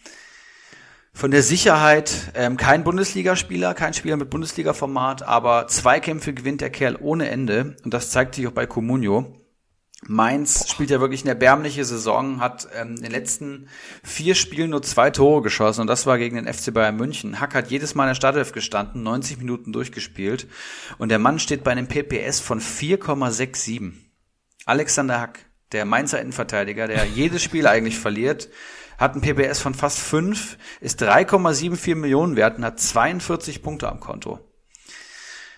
von 1.13 1.31
der 1.31 1.43
Sicherheit, 1.43 2.31
ähm, 2.35 2.57
kein 2.57 2.83
Bundesligaspieler, 2.83 3.73
kein 3.73 3.93
Spieler 3.93 4.17
mit 4.17 4.29
Bundesliga-Format, 4.29 5.23
aber 5.23 5.67
Zweikämpfe 5.67 6.33
gewinnt 6.33 6.61
der 6.61 6.69
Kerl 6.69 6.97
ohne 6.99 7.29
Ende. 7.29 7.75
Und 7.83 7.93
das 7.93 8.11
zeigt 8.11 8.35
sich 8.35 8.47
auch 8.47 8.51
bei 8.51 8.65
Comunio. 8.65 9.37
Mainz 10.07 10.67
spielt 10.67 10.89
ja 10.89 10.99
wirklich 10.99 11.21
eine 11.21 11.31
erbärmliche 11.31 11.85
Saison, 11.85 12.39
hat 12.39 12.67
ähm, 12.75 12.95
in 12.95 13.03
den 13.03 13.11
letzten 13.11 13.67
vier 14.03 14.33
Spielen 14.33 14.71
nur 14.71 14.81
zwei 14.81 15.11
Tore 15.11 15.43
geschossen 15.43 15.81
und 15.81 15.87
das 15.87 16.07
war 16.07 16.17
gegen 16.17 16.37
den 16.37 16.51
FC 16.51 16.73
Bayern 16.73 16.97
München. 16.97 17.39
Hack 17.39 17.53
hat 17.53 17.69
jedes 17.69 17.93
Mal 17.93 18.05
in 18.05 18.09
der 18.09 18.15
Startelf 18.15 18.51
gestanden, 18.51 19.03
90 19.03 19.37
Minuten 19.37 19.71
durchgespielt 19.71 20.47
und 20.97 21.09
der 21.09 21.19
Mann 21.19 21.37
steht 21.37 21.63
bei 21.63 21.71
einem 21.71 21.87
PPS 21.87 22.39
von 22.39 22.59
4,67. 22.59 23.91
Alexander 24.65 25.21
Hack, 25.21 25.45
der 25.71 25.85
Mainzer 25.85 26.19
Innenverteidiger, 26.19 26.87
der 26.87 27.05
jedes 27.05 27.43
Spiel 27.43 27.67
eigentlich 27.67 27.99
verliert, 27.99 28.49
hat 29.01 29.15
ein 29.15 29.21
PPS 29.21 29.59
von 29.59 29.73
fast 29.73 29.97
5, 29.97 30.57
ist 30.79 31.01
3,74 31.01 31.95
Millionen 31.95 32.35
wert 32.35 32.59
und 32.59 32.63
hat 32.63 32.79
42 32.79 33.63
Punkte 33.63 33.89
am 33.89 33.99
Konto. 33.99 34.39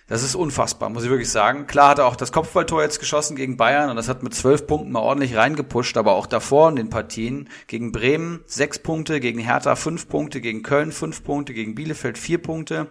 Das 0.08 0.24
ist 0.24 0.36
unfassbar, 0.36 0.90
muss 0.90 1.04
ich 1.04 1.10
wirklich 1.10 1.30
sagen. 1.30 1.68
Klar 1.68 1.90
hat 1.90 2.00
er 2.00 2.06
auch 2.06 2.16
das 2.16 2.32
Kopfballtor 2.32 2.84
jetzt 2.84 3.00
geschossen 3.00 3.36
gegen 3.36 3.58
Bayern 3.58 3.90
und 3.90 3.98
das 3.98 4.08
hat 4.08 4.24
mit 4.24 4.34
zwölf 4.34 4.66
Punkten 4.66 4.94
mal 4.94 5.02
ordentlich 5.02 5.36
reingepusht, 5.36 5.98
aber 5.98 6.14
auch 6.14 6.26
davor 6.26 6.70
in 6.70 6.78
den 6.78 6.90
Partien 6.90 7.50
gegen 7.68 7.92
Bremen 7.92 8.42
sechs 8.46 8.80
Punkte, 8.80 9.20
gegen 9.20 9.40
Hertha 9.40 9.76
fünf 9.76 10.08
Punkte, 10.08 10.40
gegen 10.40 10.64
Köln 10.64 10.94
fünf 10.94 11.24
Punkte, 11.24 11.54
gegen 11.54 11.76
Bielefeld 11.76 12.18
vier 12.18 12.42
Punkte 12.42 12.88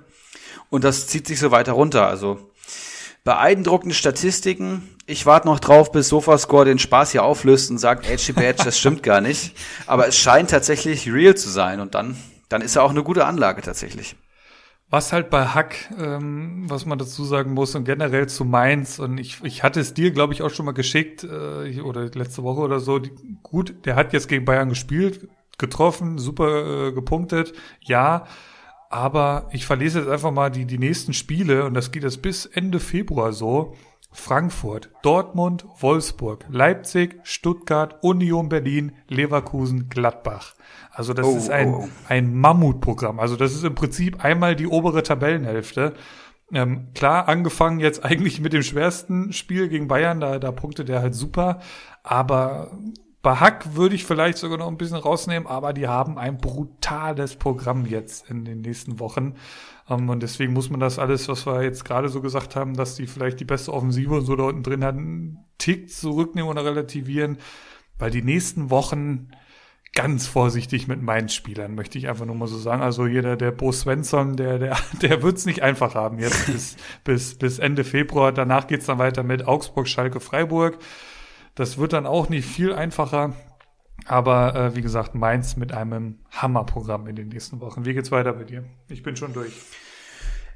und 0.69 0.85
das 0.85 1.07
zieht 1.07 1.27
sich 1.27 1.39
so 1.39 1.51
weiter 1.51 1.73
runter. 1.73 2.07
Also 2.07 2.52
beeindruckende 3.25 3.95
Statistiken. 3.95 4.89
Ich 5.07 5.27
warte 5.27 5.47
noch 5.47 5.61
drauf, 5.61 5.93
bis 5.93 6.09
Sofascore 6.09 6.65
den 6.65 6.79
Spaß 6.79 7.13
hier 7.13 7.25
auflöst 7.25 7.71
und 7.71 7.79
sagt, 7.79 8.09
Edgy 8.09 8.33
Badge, 8.33 8.65
das 8.65 8.79
stimmt 8.79 9.03
gar 9.03 9.21
nicht. 9.21 9.57
Aber 9.87 10.07
es 10.09 10.17
scheint 10.17 10.51
tatsächlich 10.51 11.13
real 11.13 11.37
zu 11.37 11.49
sein 11.49 11.81
und 11.81 11.95
dann, 11.95 12.17
dann 12.49 12.63
ist 12.63 12.77
er 12.77 12.85
auch 12.85 12.91
eine 12.91 13.03
gute 13.03 13.27
Anlage 13.27 13.63
tatsächlich. 13.63 14.17
Was 14.91 15.13
halt 15.13 15.31
bei 15.31 15.47
Hack, 15.47 15.91
ähm, 15.99 16.65
was 16.69 16.85
man 16.85 16.99
dazu 16.99 17.25
sagen 17.25 17.55
muss 17.55 17.75
und 17.75 17.85
generell 17.85 18.29
zu 18.29 18.45
Mainz 18.45 18.99
und 18.99 19.17
ich, 19.17 19.43
ich 19.43 19.63
hatte 19.63 19.81
es 19.81 19.95
dir, 19.95 20.11
glaube 20.11 20.35
ich, 20.35 20.43
auch 20.43 20.51
schon 20.51 20.67
mal 20.67 20.73
geschickt 20.73 21.25
äh, 21.25 21.81
oder 21.81 22.11
letzte 22.13 22.43
Woche 22.43 22.61
oder 22.61 22.79
so. 22.79 22.99
Die, 22.99 23.11
gut, 23.43 23.75
der 23.87 23.97
hat 23.97 24.13
jetzt 24.13 24.29
gegen 24.29 24.45
Bayern 24.45 24.69
gespielt, 24.69 25.29
getroffen, 25.57 26.19
super 26.19 26.89
äh, 26.89 26.93
gepunktet, 26.93 27.55
ja. 27.81 28.27
Aber 28.93 29.49
ich 29.53 29.65
verlese 29.65 30.01
jetzt 30.01 30.11
einfach 30.11 30.33
mal 30.33 30.51
die, 30.51 30.67
die 30.67 30.77
nächsten 30.77 31.15
Spiele 31.15 31.65
und 31.65 31.73
das 31.73 31.93
geht 31.93 32.03
jetzt 32.03 32.21
bis 32.21 32.45
Ende 32.45 32.79
Februar 32.79 33.33
so. 33.33 33.75
Frankfurt, 34.11 34.91
Dortmund, 35.01 35.65
Wolfsburg, 35.81 36.45
Leipzig, 36.51 37.19
Stuttgart, 37.23 38.03
Union 38.03 38.51
Berlin, 38.51 38.93
Leverkusen, 39.09 39.89
Gladbach. 39.89 40.53
Also 40.91 41.15
das 41.15 41.27
oh, 41.27 41.39
ist 41.39 41.49
ein, 41.49 41.73
oh. 41.73 41.89
ein 42.07 42.35
Mammutprogramm. 42.35 43.19
Also 43.19 43.37
das 43.37 43.55
ist 43.55 43.65
im 43.65 43.75
Prinzip 43.75 44.23
einmal 44.23 44.57
die 44.57 44.67
obere 44.67 45.03
Tabellenhälfte. 45.03 45.95
Ähm, 46.53 46.89
klar, 46.95 47.29
angefangen 47.29 47.81
jetzt 47.81 48.05
eigentlich 48.05 48.43
mit 48.43 48.53
dem 48.53 48.63
schwersten 48.63 49.33
Spiel 49.33 49.71
gegen 49.71 49.89
Bayern, 49.89 50.21
da, 50.21 50.39
da 50.39 50.53
punktet 50.53 50.91
er 50.91 51.01
halt 51.01 51.15
super. 51.15 51.61
Aber 52.03 52.73
bei 53.23 53.37
Hack 53.37 53.77
würde 53.77 53.95
ich 53.95 54.05
vielleicht 54.05 54.37
sogar 54.37 54.59
noch 54.59 54.67
ein 54.67 54.77
bisschen 54.77 54.97
rausnehmen, 54.97 55.47
aber 55.47 55.73
die 55.73 55.87
haben 55.87 56.19
ein 56.19 56.39
brutales 56.39 57.37
Programm 57.37 57.87
jetzt 57.87 58.29
in 58.29 58.45
den 58.45 58.63
nächsten 58.63 58.99
Wochen. 58.99 59.35
Ähm, 59.89 60.09
und 60.11 60.23
deswegen 60.23 60.53
muss 60.53 60.71
man 60.71 60.81
das 60.81 60.99
alles, 60.99 61.29
was 61.29 61.47
wir 61.47 61.63
jetzt 61.63 61.85
gerade 61.85 62.09
so 62.09 62.21
gesagt 62.21 62.57
haben, 62.57 62.75
dass 62.75 62.97
die 62.97 63.07
vielleicht 63.07 63.39
die 63.39 63.45
beste 63.45 63.73
Offensive 63.73 64.15
und 64.15 64.25
so 64.25 64.35
da 64.35 64.45
unten 64.45 64.65
drin 64.65 64.85
hatten, 64.85 64.99
einen 64.99 65.39
Tick 65.59 65.91
zurücknehmen 65.91 66.51
oder 66.51 66.65
relativieren, 66.65 67.39
weil 67.97 68.11
die 68.11 68.23
nächsten 68.23 68.71
Wochen 68.71 69.31
ganz 69.95 70.27
vorsichtig 70.27 70.89
mit 70.89 71.03
meinen 71.03 71.29
Spielern, 71.29 71.75
möchte 71.75 71.99
ich 71.99 72.09
einfach 72.09 72.25
nur 72.25 72.35
mal 72.35 72.49
so 72.49 72.59
sagen. 72.59 72.83
Also 72.83 73.07
jeder, 73.07 73.37
der 73.37 73.53
Bo 73.53 73.71
Svensson, 73.71 74.37
der, 74.37 74.59
der, 74.59 74.77
der 75.03 75.23
wird's 75.23 75.47
nicht 75.47 75.63
einfach 75.63 75.95
haben 75.95 76.19
jetzt 76.19 76.47
bis, 76.53 76.77
bis, 77.05 77.35
bis 77.37 77.59
Ende 77.61 77.85
Februar. 77.85 78.33
Danach 78.33 78.67
geht's 78.67 78.87
dann 78.87 78.99
weiter 78.99 79.23
mit 79.23 79.47
Augsburg, 79.47 79.87
Schalke, 79.87 80.19
Freiburg. 80.19 80.79
Das 81.55 81.79
wird 81.79 81.93
dann 81.93 82.07
auch 82.07 82.29
nicht 82.29 82.49
viel 82.49 82.73
einfacher. 82.73 83.35
Aber 84.07 84.55
äh, 84.55 84.77
wie 84.77 84.83
gesagt, 84.83 85.15
Mainz 85.15 85.57
mit 85.57 85.73
einem 85.73 86.19
Hammerprogramm 86.31 87.07
in 87.07 87.17
den 87.17 87.29
nächsten 87.29 87.61
Wochen. 87.61 87.85
Wie 87.85 87.95
geht's 87.95 88.11
weiter 88.11 88.33
bei 88.33 88.45
dir? 88.45 88.65
Ich 88.89 89.03
bin 89.03 89.17
schon 89.17 89.33
durch. 89.33 89.53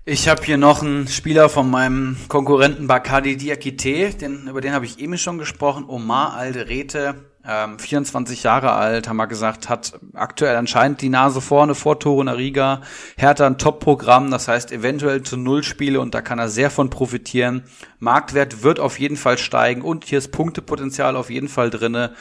Ich 0.05 0.29
habe 0.29 0.43
hier 0.45 0.57
noch 0.57 0.83
einen 0.83 1.09
Spieler 1.09 1.49
von 1.49 1.69
meinem 1.69 2.17
Konkurrenten 2.29 2.87
Bakadi 2.87 3.37
Diakite, 3.37 4.11
den, 4.11 4.47
über 4.47 4.61
den 4.61 4.73
habe 4.73 4.85
ich 4.85 5.01
eben 5.01 5.19
schon 5.19 5.37
gesprochen, 5.37 5.85
Omar 5.89 6.35
Alderete, 6.35 7.25
ähm, 7.49 7.79
24 7.79 8.43
Jahre 8.43 8.73
alt, 8.73 9.09
haben 9.09 9.17
wir 9.17 9.27
gesagt, 9.27 9.69
hat 9.69 9.99
aktuell 10.15 10.57
anscheinend 10.57 11.01
die 11.01 11.09
Nase 11.09 11.41
vorne 11.41 11.75
vor 11.75 11.99
Tore 11.99 12.21
in 12.21 12.27
der 12.27 12.37
Riga. 12.37 12.81
Hertha 13.17 13.47
ein 13.47 13.59
Top-Programm, 13.59 14.31
das 14.31 14.49
heißt 14.49 14.73
eventuell 14.73 15.23
zu 15.23 15.37
Null 15.37 15.63
Spiele 15.63 16.01
und 16.01 16.15
da 16.15 16.23
kann 16.23 16.39
er 16.39 16.49
sehr 16.49 16.71
von 16.71 16.91
profitieren. 16.91 17.65
Marktwert 17.99 18.63
wird 18.63 18.81
auf 18.81 18.99
jeden 18.99 19.17
Fall 19.17 19.39
steigen 19.39 19.83
und 19.83 20.05
hier 20.05 20.19
ist 20.19 20.33
Punktepotenzial 20.33 21.17
auf 21.17 21.31
jeden 21.31 21.49
Fall 21.49 21.71
drinne. 21.71 22.15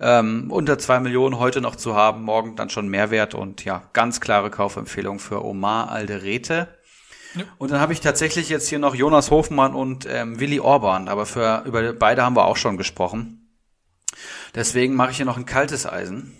Ähm, 0.00 0.50
unter 0.50 0.78
zwei 0.78 0.98
Millionen 0.98 1.38
heute 1.38 1.60
noch 1.60 1.76
zu 1.76 1.94
haben, 1.94 2.22
morgen 2.22 2.56
dann 2.56 2.70
schon 2.70 2.88
Mehrwert 2.88 3.34
und 3.34 3.64
ja, 3.66 3.82
ganz 3.92 4.20
klare 4.20 4.50
Kaufempfehlung 4.50 5.18
für 5.18 5.44
Omar 5.44 5.90
Alderete. 5.90 6.68
Und 7.58 7.70
dann 7.70 7.80
habe 7.80 7.92
ich 7.92 8.00
tatsächlich 8.00 8.48
jetzt 8.48 8.68
hier 8.68 8.78
noch 8.78 8.94
Jonas 8.94 9.30
Hofmann 9.30 9.74
und 9.74 10.06
ähm, 10.10 10.40
Willi 10.40 10.58
Orban, 10.58 11.08
aber 11.08 11.26
für 11.26 11.62
über 11.64 11.92
beide 11.92 12.22
haben 12.22 12.34
wir 12.34 12.46
auch 12.46 12.56
schon 12.56 12.76
gesprochen. 12.76 13.39
Deswegen 14.54 14.94
mache 14.94 15.10
ich 15.10 15.16
hier 15.16 15.26
noch 15.26 15.36
ein 15.36 15.46
kaltes 15.46 15.86
Eisen. 15.86 16.34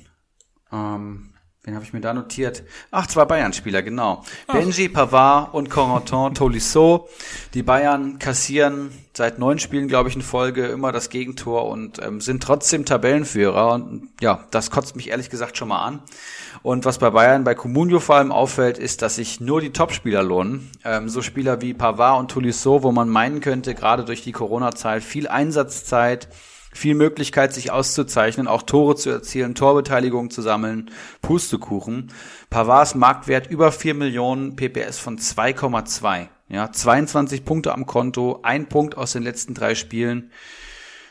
Ähm, 0.73 1.35
wen 1.62 1.74
habe 1.74 1.85
ich 1.85 1.93
mir 1.93 2.01
da 2.01 2.15
notiert? 2.15 2.62
Ach, 2.91 3.07
zwei 3.07 3.24
Bayern-Spieler, 3.24 3.82
genau. 3.82 4.24
Ach. 4.47 4.55
Benji 4.55 4.89
Pavard 4.89 5.55
und 5.55 5.70
Corentin 5.70 6.35
Tolisso. 6.35 7.09
Die 7.55 7.62
Bayern 7.62 8.19
kassieren 8.19 8.91
seit 9.15 9.39
neun 9.39 9.59
Spielen, 9.59 9.89
glaube 9.89 10.09
ich, 10.09 10.16
in 10.16 10.23
Folge 10.23 10.66
immer 10.66 10.93
das 10.93 11.11
Gegentor 11.11 11.66
und 11.66 12.03
ähm, 12.03 12.20
sind 12.20 12.43
trotzdem 12.43 12.85
Tabellenführer. 12.85 13.73
Und 13.73 14.11
ja, 14.20 14.47
das 14.51 14.70
kotzt 14.70 14.97
mich 14.97 15.11
ehrlich 15.11 15.31
gesagt 15.31 15.57
schon 15.57 15.69
mal 15.69 15.85
an. 15.85 16.03
Und 16.62 16.85
was 16.85 16.99
bei 16.99 17.11
Bayern, 17.11 17.45
bei 17.45 17.55
Comunio 17.55 18.01
vor 18.01 18.16
allem 18.16 18.32
auffällt, 18.32 18.78
ist, 18.78 19.03
dass 19.03 19.16
sich 19.16 19.41
nur 19.41 19.61
die 19.61 19.73
Topspieler 19.73 20.23
lohnen. 20.23 20.70
Ähm, 20.85 21.09
so 21.09 21.23
Spieler 21.23 21.61
wie 21.61 21.74
Pavard 21.74 22.20
und 22.20 22.31
Tolisso, 22.31 22.82
wo 22.82 22.93
man 22.93 23.09
meinen 23.09 23.41
könnte, 23.41 23.74
gerade 23.74 24.05
durch 24.05 24.23
die 24.23 24.32
Corona-Zeit, 24.32 25.03
viel 25.03 25.27
Einsatzzeit, 25.27 26.28
viel 26.72 26.94
Möglichkeit, 26.94 27.52
sich 27.52 27.70
auszuzeichnen, 27.70 28.47
auch 28.47 28.62
Tore 28.62 28.97
zu 28.97 29.10
erzielen, 29.10 29.55
Torbeteiligung 29.55 30.30
zu 30.30 30.42
sammeln, 30.42 30.90
Pustekuchen. 31.20 32.12
Pavards 32.48 32.94
Marktwert 32.94 33.48
über 33.48 33.72
4 33.72 33.94
Millionen, 33.94 34.56
PPS 34.56 34.98
von 34.98 35.18
2,2. 35.18 36.28
Ja, 36.48 36.72
22 36.72 37.44
Punkte 37.44 37.72
am 37.72 37.86
Konto, 37.86 38.40
ein 38.42 38.68
Punkt 38.68 38.97
aus 38.97 39.12
den 39.12 39.22
letzten 39.22 39.55
drei 39.55 39.74
Spielen. 39.74 40.32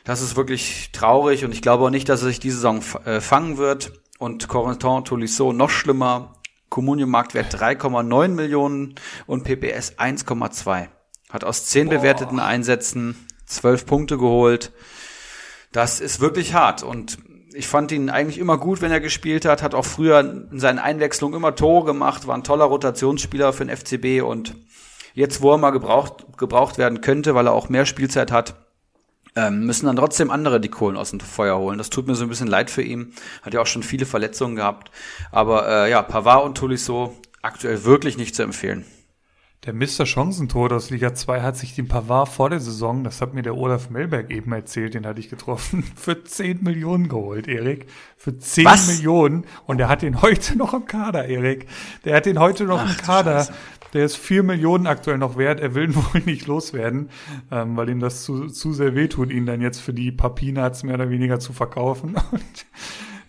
Das 0.04 0.22
ist 0.22 0.36
wirklich 0.36 0.92
traurig 0.92 1.46
und 1.46 1.54
ich 1.54 1.62
glaube 1.62 1.86
auch 1.86 1.90
nicht, 1.90 2.10
dass 2.10 2.22
er 2.22 2.28
sich 2.30 2.40
diese 2.40 2.56
Saison 2.56 2.82
äh, 3.06 3.22
fangen 3.22 3.58
wird 3.58 3.94
und 4.18 4.48
Corentin 4.48 5.06
Tolisso 5.06 5.54
noch 5.54 5.70
schlimmer. 5.70 6.34
Communion-Marktwert 6.70 7.56
3,9 7.56 8.28
Millionen 8.30 8.96
und 9.26 9.44
PPS 9.44 9.98
1,2. 9.98 10.88
Hat 11.30 11.44
aus 11.44 11.66
10 11.66 11.88
Boah. 11.88 11.96
bewerteten 11.96 12.40
Einsätzen 12.40 13.28
12 13.46 13.86
Punkte 13.86 14.18
geholt. 14.18 14.72
Das 15.72 16.00
ist 16.00 16.20
wirklich 16.20 16.54
hart 16.54 16.84
und 16.84 17.18
ich 17.54 17.68
fand 17.68 17.92
ihn 17.92 18.10
eigentlich 18.10 18.38
immer 18.38 18.58
gut, 18.58 18.82
wenn 18.82 18.92
er 18.92 19.00
gespielt 19.00 19.46
hat, 19.46 19.64
hat 19.64 19.74
auch 19.74 19.86
früher 19.86 20.20
in 20.20 20.60
seinen 20.60 20.80
Einwechslungen 20.80 21.36
immer 21.36 21.56
Tore 21.56 21.86
gemacht, 21.86 22.28
war 22.28 22.36
ein 22.36 22.44
toller 22.44 22.66
Rotationsspieler 22.66 23.54
für 23.54 23.66
den 23.66 23.76
FCB 23.76 24.24
und 24.24 24.56
jetzt, 25.14 25.42
wo 25.42 25.52
er 25.52 25.58
mal 25.58 25.72
gebraucht, 25.72 26.38
gebraucht 26.38 26.78
werden 26.78 27.02
könnte, 27.02 27.36
weil 27.36 27.48
er 27.48 27.54
auch 27.54 27.70
mehr 27.70 27.86
Spielzeit 27.86 28.32
hat, 28.32 28.56
ähm, 29.36 29.66
müssen 29.66 29.86
dann 29.86 29.96
trotzdem 29.96 30.32
andere 30.32 30.60
die 30.60 30.70
Kohlen 30.70 30.98
aus 30.98 31.12
dem 31.12 31.20
Feuer 31.20 31.58
holen. 31.58 31.78
Das 31.78 31.90
tut 31.90 32.08
mir 32.08 32.16
so 32.16 32.24
ein 32.24 32.30
bisschen 32.30 32.48
leid 32.48 32.70
für 32.70 32.82
ihn. 32.82 33.14
Hat 33.42 33.54
ja 33.54 33.62
auch 33.62 33.68
schon 33.68 33.84
viele 33.84 34.06
Verletzungen 34.06 34.56
gehabt. 34.56 34.92
Aber 35.32 35.68
äh, 35.68 35.92
ja, 35.92 36.02
Pavard 36.02 36.46
und 36.46 36.58
Tolisso 36.58 37.16
aktuell 37.42 37.84
wirklich 37.86 38.18
nicht 38.18 38.36
zu 38.36 38.44
empfehlen. 38.44 38.86
Der 39.66 39.74
Mr. 39.74 40.06
Chancentor 40.06 40.72
aus 40.72 40.90
Liga 40.90 41.14
2 41.14 41.42
hat 41.42 41.58
sich 41.58 41.76
den 41.76 41.90
Pavard 41.90 42.30
vor 42.30 42.50
der 42.50 42.62
Saison, 42.62 43.04
das 43.04 43.20
hat 43.20 43.34
mir 43.34 43.42
der 43.42 43.58
Olaf 43.58 43.90
Melberg 43.90 44.32
eben 44.32 44.54
erzählt, 44.54 44.94
den 44.94 45.06
hatte 45.06 45.20
ich 45.20 45.30
getroffen, 45.30 45.84
für 45.96 46.24
10 46.24 46.64
Millionen 46.64 47.10
geholt, 47.10 47.50
Erik. 47.50 47.88
Für 48.16 48.38
10 48.38 48.64
Was? 48.64 48.88
Millionen. 48.88 49.44
Und 49.66 49.82
er 49.82 49.90
hat 49.90 50.02
den 50.02 50.22
heute 50.22 50.58
noch 50.58 50.74
im 50.74 50.86
Kader, 50.86 51.26
Erik. 51.26 51.68
Der 52.06 52.16
hat 52.16 52.26
den 52.26 52.40
heute 52.40 52.64
noch 52.64 52.80
Ach, 52.80 52.90
im 52.90 53.06
Kader. 53.06 53.50
Der 53.92 54.06
ist 54.06 54.16
4 54.16 54.44
Millionen 54.44 54.88
aktuell 54.88 55.18
noch 55.18 55.38
wert. 55.38 55.60
Er 55.60 55.76
will 55.76 55.90
ihn 55.90 55.96
wohl 56.14 56.22
nicht 56.22 56.48
loswerden, 56.48 57.10
ähm, 57.52 57.76
weil 57.76 57.90
ihm 57.90 58.00
das 58.00 58.24
zu, 58.24 58.48
zu 58.48 58.72
sehr 58.72 58.96
wehtut, 58.96 59.30
ihn 59.30 59.46
dann 59.46 59.60
jetzt 59.60 59.82
für 59.82 59.94
die 59.94 60.14
paar 60.14 60.36
Peanuts 60.36 60.84
mehr 60.84 60.96
oder 60.96 61.10
weniger 61.10 61.42
zu 61.42 61.52
verkaufen. 61.52 62.16
Und 62.32 62.66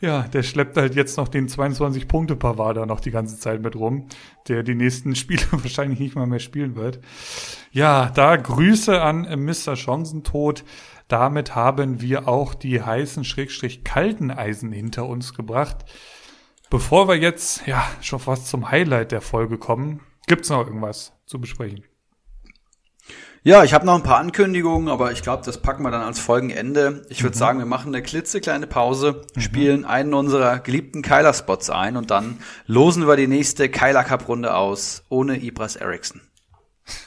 ja, 0.00 0.22
der 0.22 0.42
schleppt 0.42 0.76
halt 0.76 0.94
jetzt 0.94 1.16
noch 1.16 1.28
den 1.28 1.48
22 1.48 2.08
Punkte 2.08 2.36
Pavard 2.36 2.76
da 2.76 2.86
noch 2.86 3.00
die 3.00 3.10
ganze 3.10 3.38
Zeit 3.38 3.60
mit 3.62 3.76
rum, 3.76 4.06
der 4.48 4.62
die 4.62 4.74
nächsten 4.74 5.14
Spiele 5.16 5.42
wahrscheinlich 5.52 6.00
nicht 6.00 6.16
mal 6.16 6.26
mehr 6.26 6.38
spielen 6.38 6.76
wird. 6.76 7.00
Ja, 7.70 8.10
da 8.10 8.36
Grüße 8.36 9.00
an 9.00 9.22
Mr. 9.44 9.76
Chancentod. 9.76 10.64
Damit 11.08 11.56
haben 11.56 12.00
wir 12.00 12.28
auch 12.28 12.54
die 12.54 12.80
heißen 12.82 13.24
Schrägstrich 13.24 13.82
kalten 13.82 14.30
Eisen 14.30 14.70
hinter 14.72 15.06
uns 15.06 15.34
gebracht. 15.34 15.84
Bevor 16.70 17.08
wir 17.08 17.16
jetzt 17.16 17.66
ja 17.66 17.84
schon 18.00 18.20
fast 18.20 18.46
zum 18.46 18.70
Highlight 18.70 19.10
der 19.10 19.20
Folge 19.20 19.58
kommen, 19.58 20.00
gibt's 20.28 20.50
noch 20.50 20.64
irgendwas 20.64 21.12
zu 21.26 21.40
besprechen? 21.40 21.89
Ja, 23.42 23.64
ich 23.64 23.72
habe 23.72 23.86
noch 23.86 23.94
ein 23.94 24.02
paar 24.02 24.18
Ankündigungen, 24.18 24.90
aber 24.90 25.12
ich 25.12 25.22
glaube, 25.22 25.42
das 25.46 25.56
packen 25.56 25.82
wir 25.82 25.90
dann 25.90 26.02
als 26.02 26.18
Folgenende. 26.18 27.06
Ich 27.08 27.22
würde 27.22 27.34
mhm. 27.34 27.38
sagen, 27.38 27.58
wir 27.58 27.64
machen 27.64 27.94
eine 27.94 28.02
klitzekleine 28.02 28.66
Pause, 28.66 29.22
mhm. 29.34 29.40
spielen 29.40 29.84
einen 29.86 30.12
unserer 30.12 30.58
geliebten 30.58 31.00
Kyler-Spots 31.00 31.70
ein 31.70 31.96
und 31.96 32.10
dann 32.10 32.40
losen 32.66 33.06
wir 33.06 33.16
die 33.16 33.28
nächste 33.28 33.70
Kyler 33.70 34.04
Cup-Runde 34.04 34.54
aus, 34.54 35.04
ohne 35.08 35.42
Ibras 35.42 35.76
Eriksson. 35.76 36.20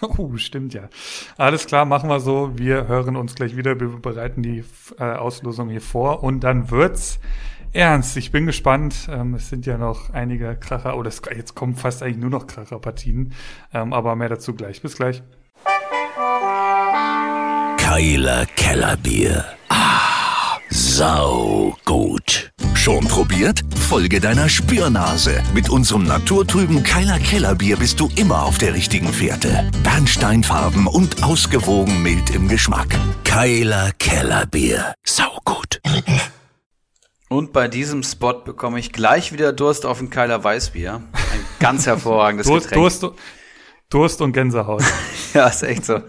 Oh, 0.01 0.31
stimmt 0.37 0.73
ja. 0.73 0.89
Alles 1.37 1.67
klar, 1.67 1.85
machen 1.85 2.09
wir 2.09 2.19
so. 2.19 2.51
Wir 2.55 2.87
hören 2.87 3.15
uns 3.15 3.35
gleich 3.35 3.55
wieder. 3.55 3.79
Wir 3.79 3.89
bereiten 3.89 4.41
die 4.41 4.63
äh, 4.97 5.03
Auslosung 5.03 5.69
hier 5.69 5.81
vor 5.81 6.23
und 6.23 6.39
dann 6.39 6.71
wird's 6.71 7.19
ernst. 7.73 8.17
Ich 8.17 8.31
bin 8.31 8.47
gespannt. 8.47 9.07
Ähm, 9.07 9.35
es 9.35 9.49
sind 9.49 9.67
ja 9.67 9.77
noch 9.77 10.09
einige 10.09 10.55
Kracher, 10.55 10.97
oder 10.97 11.11
oh, 11.11 11.29
jetzt 11.35 11.53
kommen 11.53 11.75
fast 11.75 12.01
eigentlich 12.01 12.17
nur 12.17 12.31
noch 12.31 12.47
Kracherpartien. 12.47 13.33
Ähm, 13.71 13.93
aber 13.93 14.15
mehr 14.15 14.29
dazu 14.29 14.55
gleich. 14.55 14.81
Bis 14.81 14.95
gleich. 14.95 15.21
Keiler 17.93 18.47
Kellerbier. 18.55 19.45
Ah, 19.69 20.57
sau 20.71 21.77
gut. 21.85 22.51
Schon 22.73 23.07
probiert? 23.07 23.61
Folge 23.87 24.19
deiner 24.19 24.49
Spürnase. 24.49 25.43
Mit 25.53 25.69
unserem 25.69 26.01
naturtrüben 26.05 26.81
Keiler 26.81 27.19
Kellerbier 27.19 27.77
bist 27.77 27.99
du 27.99 28.09
immer 28.15 28.45
auf 28.45 28.57
der 28.57 28.73
richtigen 28.73 29.09
Fährte. 29.09 29.69
Bernsteinfarben 29.83 30.87
und 30.87 31.21
ausgewogen 31.21 32.01
mild 32.01 32.31
im 32.31 32.47
Geschmack. 32.47 32.87
Keiler 33.25 33.91
Kellerbier. 33.99 34.95
Sau 35.05 35.37
gut. 35.45 35.79
Und 37.29 37.53
bei 37.53 37.67
diesem 37.67 38.01
Spot 38.01 38.33
bekomme 38.33 38.79
ich 38.79 38.91
gleich 38.91 39.33
wieder 39.33 39.53
Durst 39.53 39.85
auf 39.85 40.01
ein 40.01 40.09
Keiler 40.09 40.43
Weißbier. 40.43 40.93
Ein 40.93 41.45
ganz 41.59 41.85
hervorragendes 41.85 42.47
Durst, 42.47 42.69
Getränk. 42.69 42.81
Durst, 42.81 43.03
Durst 43.93 44.21
und 44.21 44.33
Gänsehaut. 44.33 44.83
ja, 45.35 45.47
ist 45.47 45.61
echt 45.61 45.85
so. 45.85 46.01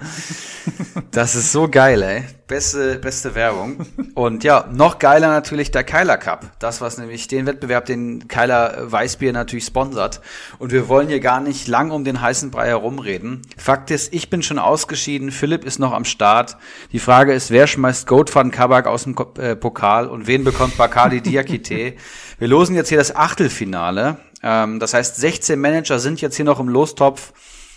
Das 1.10 1.34
ist 1.34 1.52
so 1.52 1.68
geil, 1.68 2.02
ey. 2.02 2.24
Beste, 2.46 2.98
beste 2.98 3.34
Werbung. 3.34 3.84
Und 4.14 4.42
ja, 4.42 4.66
noch 4.72 4.98
geiler 4.98 5.28
natürlich 5.28 5.70
der 5.70 5.84
Keiler 5.84 6.16
Cup. 6.16 6.46
Das, 6.60 6.80
was 6.80 6.96
nämlich 6.96 7.28
den 7.28 7.44
Wettbewerb, 7.44 7.84
den 7.84 8.26
Keiler 8.26 8.90
Weißbier 8.90 9.34
natürlich 9.34 9.66
sponsert. 9.66 10.22
Und 10.58 10.72
wir 10.72 10.88
wollen 10.88 11.08
hier 11.08 11.20
gar 11.20 11.40
nicht 11.40 11.68
lang 11.68 11.90
um 11.90 12.04
den 12.04 12.22
heißen 12.22 12.50
Brei 12.50 12.68
herumreden. 12.68 13.42
Fakt 13.58 13.90
ist, 13.90 14.14
ich 14.14 14.30
bin 14.30 14.42
schon 14.42 14.58
ausgeschieden, 14.58 15.30
Philipp 15.30 15.64
ist 15.64 15.78
noch 15.78 15.92
am 15.92 16.06
Start. 16.06 16.56
Die 16.92 17.00
Frage 17.00 17.34
ist, 17.34 17.50
wer 17.50 17.66
schmeißt 17.66 18.06
Goat 18.06 18.34
van 18.34 18.50
Kabak 18.50 18.86
aus 18.86 19.02
dem 19.02 19.14
äh, 19.36 19.56
Pokal 19.56 20.06
und 20.06 20.26
wen 20.26 20.42
bekommt 20.42 20.78
Bakali 20.78 21.20
Diakite? 21.20 21.92
Wir 22.38 22.48
losen 22.48 22.76
jetzt 22.76 22.88
hier 22.88 22.98
das 22.98 23.14
Achtelfinale. 23.14 24.16
Ähm, 24.42 24.80
das 24.80 24.94
heißt, 24.94 25.16
16 25.16 25.60
Manager 25.60 25.98
sind 25.98 26.22
jetzt 26.22 26.36
hier 26.36 26.46
noch 26.46 26.60
im 26.60 26.68
Lostopf. 26.68 27.34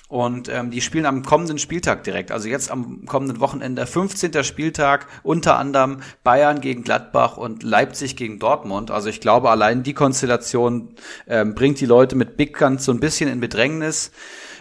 Und 0.08 0.48
ähm, 0.48 0.72
die 0.72 0.80
spielen 0.80 1.06
am 1.06 1.24
kommenden 1.24 1.58
Spieltag 1.58 2.06
direkt, 2.06 2.32
also 2.32 2.48
jetzt 2.48 2.72
am 2.72 3.06
kommenden 3.06 3.42
Wochenende, 3.42 3.86
15. 3.86 4.42
Spieltag, 4.46 5.06
unter 5.22 5.58
anderem 5.58 6.02
Bayern 6.24 6.62
gegen 6.62 6.84
Gladbach 6.84 7.36
und 7.36 7.62
Leipzig 7.62 8.16
gegen 8.16 8.40
Dortmund. 8.40 8.90
Also 8.90 9.10
ich 9.10 9.20
glaube, 9.20 9.50
allein 9.50 9.84
die 9.84 9.94
Konstellation 9.94 10.96
ähm, 11.28 11.56
bringt 11.56 11.82
die 11.82 11.86
Leute 11.86 12.16
mit 12.16 12.38
Big 12.38 12.58
Guns 12.58 12.86
so 12.86 12.94
ein 12.94 13.02
bisschen 13.02 13.30
in 13.30 13.42
Bedrängnis. 13.42 14.12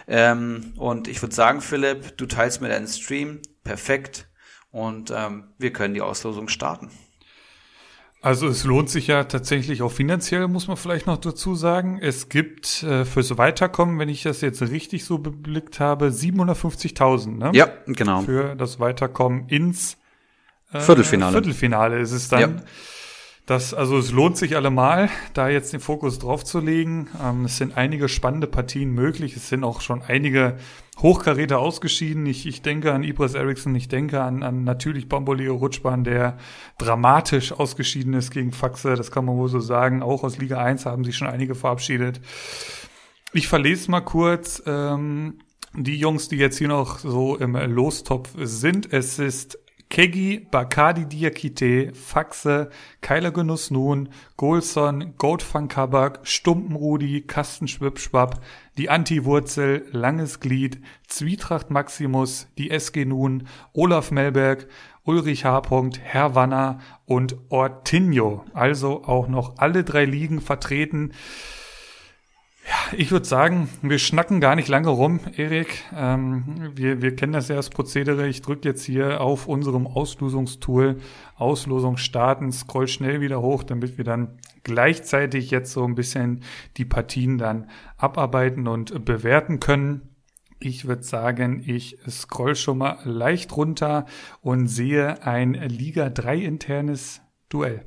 Ähm, 0.07 0.73
und 0.75 1.07
ich 1.07 1.21
würde 1.21 1.35
sagen, 1.35 1.61
Philipp, 1.61 2.17
du 2.17 2.25
teilst 2.25 2.61
mir 2.61 2.69
deinen 2.69 2.87
Stream. 2.87 3.41
Perfekt. 3.63 4.27
Und 4.71 5.13
ähm, 5.15 5.53
wir 5.57 5.71
können 5.71 5.93
die 5.93 6.01
Auslosung 6.01 6.49
starten. 6.49 6.91
Also 8.21 8.47
es 8.47 8.63
lohnt 8.63 8.89
sich 8.89 9.07
ja 9.07 9.23
tatsächlich 9.25 9.81
auch 9.83 9.91
finanziell, 9.91 10.47
muss 10.47 10.67
man 10.67 10.75
vielleicht 10.75 11.05
noch 11.05 11.17
dazu 11.17 11.53
sagen. 11.55 11.99
Es 12.01 12.29
gibt 12.29 12.83
äh, 12.83 13.05
fürs 13.05 13.37
Weiterkommen, 13.37 13.99
wenn 13.99 14.09
ich 14.09 14.23
das 14.23 14.41
jetzt 14.41 14.61
richtig 14.61 15.05
so 15.05 15.19
beblickt 15.19 15.79
habe, 15.79 16.07
750.000, 16.07 17.37
ne? 17.37 17.51
Ja, 17.53 17.69
genau. 17.85 18.21
Für 18.21 18.55
das 18.55 18.79
Weiterkommen 18.79 19.47
ins 19.49 19.97
Äh, 20.73 20.79
Viertelfinale. 20.79 21.31
Viertelfinale 21.31 21.99
ist 21.99 22.11
es 22.11 22.27
dann. 22.27 22.39
Ja. 22.41 22.49
Das, 23.47 23.73
also 23.73 23.97
es 23.97 24.11
lohnt 24.11 24.35
sich 24.35 24.57
allemal, 24.57 25.09
da 25.33 25.47
jetzt 25.47 25.71
den 25.71 25.79
Fokus 25.79 26.19
drauf 26.19 26.43
zu 26.43 26.59
legen. 26.59 27.07
Ähm, 27.23 27.45
es 27.45 27.55
sind 27.55 27.77
einige 27.77 28.09
spannende 28.09 28.45
Partien 28.45 28.91
möglich. 28.91 29.37
Es 29.37 29.47
sind 29.47 29.63
auch 29.63 29.79
schon 29.79 30.01
einige 30.01 30.57
Hochkaräter 30.99 31.57
ausgeschieden. 31.57 32.25
Ich, 32.25 32.45
ich 32.45 32.61
denke 32.61 32.91
an 32.91 33.03
Ibris 33.03 33.35
Eriksson, 33.35 33.73
ich 33.73 33.87
denke 33.87 34.21
an, 34.21 34.43
an 34.43 34.65
natürlich 34.65 35.07
Bamboleo 35.07 35.55
Rutschbahn, 35.55 36.03
der 36.03 36.37
dramatisch 36.77 37.53
ausgeschieden 37.53 38.13
ist 38.15 38.31
gegen 38.31 38.51
Faxe. 38.51 38.95
Das 38.95 39.11
kann 39.11 39.23
man 39.23 39.37
wohl 39.37 39.47
so 39.47 39.61
sagen. 39.61 40.03
Auch 40.03 40.25
aus 40.25 40.37
Liga 40.37 40.61
1 40.61 40.85
haben 40.85 41.05
sich 41.05 41.15
schon 41.15 41.29
einige 41.29 41.55
verabschiedet. 41.55 42.19
Ich 43.31 43.47
verlese 43.47 43.89
mal 43.89 44.01
kurz 44.01 44.61
ähm, 44.65 45.39
die 45.73 45.95
Jungs, 45.95 46.27
die 46.27 46.37
jetzt 46.37 46.57
hier 46.57 46.67
noch 46.67 46.99
so 46.99 47.37
im 47.37 47.55
Lostopf 47.55 48.31
sind. 48.35 48.91
Es 48.91 49.19
ist 49.19 49.57
Kegi, 49.89 50.45
Bakadi 50.51 51.05
Diakite, 51.05 51.93
Faxe, 51.93 52.69
Keiler 53.01 53.31
Genuss 53.31 53.71
Nun, 53.71 54.09
Golson, 54.35 55.13
Goldfang 55.17 55.69
Kabak, 55.69 56.19
Stumpenrudi, 56.23 57.21
Kastenschwipschwapp, 57.21 58.41
die 58.77 58.89
Antiwurzel, 58.89 59.85
Langes 59.91 60.41
Glied, 60.41 60.81
Zwietracht 61.07 61.71
Maximus, 61.71 62.47
die 62.57 62.69
SG 62.69 63.05
Nun, 63.05 63.47
Olaf 63.73 64.11
Melberg, 64.11 64.67
Ulrich 65.03 65.45
H. 65.45 65.61
Herr 66.03 66.35
Wanner 66.35 66.79
und 67.05 67.37
Ortinho. 67.47 68.43
Also 68.53 69.05
auch 69.05 69.29
noch 69.29 69.57
alle 69.57 69.85
drei 69.85 70.03
Ligen 70.03 70.41
vertreten. 70.41 71.13
Ja, 72.67 72.97
ich 72.97 73.11
würde 73.11 73.25
sagen, 73.25 73.69
wir 73.81 73.97
schnacken 73.97 74.41
gar 74.41 74.57
nicht 74.57 74.67
lange 74.67 74.89
rum, 74.89 75.21
Erik. 75.37 75.85
Ähm, 75.95 76.73
wir, 76.75 77.01
wir 77.01 77.15
kennen 77.15 77.31
das 77.31 77.47
ja 77.47 77.55
als 77.55 77.69
Prozedere. 77.69 78.27
Ich 78.27 78.41
drücke 78.41 78.67
jetzt 78.67 78.83
hier 78.83 79.21
auf 79.21 79.47
unserem 79.47 79.87
Auslosungstool 79.87 80.97
Auslosung 81.35 81.95
starten, 81.95 82.51
scroll 82.51 82.89
schnell 82.89 83.21
wieder 83.21 83.41
hoch, 83.41 83.63
damit 83.63 83.97
wir 83.97 84.03
dann 84.03 84.39
gleichzeitig 84.63 85.49
jetzt 85.49 85.71
so 85.71 85.85
ein 85.85 85.95
bisschen 85.95 86.43
die 86.75 86.83
Partien 86.83 87.37
dann 87.37 87.69
abarbeiten 87.95 88.67
und 88.67 89.05
bewerten 89.05 89.61
können. 89.61 90.17
Ich 90.59 90.89
würde 90.89 91.03
sagen, 91.03 91.63
ich 91.65 91.97
scroll 92.09 92.55
schon 92.55 92.79
mal 92.79 92.99
leicht 93.05 93.55
runter 93.55 94.05
und 94.41 94.67
sehe 94.67 95.23
ein 95.23 95.53
Liga 95.53 96.09
3 96.09 96.39
internes 96.39 97.21
Duell. 97.47 97.85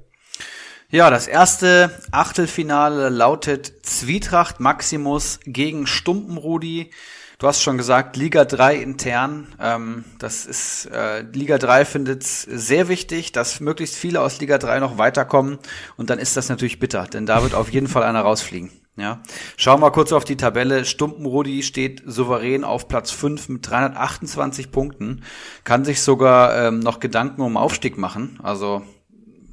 Ja, 0.93 1.09
das 1.09 1.29
erste 1.29 1.97
Achtelfinale 2.11 3.11
lautet 3.11 3.87
Zwietracht 3.87 4.59
Maximus 4.59 5.39
gegen 5.45 5.87
Stumpenrudi. 5.87 6.91
Du 7.39 7.47
hast 7.47 7.63
schon 7.63 7.79
gesagt, 7.79 8.17
Liga 8.17 8.45
3 8.45 8.75
intern. 8.75 9.47
Ähm, 9.61 10.05
das 10.19 10.47
ist 10.47 10.87
äh, 10.87 11.21
Liga 11.21 11.59
3 11.59 11.85
findet 11.85 12.25
es 12.25 12.43
sehr 12.43 12.89
wichtig, 12.89 13.31
dass 13.31 13.61
möglichst 13.61 13.95
viele 13.95 14.21
aus 14.21 14.41
Liga 14.41 14.59
3 14.59 14.81
noch 14.81 14.99
weiterkommen. 14.99 15.61
Und 15.97 16.11
dann 16.11 16.19
ist 16.19 16.37
das 16.37 16.49
natürlich 16.49 16.81
bitter, 16.81 17.05
denn 17.05 17.25
da 17.25 17.45
wird 17.45 17.55
auf 17.55 17.71
jeden 17.71 17.87
Fall 17.87 18.03
einer 18.03 18.23
rausfliegen. 18.23 18.73
Ja. 18.97 19.23
Schauen 19.57 19.77
wir 19.77 19.87
mal 19.87 19.91
kurz 19.93 20.11
auf 20.11 20.25
die 20.25 20.37
Tabelle. 20.37 20.85
Stumpenrudi 20.85 21.63
steht 21.63 22.03
souverän 22.05 22.65
auf 22.65 22.89
Platz 22.89 23.13
5 23.13 23.49
mit 23.49 23.71
328 23.71 24.73
Punkten. 24.73 25.23
Kann 25.63 25.85
sich 25.85 26.03
sogar 26.03 26.67
ähm, 26.67 26.81
noch 26.81 26.99
Gedanken 26.99 27.43
um 27.43 27.57
Aufstieg 27.57 27.97
machen. 27.97 28.41
Also 28.43 28.83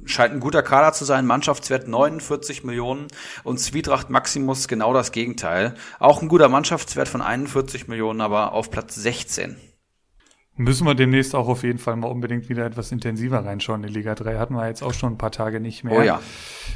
scheint 0.08 0.32
ein 0.32 0.40
guter 0.40 0.62
Kader 0.62 0.92
zu 0.92 1.04
sein. 1.04 1.26
Mannschaftswert 1.26 1.86
49 1.86 2.64
Millionen 2.64 3.08
und 3.44 3.58
Zwietracht 3.58 4.10
Maximus 4.10 4.68
genau 4.68 4.92
das 4.92 5.12
Gegenteil. 5.12 5.74
Auch 5.98 6.22
ein 6.22 6.28
guter 6.28 6.48
Mannschaftswert 6.48 7.08
von 7.08 7.22
41 7.22 7.88
Millionen, 7.88 8.20
aber 8.20 8.52
auf 8.52 8.70
Platz 8.70 8.94
16. 8.96 9.56
Müssen 10.56 10.88
wir 10.88 10.96
demnächst 10.96 11.36
auch 11.36 11.46
auf 11.46 11.62
jeden 11.62 11.78
Fall 11.78 11.94
mal 11.94 12.08
unbedingt 12.08 12.48
wieder 12.48 12.66
etwas 12.66 12.90
intensiver 12.90 13.44
reinschauen. 13.44 13.84
In 13.84 13.92
Liga 13.92 14.16
3 14.16 14.38
hatten 14.38 14.54
wir 14.54 14.66
jetzt 14.66 14.82
auch 14.82 14.92
schon 14.92 15.12
ein 15.12 15.18
paar 15.18 15.30
Tage 15.30 15.60
nicht 15.60 15.84
mehr. 15.84 15.96
Oh 15.96 16.02
ja. 16.02 16.20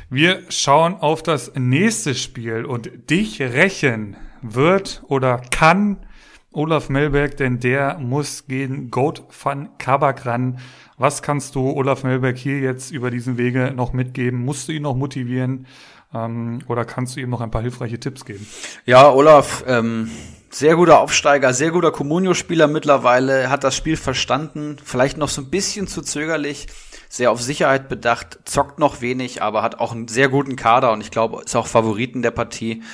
Wir 0.09 0.43
schauen 0.51 0.95
auf 0.95 1.25
das 1.25 1.53
nächste 1.57 2.15
Spiel 2.15 2.65
und 2.65 3.11
dich 3.11 3.41
rächen 3.41 4.17
wird 4.41 5.03
oder 5.09 5.43
kann 5.51 6.07
Olaf 6.53 6.91
Melberg, 6.91 7.37
denn 7.39 7.59
der 7.59 7.99
muss 7.99 8.47
gegen 8.47 8.91
Goat 8.91 9.25
van 9.43 9.71
Kabak 9.79 10.27
ran. 10.27 10.59
Was 11.03 11.21
kannst 11.21 11.57
du 11.57 11.69
Olaf 11.69 12.05
Melberg 12.05 12.39
hier 12.39 12.61
jetzt 12.61 12.93
über 12.93 13.11
diesen 13.11 13.37
Wege 13.37 13.73
noch 13.75 13.93
mitgeben? 13.93 14.45
Musst 14.45 14.69
du 14.69 14.73
ihn 14.73 14.83
noch 14.83 14.95
motivieren? 14.95 15.67
Ähm, 16.15 16.61
oder 16.69 16.85
kannst 16.85 17.17
du 17.17 17.21
ihm 17.21 17.29
noch 17.29 17.41
ein 17.41 17.51
paar 17.51 17.63
hilfreiche 17.63 17.99
Tipps 17.99 18.25
geben? 18.25 18.47
Ja, 18.87 19.11
Olaf, 19.11 19.65
ähm, 19.67 20.13
sehr 20.51 20.77
guter 20.77 21.01
Aufsteiger, 21.01 21.55
sehr 21.55 21.73
guter 21.73 21.91
Communio-Spieler 21.91 22.69
mittlerweile, 22.69 23.51
hat 23.51 23.65
das 23.65 23.75
Spiel 23.75 23.97
verstanden, 23.97 24.77
vielleicht 24.85 25.19
noch 25.19 25.29
so 25.29 25.43
ein 25.43 25.51
bisschen 25.51 25.89
zu 25.89 26.03
zögerlich, 26.03 26.69
sehr 27.09 27.33
auf 27.33 27.43
Sicherheit 27.43 27.89
bedacht, 27.89 28.39
zockt 28.45 28.79
noch 28.79 29.01
wenig, 29.01 29.43
aber 29.43 29.63
hat 29.63 29.81
auch 29.81 29.91
einen 29.91 30.07
sehr 30.07 30.29
guten 30.29 30.55
Kader 30.55 30.93
und 30.93 31.01
ich 31.01 31.11
glaube, 31.11 31.43
ist 31.45 31.57
auch 31.57 31.67
Favoriten 31.67 32.23
der 32.23 32.31
Partie. 32.31 32.85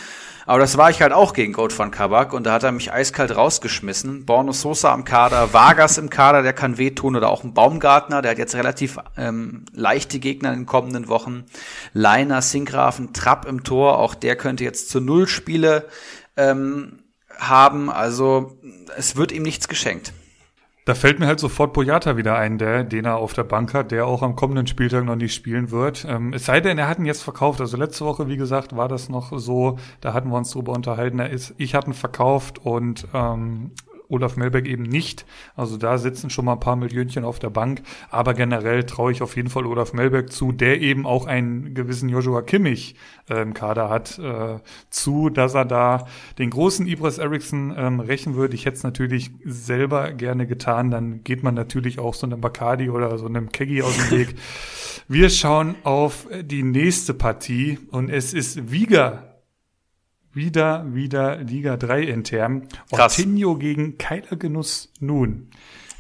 Aber 0.49 0.61
das 0.61 0.79
war 0.79 0.89
ich 0.89 1.03
halt 1.03 1.13
auch 1.13 1.35
gegen 1.35 1.53
Gold 1.53 1.79
van 1.79 1.91
Kabak 1.91 2.33
und 2.33 2.45
da 2.45 2.55
hat 2.55 2.63
er 2.63 2.73
mich 2.73 2.91
eiskalt 2.91 3.37
rausgeschmissen. 3.37 4.25
Borno 4.25 4.53
Sosa 4.53 4.95
am 4.95 5.05
Kader, 5.05 5.53
Vargas 5.53 5.99
im 5.99 6.09
Kader, 6.09 6.41
der 6.43 6.55
kann 6.55 6.79
wehtun 6.79 7.17
oder 7.17 7.29
auch 7.29 7.45
ein 7.45 7.53
Baumgartner, 7.53 8.23
der 8.23 8.31
hat 8.31 8.39
jetzt 8.39 8.55
relativ 8.55 8.97
ähm, 9.19 9.67
leichte 9.75 10.19
Gegner 10.19 10.55
in 10.55 10.61
den 10.61 10.67
kommenden 10.67 11.09
Wochen. 11.09 11.45
Leiner, 11.93 12.41
Sinkgrafen, 12.41 13.13
Trapp 13.13 13.45
im 13.45 13.63
Tor, 13.63 13.99
auch 13.99 14.15
der 14.15 14.37
könnte 14.37 14.65
jetzt 14.65 14.89
zu 14.89 15.01
Null 15.01 15.29
Spiele 15.29 15.87
ähm, 16.39 17.01
haben. 17.39 17.91
Also 17.91 18.57
es 18.97 19.17
wird 19.17 19.33
ihm 19.33 19.43
nichts 19.43 19.69
geschenkt. 19.69 20.15
Da 20.89 20.95
fällt 20.95 21.19
mir 21.19 21.27
halt 21.27 21.39
sofort 21.39 21.75
Boyata 21.75 22.17
wieder 22.17 22.39
ein, 22.39 22.57
der, 22.57 22.83
den 22.83 23.05
er 23.05 23.17
auf 23.17 23.35
der 23.35 23.45
Bank 23.45 23.75
hat, 23.75 23.91
der 23.91 24.07
auch 24.07 24.23
am 24.23 24.37
kommenden 24.37 24.67
Spieltag 24.67 25.05
noch 25.05 25.17
nicht 25.17 25.35
spielen 25.35 25.71
wird. 25.71 26.07
Ähm, 26.09 26.33
es 26.33 26.47
sei 26.47 26.63
denn, 26.63 26.79
er 26.79 26.89
hat 26.89 26.99
ihn 26.99 27.05
jetzt 27.05 27.21
verkauft. 27.21 27.61
Also 27.61 27.77
letzte 27.77 28.07
Woche, 28.07 28.27
wie 28.27 28.39
gesagt, 28.39 28.75
war 28.75 28.89
das 28.89 29.11
noch 29.11 29.39
so, 29.39 29.79
da 30.01 30.15
hatten 30.15 30.31
wir 30.31 30.39
uns 30.39 30.51
drüber 30.51 30.73
unterhalten. 30.73 31.19
Er 31.19 31.29
ist, 31.29 31.55
ich 31.59 31.75
hatte 31.75 31.91
ihn 31.91 31.93
verkauft 31.93 32.65
und 32.65 33.07
ähm, 33.13 33.73
Olaf 34.09 34.37
Melberg 34.37 34.67
eben 34.67 34.83
nicht. 34.83 35.27
Also 35.55 35.77
da 35.77 35.99
sitzen 35.99 36.31
schon 36.31 36.45
mal 36.45 36.55
ein 36.55 36.61
paar 36.61 36.77
Millionchen 36.77 37.25
auf 37.25 37.39
der 37.39 37.51
Bank. 37.51 37.83
Aber 38.11 38.35
generell 38.35 38.85
traue 38.85 39.13
ich 39.13 39.23
auf 39.23 39.37
jeden 39.37 39.51
Fall 39.51 39.67
Olaf 39.67 39.93
Melberg 39.93 40.33
zu, 40.33 40.53
der 40.53 40.81
eben 40.81 41.07
auch 41.07 41.27
einen 41.27 41.75
gewissen 41.75 42.09
Joshua 42.09 42.43
Kimmich 42.43 42.95
äh, 43.29 43.43
im 43.43 43.55
Kader 43.55 43.91
hat, 43.91 44.19
äh, 44.19 44.59
zu, 44.91 45.31
dass 45.31 45.55
er 45.55 45.65
da 45.65 46.07
den 46.39 46.51
großen 46.51 46.87
Ibras 46.87 47.19
Eriksson 47.19 47.75
ähm, 47.77 48.01
rächen 48.01 48.35
würde. 48.35 48.55
Ich 48.55 48.65
hätte 48.65 48.77
es 48.77 48.83
natürlich 48.83 49.31
selber 49.45 50.13
gerne 50.13 50.47
getan. 50.47 50.91
Dann 50.91 51.23
geht 51.25 51.43
man 51.43 51.55
natürlich 51.55 51.99
auch 51.99 52.15
so 52.15 52.27
einem 52.27 52.41
Bacardi 52.41 52.91
oder 52.91 53.19
so 53.19 53.27
einem 53.27 53.51
Keggy 53.53 53.83
aus 53.83 53.97
dem 53.97 54.19
Weg. 54.19 54.35
Wir 55.09 55.31
schauen 55.31 55.75
auf 55.85 56.27
die 56.43 56.63
nächste 56.63 57.15
Partie 57.15 57.79
und 57.91 58.11
es 58.11 58.35
ist 58.35 58.71
Wieger 58.71 59.28
wieder, 60.39 60.95
wieder 60.95 61.37
Liga 61.37 61.77
3 61.77 62.03
intern. 62.05 62.69
Krass. 62.91 63.19
Ortinho 63.19 63.57
gegen 63.57 63.99
Keiler 63.99 64.37
Genuss 64.37 64.91
nun. 65.01 65.49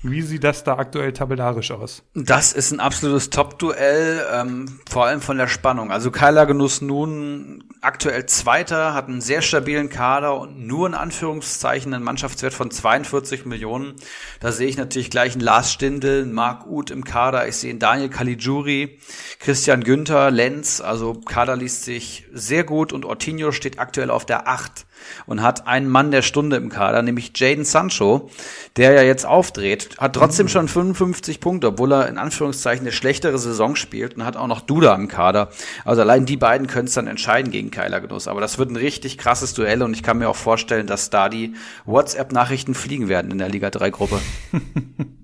Wie 0.02 0.22
sieht 0.22 0.44
das 0.44 0.62
da 0.62 0.78
aktuell 0.78 1.12
tabellarisch 1.12 1.72
aus? 1.72 2.04
Das 2.14 2.52
ist 2.52 2.70
ein 2.70 2.78
absolutes 2.78 3.30
Top-Duell, 3.30 4.24
ähm, 4.32 4.78
vor 4.88 5.06
allem 5.06 5.20
von 5.20 5.38
der 5.38 5.48
Spannung. 5.48 5.90
Also 5.90 6.12
Kyler 6.12 6.46
Genuss 6.46 6.80
nun 6.80 7.64
aktuell 7.80 8.26
Zweiter, 8.26 8.94
hat 8.94 9.08
einen 9.08 9.20
sehr 9.20 9.42
stabilen 9.42 9.88
Kader 9.88 10.38
und 10.38 10.66
nur 10.66 10.86
in 10.86 10.94
Anführungszeichen 10.94 11.92
einen 11.92 12.04
Mannschaftswert 12.04 12.54
von 12.54 12.70
42 12.70 13.44
Millionen. 13.44 13.94
Da 14.38 14.52
sehe 14.52 14.68
ich 14.68 14.76
natürlich 14.76 15.10
gleich 15.10 15.32
einen 15.32 15.40
Lars 15.40 15.72
Stindl, 15.72 16.22
einen 16.22 16.32
Marc 16.32 16.66
Uth 16.66 16.90
im 16.90 17.02
Kader. 17.02 17.48
Ich 17.48 17.56
sehe 17.56 17.70
einen 17.70 17.80
Daniel 17.80 18.08
Caligiuri, 18.08 19.00
Christian 19.40 19.82
Günther, 19.82 20.30
Lenz. 20.30 20.80
Also 20.80 21.14
Kader 21.14 21.56
liest 21.56 21.84
sich 21.84 22.26
sehr 22.32 22.62
gut 22.62 22.92
und 22.92 23.04
Ortinho 23.04 23.50
steht 23.50 23.80
aktuell 23.80 24.10
auf 24.10 24.24
der 24.24 24.46
8 24.46 24.86
und 25.26 25.42
hat 25.42 25.66
einen 25.66 25.88
Mann 25.88 26.10
der 26.10 26.22
Stunde 26.22 26.56
im 26.56 26.68
Kader, 26.68 27.02
nämlich 27.02 27.32
Jaden 27.34 27.64
Sancho, 27.64 28.30
der 28.76 28.92
ja 28.92 29.02
jetzt 29.02 29.26
aufdreht, 29.26 29.90
hat 29.98 30.14
trotzdem 30.14 30.46
mhm. 30.46 30.50
schon 30.50 30.68
55 30.68 31.40
Punkte, 31.40 31.68
obwohl 31.68 31.92
er 31.92 32.08
in 32.08 32.18
Anführungszeichen 32.18 32.86
eine 32.86 32.92
schlechtere 32.92 33.38
Saison 33.38 33.76
spielt 33.76 34.16
und 34.16 34.24
hat 34.24 34.36
auch 34.36 34.46
noch 34.46 34.60
Duda 34.60 34.94
im 34.94 35.08
Kader. 35.08 35.50
Also 35.84 36.02
allein 36.02 36.26
die 36.26 36.36
beiden 36.36 36.66
können 36.66 36.88
es 36.88 36.94
dann 36.94 37.06
entscheiden 37.06 37.50
gegen 37.52 37.70
Keiler 37.70 38.00
Genuss. 38.00 38.28
Aber 38.28 38.40
das 38.40 38.58
wird 38.58 38.70
ein 38.70 38.76
richtig 38.76 39.18
krasses 39.18 39.54
Duell 39.54 39.82
und 39.82 39.94
ich 39.94 40.02
kann 40.02 40.18
mir 40.18 40.28
auch 40.28 40.36
vorstellen, 40.36 40.86
dass 40.86 41.10
da 41.10 41.28
die 41.28 41.54
WhatsApp-Nachrichten 41.86 42.74
fliegen 42.74 43.08
werden 43.08 43.30
in 43.30 43.38
der 43.38 43.48
Liga 43.48 43.68
3-Gruppe. 43.68 44.20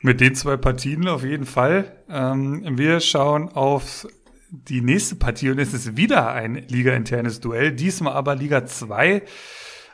Mit 0.00 0.20
den 0.20 0.34
zwei 0.34 0.56
Partien 0.56 1.06
auf 1.06 1.22
jeden 1.22 1.46
Fall. 1.46 1.92
Ähm, 2.10 2.76
wir 2.76 2.98
schauen 2.98 3.48
auf 3.48 4.06
die 4.52 4.82
nächste 4.82 5.16
Partie 5.16 5.48
und 5.50 5.58
es 5.58 5.72
ist 5.72 5.96
wieder 5.96 6.30
ein 6.30 6.56
Liga-internes 6.68 7.40
Duell, 7.40 7.72
diesmal 7.72 8.12
aber 8.12 8.36
Liga 8.36 8.66
2. 8.66 9.22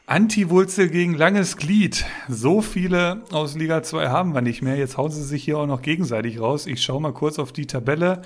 Anti-Wurzel 0.06 0.88
gegen 0.88 1.14
langes 1.14 1.56
Glied. 1.56 2.04
So 2.28 2.60
viele 2.60 3.22
aus 3.30 3.54
Liga 3.54 3.84
2 3.84 4.08
haben 4.08 4.34
wir 4.34 4.40
nicht 4.40 4.62
mehr. 4.62 4.76
Jetzt 4.76 4.96
hauen 4.96 5.12
sie 5.12 5.22
sich 5.22 5.44
hier 5.44 5.58
auch 5.58 5.66
noch 5.66 5.82
gegenseitig 5.82 6.40
raus. 6.40 6.66
Ich 6.66 6.82
schaue 6.82 7.00
mal 7.00 7.12
kurz 7.12 7.38
auf 7.38 7.52
die 7.52 7.66
Tabelle. 7.66 8.22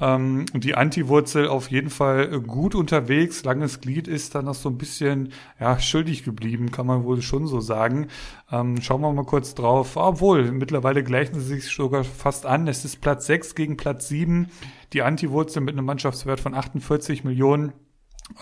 Ähm, 0.00 0.46
die 0.54 0.74
Antiwurzel 0.74 1.48
auf 1.48 1.70
jeden 1.70 1.90
Fall 1.90 2.40
gut 2.40 2.74
unterwegs. 2.74 3.44
Langes 3.44 3.80
Glied 3.80 4.08
ist 4.08 4.34
dann 4.34 4.44
noch 4.44 4.54
so 4.54 4.68
ein 4.68 4.78
bisschen 4.78 5.32
ja, 5.58 5.78
schuldig 5.80 6.24
geblieben, 6.24 6.70
kann 6.70 6.86
man 6.86 7.04
wohl 7.04 7.22
schon 7.22 7.46
so 7.46 7.60
sagen. 7.60 8.08
Ähm, 8.50 8.80
schauen 8.80 9.00
wir 9.00 9.12
mal 9.12 9.24
kurz 9.24 9.54
drauf. 9.54 9.96
Obwohl, 9.96 10.52
mittlerweile 10.52 11.02
gleichen 11.02 11.40
sie 11.40 11.60
sich 11.60 11.74
sogar 11.74 12.04
fast 12.04 12.46
an. 12.46 12.68
Es 12.68 12.84
ist 12.84 13.00
Platz 13.00 13.26
6 13.26 13.54
gegen 13.54 13.76
Platz 13.76 14.08
7. 14.08 14.48
Die 14.92 15.02
Antiwurzel 15.02 15.62
mit 15.62 15.74
einem 15.74 15.86
Mannschaftswert 15.86 16.40
von 16.40 16.54
48 16.54 17.24
Millionen 17.24 17.72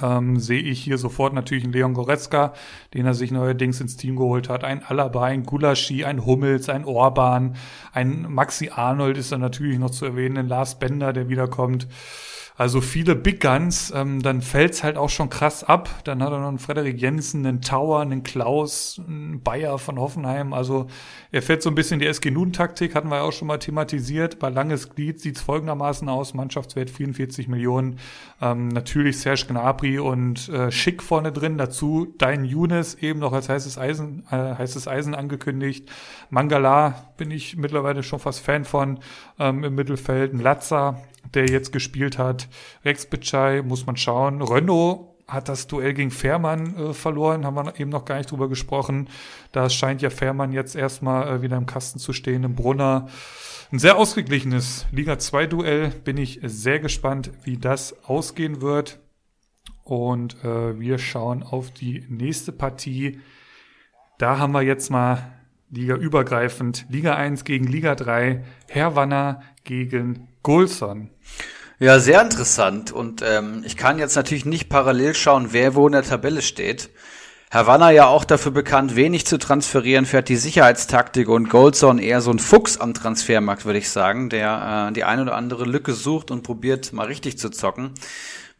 ähm, 0.02 0.38
sehe 0.38 0.60
ich 0.60 0.82
hier 0.82 0.98
sofort 0.98 1.32
natürlich 1.32 1.64
einen 1.64 1.72
Leon 1.72 1.94
Goretzka, 1.94 2.52
den 2.94 3.06
er 3.06 3.14
sich 3.14 3.30
neuerdings 3.30 3.80
ins 3.80 3.96
Team 3.96 4.16
geholt 4.16 4.48
hat. 4.48 4.64
Ein 4.64 4.82
Alaba, 4.84 5.24
ein 5.24 5.44
Gulaschi, 5.44 6.04
ein 6.04 6.24
Hummels, 6.24 6.68
ein 6.68 6.84
Orban, 6.84 7.56
ein 7.92 8.26
Maxi 8.28 8.70
Arnold 8.70 9.18
ist 9.18 9.32
dann 9.32 9.40
natürlich 9.40 9.78
noch 9.78 9.90
zu 9.90 10.04
erwähnen, 10.04 10.38
ein 10.38 10.48
Lars 10.48 10.78
Bender, 10.78 11.12
der 11.12 11.28
wiederkommt. 11.28 11.86
Also 12.58 12.80
viele 12.80 13.14
Big 13.14 13.42
Guns, 13.42 13.92
ähm, 13.94 14.22
dann 14.22 14.40
fällt's 14.40 14.82
halt 14.82 14.96
auch 14.96 15.10
schon 15.10 15.28
krass 15.28 15.62
ab. 15.62 15.90
Dann 16.04 16.22
hat 16.22 16.32
er 16.32 16.38
noch 16.38 16.48
einen 16.48 16.58
Frederik 16.58 16.98
Jensen, 16.98 17.44
einen 17.44 17.60
Tower, 17.60 18.00
einen 18.00 18.22
Klaus, 18.22 18.98
einen 19.06 19.42
Bayer 19.42 19.78
von 19.78 19.98
Hoffenheim. 19.98 20.54
Also 20.54 20.86
er 21.32 21.42
fällt 21.42 21.62
so 21.62 21.68
ein 21.68 21.74
bisschen 21.74 22.00
die 22.00 22.06
SG 22.06 22.30
Nun-Taktik, 22.30 22.94
hatten 22.94 23.08
wir 23.08 23.16
ja 23.16 23.22
auch 23.22 23.32
schon 23.32 23.48
mal 23.48 23.58
thematisiert. 23.58 24.38
Bei 24.38 24.48
langes 24.48 24.94
Glied 24.94 25.20
sieht's 25.20 25.42
folgendermaßen 25.42 26.08
aus, 26.08 26.32
Mannschaftswert 26.32 26.88
44 26.88 27.46
Millionen. 27.46 27.98
Ähm, 28.40 28.68
natürlich 28.68 29.18
Serge 29.20 29.44
Gnabry 29.48 29.98
und 29.98 30.48
äh, 30.48 30.72
Schick 30.72 31.02
vorne 31.02 31.32
drin. 31.32 31.58
Dazu 31.58 32.14
Dein 32.16 32.46
Younes 32.46 32.94
eben 32.94 33.20
noch 33.20 33.34
als 33.34 33.50
heißes 33.50 33.76
Eisen, 33.76 34.24
äh, 34.30 34.54
heißes 34.54 34.88
Eisen 34.88 35.14
angekündigt. 35.14 35.90
Mangala 36.30 37.12
bin 37.18 37.30
ich 37.30 37.58
mittlerweile 37.58 38.02
schon 38.02 38.18
fast 38.18 38.40
Fan 38.40 38.64
von 38.64 38.98
ähm, 39.38 39.62
im 39.62 39.74
Mittelfeld. 39.74 40.32
Ein 40.32 40.40
Latza, 40.40 41.02
der 41.34 41.46
jetzt 41.46 41.72
gespielt 41.72 42.18
hat. 42.18 42.48
Rex 42.84 43.06
Bitschei 43.06 43.62
muss 43.62 43.86
man 43.86 43.96
schauen. 43.96 44.42
Renault 44.42 45.16
hat 45.28 45.48
das 45.48 45.66
Duell 45.66 45.92
gegen 45.92 46.10
Fährmann 46.10 46.76
äh, 46.76 46.92
verloren, 46.92 47.44
haben 47.44 47.56
wir 47.56 47.80
eben 47.80 47.90
noch 47.90 48.04
gar 48.04 48.18
nicht 48.18 48.30
drüber 48.30 48.48
gesprochen. 48.48 49.08
Da 49.52 49.68
scheint 49.68 50.02
ja 50.02 50.10
Fährmann 50.10 50.52
jetzt 50.52 50.76
erstmal 50.76 51.28
äh, 51.28 51.42
wieder 51.42 51.56
im 51.56 51.66
Kasten 51.66 51.98
zu 51.98 52.12
stehen, 52.12 52.44
im 52.44 52.54
Brunner. 52.54 53.08
Ein 53.72 53.80
sehr 53.80 53.96
ausgeglichenes 53.96 54.86
Liga 54.92 55.18
2 55.18 55.46
Duell. 55.46 55.88
Bin 56.04 56.16
ich 56.16 56.40
sehr 56.44 56.78
gespannt, 56.78 57.32
wie 57.42 57.56
das 57.56 58.04
ausgehen 58.04 58.60
wird. 58.60 59.00
Und 59.82 60.44
äh, 60.44 60.78
wir 60.78 60.98
schauen 60.98 61.42
auf 61.42 61.72
die 61.72 62.04
nächste 62.08 62.52
Partie. 62.52 63.20
Da 64.18 64.38
haben 64.38 64.52
wir 64.52 64.62
jetzt 64.62 64.90
mal 64.90 65.32
Liga 65.70 65.96
übergreifend. 65.96 66.86
Liga 66.88 67.16
1 67.16 67.44
gegen 67.44 67.66
Liga 67.66 67.96
3. 67.96 68.44
Herwanner 68.68 69.42
gegen 69.64 70.28
Golson. 70.46 71.10
Ja, 71.80 71.98
sehr 71.98 72.22
interessant. 72.22 72.92
Und 72.92 73.20
ähm, 73.20 73.64
ich 73.66 73.76
kann 73.76 73.98
jetzt 73.98 74.14
natürlich 74.14 74.44
nicht 74.44 74.68
parallel 74.68 75.16
schauen, 75.16 75.48
wer 75.50 75.74
wo 75.74 75.88
in 75.88 75.92
der 75.92 76.04
Tabelle 76.04 76.40
steht. 76.40 76.88
Havanna 77.50 77.90
ja 77.90 78.06
auch 78.06 78.24
dafür 78.24 78.52
bekannt, 78.52 78.94
wenig 78.94 79.26
zu 79.26 79.38
transferieren, 79.38 80.06
fährt 80.06 80.28
die 80.28 80.36
Sicherheitstaktik 80.36 81.28
und 81.28 81.50
Goldson 81.50 81.98
eher 81.98 82.20
so 82.20 82.30
ein 82.30 82.38
Fuchs 82.38 82.78
am 82.78 82.94
Transfermarkt, 82.94 83.64
würde 83.64 83.80
ich 83.80 83.90
sagen, 83.90 84.30
der 84.30 84.88
äh, 84.88 84.92
die 84.92 85.02
eine 85.02 85.22
oder 85.22 85.34
andere 85.34 85.64
Lücke 85.64 85.94
sucht 85.94 86.30
und 86.30 86.44
probiert 86.44 86.92
mal 86.92 87.06
richtig 87.06 87.38
zu 87.38 87.50
zocken. 87.50 87.90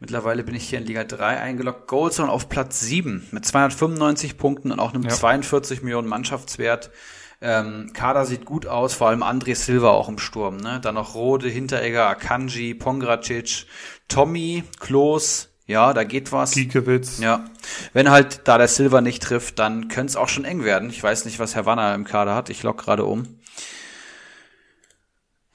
Mittlerweile 0.01 0.43
bin 0.43 0.55
ich 0.55 0.67
hier 0.67 0.79
in 0.79 0.85
Liga 0.85 1.05
3 1.05 1.39
eingeloggt. 1.39 1.87
Goldson 1.87 2.29
auf 2.29 2.49
Platz 2.49 2.81
7 2.81 3.29
mit 3.31 3.45
295 3.45 4.37
Punkten 4.37 4.73
und 4.73 4.81
auch 4.81 4.93
einem 4.93 5.03
ja. 5.03 5.09
42 5.09 5.83
Millionen 5.83 6.09
Mannschaftswert. 6.09 6.91
Ähm, 7.39 7.91
Kader 7.93 8.25
sieht 8.25 8.45
gut 8.45 8.65
aus, 8.65 8.93
vor 8.93 9.09
allem 9.09 9.21
André 9.21 9.55
Silva 9.55 9.91
auch 9.91 10.09
im 10.09 10.17
Sturm. 10.17 10.57
Ne? 10.57 10.79
Dann 10.81 10.95
noch 10.95 11.13
Rode, 11.13 11.47
Hinteregger, 11.47 12.07
Akanji, 12.07 12.73
Pongracic, 12.73 13.67
Tommy, 14.07 14.63
Klos, 14.79 15.49
ja, 15.67 15.93
da 15.93 16.05
geht 16.05 16.31
was. 16.31 16.51
Giekewitz. 16.51 17.19
Ja. 17.19 17.45
Wenn 17.91 18.09
halt 18.09 18.41
da 18.45 18.57
der 18.57 18.69
Silva 18.69 19.01
nicht 19.01 19.21
trifft, 19.21 19.59
dann 19.59 19.89
könnte 19.89 20.11
es 20.11 20.15
auch 20.15 20.29
schon 20.29 20.45
eng 20.45 20.63
werden. 20.63 20.89
Ich 20.89 21.03
weiß 21.03 21.25
nicht, 21.25 21.39
was 21.39 21.55
Herr 21.55 21.65
Wanner 21.65 21.93
im 21.93 22.05
Kader 22.05 22.33
hat. 22.33 22.49
Ich 22.49 22.63
lock 22.63 22.77
gerade 22.77 23.03
um. 23.03 23.36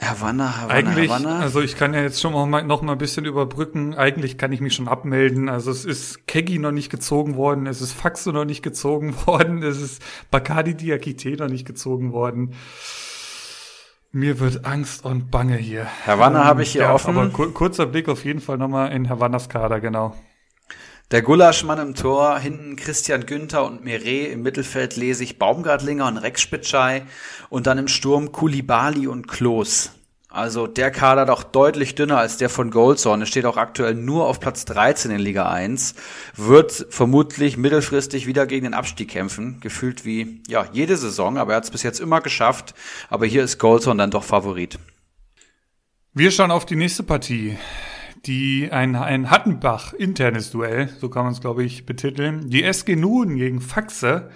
Havanna, 0.02 0.62
Havanna, 0.62 0.74
Eigentlich, 0.74 1.10
Havanna. 1.10 1.38
also 1.38 1.60
ich 1.60 1.76
kann 1.76 1.94
ja 1.94 2.02
jetzt 2.02 2.20
schon 2.20 2.32
mal, 2.32 2.62
noch 2.64 2.82
mal 2.82 2.92
ein 2.92 2.98
bisschen 2.98 3.24
überbrücken. 3.24 3.94
Eigentlich 3.94 4.36
kann 4.36 4.52
ich 4.52 4.60
mich 4.60 4.74
schon 4.74 4.88
abmelden. 4.88 5.48
Also 5.48 5.70
es 5.70 5.84
ist 5.84 6.26
Keggy 6.26 6.58
noch 6.58 6.72
nicht 6.72 6.90
gezogen 6.90 7.36
worden, 7.36 7.66
es 7.66 7.80
ist 7.80 7.92
Faxo 7.92 8.32
noch 8.32 8.44
nicht 8.44 8.62
gezogen 8.62 9.14
worden, 9.26 9.62
es 9.62 9.80
ist 9.80 10.02
Bacardi 10.30 10.74
Diakite 10.74 11.36
noch 11.36 11.48
nicht 11.48 11.66
gezogen 11.66 12.12
worden. 12.12 12.54
Mir 14.10 14.40
wird 14.40 14.66
Angst 14.66 15.06
und 15.06 15.30
Bange 15.30 15.56
hier. 15.56 15.86
Havanna 16.06 16.42
ähm, 16.42 16.46
habe 16.46 16.62
ich 16.62 16.72
hier 16.72 16.82
ja, 16.82 16.94
offen. 16.94 17.16
Aber 17.16 17.30
kur 17.30 17.54
kurzer 17.54 17.86
Blick 17.86 18.08
auf 18.08 18.24
jeden 18.24 18.40
Fall 18.40 18.58
nochmal 18.58 18.92
in 18.92 19.08
Havannas 19.08 19.48
Kader, 19.48 19.80
genau. 19.80 20.14
Der 21.12 21.20
Gulaschmann 21.20 21.78
im 21.78 21.94
Tor, 21.94 22.38
hinten 22.38 22.74
Christian 22.74 23.26
Günther 23.26 23.66
und 23.66 23.84
Meret, 23.84 24.32
im 24.32 24.40
Mittelfeld 24.40 24.96
lese 24.96 25.22
ich 25.22 25.38
Baumgartlinger 25.38 26.06
und 26.06 26.16
Rex 26.16 26.40
Spitschei 26.40 27.02
und 27.50 27.66
dann 27.66 27.76
im 27.76 27.86
Sturm 27.86 28.32
Kulibali 28.32 29.06
und 29.06 29.28
Klos. 29.28 29.90
Also 30.30 30.66
der 30.66 30.90
Kader 30.90 31.26
doch 31.26 31.42
deutlich 31.42 31.94
dünner 31.94 32.16
als 32.16 32.38
der 32.38 32.48
von 32.48 32.70
Goldson. 32.70 33.20
Es 33.20 33.28
steht 33.28 33.44
auch 33.44 33.58
aktuell 33.58 33.94
nur 33.94 34.26
auf 34.26 34.40
Platz 34.40 34.64
13 34.64 35.10
in 35.10 35.18
Liga 35.18 35.50
1. 35.50 35.96
Wird 36.34 36.86
vermutlich 36.88 37.58
mittelfristig 37.58 38.26
wieder 38.26 38.46
gegen 38.46 38.64
den 38.64 38.72
Abstieg 38.72 39.10
kämpfen. 39.10 39.60
Gefühlt 39.60 40.06
wie, 40.06 40.40
ja, 40.48 40.64
jede 40.72 40.96
Saison. 40.96 41.36
Aber 41.36 41.52
er 41.52 41.56
hat 41.58 41.64
es 41.64 41.70
bis 41.70 41.82
jetzt 41.82 42.00
immer 42.00 42.22
geschafft. 42.22 42.72
Aber 43.10 43.26
hier 43.26 43.44
ist 43.44 43.58
Goldson 43.58 43.98
dann 43.98 44.10
doch 44.10 44.24
Favorit. 44.24 44.78
Wir 46.14 46.30
schauen 46.30 46.50
auf 46.50 46.64
die 46.64 46.76
nächste 46.76 47.02
Partie. 47.02 47.58
Die, 48.26 48.70
ein, 48.70 48.94
ein 48.94 49.30
Hattenbach 49.30 49.92
internes 49.92 50.50
Duell. 50.50 50.88
So 51.00 51.08
kann 51.08 51.24
man 51.24 51.32
es, 51.32 51.40
glaube 51.40 51.64
ich, 51.64 51.86
betiteln. 51.86 52.48
Die 52.50 52.62
SG 52.62 52.94
Nuden 52.96 53.36
gegen 53.36 53.60
Faxe. 53.60 54.30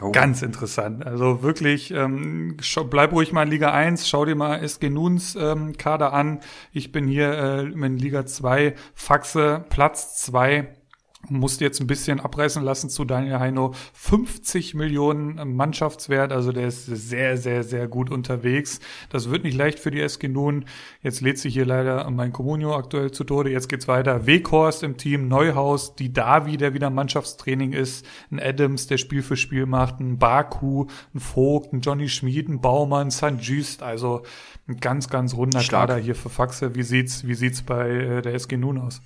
Oh. 0.00 0.12
Ganz 0.12 0.42
interessant. 0.42 1.06
Also 1.06 1.42
wirklich, 1.42 1.90
ähm, 1.90 2.58
bleib 2.90 3.12
ruhig 3.12 3.32
mal 3.32 3.44
in 3.44 3.50
Liga 3.50 3.72
1, 3.72 4.06
schau 4.06 4.26
dir 4.26 4.34
mal 4.34 4.62
SG 4.62 4.90
Nuns 4.90 5.36
ähm, 5.36 5.76
Kader 5.78 6.12
an. 6.12 6.40
Ich 6.72 6.92
bin 6.92 7.08
hier 7.08 7.32
äh, 7.32 7.62
in 7.62 7.96
Liga 7.96 8.26
2, 8.26 8.74
Faxe, 8.94 9.64
Platz 9.70 10.16
2 10.24 10.68
musste 11.28 11.64
jetzt 11.64 11.80
ein 11.80 11.86
bisschen 11.86 12.20
abreißen 12.20 12.62
lassen 12.62 12.90
zu 12.90 13.04
Daniel 13.04 13.38
Heino. 13.38 13.72
50 13.94 14.74
Millionen 14.74 15.56
Mannschaftswert, 15.56 16.32
also 16.32 16.52
der 16.52 16.68
ist 16.68 16.86
sehr, 16.86 17.36
sehr, 17.36 17.64
sehr 17.64 17.88
gut 17.88 18.10
unterwegs. 18.10 18.80
Das 19.10 19.30
wird 19.30 19.44
nicht 19.44 19.56
leicht 19.56 19.78
für 19.78 19.90
die 19.90 20.00
SG 20.00 20.28
Nun. 20.28 20.64
Jetzt 21.02 21.20
lädt 21.20 21.38
sich 21.38 21.54
hier 21.54 21.66
leider 21.66 22.08
mein 22.10 22.32
Comunio 22.32 22.74
aktuell 22.76 23.10
zu 23.10 23.24
Tode. 23.24 23.50
Jetzt 23.50 23.68
geht's 23.68 23.88
weiter. 23.88 24.26
Weghorst 24.26 24.82
im 24.82 24.96
Team, 24.96 25.28
Neuhaus, 25.28 25.94
die 25.94 26.12
Davi, 26.12 26.56
der 26.56 26.74
wieder 26.74 26.90
Mannschaftstraining 26.90 27.72
ist, 27.72 28.06
ein 28.30 28.40
Adams, 28.40 28.86
der 28.86 28.98
Spiel 28.98 29.22
für 29.22 29.36
Spiel 29.36 29.66
macht, 29.66 30.00
ein 30.00 30.18
Baku, 30.18 30.86
ein 31.14 31.20
Vogt, 31.20 31.72
ein 31.72 31.80
Johnny 31.80 32.08
Schmid, 32.08 32.48
ein 32.48 32.60
Baumann, 32.60 33.10
San 33.10 33.38
Just, 33.40 33.82
also 33.82 34.22
ein 34.68 34.78
ganz, 34.78 35.08
ganz 35.08 35.34
runder 35.34 35.60
Stark. 35.60 35.88
Kader 35.88 36.00
hier 36.00 36.14
für 36.14 36.28
Faxe. 36.28 36.74
Wie 36.74 36.82
sieht's, 36.82 37.26
wie 37.26 37.34
sieht's 37.34 37.62
bei 37.62 37.88
äh, 37.88 38.22
der 38.22 38.34
SG 38.34 38.56
Nun 38.56 38.78
aus? 38.78 39.00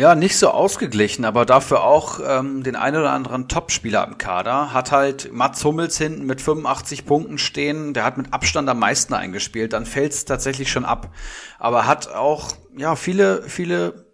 Ja, 0.00 0.14
nicht 0.14 0.38
so 0.38 0.50
ausgeglichen, 0.50 1.24
aber 1.24 1.44
dafür 1.44 1.82
auch 1.82 2.20
ähm, 2.24 2.62
den 2.62 2.76
einen 2.76 2.98
oder 2.98 3.10
anderen 3.10 3.48
Topspieler 3.48 4.06
im 4.06 4.16
Kader. 4.16 4.72
Hat 4.72 4.92
halt 4.92 5.32
Mats 5.32 5.64
Hummels 5.64 5.98
hinten 5.98 6.24
mit 6.24 6.40
85 6.40 7.04
Punkten 7.04 7.36
stehen, 7.36 7.94
der 7.94 8.04
hat 8.04 8.16
mit 8.16 8.32
Abstand 8.32 8.68
am 8.68 8.78
meisten 8.78 9.12
eingespielt, 9.12 9.72
dann 9.72 9.86
fällt 9.86 10.12
es 10.12 10.24
tatsächlich 10.24 10.70
schon 10.70 10.84
ab. 10.84 11.12
Aber 11.58 11.88
hat 11.88 12.14
auch 12.14 12.52
ja 12.76 12.94
viele, 12.94 13.42
viele 13.48 14.06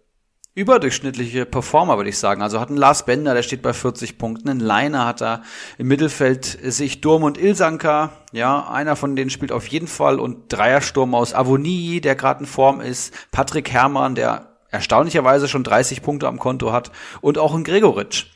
überdurchschnittliche 0.55 1.45
Performer, 1.45 1.97
würde 1.97 2.09
ich 2.09 2.17
sagen. 2.17 2.41
Also 2.41 2.59
hat 2.59 2.71
ein 2.71 2.77
Lars 2.77 3.05
Bender, 3.05 3.35
der 3.35 3.43
steht 3.43 3.61
bei 3.61 3.73
40 3.73 4.17
Punkten, 4.17 4.49
ein 4.49 4.59
Leiner 4.59 5.05
hat 5.05 5.21
er 5.21 5.43
im 5.77 5.87
Mittelfeld 5.87 6.45
sich 6.45 7.01
Durm 7.01 7.21
und 7.21 7.37
Ilsanker, 7.37 8.09
ja, 8.31 8.67
einer 8.71 8.95
von 8.95 9.15
denen 9.15 9.29
spielt 9.29 9.51
auf 9.51 9.67
jeden 9.67 9.87
Fall 9.87 10.19
und 10.19 10.51
Dreiersturm 10.51 11.13
aus 11.13 11.35
Avonie, 11.35 12.01
der 12.01 12.15
gerade 12.15 12.39
in 12.39 12.45
Form 12.47 12.81
ist, 12.81 13.13
Patrick 13.31 13.69
Herrmann, 13.69 14.15
der 14.15 14.54
erstaunlicherweise 14.75 15.47
schon 15.47 15.63
30 15.63 16.01
Punkte 16.01 16.27
am 16.27 16.39
Konto 16.39 16.71
hat 16.71 16.91
und 17.21 17.37
auch 17.37 17.55
ein 17.55 17.63
Gregoritsch. 17.63 18.27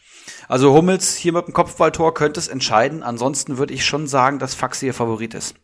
Also 0.47 0.73
Hummels 0.73 1.15
hier 1.15 1.33
mit 1.33 1.47
dem 1.47 1.53
Kopfballtor 1.53 2.13
könnte 2.13 2.39
es 2.39 2.47
entscheiden. 2.47 3.03
Ansonsten 3.03 3.57
würde 3.57 3.73
ich 3.73 3.85
schon 3.85 4.07
sagen, 4.07 4.39
dass 4.39 4.55
Faxi 4.55 4.87
ihr 4.87 4.93
Favorit 4.93 5.33
ist. 5.33 5.55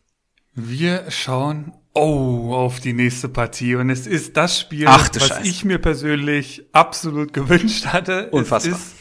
Wir 0.54 1.10
schauen 1.10 1.72
oh 1.92 2.52
auf 2.54 2.80
die 2.80 2.92
nächste 2.92 3.28
Partie 3.28 3.74
und 3.74 3.90
es 3.90 4.06
ist 4.06 4.36
das 4.36 4.60
Spiel, 4.60 4.86
Ach, 4.88 5.08
was 5.12 5.28
Scheiße. 5.28 5.48
ich 5.48 5.64
mir 5.64 5.78
persönlich 5.78 6.66
absolut 6.72 7.32
gewünscht 7.32 7.86
hatte. 7.86 8.30
Unfassbar. 8.30 8.74
Es 8.74 8.78
ist 8.78 8.96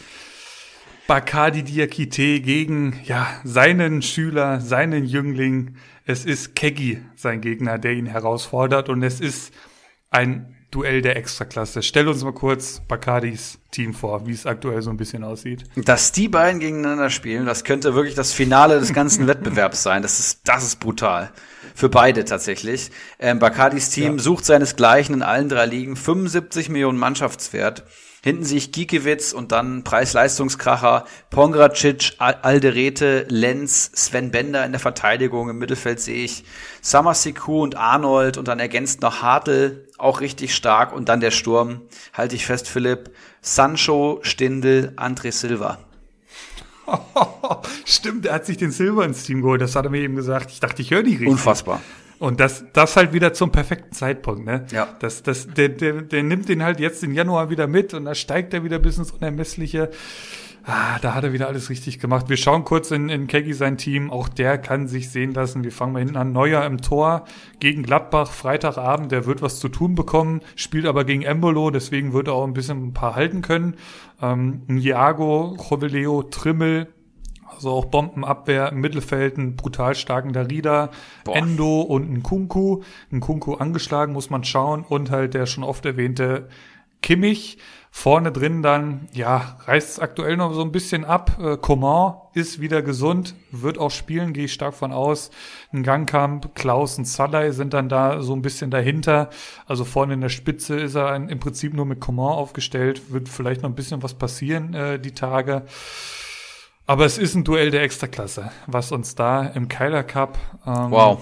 Bacardi 1.08 1.64
Diakite 1.64 2.40
gegen 2.42 3.00
ja 3.04 3.28
seinen 3.44 4.02
Schüler, 4.02 4.60
seinen 4.60 5.06
Jüngling. 5.06 5.76
Es 6.06 6.26
ist 6.26 6.56
Keggy, 6.56 7.02
sein 7.16 7.42
Gegner, 7.42 7.78
der 7.78 7.94
ihn 7.94 8.08
herausfordert 8.08 8.90
und 8.90 9.04
es 9.04 9.20
ist 9.20 9.54
ein 10.10 10.55
Duell 10.76 11.02
der 11.02 11.16
Extraklasse. 11.16 11.82
Stell 11.82 12.06
uns 12.10 12.22
mal 12.26 12.34
kurz 12.34 12.82
Bacardis 12.86 13.60
Team 13.72 13.94
vor, 13.94 14.28
wie 14.28 14.34
es 14.34 14.46
aktuell 14.46 14.82
so 14.82 14.90
ein 14.90 14.98
bisschen 14.98 15.24
aussieht. 15.24 15.64
Dass 15.78 16.12
die 16.12 16.28
beiden 16.28 16.60
gegeneinander 16.60 17.10
spielen, 17.10 17.46
das 17.46 17.64
könnte 17.64 17.96
wirklich 17.96 18.14
das 18.14 18.34
Finale 18.34 18.78
des 18.82 18.92
ganzen 18.92 19.26
Wettbewerbs 19.30 19.84
sein. 19.84 20.02
Das 20.02 20.20
ist, 20.20 20.42
das 20.44 20.66
ist 20.66 20.82
brutal. 20.82 21.32
Für 21.74 21.88
beide 21.88 22.26
tatsächlich. 22.26 22.92
Ähm, 23.20 23.40
Bacardis 23.40 23.90
Team 23.90 24.18
ja. 24.18 24.24
sucht 24.24 24.44
seinesgleichen 24.44 25.16
in 25.16 25.22
allen 25.22 25.48
drei 25.48 25.66
Ligen. 25.66 25.96
75 25.96 26.68
Millionen 26.68 26.98
Mannschaftswert. 26.98 27.86
Hinten 28.26 28.44
sehe 28.44 28.58
ich 28.58 28.72
Giekewitz 28.72 29.34
und 29.34 29.52
dann 29.52 29.84
Preis-Leistungskracher, 29.84 31.06
Pongracic, 31.30 32.14
Alderete, 32.18 33.28
Lenz, 33.30 33.92
Sven 33.94 34.32
Bender 34.32 34.66
in 34.66 34.72
der 34.72 34.80
Verteidigung. 34.80 35.48
Im 35.48 35.60
Mittelfeld 35.60 36.00
sehe 36.00 36.26
ich 36.26 36.44
Samasiku 36.82 37.62
und 37.62 37.76
Arnold 37.78 38.40
und 38.40 38.48
dann 38.48 38.60
ergänzt 38.60 39.04
noch 39.04 39.22
Hartl, 39.22 39.88
auch 40.00 40.22
richtig 40.22 40.56
stark. 40.56 40.92
Und 40.92 41.08
dann 41.08 41.20
der 41.20 41.30
Sturm, 41.30 41.82
halte 42.14 42.36
ich 42.36 42.48
fest, 42.48 42.68
Philipp, 42.68 43.12
Sancho, 43.42 44.18
Stindel, 44.24 44.94
André 44.96 45.32
Silva. 45.32 45.78
Stimmt, 47.86 48.26
er 48.26 48.34
hat 48.34 48.48
sich 48.48 48.58
den 48.58 48.72
Silber 48.72 49.06
ins 49.06 49.22
Team 49.22 49.44
geholt. 49.44 49.62
Das 49.62 49.76
hat 49.76 49.86
er 49.86 49.92
mir 49.92 50.02
eben 50.02 50.16
gesagt. 50.16 50.50
Ich 50.50 50.60
dachte, 50.60 50.82
ich 50.82 50.90
höre 50.90 51.04
nicht 51.04 51.20
richtig. 51.20 51.28
Unfassbar. 51.28 51.80
Und 52.20 52.40
das, 52.40 52.66
das 52.74 52.96
halt 52.96 53.14
wieder 53.14 53.34
zum 53.34 53.52
perfekten 53.52 53.92
Zeitpunkt, 53.92 54.46
ne? 54.46 54.66
Ja. 54.72 54.88
Das, 55.00 55.24
das, 55.24 55.48
der, 55.48 55.70
der, 55.70 56.02
der 56.02 56.24
nimmt 56.24 56.48
den 56.48 56.64
halt 56.64 56.80
jetzt 56.80 57.04
im 57.04 57.14
Januar 57.14 57.50
wieder 57.50 57.68
mit 57.68 57.94
und 57.94 58.06
da 58.06 58.16
steigt 58.16 58.54
er 58.54 58.64
wieder 58.64 58.80
bis 58.80 58.98
ins 58.98 59.12
Unermessliche. 59.12 59.90
Ah, 60.68 60.98
da 61.00 61.14
hat 61.14 61.24
er 61.24 61.32
wieder 61.32 61.48
alles 61.48 61.70
richtig 61.70 62.00
gemacht. 62.00 62.28
Wir 62.28 62.38
schauen 62.38 62.64
kurz 62.64 62.90
in, 62.90 63.10
in 63.10 63.28
Keggy 63.28 63.54
sein 63.54 63.78
Team. 63.78 64.10
Auch 64.10 64.28
der 64.28 64.58
kann 64.58 64.88
sich 64.88 65.12
sehen 65.12 65.32
lassen. 65.32 65.64
Wir 65.64 65.72
fangen 65.72 65.94
mal 65.94 66.00
hinten 66.00 66.18
an. 66.18 66.32
Neuer 66.32 66.66
im 66.66 66.82
Tor 66.82 67.26
gegen 67.60 67.84
Gladbach, 67.84 68.32
Freitagabend. 68.32 69.12
Der 69.12 69.28
wird 69.28 69.44
was 69.44 69.60
zu 69.60 69.70
tun 69.70 69.94
bekommen, 69.94 70.42
spielt 70.56 70.88
aber 70.88 71.06
gegen 71.06 71.22
Embolo, 71.22 71.70
deswegen 71.70 72.14
wird 72.14 72.30
er 72.30 72.34
auch 72.34 72.46
ein 72.46 72.54
bisschen 72.54 72.88
ein 72.88 72.94
paar 72.94 73.16
halten 73.16 73.44
können. 73.44 73.76
Ähm, 74.24 74.64
Iago, 74.68 75.56
Joveleo, 75.70 76.24
Trimmel, 76.24 76.88
also 77.56 77.72
auch 77.72 77.86
Bombenabwehr 77.86 78.70
im 78.72 78.80
Mittelfeld, 78.82 79.38
ein 79.38 79.56
brutal 79.56 79.96
starken 79.96 80.34
Darida, 80.34 80.92
Boah. 81.24 81.36
Endo 81.36 81.82
und 81.82 82.12
ein 82.12 82.24
Kunku. 82.24 82.84
Ein 83.12 83.20
Kunku 83.20 83.56
angeschlagen, 83.56 84.14
muss 84.14 84.30
man 84.30 84.44
schauen. 84.44 84.84
Und 84.88 85.12
halt 85.12 85.34
der 85.34 85.46
schon 85.46 85.64
oft 85.64 85.86
erwähnte 85.86 86.50
Kimmich. 87.02 87.58
Vorne 87.98 88.34
drin 88.34 88.62
dann, 88.62 89.08
ja, 89.14 89.58
reißt 89.64 89.90
es 89.92 90.00
aktuell 90.00 90.36
noch 90.36 90.54
so 90.54 90.62
ein 90.62 90.74
bisschen 90.74 91.06
ab. 91.06 91.40
Äh, 91.40 91.56
Coman 91.56 92.16
ist 92.34 92.60
wieder 92.60 92.82
gesund, 92.82 93.36
wird 93.52 93.78
auch 93.78 93.90
spielen, 93.90 94.34
gehe 94.34 94.46
ich 94.46 94.54
stark 94.54 94.74
von 94.74 94.92
aus. 94.92 95.32
Ein 95.72 95.82
Gangkamp, 95.82 96.56
Klaus 96.56 96.98
und 96.98 97.06
Salai 97.06 97.52
sind 97.52 97.74
dann 97.74 97.88
da 97.88 98.22
so 98.22 98.34
ein 98.34 98.42
bisschen 98.42 98.70
dahinter. 98.70 99.30
Also 99.66 99.86
vorne 99.86 100.16
in 100.16 100.20
der 100.20 100.28
Spitze 100.28 100.76
ist 100.76 100.96
er 100.96 101.16
im 101.16 101.40
Prinzip 101.40 101.74
nur 101.74 101.86
mit 101.86 102.02
Coman 102.02 102.34
aufgestellt. 102.34 103.14
Wird 103.14 103.30
vielleicht 103.30 103.62
noch 103.62 103.70
ein 103.70 103.76
bisschen 103.76 104.04
was 104.04 104.16
passieren 104.16 104.74
äh, 104.74 105.00
die 105.00 105.14
Tage. 105.14 105.64
Aber 106.88 107.06
es 107.06 107.18
ist 107.18 107.36
ein 107.36 107.44
Duell 107.44 107.72
der 107.72 107.82
Extraklasse, 107.82 108.52
was 108.68 108.92
uns 108.92 109.16
da 109.16 109.44
im 109.44 109.68
Keiler 109.68 110.04
Cup 110.04 110.38
ähm, 110.68 110.92
wow. 110.92 111.22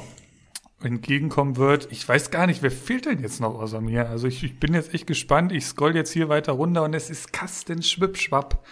entgegenkommen 0.81 1.55
wird. 1.55 1.87
Ich 1.89 2.07
weiß 2.07 2.31
gar 2.31 2.47
nicht, 2.47 2.61
wer 2.61 2.71
fehlt 2.71 3.05
denn 3.05 3.21
jetzt 3.21 3.39
noch 3.39 3.55
außer 3.55 3.79
mir? 3.79 4.09
Also 4.09 4.27
ich, 4.27 4.43
ich 4.43 4.59
bin 4.59 4.73
jetzt 4.73 4.93
echt 4.93 5.07
gespannt. 5.07 5.53
Ich 5.53 5.65
scroll 5.65 5.95
jetzt 5.95 6.11
hier 6.11 6.27
weiter 6.27 6.53
runter 6.53 6.83
und 6.83 6.93
es 6.93 7.09
ist 7.09 7.31
Kasten 7.31 7.81
Schwipschwapp 7.81 8.65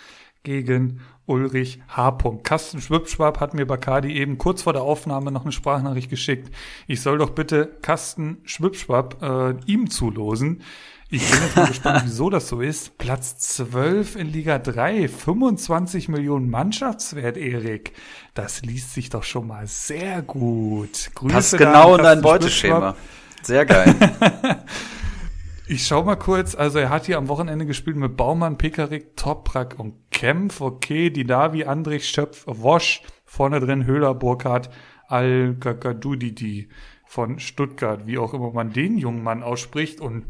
gegen 0.43 0.99
Ulrich 1.27 1.79
H. 1.87 2.17
Kasten 2.43 2.81
Schwipschwapp 2.81 3.39
hat 3.39 3.53
mir 3.53 3.65
Bacardi 3.65 4.13
eben 4.13 4.37
kurz 4.37 4.63
vor 4.63 4.73
der 4.73 4.81
Aufnahme 4.81 5.31
noch 5.31 5.43
eine 5.43 5.53
Sprachnachricht 5.53 6.09
geschickt. 6.09 6.53
Ich 6.87 7.01
soll 7.01 7.19
doch 7.19 7.29
bitte 7.29 7.77
Kasten 7.81 8.39
Schwipschwapp 8.43 9.21
äh, 9.21 9.71
ihm 9.71 9.89
zulosen. 9.89 10.61
Ich 11.13 11.29
bin 11.29 11.41
jetzt 11.41 11.55
mal 11.57 11.67
gespannt, 11.67 12.01
wieso 12.05 12.29
das 12.29 12.47
so 12.47 12.61
ist. 12.61 12.97
Platz 12.97 13.37
12 13.37 14.15
in 14.15 14.27
Liga 14.31 14.57
3, 14.59 15.09
25 15.09 16.07
Millionen 16.07 16.49
Mannschaftswert, 16.49 17.35
Erik. 17.35 17.91
Das 18.33 18.61
liest 18.61 18.93
sich 18.93 19.09
doch 19.09 19.23
schon 19.23 19.47
mal 19.47 19.67
sehr 19.67 20.21
gut. 20.21 21.11
Grüße 21.13 21.33
Passt 21.33 21.57
genau 21.57 21.97
in 21.97 22.03
dein 22.03 22.21
Beuteschema. 22.21 22.95
Sehr 23.41 23.65
geil. 23.65 23.93
ich 25.67 25.85
schau 25.85 26.01
mal 26.05 26.15
kurz. 26.15 26.55
Also 26.55 26.79
er 26.79 26.89
hat 26.89 27.07
hier 27.07 27.17
am 27.17 27.27
Wochenende 27.27 27.65
gespielt 27.65 27.97
mit 27.97 28.15
Baumann, 28.15 28.57
Pekarik, 28.57 29.17
Toprak 29.17 29.77
und 29.77 29.95
Kempf. 30.11 30.61
Okay, 30.61 31.09
die 31.09 31.25
Davi, 31.25 31.65
Andrich, 31.65 32.07
Schöpf, 32.07 32.45
Wosch. 32.47 33.01
Vorne 33.25 33.59
drin 33.59 33.85
Höhler, 33.85 34.13
Burkhardt, 34.13 34.69
Al-Gagadudidi 35.09 36.69
von 37.05 37.37
Stuttgart. 37.39 38.07
Wie 38.07 38.17
auch 38.17 38.33
immer 38.33 38.51
man 38.53 38.71
den 38.71 38.97
jungen 38.97 39.23
Mann 39.23 39.43
ausspricht. 39.43 39.99
Und 39.99 40.23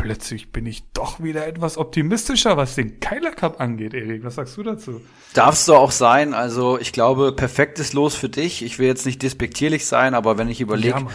plötzlich 0.00 0.52
bin 0.52 0.66
ich 0.66 0.82
doch 0.92 1.22
wieder 1.22 1.46
etwas 1.46 1.76
optimistischer, 1.76 2.56
was 2.56 2.74
den 2.74 3.00
Keiler 3.00 3.32
Cup 3.32 3.60
angeht, 3.60 3.94
Erik. 3.94 4.24
Was 4.24 4.36
sagst 4.36 4.56
du 4.56 4.62
dazu? 4.62 5.00
Darfst 5.34 5.68
du 5.68 5.74
auch 5.74 5.90
sein. 5.90 6.34
Also 6.34 6.78
ich 6.78 6.92
glaube, 6.92 7.32
perfektes 7.32 7.92
Los 7.92 8.14
für 8.14 8.28
dich. 8.28 8.64
Ich 8.64 8.78
will 8.78 8.86
jetzt 8.86 9.06
nicht 9.06 9.22
despektierlich 9.22 9.86
sein, 9.86 10.14
aber 10.14 10.38
wenn 10.38 10.48
ich 10.48 10.60
überlege, 10.60 11.00
ja, 11.00 11.06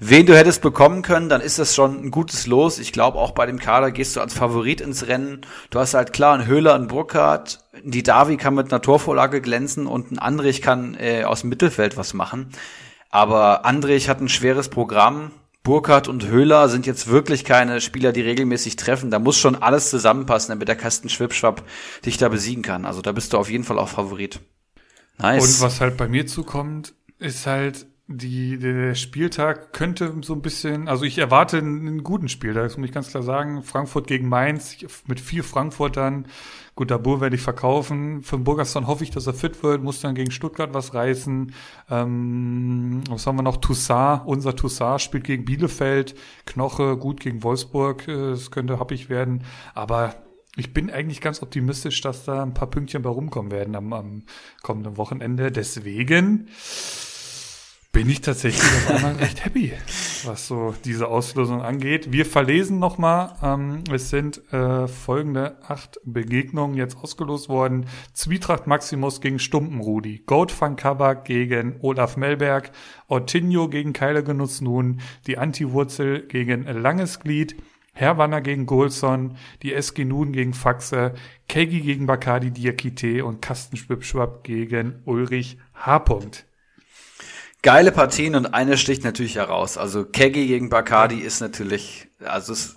wen 0.00 0.26
du 0.26 0.36
hättest 0.36 0.62
bekommen 0.62 1.02
können, 1.02 1.28
dann 1.28 1.40
ist 1.40 1.58
das 1.58 1.74
schon 1.74 2.04
ein 2.04 2.10
gutes 2.10 2.46
Los. 2.46 2.78
Ich 2.78 2.92
glaube, 2.92 3.18
auch 3.18 3.32
bei 3.32 3.46
dem 3.46 3.58
Kader 3.58 3.90
gehst 3.90 4.16
du 4.16 4.20
als 4.20 4.34
Favorit 4.34 4.80
ins 4.80 5.08
Rennen. 5.08 5.40
Du 5.70 5.78
hast 5.78 5.94
halt 5.94 6.12
klar 6.12 6.34
einen 6.34 6.46
Höhler, 6.46 6.74
einen 6.74 6.88
Burkhardt, 6.88 7.60
die 7.82 8.02
Davi 8.02 8.36
kann 8.36 8.54
mit 8.54 8.72
einer 8.72 8.82
Torvorlage 8.82 9.40
glänzen 9.40 9.86
und 9.86 10.12
ein 10.12 10.18
Andrich 10.18 10.62
kann 10.62 10.96
äh, 10.98 11.24
aus 11.24 11.40
dem 11.40 11.50
Mittelfeld 11.50 11.96
was 11.96 12.14
machen. 12.14 12.50
Aber 13.10 13.64
Andrich 13.64 14.08
hat 14.08 14.20
ein 14.20 14.28
schweres 14.28 14.68
Programm 14.68 15.30
Burkhardt 15.66 16.06
und 16.06 16.28
Höhler 16.28 16.68
sind 16.68 16.86
jetzt 16.86 17.08
wirklich 17.08 17.44
keine 17.44 17.80
Spieler, 17.80 18.12
die 18.12 18.20
regelmäßig 18.20 18.76
treffen. 18.76 19.10
Da 19.10 19.18
muss 19.18 19.36
schon 19.36 19.56
alles 19.56 19.90
zusammenpassen, 19.90 20.52
damit 20.52 20.68
der 20.68 20.76
Kasten 20.76 21.08
Schwipschwapp 21.08 21.64
dich 22.04 22.18
da 22.18 22.28
besiegen 22.28 22.62
kann. 22.62 22.84
Also 22.84 23.02
da 23.02 23.10
bist 23.10 23.32
du 23.32 23.36
auf 23.36 23.50
jeden 23.50 23.64
Fall 23.64 23.80
auch 23.80 23.88
Favorit. 23.88 24.38
Nice. 25.18 25.58
Und 25.58 25.66
was 25.66 25.80
halt 25.80 25.96
bei 25.96 26.06
mir 26.06 26.24
zukommt, 26.28 26.94
ist 27.18 27.48
halt, 27.48 27.86
die, 28.06 28.58
der 28.58 28.94
Spieltag 28.94 29.72
könnte 29.72 30.14
so 30.22 30.34
ein 30.34 30.42
bisschen, 30.42 30.86
also 30.86 31.04
ich 31.04 31.18
erwarte 31.18 31.58
einen, 31.58 32.04
guten 32.04 32.28
Spieltag, 32.28 32.62
das 32.62 32.76
muss 32.76 32.86
ich 32.86 32.94
ganz 32.94 33.10
klar 33.10 33.24
sagen. 33.24 33.64
Frankfurt 33.64 34.06
gegen 34.06 34.28
Mainz 34.28 34.76
mit 35.08 35.18
vier 35.18 35.42
Frankfurtern. 35.42 36.28
Gut, 36.76 36.90
Dabur 36.90 37.22
werde 37.22 37.36
ich 37.36 37.42
verkaufen. 37.42 38.22
Für 38.22 38.36
den 38.36 38.44
Burgerson 38.44 38.86
hoffe 38.86 39.02
ich, 39.02 39.10
dass 39.10 39.26
er 39.26 39.32
fit 39.32 39.62
wird, 39.62 39.82
muss 39.82 40.02
dann 40.02 40.14
gegen 40.14 40.30
Stuttgart 40.30 40.74
was 40.74 40.92
reißen. 40.92 41.54
Ähm, 41.90 43.02
was 43.08 43.26
haben 43.26 43.36
wir 43.36 43.42
noch? 43.42 43.56
Toussaint, 43.56 44.26
unser 44.26 44.54
Toussaint 44.54 45.00
spielt 45.00 45.24
gegen 45.24 45.46
Bielefeld. 45.46 46.14
Knoche 46.44 46.98
gut 46.98 47.20
gegen 47.20 47.42
Wolfsburg, 47.42 48.06
es 48.06 48.50
könnte 48.50 48.78
happig 48.78 49.08
werden. 49.08 49.44
Aber 49.74 50.16
ich 50.54 50.74
bin 50.74 50.90
eigentlich 50.90 51.22
ganz 51.22 51.42
optimistisch, 51.42 52.02
dass 52.02 52.26
da 52.26 52.42
ein 52.42 52.52
paar 52.52 52.68
Pünktchen 52.68 53.00
bei 53.00 53.08
rumkommen 53.08 53.50
werden 53.50 53.74
am, 53.74 53.94
am 53.94 54.24
kommenden 54.62 54.98
Wochenende. 54.98 55.50
Deswegen 55.50 56.48
bin 57.96 58.10
ich 58.10 58.20
tatsächlich 58.20 58.62
auf 58.62 58.90
einmal 58.90 59.14
recht 59.14 59.42
happy, 59.42 59.72
was 60.24 60.46
so 60.46 60.74
diese 60.84 61.08
Auslösung 61.08 61.62
angeht. 61.62 62.12
Wir 62.12 62.26
verlesen 62.26 62.78
nochmal. 62.78 63.32
Ähm, 63.42 63.84
es 63.90 64.10
sind 64.10 64.42
äh, 64.52 64.86
folgende 64.86 65.56
acht 65.66 65.98
Begegnungen 66.04 66.76
jetzt 66.76 66.98
ausgelost 66.98 67.48
worden. 67.48 67.86
Zwietracht 68.12 68.66
Maximus 68.66 69.22
gegen 69.22 69.38
Stumpenrudi. 69.38 70.24
Goat 70.26 70.60
van 70.60 70.76
Kabak 70.76 71.24
gegen 71.24 71.76
Olaf 71.80 72.18
Melberg. 72.18 72.70
Ortinho 73.08 73.70
gegen 73.70 73.94
Keile 73.94 74.22
Genutz 74.22 74.60
nun. 74.60 75.00
Die 75.26 75.38
Antiwurzel 75.38 76.26
gegen 76.26 76.64
Langes 76.64 77.20
Glied. 77.20 77.56
Herwanner 77.94 78.42
gegen 78.42 78.66
Golson, 78.66 79.38
die 79.62 79.72
SG 79.72 80.04
Nun 80.04 80.32
gegen 80.32 80.52
Faxe, 80.52 81.14
Kegi 81.48 81.80
gegen 81.80 82.04
Bacardi 82.04 82.50
Diakite 82.50 83.24
und 83.24 83.40
Kasten 83.40 83.78
Schwipschwapp 83.78 84.44
gegen 84.44 84.96
Ulrich 85.06 85.56
H. 85.72 86.00
Geile 87.62 87.90
Partien 87.92 88.34
und 88.34 88.46
eine 88.54 88.78
sticht 88.78 89.04
natürlich 89.04 89.36
heraus. 89.36 89.76
Also 89.76 90.04
Keggy 90.04 90.46
gegen 90.46 90.68
Bacardi 90.68 91.20
ist 91.20 91.40
natürlich, 91.40 92.08
also 92.24 92.52
es, 92.52 92.76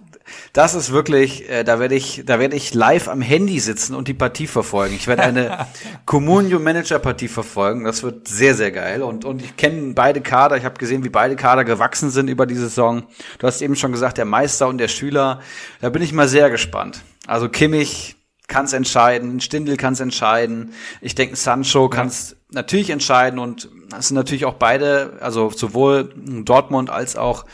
das 0.53 0.73
ist 0.73 0.91
wirklich, 0.91 1.49
äh, 1.49 1.63
da 1.63 1.79
werde 1.79 1.95
ich, 1.95 2.23
da 2.25 2.39
werde 2.39 2.55
ich 2.55 2.73
live 2.73 3.07
am 3.07 3.21
Handy 3.21 3.59
sitzen 3.59 3.93
und 3.95 4.07
die 4.07 4.13
Partie 4.13 4.47
verfolgen. 4.47 4.95
Ich 4.95 5.07
werde 5.07 5.23
eine 5.23 5.67
Communio 6.05 6.59
Manager 6.59 6.99
Partie 6.99 7.27
verfolgen. 7.27 7.83
Das 7.83 8.03
wird 8.03 8.27
sehr, 8.27 8.55
sehr 8.55 8.71
geil. 8.71 9.03
Und, 9.03 9.25
und 9.25 9.43
ich 9.43 9.57
kenne 9.57 9.93
beide 9.93 10.21
Kader. 10.21 10.57
Ich 10.57 10.65
habe 10.65 10.77
gesehen, 10.79 11.03
wie 11.03 11.09
beide 11.09 11.35
Kader 11.35 11.65
gewachsen 11.65 12.09
sind 12.09 12.27
über 12.27 12.45
die 12.45 12.55
Saison. 12.55 13.03
Du 13.37 13.47
hast 13.47 13.61
eben 13.61 13.75
schon 13.75 13.91
gesagt, 13.91 14.17
der 14.17 14.25
Meister 14.25 14.67
und 14.67 14.77
der 14.77 14.87
Schüler. 14.87 15.41
Da 15.81 15.89
bin 15.89 16.01
ich 16.01 16.13
mal 16.13 16.27
sehr 16.27 16.49
gespannt. 16.49 17.03
Also 17.27 17.49
Kimmich, 17.49 18.15
kann 18.49 18.65
es 18.65 18.73
entscheiden, 18.73 19.39
Stindel 19.39 19.77
kann 19.77 19.93
es 19.93 19.99
entscheiden. 20.01 20.73
Ich 20.99 21.15
denke, 21.15 21.35
Sancho 21.35 21.87
kann 21.87 22.07
es 22.07 22.35
natürlich 22.51 22.89
entscheiden 22.89 23.39
und 23.39 23.69
das 23.89 24.07
sind 24.07 24.15
natürlich 24.15 24.45
auch 24.45 24.55
beide, 24.55 25.17
also 25.21 25.49
sowohl 25.49 26.13
Dortmund 26.45 26.89
als 26.89 27.15
auch 27.15 27.45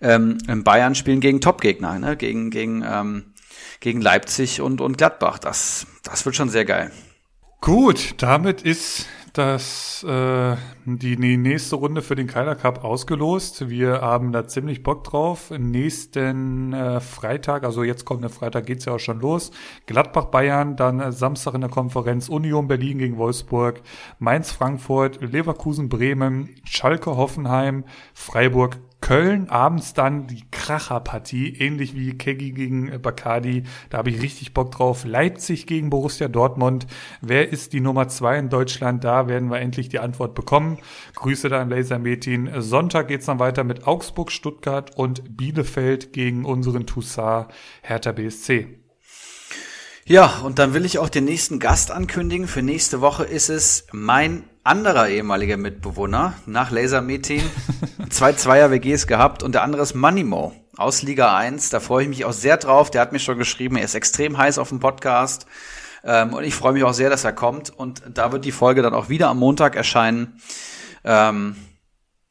ähm, 0.00 0.38
Bayern 0.64 0.94
spielen 0.94 1.20
gegen 1.20 1.40
Topgegner, 1.40 1.98
ne? 1.98 2.16
gegen 2.16 2.50
gegen 2.50 2.84
ähm, 2.86 3.24
gegen 3.80 4.00
Leipzig 4.00 4.60
und 4.60 4.80
und 4.80 4.98
Gladbach. 4.98 5.38
Das 5.38 5.86
das 6.02 6.24
wird 6.24 6.36
schon 6.36 6.48
sehr 6.48 6.64
geil. 6.64 6.90
Gut, 7.60 8.14
damit 8.18 8.62
ist 8.62 9.06
das, 9.38 10.04
äh, 10.04 10.56
die, 10.84 11.16
die 11.16 11.36
nächste 11.36 11.76
Runde 11.76 12.02
für 12.02 12.14
den 12.14 12.26
Keiler 12.26 12.54
Cup 12.54 12.84
ausgelost. 12.84 13.68
Wir 13.68 14.00
haben 14.00 14.32
da 14.32 14.46
ziemlich 14.46 14.82
Bock 14.82 15.04
drauf. 15.04 15.50
Nächsten 15.50 16.72
äh, 16.72 17.00
Freitag, 17.00 17.64
also 17.64 17.82
jetzt 17.82 18.04
kommt 18.04 18.22
der 18.22 18.30
Freitag, 18.30 18.66
geht's 18.66 18.84
ja 18.84 18.94
auch 18.94 18.98
schon 18.98 19.20
los. 19.20 19.50
Gladbach 19.86 20.26
Bayern, 20.26 20.76
dann 20.76 21.00
äh, 21.00 21.12
Samstag 21.12 21.54
in 21.54 21.60
der 21.60 21.70
Konferenz 21.70 22.28
Union 22.28 22.68
Berlin 22.68 22.98
gegen 22.98 23.18
Wolfsburg, 23.18 23.82
Mainz 24.18 24.50
Frankfurt, 24.50 25.20
Leverkusen 25.20 25.88
Bremen, 25.88 26.50
Schalke 26.64 27.16
Hoffenheim, 27.16 27.84
Freiburg 28.14 28.78
Köln 29.00 29.50
abends 29.50 29.94
dann 29.94 30.26
die 30.26 30.44
Kracherpartie, 30.50 31.56
ähnlich 31.58 31.94
wie 31.94 32.16
Keggy 32.16 32.52
gegen 32.52 33.00
Bacardi. 33.00 33.64
Da 33.90 33.98
habe 33.98 34.10
ich 34.10 34.22
richtig 34.22 34.54
Bock 34.54 34.72
drauf. 34.72 35.04
Leipzig 35.04 35.66
gegen 35.66 35.90
Borussia 35.90 36.28
Dortmund. 36.28 36.86
Wer 37.20 37.52
ist 37.52 37.72
die 37.72 37.80
Nummer 37.80 38.08
zwei 38.08 38.38
in 38.38 38.48
Deutschland? 38.48 39.04
Da 39.04 39.28
werden 39.28 39.50
wir 39.50 39.60
endlich 39.60 39.88
die 39.88 39.98
Antwort 39.98 40.34
bekommen. 40.34 40.78
Grüße 41.14 41.48
da 41.48 41.60
an 41.60 41.70
Laser 41.70 41.98
Metin. 41.98 42.50
Sonntag 42.60 43.08
geht's 43.08 43.26
dann 43.26 43.38
weiter 43.38 43.64
mit 43.64 43.86
Augsburg, 43.86 44.32
Stuttgart 44.32 44.96
und 44.96 45.36
Bielefeld 45.36 46.12
gegen 46.12 46.44
unseren 46.44 46.86
Toussaint 46.86 47.48
Hertha 47.82 48.12
BSC. 48.12 48.80
Ja, 50.08 50.38
und 50.44 50.60
dann 50.60 50.72
will 50.72 50.84
ich 50.84 51.00
auch 51.00 51.08
den 51.08 51.24
nächsten 51.24 51.58
Gast 51.58 51.90
ankündigen. 51.90 52.46
Für 52.46 52.62
nächste 52.62 53.00
Woche 53.00 53.24
ist 53.24 53.48
es 53.48 53.88
mein 53.92 54.44
anderer 54.66 55.08
ehemaliger 55.08 55.56
Mitbewohner 55.56 56.34
nach 56.46 56.70
Laser 56.70 57.00
Meeting. 57.00 57.42
Zwei 58.10 58.32
Zweier-WGs 58.32 59.06
gehabt 59.06 59.42
und 59.42 59.54
der 59.54 59.62
andere 59.62 59.82
ist 59.82 59.94
Moneymo 59.94 60.52
aus 60.76 61.02
Liga 61.02 61.36
1. 61.36 61.70
Da 61.70 61.80
freue 61.80 62.02
ich 62.04 62.08
mich 62.08 62.24
auch 62.24 62.32
sehr 62.32 62.56
drauf. 62.56 62.90
Der 62.90 63.00
hat 63.00 63.12
mir 63.12 63.18
schon 63.18 63.38
geschrieben, 63.38 63.76
er 63.76 63.84
ist 63.84 63.94
extrem 63.94 64.36
heiß 64.36 64.58
auf 64.58 64.68
dem 64.68 64.80
Podcast. 64.80 65.46
Ähm, 66.04 66.34
und 66.34 66.44
ich 66.44 66.54
freue 66.54 66.72
mich 66.72 66.84
auch 66.84 66.94
sehr, 66.94 67.10
dass 67.10 67.24
er 67.24 67.32
kommt. 67.32 67.70
Und 67.70 68.02
da 68.12 68.32
wird 68.32 68.44
die 68.44 68.52
Folge 68.52 68.82
dann 68.82 68.94
auch 68.94 69.08
wieder 69.08 69.28
am 69.28 69.38
Montag 69.38 69.76
erscheinen. 69.76 70.40
Ähm, 71.04 71.56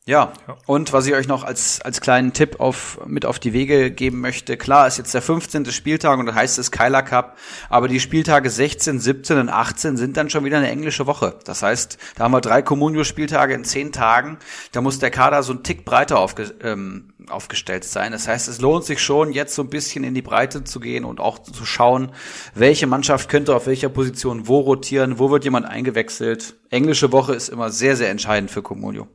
ja. 0.08 0.34
ja. 0.48 0.58
und 0.68 0.94
was 0.94 1.08
ich 1.08 1.14
euch 1.16 1.28
noch 1.28 1.44
als, 1.44 1.82
als 1.82 2.00
kleinen 2.00 2.32
Tipp 2.32 2.60
auf, 2.60 3.00
mit 3.08 3.26
auf 3.26 3.40
die 3.40 3.54
Wege 3.54 3.90
geben 3.90 4.22
möchte, 4.22 4.56
klar 4.56 4.88
ist 4.88 5.00
jetzt 5.00 5.16
der 5.16 5.24
15. 5.24 5.66
Spieltag 5.72 6.20
und 6.20 6.28
das 6.28 6.36
heißt 6.36 6.60
es 6.60 6.72
Kyler 6.72 7.02
Cup, 7.02 7.38
aber 7.70 7.88
die 7.88 8.00
Spieltage 8.00 8.52
16, 8.52 9.00
17 9.00 9.40
und 9.40 9.50
18 9.50 9.98
sind 9.98 10.16
dann 10.16 10.30
schon 10.30 10.46
wieder 10.46 10.58
eine 10.58 10.70
englische 10.70 11.08
Woche. 11.08 11.40
Das 11.46 11.64
heißt, 11.64 11.98
da 12.16 12.26
haben 12.26 12.34
wir 12.34 12.42
drei 12.42 12.62
Communio-Spieltage 12.62 13.56
in 13.56 13.64
zehn 13.64 13.92
Tagen, 13.92 14.38
da 14.72 14.82
muss 14.82 15.00
der 15.00 15.10
Kader 15.10 15.42
so 15.42 15.54
ein 15.54 15.64
Tick 15.64 15.86
breiter 15.86 16.20
aufge, 16.20 16.54
ähm, 16.62 17.14
aufgestellt 17.28 17.84
sein. 17.84 18.12
Das 18.12 18.28
heißt, 18.28 18.48
es 18.48 18.62
lohnt 18.62 18.86
sich 18.86 19.02
schon, 19.02 19.32
jetzt 19.32 19.56
so 19.56 19.64
ein 19.64 19.70
bisschen 19.70 20.04
in 20.04 20.14
die 20.14 20.22
Breite 20.22 20.64
zu 20.64 20.80
gehen 20.80 21.04
und 21.04 21.20
auch 21.20 21.40
zu 21.40 21.66
schauen, 21.66 22.12
welche 22.54 22.86
Mannschaft 22.86 23.28
könnte 23.28 23.56
auf 23.56 23.66
welcher 23.66 23.90
Position 23.90 24.48
wo 24.48 24.60
rotieren, 24.60 25.18
wo 25.18 25.32
wird 25.32 25.46
jemand 25.46 25.66
eingewechselt. 25.66 26.56
Englische 26.70 27.12
Woche 27.12 27.34
ist 27.34 27.50
immer 27.50 27.72
sehr, 27.72 27.96
sehr 27.96 28.12
entscheidend 28.12 28.52
für 28.52 28.62
Comunio. 28.62 29.08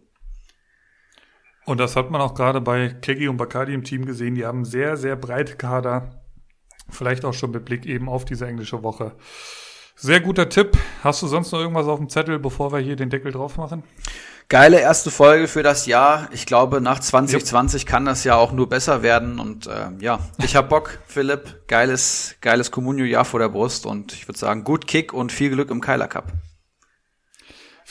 Und 1.71 1.79
das 1.79 1.95
hat 1.95 2.11
man 2.11 2.21
auch 2.21 2.35
gerade 2.35 2.61
bei 2.61 2.89
Kegi 2.89 3.29
und 3.29 3.37
Bacardi 3.37 3.73
im 3.73 3.85
Team 3.85 4.05
gesehen. 4.05 4.35
Die 4.35 4.45
haben 4.45 4.65
sehr, 4.65 4.97
sehr 4.97 5.15
breite 5.15 5.55
Kader. 5.55 6.21
Vielleicht 6.89 7.25
auch 7.25 7.33
schon 7.33 7.53
mit 7.53 7.65
Blick 7.65 7.87
eben 7.87 8.09
auf 8.09 8.25
diese 8.25 8.45
englische 8.45 8.83
Woche. 8.83 9.13
Sehr 9.95 10.19
guter 10.19 10.49
Tipp. 10.49 10.77
Hast 11.05 11.23
du 11.23 11.29
sonst 11.29 11.53
noch 11.53 11.61
irgendwas 11.61 11.87
auf 11.87 12.01
dem 12.01 12.09
Zettel, 12.09 12.41
bevor 12.41 12.73
wir 12.73 12.81
hier 12.81 12.97
den 12.97 13.09
Deckel 13.09 13.31
drauf 13.31 13.57
machen? 13.57 13.85
Geile 14.49 14.81
erste 14.81 15.13
Folge 15.13 15.47
für 15.47 15.63
das 15.63 15.87
Jahr. 15.87 16.29
Ich 16.33 16.45
glaube, 16.45 16.81
nach 16.81 16.99
2020 16.99 17.87
kann 17.87 18.05
das 18.05 18.25
ja 18.25 18.35
auch 18.35 18.51
nur 18.51 18.69
besser 18.69 19.05
werden. 19.05 19.39
Und 19.39 19.69
äh, 19.69 19.91
ja, 20.01 20.19
ich 20.39 20.57
hab 20.57 20.71
Bock, 20.71 20.99
Philipp. 21.07 21.69
Geiles, 21.69 22.35
geiles 22.41 22.73
Communio-Jahr 22.73 23.25
vor 23.25 23.39
der 23.39 23.49
Brust. 23.49 23.87
Und 23.87 24.13
ich 24.13 24.27
würde 24.27 24.41
sagen, 24.41 24.65
gut 24.65 24.89
Kick 24.89 25.13
und 25.13 25.31
viel 25.31 25.51
Glück 25.51 25.71
im 25.71 25.81
Keiler 25.81 26.09
Cup. 26.09 26.33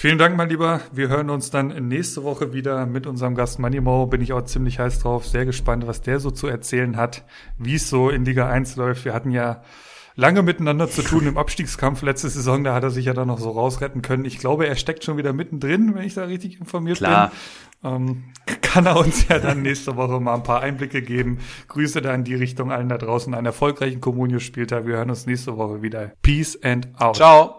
Vielen 0.01 0.17
Dank, 0.17 0.37
mein 0.37 0.47
Lieber. 0.47 0.79
Wir 0.93 1.09
hören 1.09 1.29
uns 1.29 1.51
dann 1.51 1.89
nächste 1.89 2.23
Woche 2.23 2.53
wieder 2.53 2.85
mit 2.85 3.05
unserem 3.05 3.35
Gast 3.35 3.59
Moneymo. 3.59 4.05
Bin 4.05 4.21
ich 4.21 4.31
auch 4.31 4.45
ziemlich 4.45 4.79
heiß 4.79 4.99
drauf. 4.99 5.27
Sehr 5.27 5.45
gespannt, 5.45 5.87
was 5.87 6.01
der 6.01 6.21
so 6.21 6.31
zu 6.31 6.47
erzählen 6.47 6.95
hat, 6.95 7.25
wie 7.57 7.75
es 7.75 7.89
so 7.89 8.09
in 8.09 8.23
Liga 8.23 8.47
1 8.49 8.77
läuft. 8.77 9.03
Wir 9.03 9.13
hatten 9.13 9.31
ja 9.31 9.61
lange 10.15 10.41
miteinander 10.41 10.89
zu 10.89 11.01
tun 11.01 11.27
im 11.27 11.37
Abstiegskampf 11.37 12.01
letzte 12.01 12.29
Saison. 12.29 12.63
Da 12.63 12.75
hat 12.75 12.83
er 12.83 12.91
sich 12.91 13.07
ja 13.07 13.13
dann 13.13 13.27
noch 13.27 13.39
so 13.39 13.49
rausretten 13.51 14.01
können. 14.01 14.23
Ich 14.23 14.39
glaube, 14.39 14.67
er 14.67 14.77
steckt 14.77 15.03
schon 15.03 15.17
wieder 15.17 15.33
mittendrin, 15.33 15.93
wenn 15.93 16.05
ich 16.05 16.13
da 16.13 16.23
richtig 16.23 16.61
informiert 16.61 16.99
Klar. 16.99 17.33
bin. 17.81 17.91
Ähm, 17.91 18.23
kann 18.61 18.85
er 18.85 18.95
uns 18.95 19.27
ja 19.27 19.37
dann 19.39 19.63
nächste 19.63 19.97
Woche 19.97 20.21
mal 20.21 20.35
ein 20.35 20.43
paar 20.43 20.61
Einblicke 20.61 21.01
geben. 21.01 21.39
Grüße 21.67 22.01
da 22.01 22.13
in 22.13 22.23
die 22.23 22.35
Richtung 22.35 22.71
allen 22.71 22.87
da 22.87 22.97
draußen. 22.97 23.33
Einen 23.33 23.47
erfolgreichen 23.47 23.99
Communio-Spieltag. 23.99 24.87
Wir 24.87 24.95
hören 24.95 25.09
uns 25.09 25.25
nächste 25.25 25.57
Woche 25.57 25.81
wieder. 25.81 26.13
Peace 26.21 26.57
and 26.63 26.87
out. 27.01 27.17
Ciao. 27.17 27.58